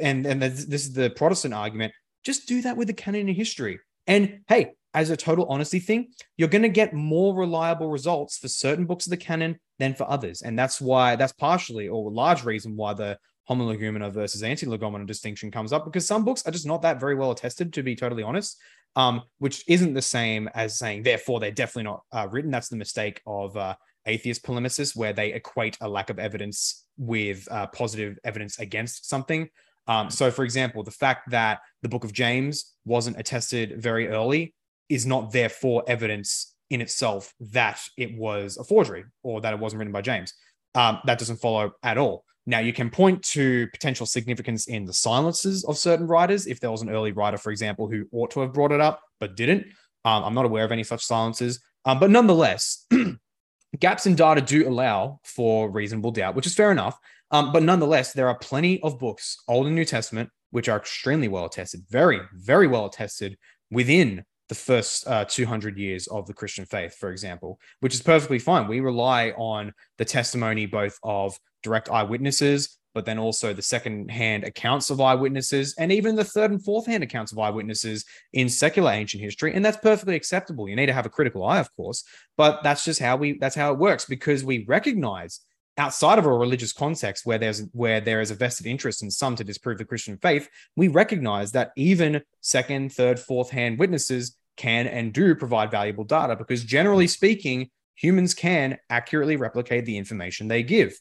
and 0.00 0.26
and 0.26 0.42
this 0.42 0.66
this 0.66 0.84
is 0.84 0.92
the 0.92 1.10
Protestant 1.10 1.54
argument, 1.54 1.92
just 2.22 2.46
do 2.46 2.60
that 2.62 2.76
with 2.76 2.88
the 2.88 2.94
canon 2.94 3.28
in 3.28 3.34
history. 3.34 3.80
And 4.06 4.40
hey, 4.48 4.72
as 4.94 5.08
a 5.08 5.16
total 5.16 5.46
honesty 5.46 5.78
thing, 5.78 6.08
you're 6.36 6.48
going 6.48 6.62
to 6.62 6.68
get 6.68 6.92
more 6.92 7.34
reliable 7.34 7.88
results 7.88 8.36
for 8.36 8.48
certain 8.48 8.84
books 8.84 9.06
of 9.06 9.10
the 9.10 9.16
canon 9.16 9.58
than 9.78 9.94
for 9.94 10.08
others. 10.10 10.42
And 10.42 10.58
that's 10.58 10.80
why, 10.80 11.16
that's 11.16 11.32
partially 11.32 11.88
or 11.88 12.10
a 12.10 12.14
large 12.14 12.44
reason 12.44 12.76
why 12.76 12.92
the 12.92 13.18
homologoumena 13.54 14.12
versus 14.12 14.42
anti-legomena 14.42 15.06
distinction 15.06 15.50
comes 15.50 15.72
up 15.72 15.84
because 15.84 16.06
some 16.06 16.24
books 16.24 16.46
are 16.46 16.50
just 16.50 16.66
not 16.66 16.82
that 16.82 17.00
very 17.00 17.14
well 17.14 17.30
attested, 17.30 17.72
to 17.72 17.82
be 17.82 17.94
totally 17.96 18.22
honest. 18.22 18.58
Um, 18.94 19.22
which 19.38 19.64
isn't 19.68 19.94
the 19.94 20.02
same 20.02 20.50
as 20.52 20.78
saying 20.78 21.02
therefore 21.02 21.40
they're 21.40 21.50
definitely 21.50 21.84
not 21.84 22.02
uh, 22.12 22.28
written. 22.30 22.50
That's 22.50 22.68
the 22.68 22.76
mistake 22.76 23.22
of 23.26 23.56
uh, 23.56 23.74
atheist 24.04 24.44
polemicists, 24.44 24.94
where 24.94 25.14
they 25.14 25.32
equate 25.32 25.78
a 25.80 25.88
lack 25.88 26.10
of 26.10 26.18
evidence 26.18 26.84
with 26.98 27.48
uh, 27.50 27.68
positive 27.68 28.18
evidence 28.22 28.58
against 28.58 29.08
something. 29.08 29.48
Um, 29.86 30.10
so, 30.10 30.30
for 30.30 30.44
example, 30.44 30.82
the 30.82 30.90
fact 30.90 31.30
that 31.30 31.60
the 31.80 31.88
Book 31.88 32.04
of 32.04 32.12
James 32.12 32.74
wasn't 32.84 33.18
attested 33.18 33.80
very 33.82 34.08
early 34.08 34.54
is 34.88 35.06
not 35.06 35.32
therefore 35.32 35.82
evidence 35.86 36.54
in 36.68 36.80
itself 36.80 37.32
that 37.40 37.80
it 37.96 38.16
was 38.16 38.56
a 38.56 38.64
forgery 38.64 39.04
or 39.22 39.40
that 39.40 39.54
it 39.54 39.58
wasn't 39.58 39.78
written 39.78 39.92
by 39.92 40.02
James. 40.02 40.34
Um, 40.74 41.00
that 41.04 41.18
doesn't 41.18 41.36
follow 41.36 41.72
at 41.82 41.98
all. 41.98 42.24
Now, 42.44 42.58
you 42.58 42.72
can 42.72 42.90
point 42.90 43.22
to 43.24 43.68
potential 43.68 44.04
significance 44.04 44.66
in 44.66 44.84
the 44.84 44.92
silences 44.92 45.64
of 45.64 45.78
certain 45.78 46.06
writers. 46.08 46.46
If 46.46 46.58
there 46.58 46.72
was 46.72 46.82
an 46.82 46.90
early 46.90 47.12
writer, 47.12 47.38
for 47.38 47.52
example, 47.52 47.88
who 47.88 48.06
ought 48.12 48.32
to 48.32 48.40
have 48.40 48.52
brought 48.52 48.72
it 48.72 48.80
up 48.80 49.00
but 49.20 49.36
didn't, 49.36 49.66
um, 50.04 50.24
I'm 50.24 50.34
not 50.34 50.44
aware 50.44 50.64
of 50.64 50.72
any 50.72 50.82
such 50.82 51.04
silences. 51.04 51.62
Um, 51.84 52.00
but 52.00 52.10
nonetheless, 52.10 52.86
gaps 53.78 54.06
in 54.06 54.16
data 54.16 54.40
do 54.40 54.68
allow 54.68 55.20
for 55.24 55.70
reasonable 55.70 56.10
doubt, 56.10 56.34
which 56.34 56.46
is 56.46 56.54
fair 56.54 56.72
enough. 56.72 56.98
Um, 57.30 57.52
but 57.52 57.62
nonetheless, 57.62 58.12
there 58.12 58.28
are 58.28 58.38
plenty 58.38 58.82
of 58.82 58.98
books, 58.98 59.38
Old 59.48 59.66
and 59.66 59.76
New 59.76 59.84
Testament, 59.84 60.28
which 60.50 60.68
are 60.68 60.76
extremely 60.76 61.28
well 61.28 61.46
attested, 61.46 61.82
very, 61.88 62.20
very 62.34 62.66
well 62.66 62.86
attested 62.86 63.38
within 63.70 64.24
the 64.48 64.54
first 64.54 65.08
uh, 65.08 65.24
200 65.24 65.78
years 65.78 66.06
of 66.08 66.26
the 66.26 66.34
Christian 66.34 66.66
faith, 66.66 66.94
for 66.94 67.10
example, 67.10 67.58
which 67.80 67.94
is 67.94 68.02
perfectly 68.02 68.38
fine. 68.38 68.68
We 68.68 68.80
rely 68.80 69.30
on 69.30 69.72
the 69.96 70.04
testimony 70.04 70.66
both 70.66 70.98
of 71.02 71.38
direct 71.62 71.90
eyewitnesses, 71.90 72.78
but 72.94 73.06
then 73.06 73.18
also 73.18 73.52
the 73.52 73.62
second-hand 73.62 74.44
accounts 74.44 74.90
of 74.90 75.00
eyewitnesses, 75.00 75.74
and 75.78 75.90
even 75.90 76.14
the 76.14 76.24
third 76.24 76.50
and 76.50 76.62
fourth-hand 76.62 77.02
accounts 77.02 77.32
of 77.32 77.38
eyewitnesses 77.38 78.04
in 78.32 78.48
secular 78.48 78.92
ancient 78.92 79.22
history. 79.22 79.54
And 79.54 79.64
that's 79.64 79.78
perfectly 79.78 80.14
acceptable. 80.14 80.68
You 80.68 80.76
need 80.76 80.86
to 80.86 80.92
have 80.92 81.06
a 81.06 81.10
critical 81.10 81.44
eye, 81.44 81.58
of 81.58 81.74
course, 81.74 82.04
but 82.36 82.62
that's 82.62 82.84
just 82.84 83.00
how 83.00 83.16
we 83.16 83.38
that's 83.38 83.56
how 83.56 83.72
it 83.72 83.78
works 83.78 84.04
because 84.04 84.44
we 84.44 84.64
recognize 84.66 85.40
outside 85.78 86.18
of 86.18 86.26
a 86.26 86.32
religious 86.32 86.72
context 86.72 87.24
where 87.24 87.38
there's 87.38 87.62
where 87.72 88.00
there 88.00 88.20
is 88.20 88.30
a 88.30 88.34
vested 88.34 88.66
interest 88.66 89.02
in 89.02 89.10
some 89.10 89.36
to 89.36 89.44
disprove 89.44 89.78
the 89.78 89.84
Christian 89.84 90.18
faith, 90.18 90.48
we 90.76 90.88
recognize 90.88 91.52
that 91.52 91.72
even 91.76 92.22
second, 92.40 92.92
third, 92.92 93.18
fourth 93.18 93.50
hand 93.50 93.78
witnesses 93.78 94.36
can 94.56 94.86
and 94.86 95.12
do 95.14 95.34
provide 95.34 95.70
valuable 95.70 96.04
data 96.04 96.36
because 96.36 96.62
generally 96.62 97.06
speaking, 97.06 97.70
humans 97.94 98.34
can 98.34 98.78
accurately 98.90 99.36
replicate 99.36 99.86
the 99.86 99.96
information 99.96 100.46
they 100.46 100.62
give. 100.62 100.98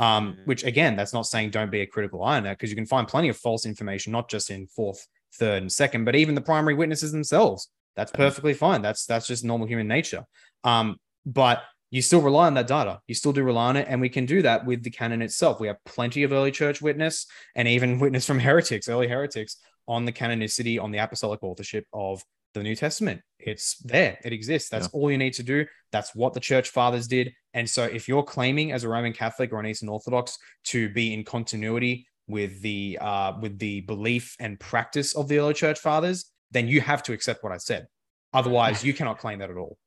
Um, 0.00 0.32
Mhm. 0.32 0.46
which 0.46 0.64
again, 0.64 0.96
that's 0.96 1.12
not 1.12 1.26
saying 1.26 1.50
don't 1.50 1.70
be 1.70 1.82
a 1.82 1.86
critical 1.86 2.22
eye 2.22 2.38
on 2.38 2.44
that 2.44 2.56
because 2.58 2.70
you 2.70 2.76
can 2.76 2.86
find 2.86 3.06
plenty 3.06 3.28
of 3.28 3.36
false 3.36 3.66
information, 3.66 4.12
not 4.12 4.30
just 4.30 4.50
in 4.50 4.66
fourth, 4.66 5.06
third, 5.34 5.62
and 5.62 5.70
second, 5.70 6.04
but 6.04 6.16
even 6.16 6.34
the 6.34 6.40
primary 6.40 6.74
witnesses 6.74 7.12
themselves. 7.12 7.68
That's 7.96 8.10
perfectly 8.12 8.54
fine. 8.54 8.82
That's 8.82 9.04
that's 9.04 9.26
just 9.26 9.44
normal 9.44 9.66
human 9.66 9.88
nature. 9.88 10.24
Um, 10.64 10.96
but 11.26 11.62
you 11.90 12.00
still 12.02 12.22
rely 12.22 12.46
on 12.46 12.54
that 12.54 12.68
data. 12.68 13.00
You 13.08 13.14
still 13.14 13.32
do 13.32 13.42
rely 13.42 13.68
on 13.68 13.76
it, 13.76 13.86
and 13.90 14.00
we 14.00 14.08
can 14.08 14.24
do 14.24 14.42
that 14.42 14.64
with 14.64 14.82
the 14.82 14.90
canon 14.90 15.22
itself. 15.22 15.60
We 15.60 15.66
have 15.66 15.76
plenty 15.84 16.22
of 16.22 16.32
early 16.32 16.52
church 16.52 16.80
witness 16.80 17.26
and 17.56 17.66
even 17.68 17.98
witness 18.04 18.24
from 18.26 18.38
heretics, 18.38 18.88
early 18.88 19.08
heretics, 19.08 19.56
on 19.88 20.04
the 20.04 20.12
canonicity, 20.12 20.80
on 20.80 20.92
the 20.92 20.98
apostolic 20.98 21.42
authorship 21.42 21.84
of 21.92 22.24
the 22.54 22.62
New 22.62 22.76
Testament. 22.76 23.20
It's 23.38 23.78
there. 23.78 24.18
It 24.24 24.32
exists. 24.32 24.68
That's 24.68 24.88
all 24.88 25.10
you 25.10 25.18
need 25.18 25.34
to 25.34 25.42
do. 25.42 25.66
That's 25.92 26.14
what 26.14 26.34
the 26.34 26.40
church 26.40 26.70
fathers 26.70 27.06
did. 27.06 27.32
And 27.54 27.68
so 27.68 27.84
if 27.84 28.08
you're 28.08 28.22
claiming 28.22 28.72
as 28.72 28.84
a 28.84 28.88
Roman 28.88 29.12
Catholic 29.12 29.52
or 29.52 29.60
an 29.60 29.66
Eastern 29.66 29.88
Orthodox 29.88 30.38
to 30.64 30.88
be 30.90 31.14
in 31.14 31.24
continuity 31.24 32.06
with 32.26 32.60
the 32.60 32.98
uh, 33.00 33.32
with 33.40 33.58
the 33.58 33.80
belief 33.82 34.36
and 34.38 34.58
practice 34.60 35.16
of 35.16 35.28
the 35.28 35.38
early 35.38 35.54
church 35.54 35.78
fathers, 35.78 36.30
then 36.50 36.68
you 36.68 36.80
have 36.80 37.02
to 37.04 37.12
accept 37.12 37.42
what 37.42 37.52
I 37.52 37.56
said. 37.56 37.86
Otherwise, 38.32 38.84
you 38.84 38.94
cannot 38.94 39.18
claim 39.18 39.40
that 39.40 39.50
at 39.50 39.56
all. 39.56 39.78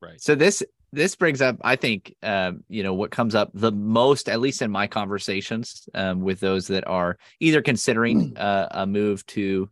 Right. 0.00 0.20
So 0.20 0.34
this 0.34 0.62
this 0.92 1.14
brings 1.14 1.40
up, 1.40 1.56
I 1.62 1.76
think, 1.76 2.14
um, 2.22 2.64
you 2.68 2.82
know, 2.82 2.94
what 2.94 3.12
comes 3.12 3.34
up 3.34 3.50
the 3.54 3.70
most, 3.70 4.28
at 4.28 4.40
least 4.40 4.60
in 4.60 4.70
my 4.70 4.86
conversations 4.86 5.88
um, 5.94 6.20
with 6.20 6.40
those 6.40 6.66
that 6.68 6.86
are 6.86 7.16
either 7.38 7.62
considering 7.62 8.36
uh, 8.36 8.68
a 8.72 8.86
move 8.86 9.24
to 9.26 9.68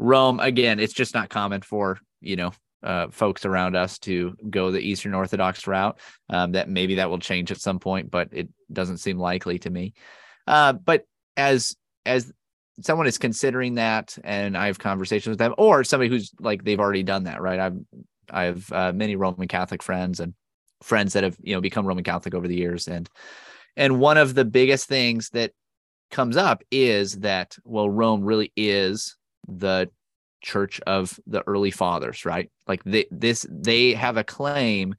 Rome. 0.00 0.40
Again, 0.40 0.80
it's 0.80 0.94
just 0.94 1.14
not 1.14 1.28
common 1.28 1.60
for 1.60 1.98
you 2.20 2.36
know 2.36 2.52
uh, 2.82 3.08
folks 3.10 3.44
around 3.44 3.76
us 3.76 3.98
to 4.00 4.34
go 4.48 4.70
the 4.70 4.80
Eastern 4.80 5.14
Orthodox 5.14 5.66
route. 5.66 6.00
Um, 6.28 6.52
that 6.52 6.68
maybe 6.68 6.96
that 6.96 7.10
will 7.10 7.18
change 7.18 7.52
at 7.52 7.60
some 7.60 7.78
point, 7.78 8.10
but 8.10 8.28
it 8.32 8.48
doesn't 8.72 8.98
seem 8.98 9.18
likely 9.18 9.58
to 9.60 9.70
me. 9.70 9.92
Uh, 10.46 10.72
but 10.72 11.04
as 11.36 11.76
as 12.06 12.32
someone 12.80 13.06
is 13.06 13.18
considering 13.18 13.74
that, 13.74 14.16
and 14.24 14.56
I 14.56 14.66
have 14.66 14.78
conversations 14.78 15.30
with 15.30 15.38
them, 15.38 15.54
or 15.58 15.84
somebody 15.84 16.08
who's 16.08 16.32
like 16.40 16.64
they've 16.64 16.80
already 16.80 17.02
done 17.02 17.24
that, 17.24 17.42
right? 17.42 17.60
I've 17.60 17.78
I 18.30 18.44
have 18.44 18.72
uh, 18.72 18.92
many 18.92 19.16
Roman 19.16 19.48
Catholic 19.48 19.82
friends 19.82 20.18
and 20.18 20.32
friends 20.82 21.12
that 21.12 21.24
have 21.24 21.36
you 21.42 21.54
know 21.54 21.60
become 21.60 21.86
Roman 21.86 22.04
Catholic 22.04 22.34
over 22.34 22.48
the 22.48 22.56
years, 22.56 22.88
and 22.88 23.08
and 23.76 24.00
one 24.00 24.16
of 24.16 24.34
the 24.34 24.46
biggest 24.46 24.88
things 24.88 25.28
that 25.30 25.52
comes 26.10 26.38
up 26.38 26.62
is 26.70 27.18
that 27.18 27.58
well, 27.64 27.90
Rome 27.90 28.22
really 28.22 28.50
is 28.56 29.16
the 29.48 29.90
church 30.42 30.80
of 30.86 31.18
the 31.26 31.42
early 31.46 31.70
fathers, 31.70 32.24
right? 32.24 32.50
Like 32.66 32.82
they, 32.84 33.06
this, 33.10 33.46
they 33.50 33.92
have 33.92 34.16
a 34.16 34.24
claim 34.24 34.94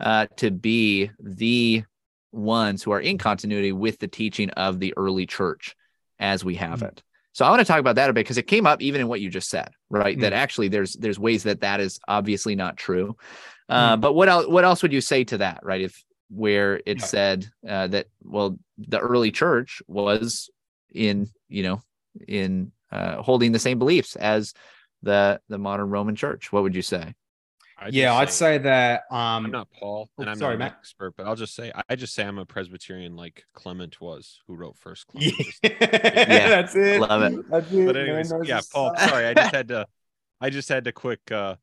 uh, 0.00 0.26
to 0.36 0.50
be 0.50 1.10
the 1.20 1.84
ones 2.32 2.82
who 2.82 2.90
are 2.90 3.00
in 3.00 3.18
continuity 3.18 3.72
with 3.72 3.98
the 3.98 4.08
teaching 4.08 4.50
of 4.50 4.80
the 4.80 4.94
early 4.96 5.26
church 5.26 5.74
as 6.18 6.44
we 6.44 6.56
have 6.56 6.80
Mm. 6.80 6.88
it. 6.88 7.02
So 7.32 7.44
I 7.44 7.50
want 7.50 7.60
to 7.60 7.64
talk 7.64 7.80
about 7.80 7.96
that 7.96 8.10
a 8.10 8.12
bit 8.12 8.20
because 8.20 8.38
it 8.38 8.46
came 8.46 8.64
up 8.66 8.80
even 8.80 9.00
in 9.00 9.08
what 9.08 9.20
you 9.20 9.28
just 9.28 9.48
said, 9.50 9.70
right? 9.90 10.16
Mm. 10.16 10.20
That 10.20 10.32
actually 10.32 10.68
there's 10.68 10.92
there's 10.94 11.18
ways 11.18 11.42
that 11.42 11.60
that 11.62 11.80
is 11.80 11.98
obviously 12.06 12.54
not 12.54 12.76
true. 12.76 13.16
Uh, 13.68 13.96
But 13.96 14.12
what 14.12 14.28
else? 14.28 14.46
What 14.46 14.64
else 14.64 14.82
would 14.82 14.92
you 14.92 15.00
say 15.00 15.24
to 15.24 15.38
that, 15.38 15.60
right? 15.64 15.80
If 15.80 16.04
where 16.30 16.80
it 16.86 17.00
Yeah. 17.00 17.04
said 17.06 17.46
uh, 17.68 17.88
that 17.88 18.06
well, 18.22 18.56
the 18.78 19.00
early 19.00 19.32
church 19.32 19.82
was 19.88 20.48
in 20.92 21.28
you 21.48 21.64
know 21.64 21.82
in 22.28 22.70
uh, 22.94 23.22
holding 23.22 23.52
the 23.52 23.58
same 23.58 23.78
beliefs 23.78 24.16
as 24.16 24.54
the 25.02 25.40
the 25.48 25.58
modern 25.58 25.90
Roman 25.90 26.14
church. 26.16 26.52
What 26.52 26.62
would 26.62 26.74
you 26.74 26.82
say? 26.82 27.14
I 27.76 27.86
just 27.86 27.94
yeah, 27.96 28.14
I'd 28.14 28.30
say 28.30 28.58
that. 28.58 29.02
Um, 29.10 29.46
I'm 29.46 29.50
not 29.50 29.68
Paul, 29.78 30.08
Oh, 30.16 30.20
and 30.22 30.30
I'm 30.30 30.36
sorry, 30.38 30.52
not 30.56 30.66
an 30.66 30.70
Matt. 30.70 30.76
expert, 30.78 31.14
but 31.16 31.26
I'll 31.26 31.34
just 31.34 31.54
say 31.56 31.72
I 31.88 31.96
just 31.96 32.14
say 32.14 32.24
I'm 32.24 32.38
a 32.38 32.46
Presbyterian 32.46 33.16
like 33.16 33.42
Clement 33.52 34.00
was, 34.00 34.40
who 34.46 34.54
wrote 34.54 34.76
First 34.78 35.06
Clement. 35.08 35.34
yeah, 35.62 35.68
Just- 35.70 36.48
that's 36.72 36.76
it. 36.76 37.00
Love 37.00 37.22
it. 37.22 37.50
That's 37.50 37.72
it. 37.72 37.86
but 37.86 37.96
anyways, 37.96 38.32
knows 38.32 38.48
yeah, 38.48 38.60
Paul. 38.72 38.94
stuff. 38.96 39.10
Sorry, 39.10 39.26
I 39.26 39.34
just 39.34 39.54
had 39.54 39.68
to, 39.68 39.86
I 40.40 40.50
just 40.50 40.68
had 40.68 40.84
to 40.84 40.92
quick 40.92 41.20
uh 41.32 41.56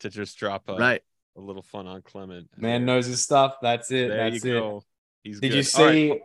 to 0.00 0.10
just 0.10 0.36
drop 0.36 0.68
a, 0.68 0.74
right. 0.74 1.00
a 1.36 1.40
little 1.40 1.62
fun 1.62 1.86
on 1.86 2.02
Clement. 2.02 2.48
Man 2.56 2.84
knows 2.84 3.06
his 3.06 3.22
stuff. 3.22 3.56
That's 3.62 3.90
it. 3.92 4.08
There 4.08 4.30
That's 4.30 4.44
you 4.44 4.56
it. 4.56 4.60
go. 4.60 4.82
He's 5.22 5.40
Did 5.40 5.52
good. 5.52 5.64
you 5.64 5.80
All 5.80 5.86
right, 5.86 5.92
see? 5.94 6.20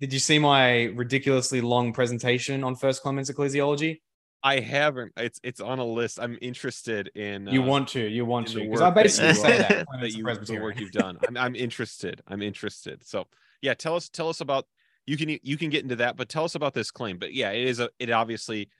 Did 0.00 0.12
you 0.12 0.18
see 0.18 0.38
my 0.38 0.84
ridiculously 0.84 1.60
long 1.60 1.92
presentation 1.92 2.64
on 2.64 2.74
First 2.74 3.02
Clement's 3.02 3.30
ecclesiology? 3.30 4.00
I 4.42 4.60
haven't. 4.60 5.12
It's 5.18 5.38
it's 5.42 5.60
on 5.60 5.78
a 5.78 5.84
list. 5.84 6.18
I'm 6.18 6.38
interested 6.40 7.08
in. 7.08 7.46
You 7.46 7.62
uh, 7.62 7.66
want 7.66 7.88
to? 7.88 8.00
You 8.00 8.24
want 8.24 8.48
to? 8.48 8.54
the 8.54 8.60
Because 8.62 8.80
work 8.80 8.86
I 8.86 8.94
that 8.94 9.02
basically 9.02 9.28
you 9.28 9.34
say 9.34 9.58
that. 9.58 9.68
that 9.68 9.86
Clement's 9.86 10.16
you 10.16 10.56
the 10.56 10.62
work 10.62 10.80
you've 10.80 10.92
done. 10.92 11.18
I'm 11.28 11.36
I'm 11.36 11.54
interested. 11.54 12.22
I'm 12.26 12.40
interested. 12.40 13.06
So 13.06 13.26
yeah, 13.60 13.74
tell 13.74 13.96
us 13.96 14.08
tell 14.08 14.30
us 14.30 14.40
about 14.40 14.66
you 15.06 15.18
can 15.18 15.28
you 15.42 15.58
can 15.58 15.68
get 15.68 15.82
into 15.82 15.96
that, 15.96 16.16
but 16.16 16.30
tell 16.30 16.44
us 16.44 16.54
about 16.54 16.72
this 16.72 16.90
claim. 16.90 17.18
But 17.18 17.34
yeah, 17.34 17.50
it 17.50 17.66
is 17.66 17.80
a 17.80 17.90
it 17.98 18.10
obviously 18.10 18.70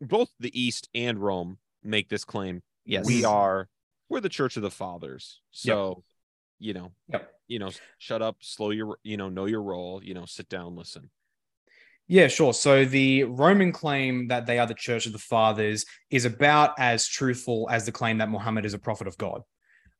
both 0.00 0.30
the 0.40 0.58
East 0.58 0.88
and 0.94 1.18
Rome 1.18 1.58
make 1.82 2.08
this 2.08 2.24
claim. 2.24 2.62
Yes. 2.86 3.04
We 3.04 3.26
are 3.26 3.68
we're 4.08 4.20
the 4.20 4.30
Church 4.30 4.56
of 4.56 4.62
the 4.62 4.70
Fathers. 4.70 5.40
Yep. 5.64 5.74
So 5.74 6.04
you 6.58 6.74
know 6.74 6.92
Yep. 7.08 7.30
you 7.48 7.58
know 7.58 7.70
shut 7.98 8.22
up, 8.22 8.36
slow 8.40 8.70
your 8.70 8.98
you 9.02 9.16
know 9.16 9.28
know 9.28 9.46
your 9.46 9.62
role. 9.62 10.02
You 10.02 10.14
know 10.14 10.24
sit 10.26 10.48
down, 10.48 10.76
listen. 10.76 11.10
Yeah, 12.08 12.28
sure. 12.28 12.54
So 12.54 12.84
the 12.84 13.24
Roman 13.24 13.72
claim 13.72 14.28
that 14.28 14.46
they 14.46 14.60
are 14.60 14.66
the 14.66 14.74
Church 14.74 15.06
of 15.06 15.12
the 15.12 15.18
Fathers 15.18 15.84
is 16.10 16.24
about 16.24 16.78
as 16.78 17.06
truthful 17.08 17.68
as 17.70 17.84
the 17.84 17.90
claim 17.92 18.18
that 18.18 18.28
Muhammad 18.30 18.64
is 18.64 18.74
a 18.74 18.78
prophet 18.78 19.08
of 19.08 19.18
God. 19.18 19.42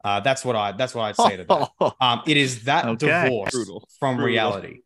Uh, 0.04 0.20
that's 0.20 0.44
what 0.44 0.54
I. 0.54 0.72
That's 0.72 0.94
what 0.94 1.02
I'd 1.02 1.16
say 1.16 1.36
to 1.36 1.44
that. 1.44 1.70
Um, 2.00 2.22
it 2.26 2.36
is 2.36 2.64
that 2.64 2.84
Okay. 2.84 2.98
divorced 2.98 3.54
Brutal. 3.54 3.88
from 3.98 4.16
Brutal. 4.16 4.26
reality. 4.26 4.80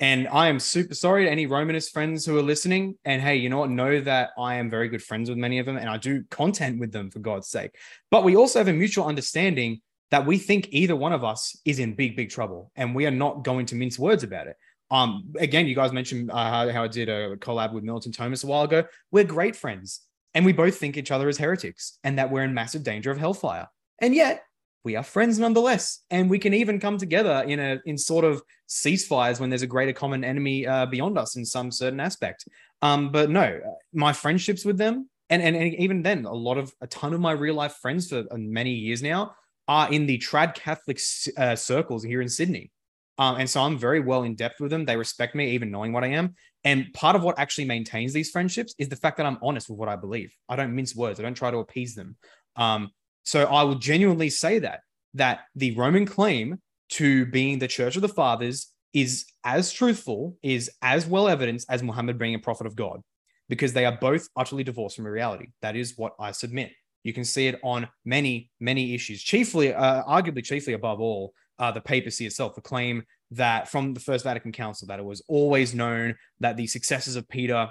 And 0.00 0.28
I 0.28 0.48
am 0.48 0.58
super 0.60 0.94
sorry 0.94 1.24
to 1.24 1.30
any 1.30 1.46
Romanist 1.46 1.92
friends 1.92 2.26
who 2.26 2.36
are 2.36 2.42
listening. 2.42 2.96
And 3.04 3.22
hey, 3.22 3.36
you 3.36 3.48
know 3.48 3.58
what? 3.58 3.70
Know 3.70 4.00
that 4.00 4.30
I 4.38 4.56
am 4.56 4.68
very 4.68 4.88
good 4.88 5.02
friends 5.02 5.28
with 5.28 5.38
many 5.38 5.58
of 5.58 5.66
them 5.66 5.76
and 5.76 5.88
I 5.88 5.96
do 5.96 6.22
content 6.30 6.78
with 6.78 6.92
them 6.92 7.10
for 7.10 7.20
God's 7.20 7.48
sake. 7.48 7.70
But 8.10 8.24
we 8.24 8.36
also 8.36 8.58
have 8.58 8.68
a 8.68 8.72
mutual 8.72 9.06
understanding 9.06 9.80
that 10.10 10.26
we 10.26 10.38
think 10.38 10.68
either 10.70 10.96
one 10.96 11.12
of 11.12 11.24
us 11.24 11.58
is 11.64 11.78
in 11.78 11.94
big, 11.94 12.16
big 12.16 12.30
trouble. 12.30 12.72
And 12.76 12.94
we 12.94 13.06
are 13.06 13.10
not 13.10 13.44
going 13.44 13.66
to 13.66 13.74
mince 13.74 13.98
words 13.98 14.22
about 14.22 14.46
it. 14.46 14.56
Um, 14.90 15.34
again, 15.38 15.66
you 15.66 15.74
guys 15.74 15.92
mentioned 15.92 16.30
uh, 16.30 16.72
how, 16.72 16.84
I 16.84 16.88
did 16.88 17.08
a 17.08 17.36
collab 17.36 17.72
with 17.72 17.84
Milton 17.84 18.12
Thomas 18.12 18.42
a 18.42 18.46
while 18.46 18.62
ago. 18.62 18.84
We're 19.10 19.24
great 19.24 19.54
friends 19.54 20.00
and 20.34 20.46
we 20.46 20.52
both 20.52 20.76
think 20.76 20.96
each 20.96 21.10
other 21.10 21.28
as 21.28 21.36
heretics 21.36 21.98
and 22.04 22.18
that 22.18 22.30
we're 22.30 22.42
in 22.42 22.54
massive 22.54 22.84
danger 22.84 23.10
of 23.10 23.18
hellfire. 23.18 23.68
And 23.98 24.14
yet 24.14 24.44
we 24.84 24.96
are 24.96 25.02
friends 25.02 25.38
nonetheless. 25.38 26.00
And 26.08 26.30
we 26.30 26.38
can 26.38 26.54
even 26.54 26.80
come 26.80 26.96
together 26.96 27.44
in 27.46 27.60
a 27.60 27.80
in 27.84 27.98
sort 27.98 28.24
of 28.24 28.42
ceasefires 28.68 29.40
when 29.40 29.50
there's 29.50 29.62
a 29.62 29.66
greater 29.66 29.92
common 29.92 30.24
enemy 30.24 30.66
uh, 30.66 30.86
beyond 30.86 31.18
us 31.18 31.36
in 31.36 31.44
some 31.44 31.70
certain 31.70 32.00
aspect. 32.00 32.46
Um, 32.80 33.12
but 33.12 33.28
no, 33.28 33.42
uh, 33.42 33.70
my 33.92 34.12
friendships 34.12 34.64
with 34.64 34.78
them, 34.78 35.10
and, 35.28 35.42
and 35.42 35.56
and 35.56 35.74
even 35.74 36.02
then, 36.02 36.24
a 36.24 36.32
lot 36.32 36.56
of 36.56 36.72
a 36.80 36.86
ton 36.86 37.12
of 37.12 37.20
my 37.20 37.32
real 37.32 37.54
life 37.54 37.74
friends 37.82 38.08
for 38.08 38.20
uh, 38.30 38.36
many 38.38 38.70
years 38.70 39.02
now 39.02 39.34
are 39.68 39.92
in 39.92 40.06
the 40.06 40.18
trad 40.18 40.54
Catholic 40.54 40.98
uh, 41.36 41.54
circles 41.54 42.02
here 42.02 42.22
in 42.22 42.28
Sydney. 42.28 42.72
Um, 43.18 43.36
and 43.36 43.50
so 43.50 43.60
I'm 43.60 43.76
very 43.76 44.00
well 44.00 44.22
in 44.22 44.34
depth 44.34 44.60
with 44.60 44.70
them. 44.70 44.84
They 44.84 44.96
respect 44.96 45.34
me, 45.34 45.50
even 45.50 45.70
knowing 45.70 45.92
what 45.92 46.04
I 46.04 46.08
am. 46.08 46.34
And 46.64 46.92
part 46.94 47.16
of 47.16 47.22
what 47.22 47.38
actually 47.38 47.64
maintains 47.64 48.12
these 48.12 48.30
friendships 48.30 48.74
is 48.78 48.88
the 48.88 48.96
fact 48.96 49.16
that 49.16 49.26
I'm 49.26 49.38
honest 49.42 49.68
with 49.68 49.78
what 49.78 49.88
I 49.88 49.96
believe. 49.96 50.32
I 50.48 50.56
don't 50.56 50.74
mince 50.74 50.94
words. 50.94 51.18
I 51.18 51.24
don't 51.24 51.34
try 51.34 51.50
to 51.50 51.58
appease 51.58 51.94
them. 51.94 52.16
Um, 52.56 52.90
so 53.24 53.44
I 53.44 53.64
will 53.64 53.74
genuinely 53.74 54.30
say 54.30 54.60
that 54.60 54.80
that 55.14 55.40
the 55.54 55.74
Roman 55.74 56.06
claim 56.06 56.60
to 56.90 57.26
being 57.26 57.58
the 57.58 57.68
Church 57.68 57.96
of 57.96 58.02
the 58.02 58.08
Fathers 58.08 58.68
is 58.94 59.26
as 59.44 59.72
truthful, 59.72 60.36
is 60.42 60.70
as 60.80 61.06
well 61.06 61.28
evidenced 61.28 61.66
as 61.68 61.82
Muhammad 61.82 62.18
being 62.18 62.34
a 62.34 62.38
prophet 62.38 62.66
of 62.66 62.76
God, 62.76 63.00
because 63.48 63.72
they 63.72 63.84
are 63.84 63.98
both 64.00 64.28
utterly 64.36 64.64
divorced 64.64 64.96
from 64.96 65.06
reality. 65.06 65.48
That 65.60 65.76
is 65.76 65.94
what 65.96 66.14
I 66.18 66.32
submit. 66.32 66.72
You 67.08 67.14
can 67.14 67.24
see 67.24 67.46
it 67.46 67.58
on 67.62 67.88
many, 68.04 68.50
many 68.60 68.94
issues. 68.94 69.22
Chiefly, 69.22 69.72
uh, 69.72 70.04
arguably, 70.04 70.44
chiefly 70.44 70.74
above 70.74 71.00
all, 71.00 71.32
uh, 71.58 71.72
the 71.72 71.80
papacy 71.80 72.26
itself, 72.26 72.54
the 72.54 72.60
claim 72.60 73.02
that 73.30 73.66
from 73.66 73.94
the 73.94 74.00
First 74.00 74.24
Vatican 74.24 74.52
Council 74.52 74.86
that 74.88 74.98
it 74.98 75.04
was 75.06 75.22
always 75.26 75.74
known 75.74 76.16
that 76.40 76.58
the 76.58 76.66
successors 76.66 77.16
of 77.16 77.26
Peter 77.30 77.70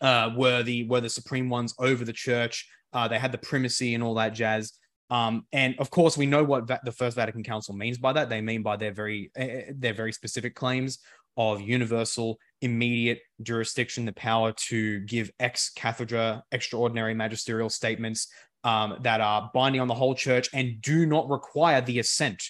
uh, 0.00 0.30
were 0.36 0.62
the 0.62 0.84
were 0.84 1.00
the 1.00 1.10
supreme 1.10 1.48
ones 1.48 1.74
over 1.80 2.04
the 2.04 2.12
church. 2.12 2.68
Uh, 2.92 3.08
they 3.08 3.18
had 3.18 3.32
the 3.32 3.38
primacy 3.38 3.96
and 3.96 4.04
all 4.04 4.14
that 4.14 4.34
jazz. 4.34 4.74
Um, 5.10 5.46
and 5.52 5.74
of 5.80 5.90
course, 5.90 6.16
we 6.16 6.26
know 6.26 6.44
what 6.44 6.68
Va- 6.68 6.80
the 6.84 6.92
First 6.92 7.16
Vatican 7.16 7.42
Council 7.42 7.74
means 7.74 7.98
by 7.98 8.12
that. 8.12 8.28
They 8.28 8.40
mean 8.40 8.62
by 8.62 8.76
their 8.76 8.92
very 8.92 9.32
uh, 9.36 9.72
their 9.74 9.94
very 9.94 10.12
specific 10.12 10.54
claims 10.54 11.00
of 11.36 11.60
universal 11.60 12.38
immediate 12.60 13.20
jurisdiction, 13.42 14.04
the 14.04 14.12
power 14.12 14.52
to 14.68 15.00
give 15.00 15.30
ex 15.40 15.70
cathedra 15.74 16.42
extraordinary 16.52 17.14
magisterial 17.14 17.70
statements 17.70 18.28
um, 18.64 18.96
that 19.00 19.20
are 19.20 19.50
binding 19.54 19.80
on 19.80 19.88
the 19.88 19.94
whole 19.94 20.14
church 20.14 20.48
and 20.52 20.80
do 20.80 21.06
not 21.06 21.28
require 21.28 21.80
the 21.80 21.98
assent 21.98 22.42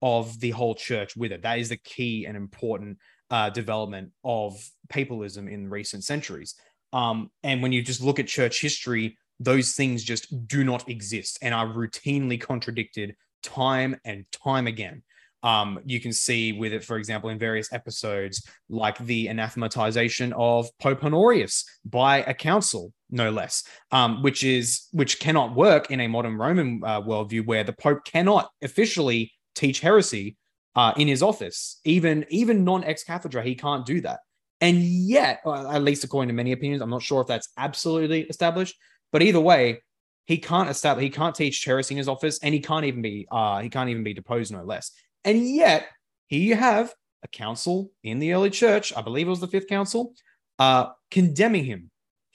of 0.00 0.38
the 0.40 0.50
whole 0.50 0.74
church 0.74 1.16
with 1.16 1.32
it. 1.32 1.42
That 1.42 1.58
is 1.58 1.68
the 1.68 1.76
key 1.76 2.26
and 2.26 2.36
important 2.36 2.98
uh, 3.30 3.50
development 3.50 4.12
of 4.24 4.54
papalism 4.88 5.50
in 5.50 5.68
recent 5.68 6.04
centuries. 6.04 6.54
Um, 6.92 7.30
and 7.42 7.62
when 7.62 7.72
you 7.72 7.82
just 7.82 8.02
look 8.02 8.18
at 8.18 8.26
church 8.26 8.60
history, 8.60 9.18
those 9.40 9.74
things 9.74 10.02
just 10.02 10.46
do 10.48 10.64
not 10.64 10.88
exist 10.88 11.38
and 11.42 11.54
are 11.54 11.66
routinely 11.66 12.40
contradicted 12.40 13.14
time 13.42 13.96
and 14.04 14.24
time 14.32 14.66
again. 14.66 15.02
Um, 15.42 15.78
you 15.84 16.00
can 16.00 16.12
see 16.12 16.52
with 16.52 16.72
it, 16.72 16.84
for 16.84 16.96
example, 16.96 17.30
in 17.30 17.38
various 17.38 17.72
episodes, 17.72 18.46
like 18.68 18.98
the 18.98 19.28
anathematization 19.28 20.32
of 20.36 20.68
Pope 20.80 21.04
Honorius 21.04 21.64
by 21.84 22.18
a 22.24 22.34
council, 22.34 22.92
no 23.10 23.30
less, 23.30 23.62
um, 23.92 24.22
which 24.22 24.42
is 24.42 24.88
which 24.92 25.20
cannot 25.20 25.54
work 25.54 25.90
in 25.90 26.00
a 26.00 26.08
modern 26.08 26.36
Roman 26.36 26.80
uh, 26.84 27.00
worldview 27.00 27.46
where 27.46 27.64
the 27.64 27.72
Pope 27.72 28.04
cannot 28.04 28.50
officially 28.62 29.32
teach 29.54 29.80
heresy 29.80 30.36
uh, 30.74 30.92
in 30.96 31.08
his 31.08 31.22
office, 31.22 31.80
even 31.84 32.24
even 32.30 32.64
non 32.64 32.84
ex 32.84 33.04
cathedra, 33.04 33.42
he 33.42 33.54
can't 33.54 33.86
do 33.86 34.00
that. 34.00 34.20
And 34.60 34.82
yet, 34.82 35.40
at 35.46 35.82
least 35.82 36.04
according 36.04 36.28
to 36.28 36.34
many 36.34 36.52
opinions, 36.52 36.82
I'm 36.82 36.90
not 36.90 37.02
sure 37.02 37.20
if 37.20 37.28
that's 37.28 37.48
absolutely 37.56 38.22
established, 38.22 38.76
but 39.12 39.22
either 39.22 39.40
way, 39.40 39.82
he 40.26 40.38
can't 40.38 40.68
establish, 40.68 41.04
he 41.04 41.10
can't 41.10 41.34
teach 41.34 41.64
heresy 41.64 41.94
in 41.94 41.98
his 41.98 42.08
office, 42.08 42.38
and 42.42 42.52
he 42.52 42.60
can't 42.60 42.84
even 42.84 43.02
be, 43.02 43.26
uh, 43.30 43.60
he 43.60 43.70
can't 43.70 43.88
even 43.88 44.02
be 44.02 44.14
deposed, 44.14 44.52
no 44.52 44.62
less. 44.62 44.92
And 45.24 45.46
yet, 45.48 45.86
here 46.28 46.40
you 46.40 46.54
have 46.56 46.92
a 47.22 47.28
council 47.28 47.90
in 48.02 48.18
the 48.18 48.32
early 48.32 48.50
church, 48.50 48.92
I 48.96 49.02
believe 49.02 49.26
it 49.26 49.30
was 49.30 49.40
the 49.40 49.48
fifth 49.48 49.66
council, 49.66 50.14
uh, 50.58 50.86
condemning 51.10 51.64
him 51.64 51.90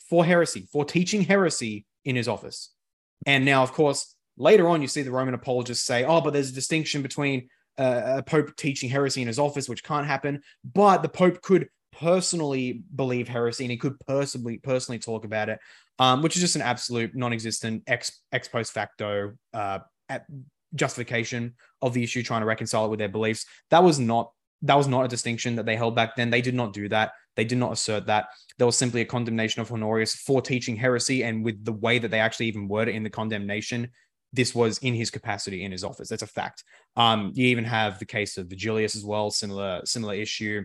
for 0.09 0.25
heresy, 0.25 0.67
for 0.71 0.85
teaching 0.85 1.23
heresy 1.23 1.85
in 2.05 2.15
his 2.15 2.27
office. 2.27 2.73
And 3.25 3.45
now, 3.45 3.63
of 3.63 3.71
course, 3.71 4.15
later 4.37 4.67
on, 4.67 4.81
you 4.81 4.87
see 4.87 5.01
the 5.01 5.11
Roman 5.11 5.33
apologists 5.33 5.85
say, 5.85 6.03
oh, 6.03 6.21
but 6.21 6.33
there's 6.33 6.49
a 6.49 6.53
distinction 6.53 7.01
between 7.01 7.49
uh, 7.77 8.17
a 8.17 8.23
pope 8.23 8.55
teaching 8.57 8.89
heresy 8.89 9.21
in 9.21 9.27
his 9.27 9.39
office, 9.39 9.69
which 9.69 9.83
can't 9.83 10.05
happen, 10.05 10.41
but 10.73 11.01
the 11.01 11.09
pope 11.09 11.41
could 11.41 11.67
personally 11.91 12.83
believe 12.95 13.27
heresy 13.27 13.63
and 13.63 13.71
he 13.71 13.77
could 13.77 13.99
personally 14.07 14.57
personally 14.57 14.99
talk 14.99 15.25
about 15.25 15.49
it, 15.49 15.59
um, 15.99 16.21
which 16.21 16.35
is 16.35 16.41
just 16.41 16.55
an 16.55 16.61
absolute 16.61 17.15
non-existent 17.15 17.83
ex 17.87 18.21
ex 18.31 18.47
post 18.47 18.73
facto 18.73 19.33
uh, 19.53 19.79
justification 20.75 21.53
of 21.81 21.93
the 21.93 22.03
issue, 22.03 22.23
trying 22.23 22.41
to 22.41 22.47
reconcile 22.47 22.85
it 22.85 22.89
with 22.89 22.99
their 22.99 23.09
beliefs. 23.09 23.45
That 23.69 23.83
was 23.83 23.99
not 23.99 24.31
that 24.63 24.75
was 24.75 24.87
not 24.87 25.03
a 25.03 25.09
distinction 25.09 25.57
that 25.57 25.65
they 25.65 25.75
held 25.75 25.93
back 25.93 26.15
then. 26.15 26.29
They 26.29 26.41
did 26.41 26.55
not 26.55 26.71
do 26.71 26.87
that. 26.87 27.11
They 27.35 27.43
did 27.43 27.57
not 27.57 27.73
assert 27.73 28.05
that. 28.05 28.27
There 28.57 28.65
was 28.65 28.77
simply 28.77 29.01
a 29.01 29.05
condemnation 29.05 29.61
of 29.61 29.69
Honorius 29.69 30.15
for 30.15 30.41
teaching 30.41 30.77
heresy, 30.77 31.23
and 31.23 31.43
with 31.43 31.65
the 31.65 31.73
way 31.73 31.99
that 31.99 32.09
they 32.09 32.19
actually 32.19 32.45
even 32.47 32.69
word 32.69 32.87
it 32.87 32.95
in 32.95 33.03
the 33.03 33.09
condemnation, 33.09 33.89
this 34.31 34.55
was 34.55 34.77
in 34.77 34.93
his 34.93 35.11
capacity 35.11 35.63
in 35.63 35.71
his 35.71 35.83
office. 35.83 36.09
That's 36.09 36.21
a 36.23 36.27
fact. 36.27 36.63
Um, 36.95 37.31
you 37.35 37.47
even 37.47 37.65
have 37.65 37.99
the 37.99 38.05
case 38.05 38.37
of 38.37 38.47
Vigilius 38.47 38.95
as 38.95 39.03
well, 39.03 39.31
similar 39.31 39.81
similar 39.83 40.15
issue. 40.15 40.63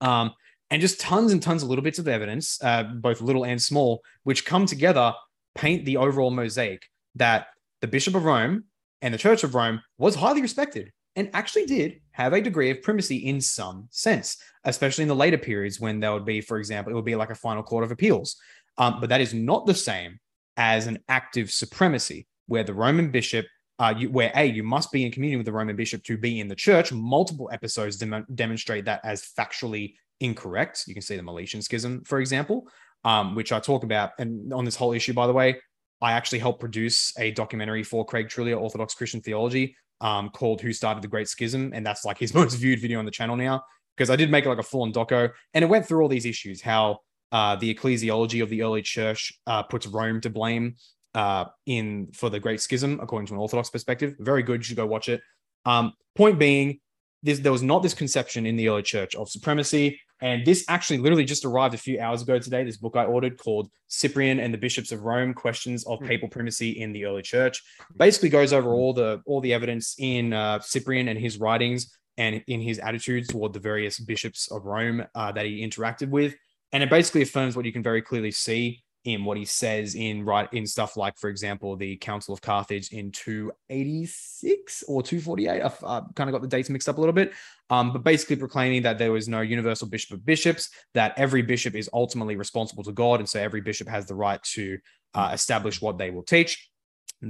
Um, 0.00 0.32
and 0.70 0.80
just 0.80 1.00
tons 1.00 1.32
and 1.32 1.42
tons 1.42 1.62
of 1.62 1.68
little 1.68 1.82
bits 1.82 1.98
of 1.98 2.08
evidence, 2.08 2.62
uh, 2.62 2.84
both 2.84 3.20
little 3.20 3.44
and 3.44 3.60
small, 3.60 4.02
which 4.22 4.44
come 4.44 4.66
together, 4.66 5.14
paint 5.54 5.84
the 5.84 5.96
overall 5.96 6.30
mosaic 6.30 6.82
that 7.16 7.48
the 7.80 7.88
Bishop 7.88 8.14
of 8.14 8.24
Rome 8.24 8.64
and 9.02 9.12
the 9.14 9.18
Church 9.18 9.44
of 9.44 9.54
Rome 9.54 9.80
was 9.98 10.14
highly 10.14 10.42
respected 10.42 10.92
and 11.16 11.30
actually 11.32 11.66
did 11.66 12.00
have 12.12 12.32
a 12.32 12.40
degree 12.40 12.70
of 12.70 12.82
primacy 12.82 13.16
in 13.16 13.40
some 13.40 13.88
sense, 13.90 14.36
especially 14.64 15.02
in 15.02 15.08
the 15.08 15.14
later 15.14 15.38
periods 15.38 15.80
when 15.80 16.00
there 16.00 16.12
would 16.12 16.24
be, 16.24 16.40
for 16.40 16.58
example, 16.58 16.92
it 16.92 16.96
would 16.96 17.04
be 17.04 17.16
like 17.16 17.30
a 17.30 17.34
final 17.34 17.62
court 17.62 17.84
of 17.84 17.90
appeals. 17.90 18.36
Um, 18.78 19.00
but 19.00 19.08
that 19.08 19.20
is 19.20 19.34
not 19.34 19.66
the 19.66 19.74
same 19.74 20.18
as 20.56 20.86
an 20.86 20.98
active 21.08 21.50
supremacy 21.50 22.26
where 22.46 22.64
the 22.64 22.74
Roman 22.74 23.10
bishop, 23.10 23.46
uh, 23.78 23.94
you, 23.96 24.10
where 24.10 24.32
A, 24.34 24.44
you 24.44 24.62
must 24.62 24.92
be 24.92 25.04
in 25.04 25.12
communion 25.12 25.38
with 25.38 25.46
the 25.46 25.52
Roman 25.52 25.76
bishop 25.76 26.04
to 26.04 26.16
be 26.16 26.40
in 26.40 26.48
the 26.48 26.54
church. 26.54 26.92
Multiple 26.92 27.50
episodes 27.52 27.96
dem- 27.96 28.26
demonstrate 28.34 28.84
that 28.84 29.00
as 29.04 29.32
factually 29.38 29.94
incorrect. 30.20 30.84
You 30.86 30.94
can 30.94 31.02
see 31.02 31.16
the 31.16 31.22
Meletian 31.22 31.62
schism, 31.62 32.04
for 32.04 32.20
example, 32.20 32.68
um, 33.04 33.34
which 33.34 33.52
I 33.52 33.60
talk 33.60 33.84
about. 33.84 34.10
And 34.18 34.52
on 34.52 34.64
this 34.64 34.76
whole 34.76 34.92
issue, 34.92 35.12
by 35.12 35.26
the 35.26 35.32
way, 35.32 35.60
I 36.00 36.12
actually 36.12 36.38
helped 36.38 36.60
produce 36.60 37.12
a 37.18 37.30
documentary 37.32 37.82
for 37.82 38.04
Craig 38.04 38.28
Truglia, 38.28 38.58
Orthodox 38.58 38.94
Christian 38.94 39.20
Theology, 39.20 39.76
um, 40.00 40.30
called 40.30 40.60
Who 40.60 40.72
Started 40.72 41.02
the 41.02 41.08
Great 41.08 41.28
Schism. 41.28 41.72
And 41.74 41.84
that's 41.84 42.04
like 42.04 42.18
his 42.18 42.34
most 42.40 42.54
viewed 42.54 42.80
video 42.80 42.98
on 42.98 43.04
the 43.04 43.10
channel 43.10 43.36
now, 43.36 43.62
because 43.96 44.10
I 44.10 44.16
did 44.16 44.30
make 44.30 44.46
like 44.46 44.58
a 44.58 44.62
full 44.62 44.82
on 44.82 44.92
doco 44.92 45.30
and 45.54 45.62
it 45.62 45.68
went 45.68 45.86
through 45.86 46.02
all 46.02 46.08
these 46.08 46.26
issues, 46.26 46.60
how 46.60 47.00
uh, 47.32 47.56
the 47.56 47.72
ecclesiology 47.72 48.42
of 48.42 48.48
the 48.48 48.62
early 48.62 48.82
church 48.82 49.32
uh, 49.46 49.62
puts 49.62 49.86
Rome 49.86 50.20
to 50.22 50.30
blame 50.30 50.76
uh, 51.14 51.46
in 51.66 52.08
for 52.12 52.30
the 52.30 52.40
Great 52.40 52.60
Schism, 52.60 52.98
according 53.02 53.26
to 53.28 53.34
an 53.34 53.40
Orthodox 53.40 53.70
perspective. 53.70 54.14
Very 54.18 54.42
good. 54.42 54.60
You 54.60 54.64
should 54.64 54.76
go 54.76 54.86
watch 54.86 55.08
it. 55.08 55.20
Um, 55.64 55.92
point 56.16 56.38
being, 56.38 56.80
there 57.22 57.52
was 57.52 57.62
not 57.62 57.82
this 57.82 57.94
conception 57.94 58.46
in 58.46 58.56
the 58.56 58.68
early 58.68 58.82
church 58.82 59.14
of 59.14 59.28
supremacy. 59.28 60.00
And 60.22 60.44
this 60.44 60.64
actually 60.68 60.98
literally 60.98 61.24
just 61.24 61.44
arrived 61.44 61.74
a 61.74 61.78
few 61.78 62.00
hours 62.00 62.22
ago 62.22 62.38
today. 62.38 62.64
This 62.64 62.76
book 62.76 62.96
I 62.96 63.04
ordered 63.04 63.38
called 63.38 63.70
Cyprian 63.88 64.38
and 64.38 64.52
the 64.52 64.58
Bishops 64.58 64.92
of 64.92 65.02
Rome: 65.02 65.34
Questions 65.34 65.84
of 65.86 65.98
hmm. 65.98 66.06
Papal 66.06 66.28
Primacy 66.28 66.70
in 66.80 66.92
the 66.92 67.06
Early 67.06 67.22
Church. 67.22 67.62
Basically 67.96 68.28
goes 68.28 68.52
over 68.52 68.70
all 68.70 68.92
the 68.92 69.22
all 69.26 69.40
the 69.40 69.54
evidence 69.54 69.94
in 69.98 70.32
uh, 70.32 70.60
Cyprian 70.60 71.08
and 71.08 71.18
his 71.18 71.38
writings 71.38 71.96
and 72.16 72.42
in 72.48 72.60
his 72.60 72.78
attitudes 72.78 73.28
toward 73.28 73.52
the 73.52 73.60
various 73.60 73.98
bishops 73.98 74.50
of 74.50 74.66
Rome 74.66 75.04
uh, 75.14 75.32
that 75.32 75.46
he 75.46 75.66
interacted 75.66 76.10
with. 76.10 76.34
And 76.72 76.82
it 76.82 76.90
basically 76.90 77.22
affirms 77.22 77.56
what 77.56 77.64
you 77.64 77.72
can 77.72 77.82
very 77.82 78.02
clearly 78.02 78.30
see 78.30 78.82
in 79.04 79.24
what 79.24 79.38
he 79.38 79.44
says 79.44 79.94
in 79.94 80.24
right 80.24 80.48
in 80.52 80.66
stuff 80.66 80.96
like, 80.96 81.18
for 81.18 81.30
example, 81.30 81.74
the 81.74 81.96
Council 81.96 82.34
of 82.34 82.42
Carthage 82.42 82.92
in 82.92 83.10
286 83.12 84.84
or 84.88 85.02
248. 85.02 85.62
I've 85.62 85.78
kind 86.14 86.28
of 86.28 86.32
got 86.32 86.42
the 86.42 86.48
dates 86.48 86.68
mixed 86.68 86.88
up 86.88 86.98
a 86.98 87.00
little 87.00 87.14
bit, 87.14 87.32
um, 87.70 87.92
but 87.92 88.04
basically 88.04 88.36
proclaiming 88.36 88.82
that 88.82 88.98
there 88.98 89.12
was 89.12 89.26
no 89.28 89.40
universal 89.40 89.88
bishop 89.88 90.12
of 90.12 90.26
bishops, 90.26 90.68
that 90.94 91.14
every 91.16 91.40
bishop 91.40 91.74
is 91.74 91.88
ultimately 91.94 92.36
responsible 92.36 92.84
to 92.84 92.92
God, 92.92 93.20
and 93.20 93.28
so 93.28 93.40
every 93.40 93.62
bishop 93.62 93.88
has 93.88 94.06
the 94.06 94.14
right 94.14 94.42
to 94.42 94.78
uh, 95.14 95.30
establish 95.32 95.80
what 95.80 95.96
they 95.96 96.10
will 96.10 96.22
teach. 96.22 96.70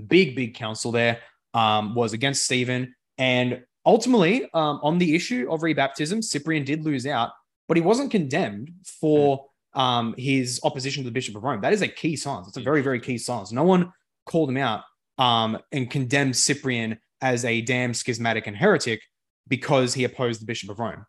Big, 0.08 0.34
big 0.34 0.54
council 0.54 0.90
there 0.90 1.20
um, 1.54 1.94
was 1.94 2.12
against 2.12 2.44
Stephen, 2.44 2.94
and 3.16 3.62
ultimately 3.86 4.48
um, 4.54 4.80
on 4.82 4.98
the 4.98 5.14
issue 5.14 5.46
of 5.50 5.60
rebaptism, 5.60 6.24
Cyprian 6.24 6.64
did 6.64 6.84
lose 6.84 7.06
out, 7.06 7.30
but 7.68 7.76
he 7.76 7.80
wasn't 7.80 8.10
condemned 8.10 8.72
for 9.00 9.46
um, 9.74 10.14
his 10.18 10.60
opposition 10.62 11.02
to 11.02 11.08
the 11.08 11.12
Bishop 11.12 11.36
of 11.36 11.42
Rome. 11.42 11.60
That 11.60 11.72
is 11.72 11.82
a 11.82 11.88
key 11.88 12.16
silence. 12.16 12.48
It's 12.48 12.56
a 12.56 12.62
very, 12.62 12.82
very 12.82 13.00
key 13.00 13.18
silence. 13.18 13.52
No 13.52 13.64
one 13.64 13.92
called 14.26 14.48
him 14.48 14.56
out 14.56 14.82
um, 15.18 15.58
and 15.72 15.90
condemned 15.90 16.36
Cyprian 16.36 16.98
as 17.20 17.44
a 17.44 17.60
damn 17.60 17.94
schismatic 17.94 18.46
and 18.46 18.56
heretic 18.56 19.02
because 19.48 19.94
he 19.94 20.04
opposed 20.04 20.40
the 20.40 20.46
Bishop 20.46 20.70
of 20.70 20.78
Rome. 20.78 21.04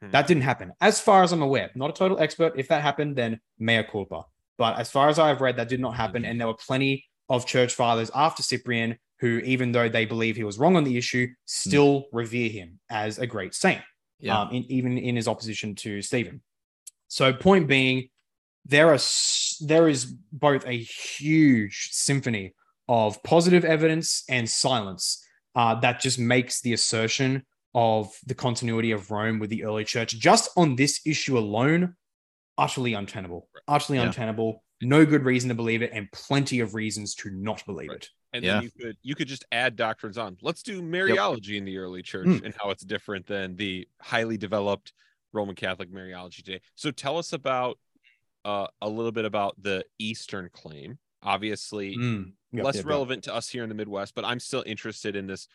Hmm. 0.00 0.10
That 0.10 0.26
didn't 0.26 0.42
happen, 0.42 0.72
as 0.80 1.00
far 1.00 1.22
as 1.22 1.32
I'm 1.32 1.42
aware. 1.42 1.70
Not 1.74 1.90
a 1.90 1.94
total 1.94 2.20
expert. 2.20 2.54
If 2.56 2.68
that 2.68 2.82
happened, 2.82 3.16
then 3.16 3.40
mea 3.58 3.82
culpa. 3.82 4.24
But 4.58 4.78
as 4.78 4.90
far 4.90 5.08
as 5.08 5.18
I've 5.18 5.40
read, 5.40 5.56
that 5.56 5.68
did 5.68 5.80
not 5.80 5.94
happen. 5.94 6.22
Hmm. 6.22 6.30
And 6.30 6.40
there 6.40 6.46
were 6.48 6.54
plenty 6.54 7.06
of 7.28 7.46
church 7.46 7.74
fathers 7.74 8.10
after 8.14 8.42
Cyprian 8.42 8.98
who, 9.20 9.38
even 9.38 9.72
though 9.72 9.88
they 9.88 10.04
believe 10.04 10.36
he 10.36 10.44
was 10.44 10.58
wrong 10.58 10.76
on 10.76 10.84
the 10.84 10.96
issue, 10.96 11.26
still 11.46 12.06
hmm. 12.10 12.16
revere 12.16 12.50
him 12.50 12.78
as 12.90 13.18
a 13.18 13.26
great 13.26 13.54
saint, 13.54 13.80
yeah. 14.20 14.40
um, 14.40 14.50
in, 14.50 14.64
even 14.70 14.98
in 14.98 15.16
his 15.16 15.28
opposition 15.28 15.74
to 15.74 16.02
Stephen. 16.02 16.42
So, 17.08 17.32
point 17.32 17.68
being, 17.68 18.08
there 18.64 18.92
are 18.92 18.98
there 19.60 19.88
is 19.88 20.06
both 20.32 20.66
a 20.66 20.76
huge 20.76 21.90
symphony 21.92 22.54
of 22.88 23.22
positive 23.22 23.64
evidence 23.64 24.24
and 24.28 24.48
silence 24.48 25.24
uh, 25.54 25.74
that 25.76 26.00
just 26.00 26.18
makes 26.18 26.60
the 26.60 26.72
assertion 26.72 27.44
of 27.74 28.10
the 28.26 28.34
continuity 28.34 28.92
of 28.92 29.10
Rome 29.10 29.38
with 29.38 29.50
the 29.50 29.64
early 29.64 29.84
church 29.84 30.18
just 30.18 30.50
on 30.56 30.76
this 30.76 31.00
issue 31.04 31.38
alone 31.38 31.94
utterly 32.58 32.94
untenable, 32.94 33.48
utterly 33.68 33.98
yeah. 33.98 34.06
untenable. 34.06 34.62
No 34.82 35.06
good 35.06 35.24
reason 35.24 35.48
to 35.48 35.54
believe 35.54 35.82
it, 35.82 35.90
and 35.92 36.10
plenty 36.12 36.60
of 36.60 36.74
reasons 36.74 37.14
to 37.16 37.30
not 37.30 37.64
believe 37.64 37.88
right. 37.88 37.96
it. 37.96 38.08
And 38.32 38.44
yeah. 38.44 38.54
then 38.54 38.62
you 38.64 38.70
could 38.70 38.96
you 39.02 39.14
could 39.14 39.28
just 39.28 39.44
add 39.50 39.76
doctrines 39.76 40.18
on. 40.18 40.36
Let's 40.42 40.62
do 40.62 40.82
Mariology 40.82 41.48
yep. 41.48 41.58
in 41.58 41.64
the 41.64 41.78
early 41.78 42.02
church 42.02 42.26
mm. 42.26 42.44
and 42.44 42.54
how 42.60 42.70
it's 42.70 42.84
different 42.84 43.26
than 43.26 43.56
the 43.56 43.88
highly 44.02 44.36
developed 44.36 44.92
Roman 45.36 45.54
Catholic 45.54 45.92
Mariology 45.92 46.42
today. 46.42 46.60
So 46.74 46.90
tell 46.90 47.18
us 47.18 47.32
about 47.32 47.78
uh, 48.44 48.68
a 48.80 48.88
little 48.88 49.12
bit 49.12 49.24
about 49.24 49.60
the 49.60 49.84
Eastern 49.98 50.48
claim. 50.52 50.98
Obviously, 51.22 51.96
mm. 51.96 52.32
yep, 52.52 52.64
less 52.64 52.76
yep, 52.76 52.86
relevant 52.86 53.26
yep. 53.26 53.32
to 53.32 53.34
us 53.36 53.48
here 53.48 53.62
in 53.62 53.68
the 53.68 53.74
Midwest, 53.74 54.14
but 54.14 54.24
I'm 54.24 54.40
still 54.40 54.62
interested 54.66 55.16
in 55.16 55.26
this. 55.26 55.48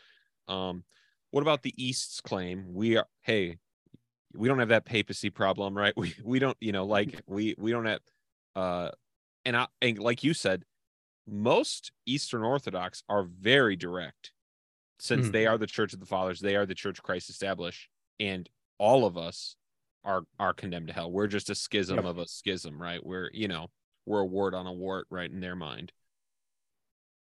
Um, 0.47 0.83
what 1.31 1.41
about 1.41 1.63
the 1.63 1.73
East's 1.81 2.19
claim? 2.19 2.73
We 2.73 2.97
are 2.97 3.07
hey, 3.21 3.57
we 4.33 4.47
don't 4.47 4.59
have 4.59 4.69
that 4.69 4.85
papacy 4.85 5.29
problem, 5.29 5.77
right? 5.77 5.93
We 5.97 6.13
we 6.23 6.39
don't, 6.39 6.57
you 6.59 6.73
know, 6.73 6.85
like 6.85 7.21
we 7.27 7.55
we 7.57 7.71
don't 7.71 7.85
have 7.85 7.99
uh 8.55 8.89
and 9.45 9.55
I 9.55 9.67
and 9.81 9.97
like 9.97 10.23
you 10.23 10.33
said, 10.33 10.65
most 11.27 11.91
Eastern 12.05 12.43
Orthodox 12.43 13.03
are 13.07 13.23
very 13.23 13.75
direct 13.75 14.33
since 14.99 15.27
mm. 15.27 15.31
they 15.31 15.47
are 15.47 15.57
the 15.57 15.67
church 15.67 15.93
of 15.93 15.99
the 15.99 16.05
fathers, 16.05 16.41
they 16.41 16.55
are 16.55 16.65
the 16.65 16.75
church 16.75 17.01
Christ 17.01 17.29
established, 17.29 17.89
and 18.19 18.49
all 18.77 19.05
of 19.05 19.17
us 19.17 19.55
are 20.03 20.23
are 20.39 20.53
condemned 20.53 20.87
to 20.87 20.93
hell. 20.93 21.11
We're 21.11 21.27
just 21.27 21.49
a 21.49 21.55
schism 21.55 21.97
Yep. 21.97 22.05
of 22.05 22.17
a 22.17 22.27
schism, 22.27 22.81
right? 22.81 23.05
We're 23.05 23.29
you 23.33 23.47
know 23.47 23.67
we're 24.05 24.21
a 24.21 24.25
wart 24.25 24.53
on 24.53 24.67
a 24.67 24.73
wart, 24.73 25.07
right 25.09 25.29
in 25.29 25.39
their 25.39 25.55
mind. 25.55 25.91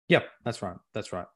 Yep, 0.09 0.27
that's 0.43 0.61
right. 0.61 0.75
That's 0.93 1.13
right. 1.13 1.27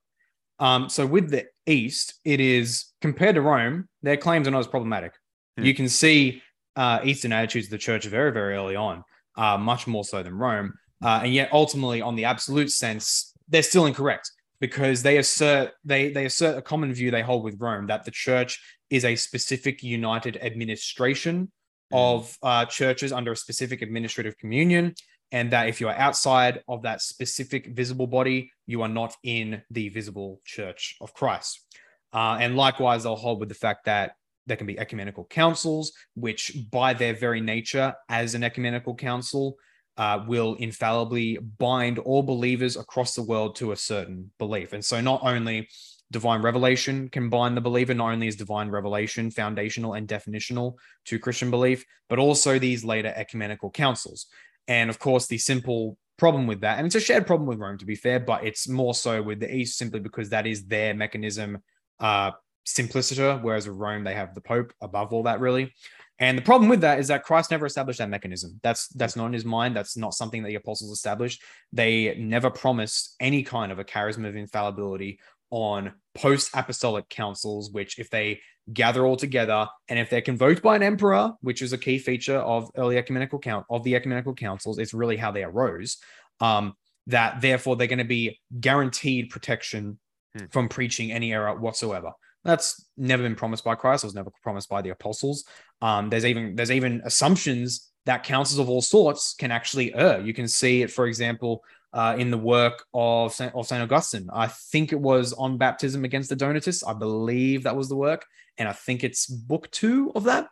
Um, 0.60 0.90
so 0.90 1.06
with 1.06 1.30
the 1.30 1.46
East, 1.66 2.16
it 2.26 2.40
is 2.40 2.86
compared 3.02 3.36
to 3.36 3.42
Rome, 3.42 3.88
their 4.02 4.18
claims 4.18 4.48
are 4.48 4.52
not 4.52 4.60
as 4.60 4.68
problematic. 4.68 5.14
Hmm. 5.58 5.66
You 5.66 5.74
can 5.74 5.88
see 5.88 6.42
uh, 6.76 7.00
Eastern 7.04 7.32
attitudes 7.32 7.68
of 7.68 7.72
the 7.72 7.78
church 7.78 8.06
very, 8.06 8.32
very 8.32 8.56
early 8.56 8.76
on, 8.76 9.04
uh, 9.38 9.58
much 9.58 9.88
more 9.88 10.04
so 10.04 10.24
than 10.24 10.34
Rome. 10.34 10.74
Uh, 11.04 11.22
and 11.24 11.34
yet, 11.34 11.50
ultimately, 11.52 12.02
on 12.02 12.16
the 12.16 12.26
absolute 12.26 12.72
sense, 12.72 13.34
they're 13.48 13.64
still 13.64 13.86
incorrect 13.86 14.32
because 14.60 15.04
they 15.04 15.18
assert 15.18 15.74
they 15.86 16.12
they 16.12 16.26
assert 16.26 16.58
a 16.58 16.62
common 16.62 16.92
view 16.92 17.12
they 17.12 17.22
hold 17.22 17.44
with 17.44 17.60
Rome 17.60 17.88
that 17.88 18.04
the 18.04 18.12
church 18.12 18.60
is 18.90 19.06
a 19.06 19.16
specific 19.16 19.84
united 19.84 20.38
administration 20.42 21.52
of 21.92 22.38
uh, 22.44 22.66
churches 22.66 23.12
under 23.12 23.32
a 23.32 23.36
specific 23.36 23.82
administrative 23.82 24.38
communion, 24.38 24.94
and 25.32 25.52
that 25.52 25.68
if 25.68 25.80
you 25.80 25.88
are 25.88 25.96
outside 25.96 26.62
of 26.68 26.82
that 26.84 27.02
specific 27.02 27.68
visible 27.76 28.08
body, 28.08 28.52
you 28.66 28.82
are 28.82 28.90
not 28.90 29.16
in 29.24 29.62
the 29.72 29.90
visible 29.90 30.42
church 30.46 30.98
of 31.02 31.14
Christ. 31.14 31.66
Uh, 32.14 32.38
and 32.40 32.56
likewise, 32.56 33.04
they'll 33.04 33.16
hold 33.16 33.40
with 33.40 33.50
the 33.50 33.56
fact 33.56 33.86
that 33.86 34.14
there 34.46 34.58
can 34.58 34.68
be 34.68 34.80
ecumenical 34.80 35.26
councils, 35.26 35.92
which, 36.16 36.58
by 36.72 36.94
their 36.94 37.14
very 37.14 37.42
nature, 37.42 37.94
as 38.10 38.34
an 38.34 38.44
ecumenical 38.44 38.96
council, 38.96 39.56
uh, 39.98 40.24
will 40.28 40.56
infallibly 40.56 41.38
bind 41.38 42.00
all 42.00 42.24
believers 42.24 42.78
across 42.78 43.14
the 43.14 43.24
world 43.24 43.56
to 43.58 43.72
a 43.72 43.76
certain 43.76 44.32
belief. 44.40 44.74
And 44.74 44.84
so, 44.84 45.02
not 45.02 45.22
only 45.24 45.68
divine 46.12 46.42
revelation 46.42 47.10
combine 47.10 47.56
the 47.56 47.62
believer, 47.62 47.94
not 47.94 48.12
only 48.12 48.28
is 48.28 48.36
divine 48.36 48.70
revelation 48.70 49.30
foundational 49.32 49.94
and 49.94 50.08
definitional 50.08 50.76
to 51.06 51.20
Christian 51.20 51.52
belief, 51.52 51.86
but 52.10 52.20
also 52.20 52.60
these 52.60 52.86
later 52.86 53.14
ecumenical 53.16 53.70
councils. 53.70 54.28
And 54.68 54.90
of 54.90 55.00
course, 55.00 55.28
the 55.28 55.38
simple 55.38 55.98
problem 56.18 56.48
with 56.48 56.62
that, 56.62 56.78
and 56.78 56.86
it's 56.86 56.96
a 56.96 57.00
shared 57.00 57.28
problem 57.28 57.48
with 57.48 57.60
Rome, 57.60 57.78
to 57.78 57.86
be 57.86 57.96
fair, 57.96 58.20
but 58.20 58.46
it's 58.46 58.68
more 58.68 58.94
so 58.94 59.22
with 59.22 59.40
the 59.40 59.54
East 59.54 59.78
simply 59.78 60.00
because 60.00 60.30
that 60.30 60.48
is 60.48 60.66
their 60.66 60.94
mechanism 60.94 61.60
uh, 62.00 62.32
simpliciter, 62.66 63.40
whereas 63.42 63.68
with 63.68 63.78
Rome, 63.78 64.04
they 64.04 64.14
have 64.14 64.34
the 64.34 64.42
Pope 64.42 64.74
above 64.82 65.14
all 65.14 65.24
that, 65.24 65.40
really. 65.40 65.74
And 66.20 66.38
the 66.38 66.42
problem 66.42 66.70
with 66.70 66.82
that 66.82 67.00
is 67.00 67.10
that 67.10 67.24
Christ 67.24 67.52
never 67.52 67.68
established 67.68 68.00
that 68.00 68.10
mechanism. 68.10 68.60
That's 68.64 68.88
that's 68.88 69.16
not 69.16 69.28
in 69.28 69.34
his 69.34 69.46
mind. 69.46 69.76
That's 69.76 69.96
not 69.96 70.16
something 70.16 70.42
that 70.42 70.48
the 70.48 70.56
apostles 70.56 70.92
established. 70.92 71.44
They 71.72 72.16
never 72.18 72.50
promised 72.50 73.16
any 73.20 73.44
kind 73.44 73.72
of 73.72 73.78
a 73.78 73.84
charisma 73.84 74.28
of 74.28 74.36
infallibility 74.36 75.20
on 75.50 75.94
post-apostolic 76.16 77.10
councils, 77.10 77.72
which 77.72 78.00
if 78.00 78.10
they 78.10 78.42
gather 78.74 79.06
all 79.06 79.16
together 79.16 79.68
and 79.88 79.98
if 79.98 80.10
they're 80.10 80.22
convoked 80.22 80.62
by 80.62 80.76
an 80.76 80.84
emperor, 80.84 81.34
which 81.42 81.62
is 81.62 81.74
a 81.74 81.78
key 81.78 81.98
feature 82.00 82.38
of 82.38 82.70
early 82.76 82.98
ecumenical 82.98 83.40
count 83.40 83.66
of 83.70 83.84
the 83.84 83.96
ecumenical 83.96 84.34
councils, 84.34 84.78
it's 84.78 84.94
really 84.94 85.18
how 85.18 85.32
they 85.32 85.44
arose. 85.44 85.98
Um, 86.42 86.74
that 87.08 87.40
therefore 87.40 87.78
they're 87.78 87.88
going 87.88 88.00
to 88.00 88.04
be 88.04 88.40
guaranteed 88.60 89.30
protection 89.30 89.98
Hmm. 90.38 90.46
from 90.52 90.70
preaching 90.70 91.12
any 91.12 91.34
error 91.34 91.56
whatsoever. 91.56 92.12
That's 92.44 92.86
never 92.98 93.24
been 93.24 93.36
promised 93.36 93.64
by 93.64 93.76
Christ. 93.76 94.04
It 94.04 94.08
was 94.08 94.16
never 94.16 94.30
promised 94.44 94.70
by 94.70 94.82
the 94.82 94.90
apostles. 94.90 95.46
Um, 95.82 96.10
there's 96.10 96.26
even 96.26 96.56
there's 96.56 96.72
even 96.72 97.02
assumptions 97.06 97.90
that 98.06 98.24
councils 98.24 98.60
of 98.60 98.70
all 98.70 98.82
sorts 98.82 99.34
can 99.34 99.52
actually 99.52 99.94
err. 99.94 100.22
You 100.22 100.34
can 100.34 100.48
see 100.48 100.82
it, 100.82 100.92
for 100.92 101.08
example, 101.08 101.64
uh, 101.98 102.16
in 102.18 102.30
the 102.30 102.38
work 102.38 102.86
of 102.94 103.34
Saint, 103.34 103.54
of 103.56 103.66
Saint 103.66 103.82
Augustine. 103.82 104.30
I 104.32 104.48
think 104.48 104.94
it 104.94 105.00
was 105.00 105.34
on 105.34 105.58
baptism 105.58 106.06
against 106.06 106.30
the 106.30 106.36
Donatists. 106.36 106.84
I 106.84 106.94
believe 106.94 107.64
that 107.64 107.76
was 107.76 107.90
the 107.90 107.96
work, 107.96 108.24
and 108.60 108.70
I 108.70 108.74
think 108.74 109.04
it's 109.04 109.26
book 109.26 109.70
two 109.72 110.12
of 110.14 110.24
that. 110.26 110.46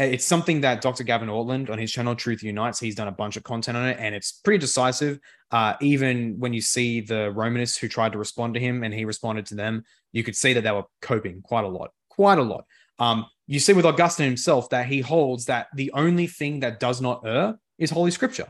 Uh, 0.00 0.04
It's 0.04 0.26
something 0.26 0.60
that 0.62 0.80
Dr. 0.80 1.04
Gavin 1.04 1.28
Ortlund 1.28 1.70
on 1.70 1.78
his 1.78 1.92
channel 1.92 2.16
Truth 2.16 2.42
Unites, 2.42 2.80
he's 2.80 2.96
done 2.96 3.06
a 3.06 3.12
bunch 3.12 3.36
of 3.36 3.44
content 3.44 3.76
on 3.76 3.88
it, 3.88 3.96
and 4.00 4.12
it's 4.12 4.32
pretty 4.32 4.58
decisive. 4.58 5.20
Uh, 5.52 5.74
even 5.80 6.34
when 6.40 6.52
you 6.52 6.60
see 6.60 7.00
the 7.00 7.30
Romanists 7.30 7.78
who 7.78 7.86
tried 7.86 8.12
to 8.12 8.18
respond 8.18 8.54
to 8.54 8.60
him 8.60 8.82
and 8.82 8.92
he 8.92 9.04
responded 9.04 9.46
to 9.46 9.54
them, 9.54 9.84
you 10.10 10.24
could 10.24 10.36
see 10.36 10.52
that 10.52 10.62
they 10.64 10.72
were 10.72 10.84
coping 11.00 11.42
quite 11.42 11.64
a 11.64 11.68
lot, 11.68 11.90
quite 12.08 12.38
a 12.38 12.42
lot. 12.42 12.64
Um, 12.98 13.26
you 13.46 13.60
see 13.60 13.72
with 13.72 13.86
Augustine 13.86 14.26
himself 14.26 14.68
that 14.70 14.86
he 14.86 15.00
holds 15.00 15.44
that 15.44 15.68
the 15.74 15.92
only 15.92 16.26
thing 16.26 16.60
that 16.60 16.80
does 16.80 17.00
not 17.00 17.22
err 17.24 17.58
is 17.78 17.90
Holy 17.90 18.10
Scripture, 18.10 18.48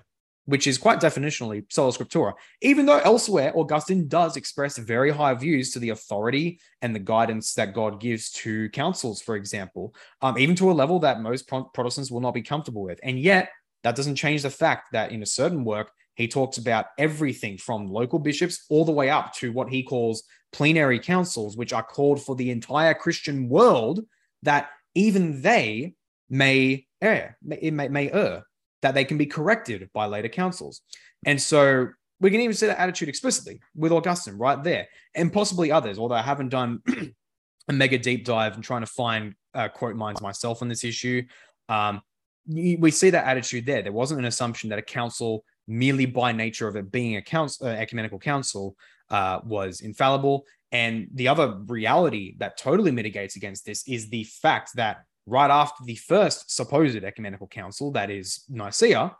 which 0.48 0.66
is 0.66 0.78
quite 0.78 0.98
definitionally 0.98 1.62
sola 1.70 1.92
scriptura. 1.92 2.32
Even 2.62 2.86
though 2.86 3.00
elsewhere 3.00 3.52
Augustine 3.54 4.08
does 4.08 4.34
express 4.34 4.78
very 4.78 5.10
high 5.10 5.34
views 5.34 5.72
to 5.72 5.78
the 5.78 5.90
authority 5.90 6.58
and 6.80 6.94
the 6.94 6.98
guidance 6.98 7.52
that 7.52 7.74
God 7.74 8.00
gives 8.00 8.30
to 8.30 8.70
councils, 8.70 9.20
for 9.20 9.36
example, 9.36 9.94
um, 10.22 10.38
even 10.38 10.56
to 10.56 10.70
a 10.70 10.72
level 10.72 11.00
that 11.00 11.20
most 11.20 11.46
Pro- 11.46 11.64
Protestants 11.64 12.10
will 12.10 12.22
not 12.22 12.32
be 12.32 12.40
comfortable 12.40 12.82
with, 12.82 12.98
and 13.02 13.20
yet 13.20 13.50
that 13.84 13.94
doesn't 13.94 14.16
change 14.16 14.40
the 14.40 14.48
fact 14.48 14.92
that 14.92 15.12
in 15.12 15.22
a 15.22 15.26
certain 15.26 15.64
work 15.64 15.92
he 16.14 16.26
talks 16.26 16.56
about 16.56 16.86
everything 16.96 17.58
from 17.58 17.86
local 17.86 18.18
bishops 18.18 18.64
all 18.70 18.86
the 18.86 18.90
way 18.90 19.10
up 19.10 19.34
to 19.34 19.52
what 19.52 19.68
he 19.68 19.82
calls 19.82 20.22
plenary 20.50 20.98
councils, 20.98 21.58
which 21.58 21.74
are 21.74 21.82
called 21.82 22.22
for 22.24 22.34
the 22.34 22.50
entire 22.50 22.94
Christian 22.94 23.50
world, 23.50 24.00
that 24.44 24.70
even 24.94 25.42
they 25.42 25.94
may 26.30 26.86
err, 27.02 27.36
may, 27.42 27.70
may, 27.70 27.88
may 27.88 28.10
err, 28.10 28.44
that 28.82 28.94
they 28.94 29.04
can 29.04 29.18
be 29.18 29.26
corrected 29.26 29.88
by 29.92 30.06
later 30.06 30.28
councils. 30.28 30.82
And 31.26 31.40
so 31.40 31.88
we 32.20 32.30
can 32.30 32.40
even 32.40 32.54
see 32.54 32.66
that 32.66 32.78
attitude 32.78 33.08
explicitly 33.08 33.60
with 33.74 33.92
Augustine 33.92 34.34
right 34.34 34.62
there, 34.62 34.88
and 35.14 35.32
possibly 35.32 35.70
others, 35.70 35.98
although 35.98 36.14
I 36.14 36.22
haven't 36.22 36.48
done 36.48 36.82
a 37.68 37.72
mega 37.72 37.98
deep 37.98 38.24
dive 38.24 38.54
and 38.54 38.64
trying 38.64 38.82
to 38.82 38.86
find 38.86 39.34
uh, 39.54 39.68
quote 39.68 39.96
minds 39.96 40.20
myself 40.20 40.62
on 40.62 40.68
this 40.68 40.84
issue. 40.84 41.22
Um, 41.68 42.02
we 42.48 42.90
see 42.90 43.10
that 43.10 43.26
attitude 43.26 43.66
there. 43.66 43.82
There 43.82 43.92
wasn't 43.92 44.20
an 44.20 44.26
assumption 44.26 44.70
that 44.70 44.78
a 44.78 44.82
council, 44.82 45.44
merely 45.66 46.06
by 46.06 46.32
nature 46.32 46.66
of 46.66 46.76
it 46.76 46.90
being 46.90 47.16
a 47.16 47.22
council, 47.22 47.66
uh, 47.66 47.70
ecumenical 47.70 48.18
council, 48.18 48.74
uh, 49.10 49.40
was 49.44 49.82
infallible. 49.82 50.46
And 50.72 51.08
the 51.12 51.28
other 51.28 51.58
reality 51.66 52.36
that 52.38 52.56
totally 52.56 52.90
mitigates 52.90 53.36
against 53.36 53.66
this 53.66 53.86
is 53.86 54.08
the 54.08 54.24
fact 54.24 54.76
that 54.76 55.04
right 55.28 55.50
after 55.50 55.84
the 55.84 55.96
first 55.96 56.54
supposed 56.54 57.02
ecumenical 57.04 57.46
council, 57.46 57.92
that 57.92 58.10
is 58.10 58.44
Nicaea, 58.48 59.14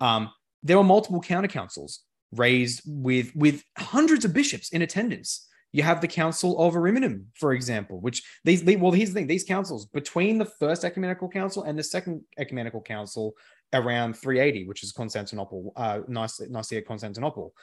um, 0.00 0.30
there 0.62 0.76
were 0.76 0.84
multiple 0.84 1.20
counter 1.20 1.48
councils 1.48 2.00
raised 2.32 2.82
with 2.86 3.34
with 3.34 3.62
hundreds 3.78 4.24
of 4.24 4.32
bishops 4.32 4.70
in 4.70 4.82
attendance. 4.82 5.48
You 5.72 5.82
have 5.82 6.02
the 6.02 6.08
Council 6.08 6.60
of 6.60 6.74
Ariminum, 6.74 7.24
for 7.34 7.54
example, 7.54 7.98
which 7.98 8.22
these, 8.44 8.62
well, 8.62 8.92
here's 8.92 9.08
the 9.08 9.14
thing: 9.14 9.26
these 9.26 9.44
councils 9.44 9.86
between 9.86 10.38
the 10.38 10.44
first 10.44 10.84
ecumenical 10.84 11.28
council 11.28 11.62
and 11.62 11.78
the 11.78 11.82
second 11.82 12.22
ecumenical 12.38 12.82
council 12.82 13.34
around 13.72 14.14
380, 14.14 14.66
which 14.66 14.82
is 14.82 14.92
Constantinople, 14.92 15.72
uh, 15.76 16.00
Nicaea, 16.08 16.82
Constantinople. 16.82 17.54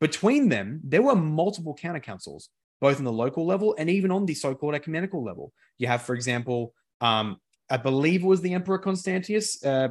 Between 0.00 0.48
them, 0.48 0.80
there 0.82 1.02
were 1.02 1.14
multiple 1.14 1.74
counter 1.74 2.00
councils, 2.00 2.48
both 2.80 2.98
in 2.98 3.04
the 3.04 3.12
local 3.12 3.44
level 3.44 3.74
and 3.78 3.90
even 3.90 4.10
on 4.10 4.24
the 4.24 4.34
so-called 4.34 4.74
ecumenical 4.74 5.22
level. 5.22 5.52
You 5.76 5.88
have, 5.88 6.02
for 6.02 6.14
example, 6.14 6.72
um, 7.00 7.36
I 7.70 7.76
believe 7.76 8.22
it 8.22 8.26
was 8.26 8.40
the 8.40 8.54
Emperor 8.54 8.78
Constantius. 8.78 9.64
Uh, 9.64 9.88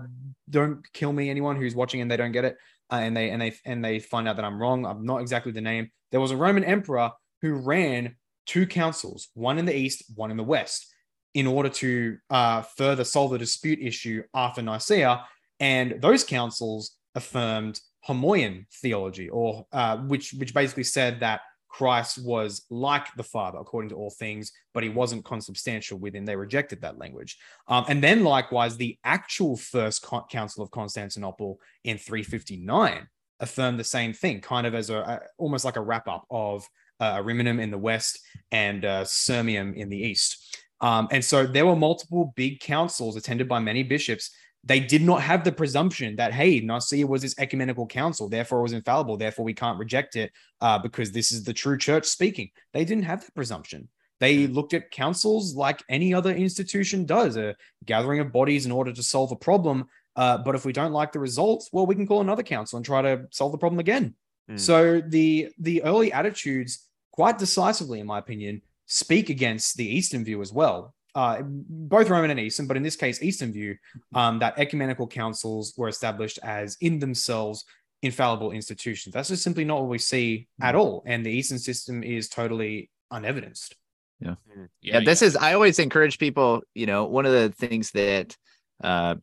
don't 0.50 0.82
kill 0.94 1.14
me, 1.14 1.30
anyone 1.30 1.56
who's 1.56 1.76
watching 1.76 2.02
and 2.02 2.12
they 2.12 2.18
don't 2.18 2.32
get 2.32 2.46
it, 2.46 2.58
uh, 2.92 2.96
and 2.96 3.16
they 3.16 3.30
and 3.30 3.42
they 3.42 3.54
and 3.66 3.84
they 3.84 4.00
find 4.00 4.28
out 4.28 4.36
that 4.36 4.46
I'm 4.46 4.62
wrong. 4.62 4.86
I'm 4.86 5.06
not 5.06 5.22
exactly 5.22 5.52
the 5.52 5.62
name. 5.62 5.90
There 6.12 6.20
was 6.20 6.32
a 6.32 6.38
Roman 6.38 6.64
emperor 6.64 7.12
who 7.42 7.54
ran 7.54 8.16
two 8.46 8.68
councils, 8.68 9.30
one 9.34 9.58
in 9.58 9.66
the 9.66 9.76
east, 9.76 10.04
one 10.16 10.32
in 10.32 10.38
the 10.38 10.44
west, 10.44 10.88
in 11.34 11.48
order 11.48 11.70
to 11.70 12.18
uh, 12.30 12.64
further 12.64 13.04
solve 13.04 13.32
the 13.32 13.38
dispute 13.38 13.80
issue 13.80 14.24
after 14.34 14.62
Nicaea. 14.62 15.24
And 15.60 16.02
those 16.02 16.24
councils 16.24 16.96
affirmed 17.16 17.80
Homoian 18.08 18.66
theology, 18.82 19.30
or 19.30 19.66
uh, 19.72 19.98
which 19.98 20.34
which 20.34 20.54
basically 20.54 20.84
said 20.84 21.20
that 21.22 21.42
Christ 21.70 22.24
was 22.24 22.66
like 22.70 23.08
the 23.16 23.24
Father 23.24 23.60
according 23.60 23.90
to 23.90 23.96
all 23.96 24.10
things, 24.10 24.52
but 24.74 24.84
he 24.84 24.90
wasn't 24.90 25.24
consubstantial 25.24 25.98
within. 25.98 26.26
They 26.26 26.36
rejected 26.36 26.82
that 26.82 26.98
language. 26.98 27.38
Um, 27.68 27.86
and 27.88 28.04
then 28.04 28.24
likewise, 28.24 28.76
the 28.76 28.98
actual 29.04 29.56
first 29.56 30.06
council 30.30 30.64
of 30.64 30.72
Constantinople 30.72 31.60
in 31.84 31.98
359 31.98 33.08
affirmed 33.40 33.80
the 33.80 33.84
same 33.84 34.14
thing, 34.14 34.42
kind 34.42 34.68
of 34.68 34.76
as 34.76 34.90
a, 34.90 34.98
a 34.98 35.20
almost 35.38 35.64
like 35.64 35.78
a 35.78 35.82
wrap 35.82 36.08
up 36.08 36.26
of 36.30 36.68
uh, 37.00 37.18
Ariminum 37.18 37.62
in 37.62 37.72
the 37.72 37.78
west 37.78 38.20
and 38.52 38.84
uh, 38.84 39.04
Sirmium 39.04 39.76
in 39.76 39.90
the 39.90 39.98
east. 39.98 40.58
Um, 40.82 41.08
and 41.12 41.24
so 41.24 41.46
there 41.46 41.66
were 41.66 41.76
multiple 41.76 42.34
big 42.36 42.60
councils 42.60 43.16
attended 43.16 43.48
by 43.48 43.60
many 43.60 43.84
bishops. 43.84 44.32
They 44.64 44.80
did 44.80 45.02
not 45.02 45.22
have 45.22 45.44
the 45.44 45.52
presumption 45.52 46.18
that, 46.18 46.34
hey, 46.34 46.60
Nicaea 46.60 47.08
was 47.08 47.22
this 47.22 47.36
ecumenical 47.40 47.88
council, 47.88 48.28
therefore 48.28 48.60
it 48.60 48.64
was 48.64 48.74
infallible, 48.74 49.16
therefore 49.16 49.46
we 49.46 49.54
can't 49.54 49.80
reject 49.80 50.16
it 50.16 50.32
uh, 50.60 50.78
because 50.78 51.12
this 51.12 51.32
is 51.32 51.44
the 51.44 51.54
true 51.54 51.78
church 51.78 52.06
speaking. 52.06 52.50
They 52.74 52.84
didn't 52.84 53.06
have 53.06 53.22
that 53.22 53.34
presumption. 53.34 53.88
They 54.20 54.48
looked 54.48 54.74
at 54.74 54.92
councils 54.92 55.56
like 55.56 55.82
any 55.88 56.14
other 56.14 56.34
institution 56.34 57.06
does, 57.06 57.38
a 57.38 57.56
gathering 57.86 58.20
of 58.20 58.34
bodies 58.34 58.66
in 58.66 58.72
order 58.72 58.92
to 58.92 59.04
solve 59.04 59.32
a 59.32 59.38
problem. 59.38 59.88
Uh, 60.16 60.38
but 60.38 60.56
if 60.56 60.66
we 60.66 60.74
don't 60.74 60.92
like 60.92 61.14
the 61.14 61.20
results, 61.20 61.70
well, 61.72 61.86
we 61.86 61.96
can 61.96 62.06
call 62.06 62.20
another 62.20 62.44
council 62.44 62.76
and 62.78 62.86
try 62.86 63.02
to 63.02 63.26
solve 63.32 63.54
the 63.54 63.58
problem 63.58 63.80
again. 63.80 64.16
Hmm. 64.50 64.58
So 64.58 65.02
the 65.02 65.50
the 65.58 65.84
early 65.84 66.12
attitudes, 66.12 66.86
quite 67.12 67.38
decisively, 67.38 68.02
in 68.02 68.08
my 68.08 68.20
opinion, 68.20 68.62
speak 68.88 69.30
against 69.30 69.78
the 69.78 69.88
Eastern 69.88 70.26
view 70.26 70.42
as 70.42 70.52
well. 70.52 70.94
Uh, 71.20 71.42
both 71.44 72.10
Roman 72.10 72.32
and 72.32 72.40
Eastern, 72.40 72.66
but 72.66 72.78
in 72.78 72.84
this 72.84 72.96
case, 72.96 73.22
Eastern 73.22 73.52
view, 73.52 73.76
um, 74.16 74.40
that 74.40 74.58
ecumenical 74.58 75.06
councils 75.06 75.74
were 75.76 75.90
established 75.90 76.40
as 76.44 76.78
in 76.80 76.98
themselves 76.98 77.66
infallible 78.02 78.52
institutions. 78.52 79.14
That's 79.14 79.28
just 79.28 79.44
simply 79.44 79.66
not 79.66 79.82
what 79.82 79.90
we 79.90 79.98
see 79.98 80.48
at 80.62 80.76
all. 80.76 81.04
And 81.06 81.26
the 81.26 81.32
Eastern 81.32 81.60
system 81.60 82.04
is 82.04 82.30
totally 82.30 82.90
unevidenced. 83.12 83.76
Yeah. 84.22 84.36
Yeah. 84.82 85.02
this 85.02 85.22
is, 85.22 85.36
I 85.36 85.56
always 85.56 85.78
encourage 85.80 86.20
people, 86.20 86.62
you 86.74 86.86
know, 86.86 87.04
one 87.04 87.26
of 87.26 87.34
the 87.34 87.50
things 87.50 87.92
that 87.92 88.38
uh, 88.82 89.16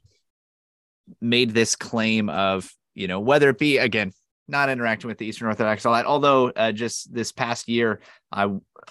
made 1.23 1.53
this 1.53 1.77
claim 1.77 2.29
of, 2.29 2.71
you 2.95 3.09
know, 3.09 3.21
whether 3.21 3.49
it 3.49 3.59
be, 3.59 3.79
again, 3.79 4.13
not 4.49 4.69
interacting 4.69 5.09
with 5.09 5.17
the 5.17 5.25
Eastern 5.25 5.49
Orthodox 5.49 5.87
a 5.87 5.91
lot, 5.91 6.05
although 6.05 6.51
uh, 6.51 6.73
just 6.73 7.13
this 7.13 7.33
past 7.33 7.69
year, 7.69 8.01
I, 8.31 8.51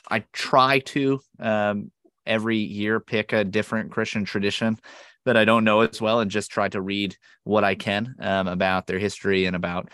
I 0.09 0.23
try 0.33 0.79
to 0.79 1.19
um, 1.39 1.91
every 2.25 2.57
year 2.57 2.99
pick 2.99 3.33
a 3.33 3.43
different 3.43 3.91
Christian 3.91 4.25
tradition 4.25 4.79
that 5.25 5.37
I 5.37 5.45
don't 5.45 5.63
know 5.63 5.81
as 5.81 6.01
well 6.01 6.19
and 6.19 6.31
just 6.31 6.51
try 6.51 6.69
to 6.69 6.81
read 6.81 7.17
what 7.43 7.63
I 7.63 7.75
can 7.75 8.15
um, 8.19 8.47
about 8.47 8.87
their 8.87 8.99
history 8.99 9.45
and 9.45 9.55
about 9.55 9.89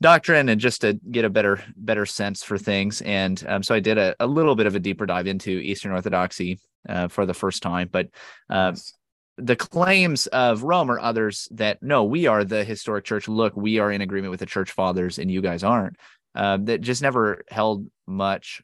doctrine 0.00 0.48
and 0.48 0.60
just 0.60 0.80
to 0.82 0.94
get 1.10 1.24
a 1.24 1.30
better 1.30 1.62
better 1.76 2.04
sense 2.04 2.42
for 2.42 2.58
things. 2.58 3.00
And 3.02 3.42
um, 3.48 3.62
so 3.62 3.74
I 3.74 3.80
did 3.80 3.98
a, 3.98 4.14
a, 4.20 4.26
little 4.26 4.54
bit 4.54 4.66
of 4.66 4.74
a 4.74 4.80
deeper 4.80 5.06
dive 5.06 5.26
into 5.26 5.50
Eastern 5.50 5.92
Orthodoxy 5.92 6.58
uh, 6.88 7.08
for 7.08 7.24
the 7.24 7.34
first 7.34 7.62
time. 7.62 7.88
But 7.90 8.08
uh, 8.50 8.72
yes. 8.74 8.92
the 9.38 9.56
claims 9.56 10.26
of 10.26 10.64
Rome 10.64 10.90
or 10.90 10.98
others 10.98 11.48
that 11.52 11.82
no, 11.82 12.04
we 12.04 12.26
are 12.26 12.44
the 12.44 12.64
historic 12.64 13.04
church. 13.04 13.28
Look, 13.28 13.56
we 13.56 13.78
are 13.78 13.92
in 13.92 14.00
agreement 14.00 14.32
with 14.32 14.40
the 14.40 14.46
church 14.46 14.72
fathers, 14.72 15.18
and 15.18 15.30
you 15.30 15.40
guys 15.40 15.62
aren't. 15.62 15.96
Uh, 16.34 16.58
that 16.62 16.80
just 16.80 17.00
never 17.00 17.44
held 17.48 17.86
much 18.08 18.60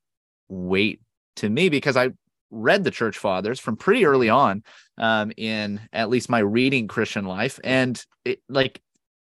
weight 0.48 1.00
to 1.36 1.48
me 1.48 1.68
because 1.68 1.96
I 1.96 2.10
read 2.50 2.84
the 2.84 2.90
church 2.90 3.18
fathers 3.18 3.60
from 3.60 3.76
pretty 3.76 4.04
early 4.04 4.28
on 4.28 4.62
um, 4.98 5.32
in 5.36 5.80
at 5.92 6.10
least 6.10 6.28
my 6.28 6.40
reading 6.40 6.88
Christian 6.88 7.24
life, 7.24 7.58
and 7.64 8.04
it, 8.24 8.40
like 8.48 8.80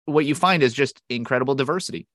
what 0.06 0.26
you 0.26 0.36
find 0.36 0.64
is 0.64 0.74
just 0.74 1.02
incredible 1.10 1.56
diversity, 1.56 2.08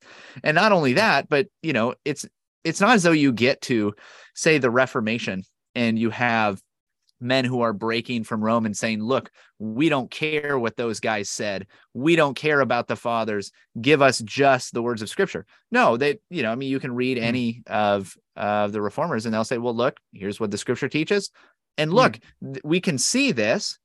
and 0.42 0.54
not 0.54 0.72
only 0.72 0.94
that, 0.94 1.28
but 1.28 1.46
you 1.62 1.72
know 1.72 1.94
it's 2.04 2.26
it's 2.64 2.80
not 2.80 2.94
as 2.94 3.02
though 3.02 3.12
you 3.12 3.32
get 3.32 3.60
to 3.62 3.94
say 4.34 4.58
the 4.58 4.70
Reformation 4.70 5.42
and 5.74 5.98
you 5.98 6.10
have 6.10 6.60
men 7.20 7.44
who 7.44 7.60
are 7.60 7.72
breaking 7.72 8.24
from 8.24 8.42
Rome 8.42 8.66
and 8.66 8.76
saying, 8.76 9.02
look, 9.02 9.30
we 9.58 9.88
don't 9.88 10.10
care 10.10 10.58
what 10.58 10.76
those 10.76 11.00
guys 11.00 11.28
said. 11.28 11.66
We 11.94 12.16
don't 12.16 12.36
care 12.36 12.60
about 12.60 12.86
the 12.86 12.96
fathers. 12.96 13.50
Give 13.80 14.02
us 14.02 14.18
just 14.20 14.72
the 14.72 14.82
words 14.82 15.02
of 15.02 15.08
scripture. 15.08 15.46
No, 15.70 15.96
they, 15.96 16.18
you 16.30 16.42
know, 16.42 16.52
I 16.52 16.54
mean, 16.54 16.70
you 16.70 16.80
can 16.80 16.94
read 16.94 17.18
hmm. 17.18 17.24
any 17.24 17.62
of 17.66 18.16
uh, 18.36 18.68
the 18.68 18.80
reformers 18.80 19.24
and 19.26 19.34
they'll 19.34 19.44
say, 19.44 19.58
well, 19.58 19.74
look, 19.74 19.98
here's 20.12 20.38
what 20.38 20.50
the 20.50 20.58
scripture 20.58 20.88
teaches. 20.88 21.30
And 21.76 21.92
look, 21.92 22.18
mm. 22.44 22.54
th- 22.54 22.64
we 22.64 22.80
can 22.80 22.98
see 22.98 23.32
this 23.32 23.78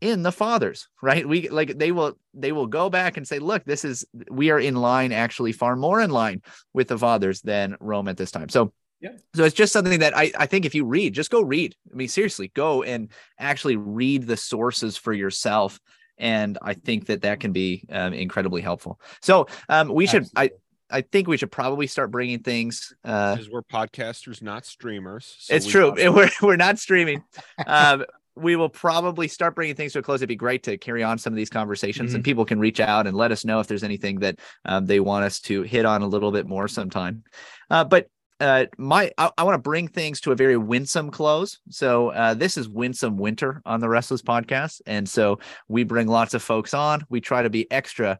in 0.00 0.22
the 0.22 0.32
fathers, 0.32 0.88
right? 1.02 1.26
We 1.26 1.48
like 1.48 1.78
they 1.78 1.92
will 1.92 2.18
they 2.34 2.52
will 2.52 2.66
go 2.66 2.90
back 2.90 3.16
and 3.16 3.26
say, 3.26 3.38
look, 3.38 3.64
this 3.64 3.84
is 3.84 4.04
we 4.30 4.50
are 4.50 4.58
in 4.60 4.74
line, 4.74 5.12
actually 5.12 5.52
far 5.52 5.76
more 5.76 6.00
in 6.00 6.10
line 6.10 6.42
with 6.74 6.88
the 6.88 6.98
fathers 6.98 7.40
than 7.40 7.76
Rome 7.80 8.08
at 8.08 8.16
this 8.16 8.30
time. 8.30 8.48
So 8.48 8.72
yeah. 9.00 9.12
So 9.34 9.44
it's 9.44 9.54
just 9.54 9.72
something 9.72 10.00
that 10.00 10.16
I, 10.16 10.32
I 10.38 10.46
think 10.46 10.64
if 10.64 10.74
you 10.74 10.84
read, 10.84 11.14
just 11.14 11.30
go 11.30 11.42
read. 11.42 11.74
I 11.92 11.94
mean, 11.94 12.08
seriously, 12.08 12.48
go 12.54 12.82
and 12.82 13.10
actually 13.38 13.76
read 13.76 14.26
the 14.26 14.36
sources 14.36 14.96
for 14.96 15.12
yourself. 15.12 15.80
And 16.18 16.56
I 16.62 16.74
think 16.74 17.06
that 17.06 17.22
that 17.22 17.40
can 17.40 17.52
be 17.52 17.84
um, 17.90 18.14
incredibly 18.14 18.62
helpful. 18.62 19.00
So 19.20 19.48
um, 19.68 19.88
we 19.88 20.04
Absolutely. 20.04 20.28
should, 20.28 20.38
I, 20.38 20.50
I 20.98 21.00
think 21.02 21.28
we 21.28 21.36
should 21.36 21.52
probably 21.52 21.86
start 21.86 22.10
bringing 22.10 22.38
things. 22.38 22.94
Uh, 23.04 23.34
because 23.34 23.50
we're 23.50 23.62
podcasters, 23.62 24.40
not 24.40 24.64
streamers. 24.64 25.36
So 25.40 25.54
it's 25.54 25.66
we 25.66 25.72
true. 25.72 25.92
We're, 26.12 26.30
we're 26.40 26.56
not 26.56 26.78
streaming. 26.78 27.22
um, 27.66 28.04
we 28.36 28.54
will 28.54 28.68
probably 28.68 29.28
start 29.28 29.54
bringing 29.54 29.74
things 29.74 29.94
to 29.94 29.98
a 29.98 30.02
close. 30.02 30.18
It'd 30.18 30.28
be 30.28 30.36
great 30.36 30.62
to 30.64 30.76
carry 30.76 31.02
on 31.02 31.18
some 31.18 31.32
of 31.32 31.36
these 31.36 31.48
conversations, 31.48 32.10
mm-hmm. 32.10 32.16
and 32.16 32.24
people 32.24 32.44
can 32.44 32.60
reach 32.60 32.80
out 32.80 33.06
and 33.06 33.16
let 33.16 33.32
us 33.32 33.44
know 33.44 33.60
if 33.60 33.66
there's 33.66 33.82
anything 33.82 34.20
that 34.20 34.38
um, 34.66 34.84
they 34.84 35.00
want 35.00 35.24
us 35.24 35.40
to 35.40 35.62
hit 35.62 35.86
on 35.86 36.02
a 36.02 36.06
little 36.06 36.30
bit 36.30 36.46
more 36.46 36.68
sometime. 36.68 37.24
Uh, 37.70 37.82
but 37.82 38.08
uh, 38.40 38.66
my 38.76 39.10
I, 39.18 39.30
I 39.38 39.42
want 39.44 39.54
to 39.54 39.62
bring 39.62 39.88
things 39.88 40.20
to 40.22 40.32
a 40.32 40.36
very 40.36 40.56
winsome 40.56 41.10
close. 41.10 41.58
So 41.70 42.10
uh, 42.10 42.34
this 42.34 42.56
is 42.56 42.68
winsome 42.68 43.16
winter 43.16 43.62
on 43.64 43.80
the 43.80 43.88
Restless 43.88 44.22
podcast, 44.22 44.80
and 44.86 45.08
so 45.08 45.38
we 45.68 45.84
bring 45.84 46.06
lots 46.06 46.34
of 46.34 46.42
folks 46.42 46.74
on. 46.74 47.04
We 47.08 47.20
try 47.20 47.42
to 47.42 47.50
be 47.50 47.70
extra, 47.70 48.18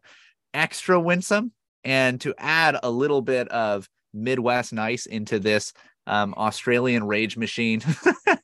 extra 0.53 0.99
winsome, 0.99 1.51
and 1.83 2.19
to 2.21 2.33
add 2.37 2.77
a 2.81 2.89
little 2.89 3.21
bit 3.21 3.47
of 3.49 3.87
Midwest 4.13 4.73
nice 4.73 5.05
into 5.05 5.39
this 5.39 5.73
um, 6.07 6.33
Australian 6.35 7.05
rage 7.05 7.37
machine. 7.37 7.81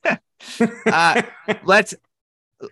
uh, 0.86 1.22
let's. 1.64 1.94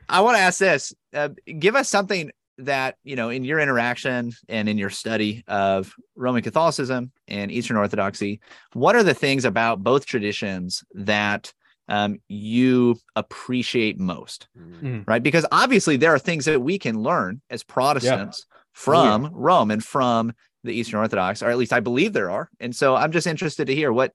I 0.08 0.20
want 0.20 0.36
to 0.36 0.42
ask 0.42 0.58
this: 0.58 0.94
uh, 1.12 1.30
Give 1.58 1.74
us 1.74 1.88
something 1.88 2.30
that 2.58 2.96
you 3.02 3.16
know 3.16 3.30
in 3.30 3.44
your 3.44 3.58
interaction 3.58 4.32
and 4.48 4.68
in 4.68 4.78
your 4.78 4.90
study 4.90 5.42
of 5.46 5.94
roman 6.16 6.42
catholicism 6.42 7.10
and 7.28 7.50
eastern 7.50 7.76
orthodoxy 7.76 8.40
what 8.74 8.94
are 8.94 9.02
the 9.02 9.14
things 9.14 9.44
about 9.44 9.82
both 9.82 10.06
traditions 10.06 10.84
that 10.94 11.52
um, 11.88 12.18
you 12.28 12.96
appreciate 13.16 13.98
most 13.98 14.48
mm. 14.56 15.02
right 15.06 15.22
because 15.22 15.44
obviously 15.50 15.96
there 15.96 16.14
are 16.14 16.18
things 16.18 16.44
that 16.44 16.60
we 16.60 16.78
can 16.78 17.02
learn 17.02 17.40
as 17.50 17.62
protestants 17.62 18.46
yeah. 18.48 18.58
from 18.72 19.24
oh, 19.24 19.28
yeah. 19.28 19.34
rome 19.34 19.70
and 19.70 19.84
from 19.84 20.32
the 20.62 20.72
eastern 20.72 21.00
orthodox 21.00 21.42
or 21.42 21.50
at 21.50 21.58
least 21.58 21.72
i 21.72 21.80
believe 21.80 22.12
there 22.12 22.30
are 22.30 22.48
and 22.60 22.74
so 22.76 22.94
i'm 22.94 23.12
just 23.12 23.26
interested 23.26 23.66
to 23.66 23.74
hear 23.74 23.92
what 23.92 24.12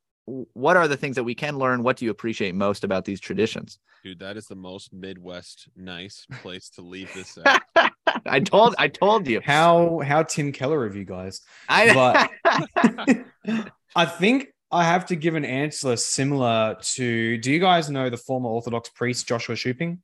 what 0.54 0.76
are 0.76 0.88
the 0.88 0.98
things 0.98 1.16
that 1.16 1.24
we 1.24 1.36
can 1.36 1.58
learn? 1.58 1.84
What 1.84 1.98
do 1.98 2.06
you 2.06 2.12
appreciate 2.12 2.54
most 2.54 2.84
about 2.84 3.06
these 3.06 3.20
traditions? 3.20 3.80
Dude, 4.04 4.20
that 4.20 4.38
is 4.38 4.48
the 4.48 4.56
most 4.56 4.94
Midwest 4.94 5.70
nice 5.76 6.26
place 6.42 6.70
to 6.72 6.82
leave 6.82 7.14
this 7.14 7.38
at. 7.44 7.64
I 8.26 8.40
told 8.40 8.76
I 8.78 8.88
told 8.88 9.28
you. 9.28 9.42
How 9.42 10.00
how 10.00 10.24
Tim 10.24 10.52
Keller 10.52 10.86
of 10.86 10.96
you 10.96 11.06
guys. 11.06 11.42
I 11.70 11.94
but 11.94 13.22
I 13.96 14.06
think 14.06 14.48
I 14.72 14.84
have 14.84 15.06
to 15.08 15.16
give 15.16 15.36
an 15.36 15.46
answer 15.46 15.96
similar 15.96 16.78
to 16.82 17.38
do 17.38 17.52
you 17.52 17.60
guys 17.60 17.90
know 17.90 18.10
the 18.10 18.18
former 18.18 18.50
Orthodox 18.50 18.90
priest 18.90 19.28
Joshua 19.28 19.56
Schooping? 19.56 20.00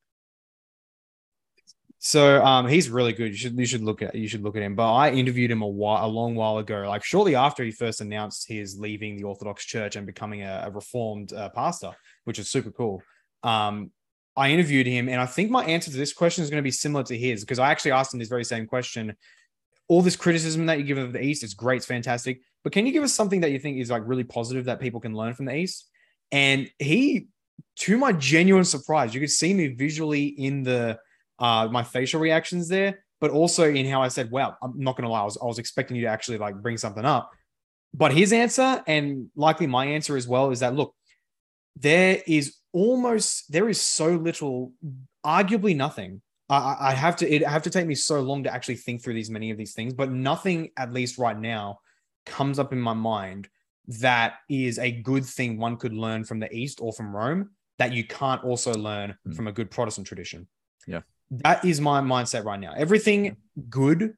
So 1.99 2.43
um, 2.43 2.67
he's 2.67 2.89
really 2.89 3.13
good. 3.13 3.31
You 3.31 3.37
should 3.37 3.57
you 3.57 3.65
should 3.65 3.83
look 3.83 4.01
at 4.01 4.13
you 4.13 4.27
should 4.27 4.43
look 4.43 4.57
at 4.57 4.61
him. 4.61 4.75
But 4.75 4.93
I 4.93 5.11
interviewed 5.11 5.51
him 5.51 5.61
a 5.61 5.67
while 5.67 6.05
a 6.05 6.07
long 6.07 6.35
while 6.35 6.57
ago, 6.57 6.85
like 6.87 7.03
shortly 7.03 7.35
after 7.35 7.63
he 7.63 7.71
first 7.71 8.01
announced 8.01 8.47
his 8.47 8.77
leaving 8.77 9.15
the 9.15 9.23
Orthodox 9.23 9.63
Church 9.63 9.95
and 9.95 10.05
becoming 10.05 10.41
a, 10.41 10.63
a 10.65 10.71
reformed 10.71 11.31
uh, 11.31 11.49
pastor, 11.49 11.91
which 12.25 12.39
is 12.39 12.49
super 12.49 12.71
cool. 12.71 13.01
Um, 13.43 13.91
I 14.35 14.49
interviewed 14.49 14.87
him, 14.87 15.09
and 15.09 15.21
I 15.21 15.25
think 15.25 15.51
my 15.51 15.63
answer 15.65 15.91
to 15.91 15.97
this 15.97 16.13
question 16.13 16.43
is 16.43 16.49
going 16.49 16.61
to 16.61 16.63
be 16.63 16.71
similar 16.71 17.03
to 17.03 17.17
his 17.17 17.41
because 17.41 17.59
I 17.59 17.69
actually 17.69 17.91
asked 17.91 18.13
him 18.13 18.19
this 18.19 18.29
very 18.29 18.43
same 18.43 18.65
question. 18.65 19.15
All 19.87 20.01
this 20.01 20.15
criticism 20.15 20.65
that 20.67 20.79
you 20.79 20.85
give 20.85 20.97
of 20.97 21.13
the 21.13 21.21
East 21.21 21.43
is 21.43 21.53
great, 21.53 21.77
it's 21.77 21.85
fantastic. 21.85 22.41
But 22.63 22.73
can 22.73 22.85
you 22.87 22.93
give 22.93 23.03
us 23.03 23.13
something 23.13 23.41
that 23.41 23.51
you 23.51 23.59
think 23.59 23.77
is 23.77 23.91
like 23.91 24.01
really 24.05 24.23
positive 24.23 24.65
that 24.65 24.79
people 24.79 24.99
can 24.99 25.13
learn 25.13 25.33
from 25.33 25.45
the 25.45 25.55
East? 25.55 25.87
And 26.31 26.69
he, 26.79 27.27
to 27.79 27.97
my 27.97 28.11
genuine 28.13 28.63
surprise, 28.63 29.13
you 29.13 29.19
could 29.19 29.29
see 29.29 29.53
me 29.53 29.67
visually 29.67 30.25
in 30.25 30.63
the 30.63 30.97
uh, 31.37 31.67
my 31.71 31.83
facial 31.83 32.19
reactions 32.21 32.67
there, 32.69 33.03
but 33.19 33.29
also 33.29 33.71
in 33.71 33.85
how 33.85 34.01
I 34.01 34.07
said, 34.07 34.31
"Wow, 34.31 34.55
I'm 34.61 34.79
not 34.79 34.95
going 34.95 35.03
to 35.03 35.11
lie, 35.11 35.21
I 35.21 35.25
was, 35.25 35.37
I 35.41 35.45
was 35.45 35.59
expecting 35.59 35.95
you 35.95 36.03
to 36.03 36.09
actually 36.09 36.39
like 36.39 36.55
bring 36.55 36.77
something 36.77 37.05
up." 37.05 37.29
But 37.93 38.13
his 38.13 38.33
answer, 38.33 38.81
and 38.87 39.27
likely 39.35 39.67
my 39.67 39.85
answer 39.85 40.17
as 40.17 40.27
well, 40.27 40.49
is 40.49 40.61
that 40.61 40.73
look, 40.73 40.95
there 41.75 42.21
is 42.25 42.55
almost 42.73 43.51
there 43.51 43.69
is 43.69 43.79
so 43.79 44.09
little, 44.09 44.73
arguably 45.25 45.75
nothing. 45.75 46.21
I, 46.49 46.75
I 46.79 46.91
have 46.93 47.15
to 47.17 47.29
it 47.29 47.47
have 47.47 47.63
to 47.63 47.69
take 47.69 47.87
me 47.87 47.95
so 47.95 48.19
long 48.19 48.43
to 48.43 48.53
actually 48.53 48.75
think 48.75 49.01
through 49.01 49.13
these 49.13 49.29
many 49.29 49.51
of 49.51 49.57
these 49.57 49.73
things, 49.73 49.93
but 49.93 50.11
nothing, 50.11 50.71
at 50.77 50.91
least 50.91 51.17
right 51.17 51.39
now, 51.39 51.79
comes 52.25 52.59
up 52.59 52.73
in 52.73 52.81
my 52.81 52.93
mind 52.93 53.47
that 53.99 54.35
is 54.49 54.79
a 54.79 54.91
good 54.91 55.25
thing 55.25 55.57
one 55.57 55.77
could 55.77 55.93
learn 55.93 56.23
from 56.23 56.39
the 56.39 56.53
East 56.53 56.79
or 56.81 56.91
from 56.93 57.15
Rome 57.15 57.51
that 57.79 57.93
you 57.93 58.05
can't 58.05 58.43
also 58.43 58.73
learn 58.73 59.15
mm. 59.27 59.35
from 59.35 59.47
a 59.47 59.51
good 59.51 59.71
Protestant 59.71 60.07
tradition. 60.07 60.47
Yeah 60.87 61.01
that 61.41 61.65
is 61.65 61.81
my 61.81 62.01
mindset 62.01 62.45
right 62.45 62.59
now. 62.59 62.73
Everything 62.75 63.37
good 63.69 64.13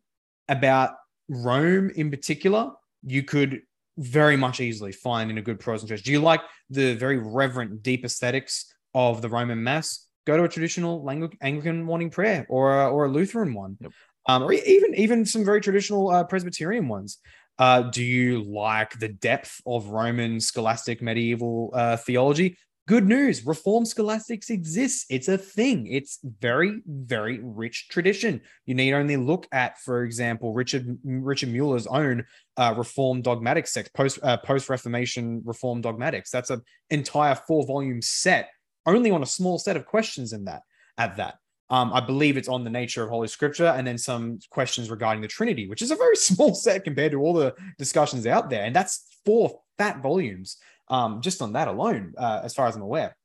about 0.48 0.96
Rome 1.30 1.92
in 1.96 2.12
particular, 2.12 2.72
you 3.04 3.24
could 3.24 3.62
very 3.98 4.36
much 4.36 4.60
easily 4.60 4.92
find 4.92 5.32
in 5.32 5.38
a 5.38 5.42
good 5.42 5.60
Protestant 5.60 5.90
church. 5.90 6.04
Do 6.04 6.12
you 6.12 6.20
like 6.20 6.42
the 6.70 6.96
very 6.96 7.18
reverent, 7.18 7.84
deep 7.84 8.04
aesthetics 8.06 8.74
of 8.94 9.22
the 9.22 9.30
Roman 9.30 9.64
Mass? 9.64 10.08
Go 10.26 10.38
to 10.38 10.44
a 10.44 10.50
traditional 10.50 11.08
Anglican 11.42 11.84
morning 11.84 12.10
prayer 12.10 12.46
or 12.50 12.82
a, 12.82 12.90
or 12.90 13.06
a 13.06 13.10
Lutheran 13.10 13.54
one, 13.54 13.78
yep. 13.80 13.92
um, 14.28 14.44
or 14.44 14.54
even 14.54 14.96
even 14.96 15.26
some 15.26 15.46
very 15.46 15.62
traditional 15.62 16.10
uh, 16.10 16.24
Presbyterian 16.24 16.88
ones. 16.88 17.20
Uh, 17.58 17.84
do 17.84 18.04
you 18.04 18.44
like 18.44 19.00
the 19.00 19.08
depth 19.08 19.62
of 19.66 19.88
Roman 19.88 20.40
scholastic 20.40 21.02
medieval 21.02 21.72
uh, 21.74 21.96
theology? 21.98 22.58
Good 22.88 23.08
news, 23.08 23.44
Reform 23.48 23.84
scholastics 23.84 24.52
exists. 24.52 25.08
It's 25.10 25.28
a 25.28 25.40
thing. 25.40 25.88
It's 25.88 26.20
very, 26.40 26.84
very 26.86 27.40
rich 27.42 27.88
tradition. 27.90 28.42
You 28.68 28.76
need 28.76 28.94
only 28.94 29.18
look 29.18 29.48
at, 29.52 29.80
for 29.80 30.04
example, 30.04 30.54
Richard 30.54 31.00
Richard 31.04 31.50
Muller's 31.50 31.88
own 31.88 32.26
uh, 32.58 32.76
Reformed 32.78 33.24
dogmatics 33.24 33.74
text, 33.74 33.92
post 33.96 34.20
uh, 34.22 34.38
post 34.38 34.70
Reformation 34.70 35.42
Reform 35.46 35.82
dogmatics. 35.82 36.30
That's 36.30 36.52
an 36.52 36.62
entire 36.92 37.34
four 37.34 37.66
volume 37.66 38.04
set 38.04 38.50
only 38.86 39.10
on 39.10 39.24
a 39.24 39.28
small 39.28 39.58
set 39.58 39.78
of 39.78 39.88
questions 39.88 40.32
in 40.32 40.46
that 40.46 40.62
at 41.00 41.18
that. 41.18 41.40
Um, 41.72 41.92
I 41.92 42.02
believe 42.02 42.38
it's 42.38 42.48
on 42.48 42.64
the 42.64 42.70
nature 42.70 43.04
of 43.04 43.10
Holy 43.10 43.28
Scripture 43.28 43.74
and 43.76 43.88
then 43.88 43.98
some 43.98 44.38
questions 44.52 44.92
regarding 44.92 45.24
the 45.24 45.28
Trinity, 45.28 45.68
which 45.68 45.82
is 45.82 45.90
a 45.90 45.96
very 45.96 46.16
small 46.30 46.54
set 46.54 46.84
compared 46.84 47.14
to 47.14 47.20
all 47.20 47.34
the 47.34 47.56
discussions 47.80 48.28
out 48.28 48.52
there. 48.52 48.64
And 48.64 48.76
that's 48.76 49.08
four 49.26 49.62
fat 49.80 50.04
volumes 50.04 50.58
um, 50.90 51.22
just 51.22 51.42
on 51.42 51.54
that 51.54 51.68
alone, 51.68 52.14
uh, 52.18 52.42
as 52.44 52.54
far 52.54 52.68
as 52.68 52.76
I'm 52.76 52.82
aware. 52.82 53.16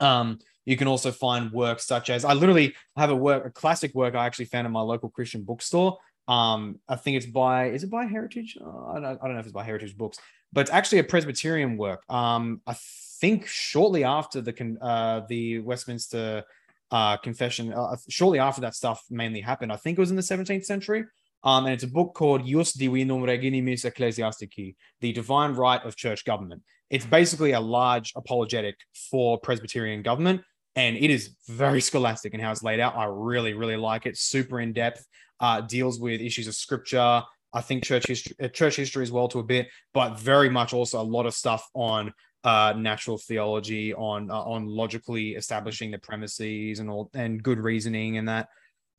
Um, 0.00 0.38
you 0.64 0.76
can 0.76 0.88
also 0.88 1.10
find 1.10 1.50
works 1.52 1.86
such 1.86 2.10
as 2.10 2.24
I 2.24 2.34
literally 2.34 2.74
have 2.96 3.10
a 3.10 3.16
work, 3.16 3.46
a 3.46 3.50
classic 3.50 3.94
work 3.94 4.14
I 4.14 4.26
actually 4.26 4.44
found 4.46 4.66
in 4.66 4.72
my 4.72 4.80
local 4.80 5.08
Christian 5.08 5.42
bookstore. 5.42 5.98
Um, 6.28 6.78
I 6.88 6.96
think 6.96 7.16
it's 7.16 7.26
by, 7.26 7.70
is 7.70 7.82
it 7.82 7.90
by 7.90 8.06
Heritage? 8.06 8.56
Uh, 8.60 8.86
I, 8.92 9.00
don't, 9.00 9.04
I 9.04 9.26
don't 9.26 9.34
know 9.34 9.40
if 9.40 9.46
it's 9.46 9.52
by 9.52 9.64
Heritage 9.64 9.96
Books, 9.96 10.18
but 10.52 10.62
it's 10.62 10.70
actually 10.70 10.98
a 10.98 11.04
Presbyterian 11.04 11.76
work. 11.76 12.04
Um, 12.08 12.60
I 12.66 12.76
think 13.20 13.46
shortly 13.46 14.04
after 14.04 14.40
the 14.40 14.76
uh, 14.80 15.22
the 15.28 15.58
Westminster 15.60 16.44
uh, 16.90 17.16
confession, 17.16 17.72
uh, 17.72 17.96
shortly 18.08 18.38
after 18.38 18.60
that 18.60 18.74
stuff 18.74 19.02
mainly 19.10 19.40
happened. 19.40 19.72
I 19.72 19.76
think 19.76 19.98
it 19.98 20.00
was 20.00 20.10
in 20.10 20.16
the 20.16 20.22
17th 20.22 20.64
century. 20.64 21.04
Um, 21.44 21.64
and 21.64 21.74
it's 21.74 21.82
a 21.82 21.88
book 21.88 22.14
called 22.14 22.46
Jus 22.46 22.76
Divinum 22.76 23.22
Regiminis 23.22 23.84
Ecclesiastici, 23.84 24.76
The 25.00 25.12
Divine 25.12 25.54
Right 25.54 25.82
of 25.84 25.96
Church 25.96 26.24
Government. 26.24 26.62
It's 26.92 27.06
basically 27.06 27.52
a 27.52 27.60
large 27.60 28.12
apologetic 28.14 28.76
for 29.10 29.40
Presbyterian 29.40 30.02
government, 30.02 30.42
and 30.76 30.94
it 30.94 31.08
is 31.08 31.34
very 31.48 31.80
scholastic 31.80 32.34
in 32.34 32.40
how 32.40 32.52
it's 32.52 32.62
laid 32.62 32.80
out. 32.80 32.94
I 32.94 33.06
really, 33.06 33.54
really 33.54 33.78
like 33.78 34.04
it. 34.04 34.18
Super 34.18 34.60
in 34.60 34.74
depth, 34.74 35.02
uh, 35.40 35.62
deals 35.62 35.98
with 35.98 36.20
issues 36.20 36.48
of 36.48 36.54
scripture. 36.54 37.22
I 37.54 37.60
think 37.62 37.82
church 37.82 38.06
history, 38.06 38.36
uh, 38.42 38.48
church 38.48 38.76
history 38.76 39.02
as 39.02 39.10
well 39.10 39.26
to 39.28 39.38
a 39.38 39.42
bit, 39.42 39.68
but 39.94 40.20
very 40.20 40.50
much 40.50 40.74
also 40.74 41.00
a 41.00 41.02
lot 41.02 41.24
of 41.24 41.32
stuff 41.32 41.66
on 41.72 42.12
uh, 42.44 42.74
natural 42.76 43.16
theology, 43.16 43.94
on 43.94 44.30
uh, 44.30 44.42
on 44.42 44.66
logically 44.66 45.30
establishing 45.30 45.90
the 45.90 45.98
premises 45.98 46.78
and 46.78 46.90
all 46.90 47.10
and 47.14 47.42
good 47.42 47.58
reasoning 47.58 48.18
and 48.18 48.28
that. 48.28 48.48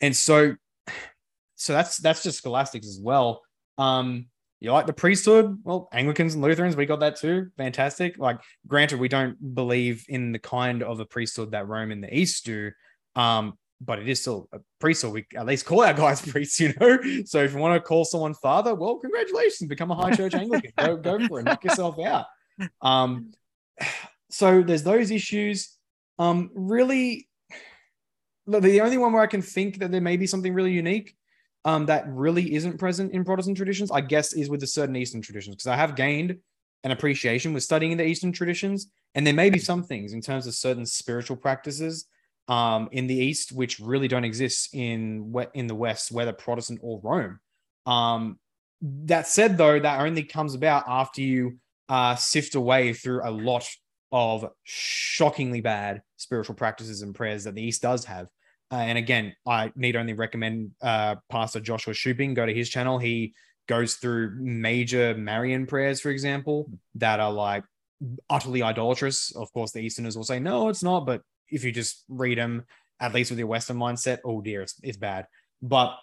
And 0.02 0.16
so, 0.16 0.56
so 1.58 1.74
that's 1.74 1.98
that's 1.98 2.24
just 2.24 2.40
scholastics 2.40 2.88
as 2.88 3.00
well. 3.00 3.44
Um, 3.78 4.26
you 4.64 4.72
like 4.72 4.88
the 4.88 4.94
priesthood? 4.94 5.60
Well, 5.64 5.90
Anglicans 5.92 6.36
and 6.36 6.42
Lutherans, 6.42 6.78
we 6.78 6.86
got 6.86 7.02
that 7.02 7.18
too. 7.18 7.50
Fantastic. 7.58 8.18
Like, 8.18 8.40
granted, 8.66 8.98
we 8.98 9.10
don't 9.10 9.54
believe 9.54 10.06
in 10.08 10.32
the 10.32 10.40
kind 10.40 10.82
of 10.82 11.02
a 11.02 11.06
priesthood 11.06 11.52
that 11.52 11.68
Rome 11.68 11.92
in 11.92 12.00
the 12.00 12.18
East 12.18 12.46
do. 12.46 12.72
Um, 13.16 13.58
but 13.82 14.00
it 14.00 14.08
is 14.08 14.22
still 14.22 14.48
a 14.54 14.60
priesthood. 14.80 15.12
We 15.12 15.26
at 15.36 15.46
least 15.46 15.66
call 15.66 15.84
our 15.84 15.94
guys 15.94 16.22
priests, 16.32 16.62
you 16.62 16.74
know. 16.80 16.98
So 17.26 17.44
if 17.44 17.54
you 17.54 17.60
want 17.60 17.76
to 17.76 17.86
call 17.86 18.06
someone 18.06 18.34
father, 18.36 18.74
well, 18.74 18.96
congratulations, 18.96 19.68
become 19.68 19.92
a 19.92 19.96
high 19.96 20.12
church 20.16 20.34
Anglican. 20.34 20.72
go, 20.78 20.96
go 20.96 21.28
for 21.28 21.42
it, 21.42 21.44
knock 21.44 21.64
yourself 21.66 22.00
out. 22.00 22.28
Um, 22.82 23.34
so 24.32 24.64
there's 24.64 24.84
those 24.84 25.12
issues. 25.12 25.78
Um, 26.20 26.52
really, 26.54 27.28
the 28.48 28.80
only 28.80 28.98
one 28.98 29.12
where 29.12 29.24
I 29.24 29.28
can 29.28 29.42
think 29.42 29.80
that 29.80 29.92
there 29.92 30.00
may 30.00 30.16
be 30.16 30.28
something 30.28 30.54
really 30.54 30.72
unique 30.72 31.18
um, 31.66 31.86
that 31.86 32.06
really 32.08 32.54
isn't 32.56 32.78
present 32.78 33.14
in 33.14 33.24
Protestant 33.24 33.58
traditions, 33.58 33.92
I 33.92 34.02
guess, 34.02 34.34
is 34.34 34.50
with 34.50 34.60
the 34.60 34.68
certain 34.68 34.96
Eastern 34.96 35.22
traditions, 35.22 35.56
because 35.56 35.68
I 35.68 35.76
have 35.76 35.96
gained 35.96 36.38
an 36.84 36.92
appreciation 36.92 37.54
with 37.54 37.64
studying 37.64 37.96
the 37.96 38.06
Eastern 38.06 38.32
traditions, 38.32 38.92
and 39.16 39.26
there 39.26 39.34
may 39.34 39.50
be 39.50 39.60
some 39.60 39.84
things 39.84 40.14
in 40.14 40.22
terms 40.22 40.48
of 40.48 40.54
certain 40.54 40.86
spiritual 40.86 41.38
practices 41.38 42.06
um, 42.50 42.90
in 42.92 43.08
the 43.08 43.16
East 43.16 43.54
which 43.54 43.80
really 43.80 44.08
don't 44.08 44.26
exist 44.26 44.74
in 44.74 45.34
in 45.54 45.68
the 45.68 45.76
West, 45.76 46.12
whether 46.12 46.34
Protestant 46.34 46.82
or 46.84 47.00
Rome. 47.02 47.40
Um, 47.86 48.40
that 48.82 49.28
said, 49.28 49.58
though, 49.58 49.80
that 49.80 50.02
only 50.02 50.24
comes 50.24 50.56
about 50.56 50.84
after 50.88 51.22
you 51.22 51.58
uh, 51.88 52.16
sift 52.16 52.56
away 52.56 52.94
through 52.94 53.22
a 53.24 53.32
lot 53.32 53.66
of 54.12 54.50
shockingly 54.64 55.62
bad 55.62 56.02
spiritual 56.18 56.56
practices 56.56 57.02
and 57.02 57.16
prayers 57.16 57.46
that 57.46 57.56
the 57.56 57.64
East 57.64 57.82
does 57.82 58.06
have. 58.06 58.28
Uh, 58.74 58.78
and 58.78 58.98
again, 58.98 59.36
I 59.46 59.72
need 59.76 59.96
only 59.96 60.14
recommend 60.14 60.72
uh, 60.82 61.18
Pastor 61.30 61.60
Joshua 61.60 61.94
Schooping. 61.94 62.34
Go 62.34 62.44
to 62.44 62.54
his 62.54 62.70
channel. 62.70 62.98
He 62.98 63.36
goes 63.68 63.98
through 63.98 64.36
major 64.40 65.14
Marian 65.14 65.68
prayers, 65.68 66.02
for 66.02 66.10
example, 66.10 66.72
that 66.96 67.20
are 67.20 67.32
like 67.32 67.64
utterly 68.32 68.64
idolatrous. 68.64 69.30
Of 69.36 69.54
course, 69.54 69.74
the 69.74 69.82
Easterners 69.82 70.18
will 70.18 70.24
say, 70.24 70.40
no, 70.40 70.70
it's 70.70 70.82
not. 70.82 71.06
But 71.06 71.22
if 71.50 71.64
you 71.64 71.72
just 71.72 72.04
read 72.10 72.40
them, 72.40 72.66
at 73.00 73.14
least 73.14 73.30
with 73.30 73.38
your 73.38 73.48
Western 73.48 73.78
mindset, 73.78 74.18
oh 74.26 74.42
dear, 74.42 74.64
it's, 74.64 74.74
it's 74.82 74.98
bad. 74.98 75.28
But 75.62 75.96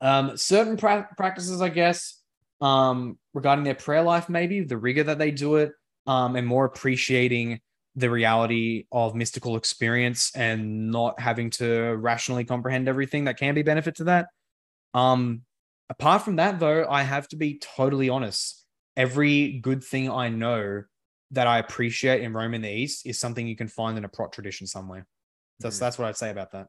um, 0.00 0.36
certain 0.36 0.76
pra- 0.76 1.08
practices, 1.16 1.62
I 1.62 1.68
guess, 1.68 2.20
um, 2.60 3.20
regarding 3.34 3.64
their 3.64 3.76
prayer 3.76 4.02
life, 4.02 4.28
maybe 4.28 4.62
the 4.62 4.78
rigor 4.78 5.04
that 5.04 5.20
they 5.20 5.30
do 5.30 5.56
it, 5.56 5.70
um, 6.08 6.34
and 6.34 6.44
more 6.44 6.64
appreciating 6.64 7.60
the 7.96 8.10
reality 8.10 8.86
of 8.90 9.14
mystical 9.14 9.56
experience 9.56 10.34
and 10.34 10.90
not 10.90 11.20
having 11.20 11.50
to 11.50 11.94
rationally 11.96 12.44
comprehend 12.44 12.88
everything 12.88 13.24
that 13.24 13.38
can 13.38 13.54
be 13.54 13.62
benefit 13.62 13.96
to 13.96 14.04
that. 14.04 14.26
Um, 14.94 15.42
apart 15.88 16.22
from 16.22 16.36
that, 16.36 16.58
though, 16.58 16.86
I 16.88 17.02
have 17.02 17.28
to 17.28 17.36
be 17.36 17.58
totally 17.58 18.08
honest. 18.08 18.64
Every 18.96 19.58
good 19.58 19.82
thing 19.82 20.10
I 20.10 20.28
know 20.28 20.84
that 21.30 21.46
I 21.46 21.58
appreciate 21.58 22.22
in 22.22 22.32
Rome 22.32 22.54
in 22.54 22.62
the 22.62 22.70
East 22.70 23.06
is 23.06 23.18
something 23.18 23.46
you 23.46 23.56
can 23.56 23.68
find 23.68 23.98
in 23.98 24.04
a 24.04 24.08
prot 24.08 24.32
tradition 24.32 24.66
somewhere. 24.66 25.06
That's 25.60 25.76
mm-hmm. 25.76 25.84
that's 25.84 25.98
what 25.98 26.08
I'd 26.08 26.16
say 26.16 26.30
about 26.30 26.52
that. 26.52 26.68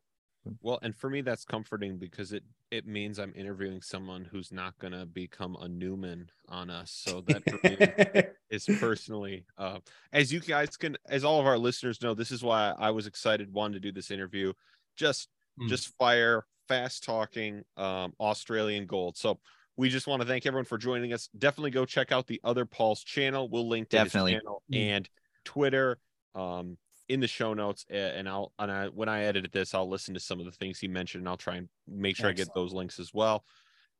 Well, 0.62 0.80
and 0.82 0.96
for 0.96 1.10
me, 1.10 1.22
that's 1.22 1.46
comforting 1.46 1.98
because 1.98 2.32
it 2.32 2.44
it 2.72 2.86
means 2.86 3.20
I'm 3.20 3.34
interviewing 3.36 3.82
someone 3.82 4.26
who's 4.26 4.52
not 4.52 4.78
going 4.80 4.94
to 4.94 5.06
become 5.06 5.56
a 5.60 5.68
Newman 5.68 6.30
on 6.50 6.70
us. 6.70 6.92
So 6.92 7.22
that 7.22 7.44
for 7.50 7.60
me 7.64 8.24
is 8.50 8.66
personally, 8.80 9.46
uh, 9.58 9.80
as 10.12 10.32
you 10.32 10.40
guys 10.40 10.78
can, 10.78 10.98
as 11.08 11.24
all 11.24 11.40
of 11.40 11.46
our 11.46 11.58
listeners 11.58 12.02
know, 12.02 12.14
this 12.14 12.32
is 12.32 12.44
why 12.44 12.74
I 12.78 12.92
was 12.92 13.08
excited 13.08 13.52
one 13.54 13.72
to 13.74 13.80
do 13.80 13.92
this 13.92 14.12
interview. 14.12 14.54
Just 14.96 15.30
mm. 15.60 15.68
just 15.68 15.96
fire, 15.98 16.46
fast 16.68 17.04
talking, 17.04 17.64
um, 17.78 18.14
Australian 18.20 18.86
gold. 18.86 19.18
So 19.18 19.40
we 19.78 19.90
just 19.90 20.08
want 20.08 20.22
to 20.22 20.28
thank 20.28 20.46
everyone 20.46 20.66
for 20.66 20.78
joining 20.78 21.14
us. 21.14 21.30
Definitely 21.38 21.72
go 21.72 21.86
check 21.86 22.12
out 22.12 22.28
the 22.28 22.40
other 22.44 22.66
Paul's 22.66 23.04
channel. 23.04 23.50
We'll 23.50 23.68
link 23.68 23.90
to 23.90 23.98
Definitely. 23.98 24.34
his 24.34 24.42
channel 24.42 24.64
mm. 24.72 24.78
and 24.78 25.10
Twitter. 25.44 25.98
Um, 26.34 26.78
in 27.08 27.20
the 27.20 27.28
show 27.28 27.54
notes 27.54 27.86
and 27.90 28.28
I'll 28.28 28.52
and 28.58 28.72
I 28.72 28.88
when 28.88 29.10
I 29.10 29.24
edit 29.24 29.52
this 29.52 29.74
I'll 29.74 29.90
listen 29.90 30.14
to 30.16 30.20
some 30.20 30.40
of 30.40 30.46
the 30.46 30.52
things 30.52 30.80
he 30.80 30.88
mentioned 30.88 31.22
and 31.22 31.30
I'll 31.30 31.38
try 31.38 31.58
and 31.58 31.70
make 31.88 32.16
sure 32.16 32.30
Excellent. 32.30 32.50
I 32.50 32.52
get 32.52 32.56
those 32.56 32.74
links 32.74 33.00
as 33.00 33.14
well. 33.14 33.44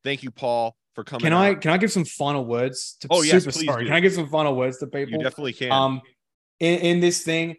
Thank 0.04 0.24
you, 0.24 0.32
Paul, 0.32 0.76
for 0.94 1.04
coming. 1.04 1.22
Can 1.22 1.34
I 1.34 1.54
can 1.54 1.72
I 1.72 1.78
give 1.78 1.92
some 1.92 2.06
final 2.06 2.46
words 2.46 2.98
to 3.02 3.08
Oh 3.12 3.22
yes, 3.22 3.44
please 3.44 3.66
sorry. 3.66 3.84
Do. 3.84 3.90
Can 3.90 3.96
I 3.96 4.00
give 4.00 4.14
some 4.14 4.28
final 4.30 4.56
words 4.56 4.80
to 4.80 4.88
people? 4.88 5.18
You 5.18 5.24
definitely 5.24 5.54
can. 5.54 5.72
Um 5.72 6.02
in, 6.60 6.80
in 6.80 7.00
this 7.00 7.24
thing, 7.24 7.58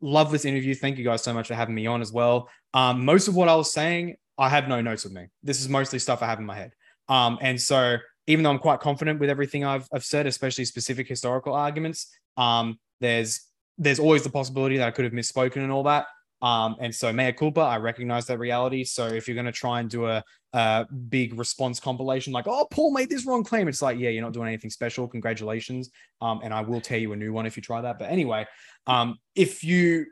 love 0.00 0.30
this 0.30 0.44
interview. 0.44 0.74
Thank 0.74 0.98
you 0.98 1.04
guys 1.04 1.22
so 1.22 1.32
much 1.32 1.48
for 1.48 1.54
having 1.54 1.74
me 1.74 1.86
on 1.86 2.00
as 2.00 2.12
well. 2.12 2.48
Um, 2.74 3.04
most 3.04 3.28
of 3.28 3.34
what 3.34 3.48
I 3.48 3.56
was 3.56 3.72
saying, 3.72 4.16
I 4.38 4.48
have 4.48 4.68
no 4.68 4.80
notes 4.80 5.04
with 5.04 5.12
me. 5.12 5.26
This 5.42 5.60
is 5.60 5.68
mostly 5.68 5.98
stuff 5.98 6.22
I 6.22 6.26
have 6.26 6.38
in 6.38 6.46
my 6.46 6.56
head. 6.56 6.72
Um, 7.08 7.38
and 7.40 7.60
so 7.60 7.96
even 8.26 8.42
though 8.42 8.50
I'm 8.50 8.58
quite 8.58 8.80
confident 8.80 9.20
with 9.20 9.30
everything 9.30 9.64
I've, 9.64 9.88
I've 9.92 10.04
said, 10.04 10.26
especially 10.26 10.64
specific 10.64 11.08
historical 11.08 11.54
arguments, 11.54 12.14
um, 12.36 12.78
there's 13.00 13.45
there's 13.78 13.98
always 13.98 14.22
the 14.22 14.30
possibility 14.30 14.78
that 14.78 14.88
I 14.88 14.90
could 14.90 15.04
have 15.04 15.12
misspoken 15.12 15.58
and 15.58 15.72
all 15.72 15.82
that. 15.84 16.06
Um, 16.42 16.76
and 16.80 16.94
so 16.94 17.12
mea 17.12 17.32
culpa, 17.32 17.60
I 17.60 17.78
recognize 17.78 18.26
that 18.26 18.38
reality. 18.38 18.84
So 18.84 19.06
if 19.06 19.26
you're 19.26 19.34
going 19.34 19.46
to 19.46 19.52
try 19.52 19.80
and 19.80 19.88
do 19.88 20.06
a, 20.06 20.22
a, 20.52 20.86
big 21.08 21.38
response 21.38 21.80
compilation, 21.80 22.32
like, 22.32 22.46
oh, 22.46 22.66
Paul 22.70 22.92
made 22.92 23.08
this 23.08 23.24
wrong 23.24 23.42
claim, 23.42 23.68
it's 23.68 23.80
like, 23.80 23.98
yeah, 23.98 24.10
you're 24.10 24.22
not 24.22 24.34
doing 24.34 24.48
anything 24.48 24.70
special. 24.70 25.08
Congratulations. 25.08 25.90
Um, 26.20 26.40
and 26.44 26.52
I 26.52 26.60
will 26.60 26.80
tell 26.80 26.98
you 26.98 27.12
a 27.12 27.16
new 27.16 27.32
one 27.32 27.46
if 27.46 27.56
you 27.56 27.62
try 27.62 27.80
that. 27.80 27.98
But 27.98 28.10
anyway, 28.10 28.46
um, 28.86 29.18
if 29.34 29.64
you, 29.64 30.06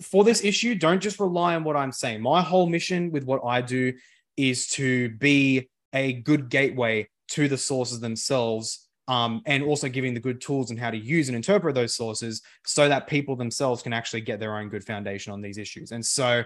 for 0.00 0.24
this 0.24 0.44
issue, 0.44 0.74
don't 0.74 1.00
just 1.00 1.20
rely 1.20 1.54
on 1.54 1.64
what 1.64 1.76
I'm 1.76 1.92
saying. 1.92 2.20
My 2.20 2.42
whole 2.42 2.66
mission 2.66 3.12
with 3.12 3.24
what 3.24 3.40
I 3.46 3.60
do 3.62 3.92
is 4.36 4.66
to 4.70 5.10
be 5.10 5.68
a 5.92 6.14
good 6.14 6.48
gateway 6.48 7.08
to 7.28 7.48
the 7.48 7.58
sources 7.58 8.00
themselves 8.00 8.88
um, 9.08 9.42
and 9.46 9.62
also 9.62 9.88
giving 9.88 10.14
the 10.14 10.20
good 10.20 10.40
tools 10.40 10.70
and 10.70 10.78
how 10.78 10.90
to 10.90 10.96
use 10.96 11.28
and 11.28 11.36
interpret 11.36 11.74
those 11.74 11.94
sources 11.94 12.42
so 12.64 12.88
that 12.88 13.06
people 13.06 13.36
themselves 13.36 13.82
can 13.82 13.92
actually 13.92 14.20
get 14.20 14.40
their 14.40 14.56
own 14.56 14.68
good 14.68 14.84
foundation 14.84 15.32
on 15.32 15.40
these 15.40 15.58
issues. 15.58 15.92
And 15.92 16.04
so, 16.04 16.42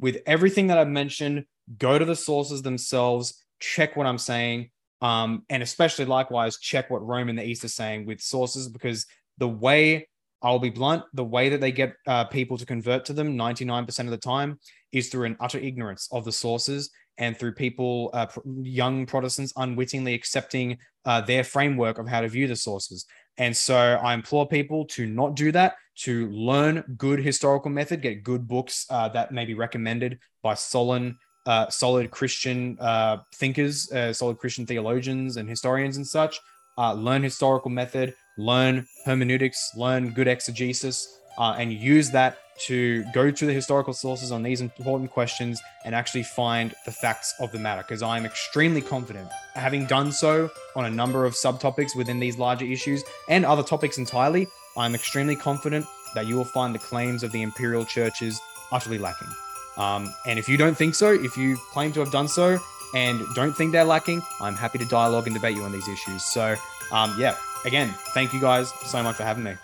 with 0.00 0.18
everything 0.26 0.68
that 0.68 0.78
I've 0.78 0.88
mentioned, 0.88 1.44
go 1.76 1.98
to 1.98 2.04
the 2.04 2.16
sources 2.16 2.62
themselves, 2.62 3.44
check 3.58 3.96
what 3.96 4.06
I'm 4.06 4.18
saying, 4.18 4.70
um, 5.00 5.44
and 5.50 5.62
especially 5.62 6.04
likewise, 6.04 6.58
check 6.58 6.90
what 6.90 7.06
Rome 7.06 7.28
and 7.28 7.38
the 7.38 7.44
East 7.44 7.64
are 7.64 7.68
saying 7.68 8.06
with 8.06 8.20
sources 8.20 8.68
because 8.68 9.06
the 9.38 9.48
way 9.48 10.08
I'll 10.40 10.58
be 10.58 10.70
blunt, 10.70 11.04
the 11.14 11.24
way 11.24 11.48
that 11.48 11.60
they 11.60 11.72
get 11.72 11.94
uh, 12.06 12.24
people 12.24 12.56
to 12.58 12.66
convert 12.66 13.04
to 13.06 13.12
them 13.12 13.36
99% 13.36 13.98
of 14.00 14.10
the 14.10 14.16
time 14.16 14.60
is 14.92 15.08
through 15.08 15.26
an 15.26 15.36
utter 15.40 15.58
ignorance 15.58 16.08
of 16.12 16.24
the 16.24 16.32
sources 16.32 16.90
and 17.18 17.36
through 17.36 17.52
people, 17.52 18.10
uh, 18.12 18.26
young 18.62 19.06
Protestants, 19.06 19.52
unwittingly 19.56 20.14
accepting 20.14 20.78
uh, 21.04 21.20
their 21.20 21.44
framework 21.44 21.98
of 21.98 22.08
how 22.08 22.20
to 22.20 22.28
view 22.28 22.46
the 22.46 22.56
sources. 22.56 23.04
And 23.38 23.56
so 23.56 23.76
I 23.76 24.14
implore 24.14 24.46
people 24.46 24.84
to 24.86 25.06
not 25.06 25.34
do 25.34 25.52
that, 25.52 25.76
to 25.98 26.28
learn 26.30 26.84
good 26.96 27.20
historical 27.20 27.70
method, 27.70 28.02
get 28.02 28.22
good 28.22 28.46
books 28.46 28.86
uh, 28.90 29.08
that 29.10 29.32
may 29.32 29.44
be 29.44 29.54
recommended 29.54 30.18
by 30.42 30.54
solid, 30.54 31.14
uh, 31.46 31.68
solid 31.68 32.10
Christian 32.10 32.76
uh, 32.80 33.18
thinkers, 33.34 33.90
uh, 33.92 34.12
solid 34.12 34.38
Christian 34.38 34.66
theologians 34.66 35.36
and 35.36 35.48
historians 35.48 35.96
and 35.96 36.06
such. 36.06 36.40
learn 36.78 37.22
historical 37.22 37.70
method, 37.70 38.14
learn 38.38 38.86
hermeneutics, 39.04 39.72
learn 39.76 40.10
good 40.10 40.28
exegesis, 40.28 41.18
uh, 41.38 41.54
and 41.58 41.72
use 41.72 42.10
that 42.10 42.36
to 42.58 43.04
go 43.14 43.30
to 43.30 43.46
the 43.46 43.52
historical 43.52 43.92
sources 43.92 44.32
on 44.32 44.42
these 44.42 44.60
important 44.60 45.10
questions 45.10 45.62
and 45.84 45.94
actually 45.94 46.24
find 46.24 46.74
the 46.84 46.90
facts 46.90 47.34
of 47.40 47.52
the 47.52 47.58
matter. 47.58 47.82
Because 47.82 48.02
I'm 48.02 48.26
extremely 48.26 48.80
confident, 48.80 49.30
having 49.54 49.86
done 49.86 50.10
so 50.10 50.50
on 50.74 50.84
a 50.84 50.90
number 50.90 51.24
of 51.24 51.34
subtopics 51.34 51.96
within 51.96 52.18
these 52.18 52.36
larger 52.36 52.66
issues 52.66 53.04
and 53.28 53.46
other 53.46 53.62
topics 53.62 53.98
entirely, 53.98 54.48
I'm 54.76 54.94
extremely 54.94 55.36
confident 55.36 55.86
that 56.14 56.26
you 56.26 56.36
will 56.36 56.44
find 56.44 56.74
the 56.74 56.80
claims 56.80 57.22
of 57.22 57.32
the 57.32 57.42
imperial 57.42 57.84
churches 57.84 58.40
utterly 58.72 58.98
lacking. 58.98 59.28
Um, 59.76 60.12
and 60.26 60.38
if 60.38 60.48
you 60.48 60.56
don't 60.56 60.76
think 60.76 60.96
so, 60.96 61.12
if 61.12 61.36
you 61.36 61.56
claim 61.70 61.92
to 61.92 62.00
have 62.00 62.10
done 62.10 62.26
so 62.26 62.58
and 62.94 63.20
don't 63.36 63.52
think 63.52 63.70
they're 63.70 63.84
lacking, 63.84 64.22
I'm 64.40 64.54
happy 64.54 64.78
to 64.78 64.84
dialogue 64.86 65.26
and 65.26 65.34
debate 65.34 65.54
you 65.54 65.62
on 65.62 65.70
these 65.70 65.86
issues. 65.86 66.24
So, 66.24 66.56
um, 66.90 67.14
yeah, 67.18 67.36
again, 67.64 67.94
thank 68.14 68.32
you 68.32 68.40
guys 68.40 68.72
so 68.86 69.00
much 69.02 69.16
for 69.16 69.22
having 69.22 69.44
me. 69.44 69.54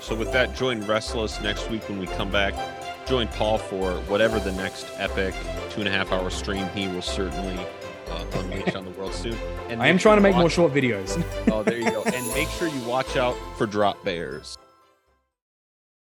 So 0.00 0.14
with 0.14 0.32
that, 0.32 0.54
join 0.54 0.82
Restless 0.84 1.40
next 1.40 1.70
week 1.70 1.88
when 1.88 1.98
we 1.98 2.06
come 2.06 2.30
back. 2.30 2.54
Join 3.06 3.26
Paul 3.28 3.58
for 3.58 3.94
whatever 4.02 4.38
the 4.38 4.52
next 4.52 4.86
epic 4.96 5.34
two 5.70 5.80
and 5.80 5.88
a 5.88 5.92
half 5.92 6.12
hour 6.12 6.30
stream 6.30 6.66
he 6.74 6.88
will 6.88 7.02
certainly 7.02 7.58
uh, 8.10 8.24
unleash 8.34 8.74
on 8.74 8.84
the 8.84 8.90
world 8.92 9.14
soon. 9.14 9.36
And 9.68 9.82
I 9.82 9.88
am 9.88 9.98
trying 9.98 10.16
to 10.16 10.22
make 10.22 10.34
watch- 10.34 10.40
more 10.40 10.50
short 10.50 10.72
videos. 10.74 11.22
oh, 11.50 11.62
there 11.62 11.78
you 11.78 11.90
go. 11.90 12.02
And 12.02 12.26
make 12.34 12.48
sure 12.50 12.68
you 12.68 12.80
watch 12.82 13.16
out 13.16 13.36
for 13.56 13.66
drop 13.66 14.02
bears. 14.04 14.58